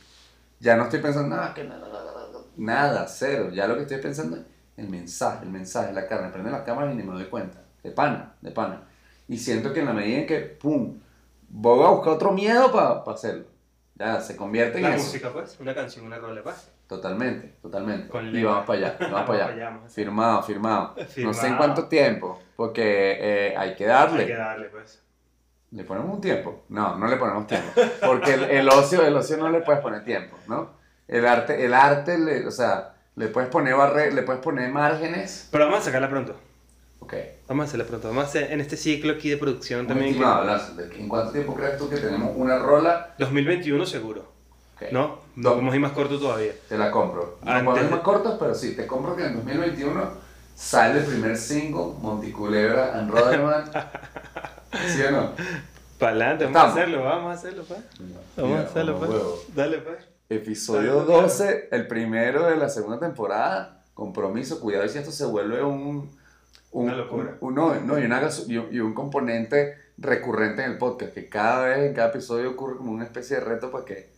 Ya 0.61 0.77
no 0.77 0.83
estoy 0.85 1.01
pensando, 1.01 1.35
nada, 1.35 1.53
que 1.53 1.65
nada, 1.65 1.85
nada, 1.89 2.05
nada, 2.05 2.39
nada, 2.55 3.07
cero. 3.09 3.49
Ya 3.51 3.67
lo 3.67 3.75
que 3.75 3.81
estoy 3.81 3.97
pensando 3.97 4.37
es 4.37 4.43
el 4.77 4.87
mensaje, 4.87 5.43
el 5.43 5.51
mensaje, 5.51 5.91
la 5.91 6.07
carne. 6.07 6.29
Prende 6.29 6.51
las 6.51 6.61
cámaras 6.61 6.93
y 6.93 6.95
ni 6.95 7.03
me 7.03 7.11
doy 7.15 7.25
cuenta. 7.25 7.61
De 7.83 7.91
pana, 7.91 8.33
de 8.39 8.51
pana. 8.51 8.83
Y 9.27 9.37
siento 9.37 9.73
que 9.73 9.81
en 9.81 9.87
la 9.87 9.93
medida 9.93 10.19
en 10.19 10.25
que, 10.25 10.39
pum, 10.39 10.99
voy 11.53 11.85
a 11.85 11.89
buscar 11.89 12.13
otro 12.13 12.31
miedo 12.31 12.71
para 12.71 13.03
hacerlo. 13.07 13.45
Ya, 13.95 14.19
se 14.19 14.35
convierte 14.35 14.77
en 14.79 14.83
La 14.83 14.95
eso. 14.95 15.05
música, 15.05 15.29
pues. 15.31 15.57
Una 15.59 15.73
canción, 15.75 16.05
una 16.05 16.17
rola, 16.17 16.41
pues. 16.43 16.69
Totalmente, 16.87 17.55
totalmente. 17.61 18.09
Con 18.09 18.35
y 18.35 18.43
vamos 18.43 18.65
para 18.65 18.79
allá, 18.87 18.97
vamos 18.99 19.21
para 19.27 19.45
allá. 19.45 19.67
a 19.67 19.75
hacer. 19.75 19.89
Firmado, 19.91 20.43
firmado. 20.43 20.95
No 20.97 21.03
sé 21.05 21.21
en 21.21 21.33
Firmado. 21.33 21.57
cuánto 21.57 21.85
tiempo, 21.87 22.39
porque 22.55 23.17
eh, 23.19 23.55
hay 23.57 23.75
que 23.75 23.85
darle. 23.85 24.21
Hay 24.21 24.27
que 24.27 24.35
darle, 24.35 24.65
pues. 24.69 25.01
¿Le 25.71 25.83
ponemos 25.83 26.13
un 26.15 26.21
tiempo? 26.21 26.65
No, 26.69 26.97
no 26.97 27.07
le 27.07 27.15
ponemos 27.17 27.47
tiempo. 27.47 27.69
Porque 28.05 28.33
el, 28.33 28.43
el 28.43 28.69
ocio, 28.69 29.03
el 29.05 29.15
ocio 29.15 29.37
no 29.37 29.49
le 29.49 29.61
puedes 29.61 29.81
poner 29.81 30.03
tiempo, 30.03 30.37
¿no? 30.47 30.71
El 31.07 31.25
arte, 31.25 31.65
el 31.65 31.73
arte, 31.73 32.17
le- 32.19 32.45
o 32.47 32.51
sea, 32.51 32.93
le 33.15 33.27
puedes 33.27 33.49
poner 33.49 33.75
barre, 33.75 34.11
le 34.11 34.21
puedes 34.23 34.41
poner 34.41 34.69
márgenes. 34.71 35.47
Pero 35.51 35.65
vamos 35.65 35.79
a 35.81 35.83
sacarla 35.85 36.09
pronto. 36.09 36.35
Ok. 37.03 37.13
Vamos 37.49 37.65
a 37.65 37.67
hacerla 37.67 37.85
pronto. 37.85 38.07
Vamos 38.07 38.23
a 38.23 38.27
hacer 38.27 38.51
en 38.53 38.61
este 38.61 38.77
ciclo 38.77 39.11
aquí 39.13 39.29
de 39.29 39.35
producción 39.37 39.85
también. 39.87 40.11
estimado, 40.11 40.45
Lance, 40.45 40.73
¿de- 40.75 40.95
¿En 41.01 41.09
cuánto 41.09 41.31
tiempo 41.33 41.53
crees 41.53 41.77
tú 41.77 41.89
que 41.89 41.97
tenemos 41.97 42.31
una 42.35 42.57
rola? 42.59 43.13
2021 43.19 43.85
seguro. 43.85 44.21
Ok, 44.75 44.83
¿No? 44.91 45.01
No. 45.01 45.19
No 45.35 45.49
podemos 45.51 45.75
ir 45.75 45.81
más 45.81 45.91
corto 45.91 46.17
todavía. 46.17 46.53
Te 46.69 46.77
la 46.77 46.89
compro. 46.91 47.39
No 47.43 47.51
Antes 47.51 47.65
podemos 47.65 47.85
ir 47.85 47.91
más 47.91 47.99
cortos, 48.05 48.35
pero 48.39 48.55
sí, 48.55 48.73
te 48.75 48.87
compro 48.87 49.15
que 49.17 49.25
en 49.25 49.35
2021 49.35 50.11
sale 50.55 50.99
el 51.01 51.05
primer 51.05 51.35
single, 51.37 51.93
Monticulebra 52.01 52.97
and 52.97 53.11
Roderman. 53.11 53.65
¿Sí 54.87 55.01
o 55.03 55.11
no? 55.11 55.31
Para 55.99 56.11
adelante, 56.11 56.45
vamos 56.45 56.61
a 56.61 56.71
hacerlo, 56.71 57.03
vamos 57.03 57.29
a 57.31 57.33
hacerlo, 57.33 57.63
pues. 57.67 57.79
Vamos 58.37 58.59
a 58.59 58.61
hacerlo, 58.63 58.97
pues. 58.97 59.11
huevo. 59.11 59.43
Dale, 59.53 59.77
pues. 59.79 59.97
Episodio 60.29 60.95
Dale, 61.01 61.11
dale. 61.11 61.21
12, 61.23 61.67
el 61.71 61.87
primero 61.87 62.45
de 62.45 62.55
la 62.55 62.69
segunda 62.69 62.97
temporada. 62.99 63.83
Compromiso, 63.93 64.59
cuidado 64.61 64.85
y 64.85 64.89
si 64.89 64.97
esto 64.99 65.11
se 65.11 65.25
vuelve 65.25 65.61
un. 65.63 66.09
Un 66.73 66.85
Una 66.85 66.95
locura. 66.95 67.37
un- 67.39 67.55
no, 67.55 67.73
no, 67.75 67.99
y, 67.99 68.05
una 68.05 68.21
y 68.71 68.79
un- 68.79 68.93
componente 68.93 69.77
recurrente 69.97 70.63
en 70.63 70.71
el 70.71 70.77
podcast, 70.77 71.13
que 71.13 71.29
cada 71.29 71.65
vez, 71.67 71.77
en 71.89 71.93
cada 71.93 72.09
episodio 72.09 72.51
ocurre 72.51 72.77
como 72.77 72.91
una 72.91 73.03
especie 73.05 73.37
de 73.37 73.43
reto 73.43 73.69
porque, 73.71 74.09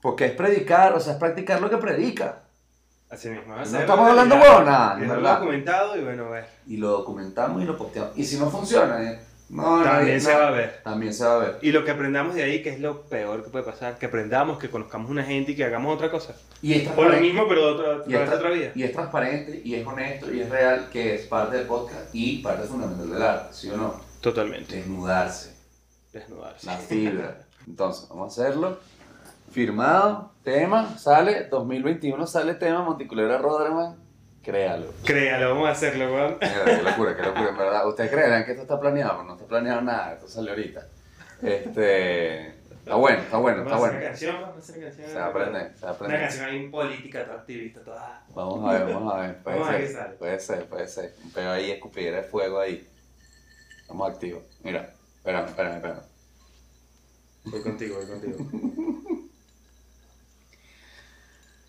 porque 0.00 0.26
es 0.26 0.32
predicar, 0.32 0.94
o 0.94 1.00
sea, 1.00 1.12
es 1.14 1.18
practicar 1.18 1.60
lo 1.60 1.70
que 1.70 1.76
predica. 1.76 2.40
Así 3.10 3.28
mismo. 3.28 3.54
No 3.54 3.62
estamos 3.62 4.08
hablando 4.08 4.36
huevona, 4.36 4.96
Es 5.00 5.06
¿verdad? 5.08 5.38
documentado 5.38 5.96
y 5.98 6.02
bueno, 6.02 6.24
a 6.26 6.30
ver. 6.30 6.46
Y 6.66 6.78
lo 6.78 6.88
documentamos 6.88 7.62
y 7.62 7.66
lo 7.66 7.76
posteamos. 7.76 8.16
Y 8.16 8.24
si 8.24 8.38
no 8.38 8.48
funciona, 8.50 9.02
eh, 9.02 9.20
no, 9.52 9.82
También 9.84 10.16
nadie- 10.16 10.20
se 10.20 10.32
no, 10.32 10.38
va 10.40 10.48
a 10.48 10.50
ver. 10.50 10.80
También 10.82 11.14
se 11.14 11.24
va 11.24 11.34
a 11.34 11.38
ver. 11.38 11.58
Y 11.62 11.70
lo 11.72 11.84
que 11.84 11.90
aprendamos 11.90 12.34
de 12.34 12.42
ahí, 12.42 12.62
que 12.62 12.70
es 12.70 12.80
lo 12.80 13.02
peor 13.02 13.44
que 13.44 13.50
puede 13.50 13.64
pasar, 13.64 13.98
que 13.98 14.06
aprendamos, 14.06 14.58
que 14.58 14.70
conozcamos 14.70 15.10
una 15.10 15.22
gente 15.24 15.52
y 15.52 15.54
que 15.56 15.64
hagamos 15.64 15.94
otra 15.94 16.10
cosa. 16.10 16.34
Y 16.62 16.72
es 16.74 16.88
O 16.96 17.04
lo 17.04 17.16
mismo, 17.20 17.46
pero 17.48 17.66
de 17.66 17.72
otra, 17.88 18.04
y 18.10 18.14
es, 18.14 18.30
otra 18.30 18.50
vida. 18.50 18.70
y 18.74 18.82
es 18.82 18.92
transparente, 18.92 19.60
y 19.64 19.74
es 19.74 19.86
honesto, 19.86 20.32
y 20.32 20.40
es 20.40 20.48
real, 20.50 20.88
que 20.90 21.14
es 21.14 21.26
parte 21.26 21.58
del 21.58 21.66
podcast 21.66 22.08
y 22.14 22.38
parte 22.38 22.66
fundamental 22.66 23.10
del 23.10 23.22
arte, 23.22 23.52
¿sí 23.54 23.68
o 23.70 23.76
no? 23.76 24.00
Totalmente. 24.20 24.76
Desnudarse. 24.76 25.54
Desnudarse. 26.12 26.66
La 26.66 26.76
fibra. 26.78 27.38
Entonces, 27.66 28.08
vamos 28.08 28.38
a 28.38 28.42
hacerlo. 28.42 28.78
Firmado, 29.50 30.32
tema, 30.42 30.96
sale, 30.98 31.46
2021 31.50 32.26
sale 32.26 32.54
tema, 32.54 32.82
Monticulera 32.82 33.36
Roderman, 33.38 33.96
créalo. 34.42 34.92
Créalo, 35.04 35.50
vamos 35.50 35.68
a 35.68 35.72
hacerlo, 35.72 36.12
weón. 36.12 36.38
Qué 36.38 36.82
locura, 36.82 37.16
qué 37.16 37.22
locura, 37.22 37.48
en 37.50 37.56
verdad. 37.56 37.88
Ustedes 37.88 38.10
creerán 38.10 38.44
que 38.44 38.52
esto 38.52 38.62
está 38.62 38.80
planeado, 38.80 39.22
no 39.24 39.34
está 39.34 39.46
planeado 39.46 39.80
nada, 39.82 40.14
esto 40.14 40.28
sale 40.28 40.50
ahorita. 40.50 40.86
Este, 41.42 42.48
está 42.48 42.94
bueno, 42.94 43.18
está 43.22 43.36
bueno, 43.38 43.62
está 43.62 43.76
bueno. 43.76 43.94
una 43.98 44.02
canción, 44.06 44.40
vamos 44.40 44.56
a 44.56 44.58
hacer 44.60 44.76
una 44.78 44.86
canción. 44.86 45.08
Se 45.08 45.14
va 45.18 45.24
a 45.24 45.28
aprender, 45.28 45.72
se 45.76 45.84
va 45.84 45.90
a 45.90 45.92
Una 45.92 45.96
aprender. 45.96 46.20
canción 46.20 46.46
ahí 46.46 46.68
política, 46.68 47.24
toda 47.24 47.38
activista, 47.38 47.80
toda. 47.80 48.24
Vamos 48.34 48.68
a 48.74 48.78
ver, 48.78 48.94
vamos 48.94 49.14
a 49.14 49.16
ver, 49.18 49.36
puede 49.42 49.56
Vamos 49.58 49.68
a 49.68 49.72
ver 49.72 49.80
qué 49.80 49.86
ser, 49.88 49.96
sale. 49.96 50.14
puede 50.14 50.40
ser, 50.40 50.64
puede 50.66 50.88
ser. 50.88 51.14
Un 51.24 51.30
pedo 51.32 51.50
ahí, 51.50 51.70
escupidera 51.70 52.16
de 52.18 52.22
fuego 52.24 52.60
ahí. 52.60 52.88
Estamos 53.80 54.10
activos. 54.10 54.42
Mira, 54.62 54.92
espérame, 55.16 55.48
espérame, 55.48 55.74
espérame. 55.76 56.00
Voy 57.44 57.62
contigo, 57.62 57.96
voy 57.96 58.06
contigo. 58.06 58.38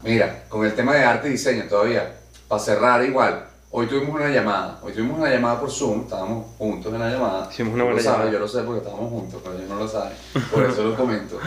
Mira, 0.03 0.43
con 0.49 0.65
el 0.65 0.75
tema 0.75 0.95
de 0.95 1.03
arte 1.03 1.27
y 1.29 1.31
diseño 1.31 1.63
todavía, 1.67 2.13
para 2.53 2.63
cerrar 2.63 3.03
igual, 3.03 3.45
hoy 3.71 3.87
tuvimos 3.87 4.13
una 4.13 4.29
llamada, 4.29 4.77
hoy 4.83 4.93
tuvimos 4.93 5.17
una 5.17 5.27
llamada 5.27 5.59
por 5.59 5.71
Zoom, 5.71 6.01
estábamos 6.01 6.45
juntos 6.59 6.93
en 6.93 6.99
la 6.99 7.09
llamada. 7.09 7.49
Hicimos 7.51 7.73
una 7.73 7.83
lo 7.83 7.89
buena 7.91 8.01
llamada. 8.11 8.29
Yo 8.31 8.37
lo 8.37 8.47
sé 8.47 8.61
porque 8.61 8.77
estábamos 8.85 9.09
juntos, 9.09 9.41
pero 9.43 9.57
yo 9.59 9.65
no 9.67 9.75
lo 9.79 9.87
sabe, 9.87 10.11
por 10.51 10.63
eso 10.69 10.83
lo 10.83 10.95
comento. 10.95 11.39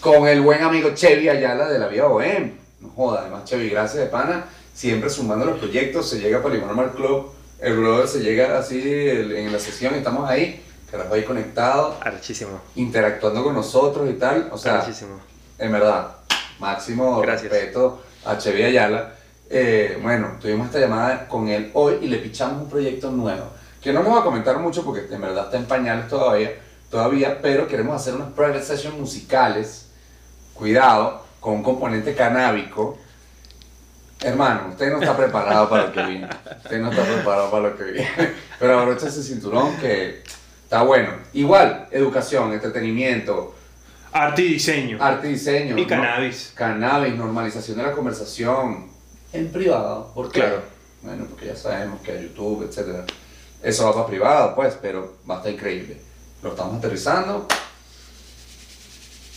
Con 0.00 0.28
el 0.28 0.40
buen 0.42 0.62
amigo 0.62 0.90
Chevy 0.94 1.28
Ayala 1.28 1.66
de 1.68 1.80
la 1.80 1.88
Vía 1.88 2.04
Bohem. 2.04 2.56
No 2.80 2.90
joda, 2.90 3.22
además 3.22 3.42
Chevy, 3.44 3.70
gracias 3.70 4.04
de 4.04 4.06
pana, 4.08 4.44
siempre 4.72 5.10
sumando 5.10 5.46
los 5.46 5.58
proyectos, 5.58 6.08
se 6.08 6.20
llega 6.20 6.40
para 6.40 6.54
Limón 6.54 6.76
Mar 6.76 6.92
Club, 6.92 7.32
el 7.58 7.76
brother 7.76 8.06
se 8.06 8.20
llega 8.20 8.56
así 8.56 8.80
en 8.86 9.52
la 9.52 9.58
sesión 9.58 9.94
y 9.96 9.98
estamos 9.98 10.30
ahí, 10.30 10.62
carajo 10.88 11.12
ahí 11.14 11.24
conectados, 11.24 11.96
Arrechísimo. 12.02 12.60
interactuando 12.76 13.42
con 13.42 13.54
nosotros 13.54 14.08
y 14.08 14.12
tal, 14.12 14.48
o 14.52 14.58
sea, 14.58 14.76
Arrechísimo. 14.78 15.18
en 15.58 15.72
verdad, 15.72 16.12
máximo 16.60 17.20
Gracias. 17.20 17.50
respeto 17.50 18.00
a 18.24 18.38
Chevy 18.38 18.62
Ayala. 18.62 19.14
Eh, 19.48 19.98
bueno, 20.02 20.36
tuvimos 20.40 20.66
esta 20.66 20.80
llamada 20.80 21.28
con 21.28 21.48
él 21.48 21.70
hoy 21.74 21.98
y 22.02 22.08
le 22.08 22.18
pichamos 22.18 22.62
un 22.62 22.68
proyecto 22.68 23.10
nuevo, 23.10 23.50
que 23.80 23.92
no 23.92 24.00
les 24.02 24.10
voy 24.10 24.20
a 24.20 24.24
comentar 24.24 24.58
mucho 24.58 24.84
porque 24.84 25.06
en 25.08 25.20
verdad 25.20 25.44
está 25.44 25.56
en 25.56 25.66
pañales 25.66 26.08
todavía, 26.08 26.50
todavía 26.90 27.38
pero 27.40 27.68
queremos 27.68 27.94
hacer 27.94 28.14
unas 28.14 28.32
private 28.32 28.62
sessions 28.62 28.98
musicales, 28.98 29.86
cuidado, 30.54 31.24
con 31.38 31.54
un 31.54 31.62
componente 31.62 32.14
canábico. 32.14 32.98
Hermano, 34.20 34.68
usted 34.70 34.90
no 34.90 34.98
está 34.98 35.16
preparado 35.24 35.68
para 35.68 35.86
lo 35.86 35.92
que 35.92 36.02
viene. 36.02 36.28
Usted 36.64 36.80
no 36.80 36.90
está 36.90 37.04
preparado 37.04 37.50
para 37.50 37.68
lo 37.68 37.76
que 37.76 37.84
viene. 37.84 38.10
Pero 38.58 38.80
abrocha 38.80 39.06
ese 39.06 39.22
cinturón 39.22 39.76
que 39.76 40.24
está 40.64 40.82
bueno. 40.82 41.10
Igual, 41.34 41.86
educación, 41.92 42.52
entretenimiento, 42.52 43.54
Arte 44.12 44.42
y 44.42 44.54
diseño. 44.54 44.96
arte 44.98 45.28
y 45.28 45.32
diseño. 45.32 45.76
y 45.76 45.82
¿no? 45.82 45.88
cannabis. 45.88 46.52
Cannabis, 46.54 47.14
normalización 47.16 47.76
de 47.76 47.82
la 47.82 47.92
conversación 47.92 48.95
en 49.38 49.52
privado. 49.52 50.10
¿Por 50.14 50.30
qué? 50.30 50.40
Claro. 50.40 50.62
Bueno, 51.02 51.26
porque 51.30 51.46
ya 51.46 51.56
sabemos 51.56 52.00
que 52.00 52.20
YouTube, 52.22 52.66
etcétera. 52.68 53.04
Eso 53.62 53.84
va 53.86 53.94
para 53.94 54.06
privado, 54.06 54.54
pues, 54.54 54.76
pero 54.80 55.16
va 55.28 55.34
a 55.34 55.38
estar 55.38 55.52
increíble. 55.52 56.00
Lo 56.42 56.50
estamos 56.50 56.76
aterrizando, 56.78 57.46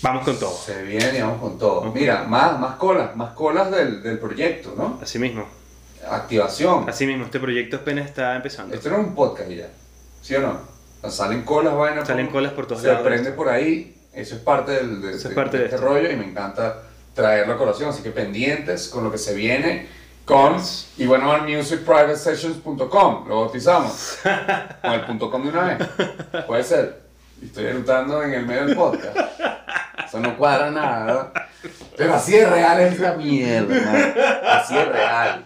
Vamos 0.02 0.24
con 0.24 0.38
todo. 0.40 0.56
se 0.58 0.82
viene 0.84 1.18
y 1.18 1.22
vamos 1.22 1.42
con 1.42 1.58
todo. 1.58 1.92
Mira, 1.92 2.24
más, 2.24 2.58
más 2.60 2.76
colas, 2.76 3.16
más 3.16 3.34
colas 3.34 3.70
del, 3.72 4.02
del 4.02 4.18
proyecto, 4.20 4.74
¿no? 4.78 4.98
Así 5.02 5.20
mismo. 5.20 5.46
Activación. 6.10 6.88
Así 6.90 7.06
mismo, 7.06 7.26
este 7.26 7.40
proyecto 7.40 7.78
apenas 7.78 8.06
está 8.08 8.36
empezando. 8.36 8.74
Esto 8.74 8.90
no 8.90 8.98
es 9.02 9.08
un 9.08 9.16
podcast 9.16 9.50
ya, 9.50 9.68
¿sí 10.22 10.36
o 10.36 10.42
no? 10.42 10.52
O 11.02 11.10
sea, 11.10 11.12
salen 11.12 11.44
colas, 11.44 11.76
vainas. 11.76 12.08
Salen 12.08 12.28
por- 12.28 12.34
colas 12.36 12.54
por 12.54 12.68
todos 12.68 12.82
se 12.82 12.88
lados. 12.88 13.04
prende 13.06 13.32
por 13.32 13.50
ahí, 13.50 13.98
eso 14.14 14.36
es 14.36 14.42
parte 14.42 14.72
del, 14.72 15.02
de, 15.02 15.10
Eso 15.10 15.18
es 15.18 15.24
de- 15.30 15.36
parte 15.36 15.58
de 15.58 15.64
de 15.64 15.66
este 15.66 15.76
esto. 15.76 15.88
rollo 15.88 16.10
y 16.10 16.16
me 16.16 16.26
encanta 16.26 16.84
traerlo 17.20 17.54
a 17.54 17.58
colación, 17.58 17.90
así 17.90 18.02
que 18.02 18.12
pendientes 18.12 18.88
con 18.88 19.04
lo 19.04 19.12
que 19.12 19.18
se 19.18 19.34
viene 19.34 19.88
con 20.24 20.56
y 20.98 21.06
bueno, 21.06 21.38
musicprivatesessions.com, 21.40 23.28
lo 23.28 23.42
bautizamos, 23.42 24.20
con 24.82 24.92
el 24.94 25.02
punto 25.02 25.30
.com 25.30 25.44
de 25.44 25.50
una 25.50 25.64
vez, 25.64 25.88
puede 26.48 26.64
ser, 26.64 27.02
estoy 27.44 27.66
eructando 27.66 28.24
en 28.24 28.36
el 28.36 28.46
medio 28.46 28.68
del 28.68 28.76
podcast, 28.76 29.18
eso 30.06 30.20
no 30.20 30.38
cuadra 30.38 30.72
nada, 30.72 31.34
pero 31.98 32.14
así 32.14 32.34
de 32.34 32.46
real 32.46 32.80
es 32.80 32.94
esta 32.94 33.16
mierda, 33.16 34.60
así 34.60 34.78
es 34.78 34.88
real. 34.88 35.46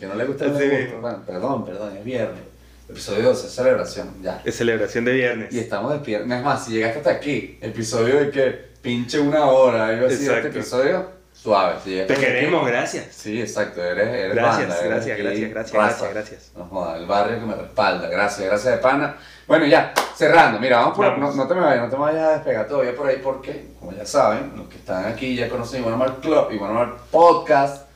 Que 0.00 0.06
no 0.06 0.14
le 0.14 0.24
gusta 0.24 0.46
el 0.46 0.52
gusto, 0.52 1.24
perdón, 1.26 1.64
perdón, 1.66 1.96
es 1.98 2.04
viernes, 2.04 2.40
episodio 2.88 3.24
12, 3.28 3.48
celebración, 3.48 4.14
ya. 4.22 4.40
Es 4.44 4.56
celebración 4.56 5.04
de 5.04 5.12
viernes. 5.12 5.52
Y 5.52 5.58
estamos 5.58 5.92
despiertos. 5.92 6.30
Es 6.30 6.42
más, 6.42 6.64
si 6.64 6.72
llegaste 6.72 6.98
hasta 6.98 7.10
aquí, 7.10 7.58
episodio 7.60 8.18
de 8.18 8.30
que 8.30 8.71
pinche 8.82 9.18
una 9.20 9.46
hora, 9.46 9.86
algo 9.86 10.06
así, 10.06 10.28
este 10.28 10.48
episodio, 10.48 11.06
suave. 11.32 11.76
Si 11.82 11.90
llegaste 11.90 12.14
Te 12.14 12.20
aquí- 12.20 12.26
queremos, 12.32 12.66
gracias. 12.66 13.06
Sí, 13.14 13.40
exacto, 13.40 13.82
eres, 13.82 14.08
eres 14.08 14.34
Gracias, 14.34 14.68
banda, 14.68 14.84
gracias, 14.84 15.18
gracias, 15.18 15.50
gracias, 15.50 15.72
raza. 15.76 16.06
gracias, 16.06 16.14
gracias. 16.14 16.52
No 16.56 16.64
joda, 16.66 16.96
el 16.98 17.06
barrio 17.06 17.40
que 17.40 17.46
me 17.46 17.54
respalda, 17.54 18.08
gracias, 18.08 18.46
gracias 18.46 18.74
de 18.74 18.80
pana. 18.82 19.16
Bueno, 19.46 19.66
ya, 19.66 19.92
cerrando, 20.16 20.58
mira, 20.60 20.78
vamos 20.78 20.96
por, 20.96 21.06
Vamos. 21.06 21.34
No, 21.36 21.42
no 21.42 21.48
te 21.48 21.54
me 21.54 21.60
vayas, 21.60 21.84
no 21.84 21.90
te 21.90 21.96
me 21.96 22.02
vayas 22.02 22.22
a 22.22 22.32
despegar 22.34 22.66
todavía 22.68 22.94
por 22.94 23.06
ahí 23.08 23.20
porque, 23.22 23.66
como 23.78 23.92
ya 23.92 24.04
saben, 24.06 24.52
los 24.56 24.68
que 24.68 24.76
están 24.76 25.06
aquí 25.06 25.34
ya 25.36 25.48
conocen 25.48 25.80
Igual 25.80 25.96
Mal 25.96 26.16
Club, 26.20 26.50
Igual 26.52 26.72
Mal 26.72 26.94
Podcast, 27.10 27.86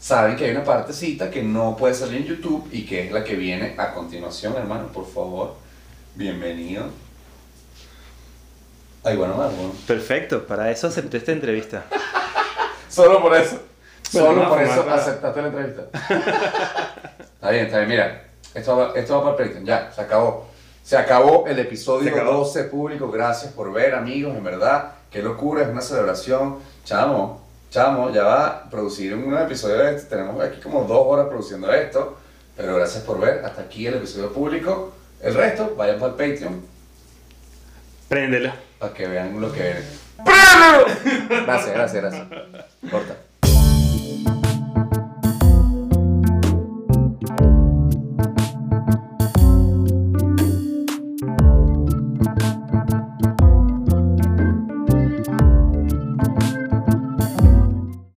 saben 0.00 0.36
que 0.36 0.44
hay 0.46 0.50
una 0.50 0.64
partecita 0.64 1.30
que 1.30 1.42
no 1.42 1.76
puede 1.76 1.94
salir 1.94 2.18
en 2.18 2.24
YouTube 2.24 2.68
y 2.72 2.84
que 2.86 3.06
es 3.06 3.12
la 3.12 3.24
que 3.24 3.34
viene 3.36 3.74
a 3.78 3.92
continuación, 3.94 4.54
hermano, 4.56 4.88
por 4.88 5.06
favor, 5.06 5.54
bienvenido. 6.14 6.84
Ay, 9.04 9.16
bueno, 9.16 9.34
más, 9.34 9.54
bueno. 9.54 9.72
Perfecto, 9.86 10.46
para 10.46 10.70
eso 10.70 10.86
acepté 10.86 11.18
esta 11.18 11.32
entrevista. 11.32 11.84
Solo 12.88 13.20
por 13.20 13.36
eso. 13.36 13.58
Bueno, 14.12 14.28
Solo 14.28 14.42
no, 14.44 14.48
por 14.48 14.62
eso 14.62 14.84
para- 14.84 14.94
aceptaste 14.96 15.42
la 15.42 15.48
entrevista. 15.48 15.82
está 17.34 17.50
bien, 17.50 17.66
está 17.66 17.78
bien. 17.78 17.88
Mira, 17.88 18.24
esto 18.54 18.76
va, 18.76 18.92
esto 18.94 19.14
va 19.16 19.32
para 19.32 19.44
el 19.44 19.50
Patreon. 19.50 19.66
Ya, 19.66 19.92
se 19.92 20.00
acabó. 20.00 20.46
Se 20.82 20.96
acabó 20.96 21.44
el 21.46 21.58
episodio 21.58 22.12
acabó. 22.14 22.38
12 22.38 22.64
público. 22.64 23.10
Gracias 23.10 23.52
por 23.52 23.72
ver, 23.72 23.94
amigos. 23.94 24.36
En 24.36 24.44
verdad, 24.44 24.92
qué 25.10 25.22
locura. 25.22 25.62
Es 25.62 25.68
una 25.68 25.80
celebración. 25.82 26.58
Chamo, 26.84 27.42
chamo, 27.70 28.10
ya 28.10 28.22
va 28.22 28.46
a 28.46 28.70
producir 28.70 29.14
un 29.14 29.36
episodio 29.36 29.78
de 29.78 29.96
este. 29.96 30.16
Tenemos 30.16 30.42
aquí 30.42 30.60
como 30.60 30.84
dos 30.84 31.06
horas 31.06 31.26
produciendo 31.26 31.72
esto. 31.72 32.16
Pero 32.56 32.76
gracias 32.76 33.02
por 33.02 33.18
ver. 33.18 33.44
Hasta 33.44 33.62
aquí 33.62 33.86
el 33.86 33.94
episodio 33.94 34.32
público. 34.32 34.92
El 35.20 35.34
resto, 35.34 35.74
vayan 35.76 35.98
para 35.98 36.12
el 36.12 36.16
Patreon 36.32 36.73
Préndelo. 38.08 38.52
para 38.78 38.94
que 38.94 39.06
vean 39.06 39.40
lo 39.40 39.52
que 39.52 39.62
viene. 39.62 40.04
Gracias, 41.44 41.74
gracias, 41.74 42.02
gracias. 42.02 42.26
Corta. 42.90 43.16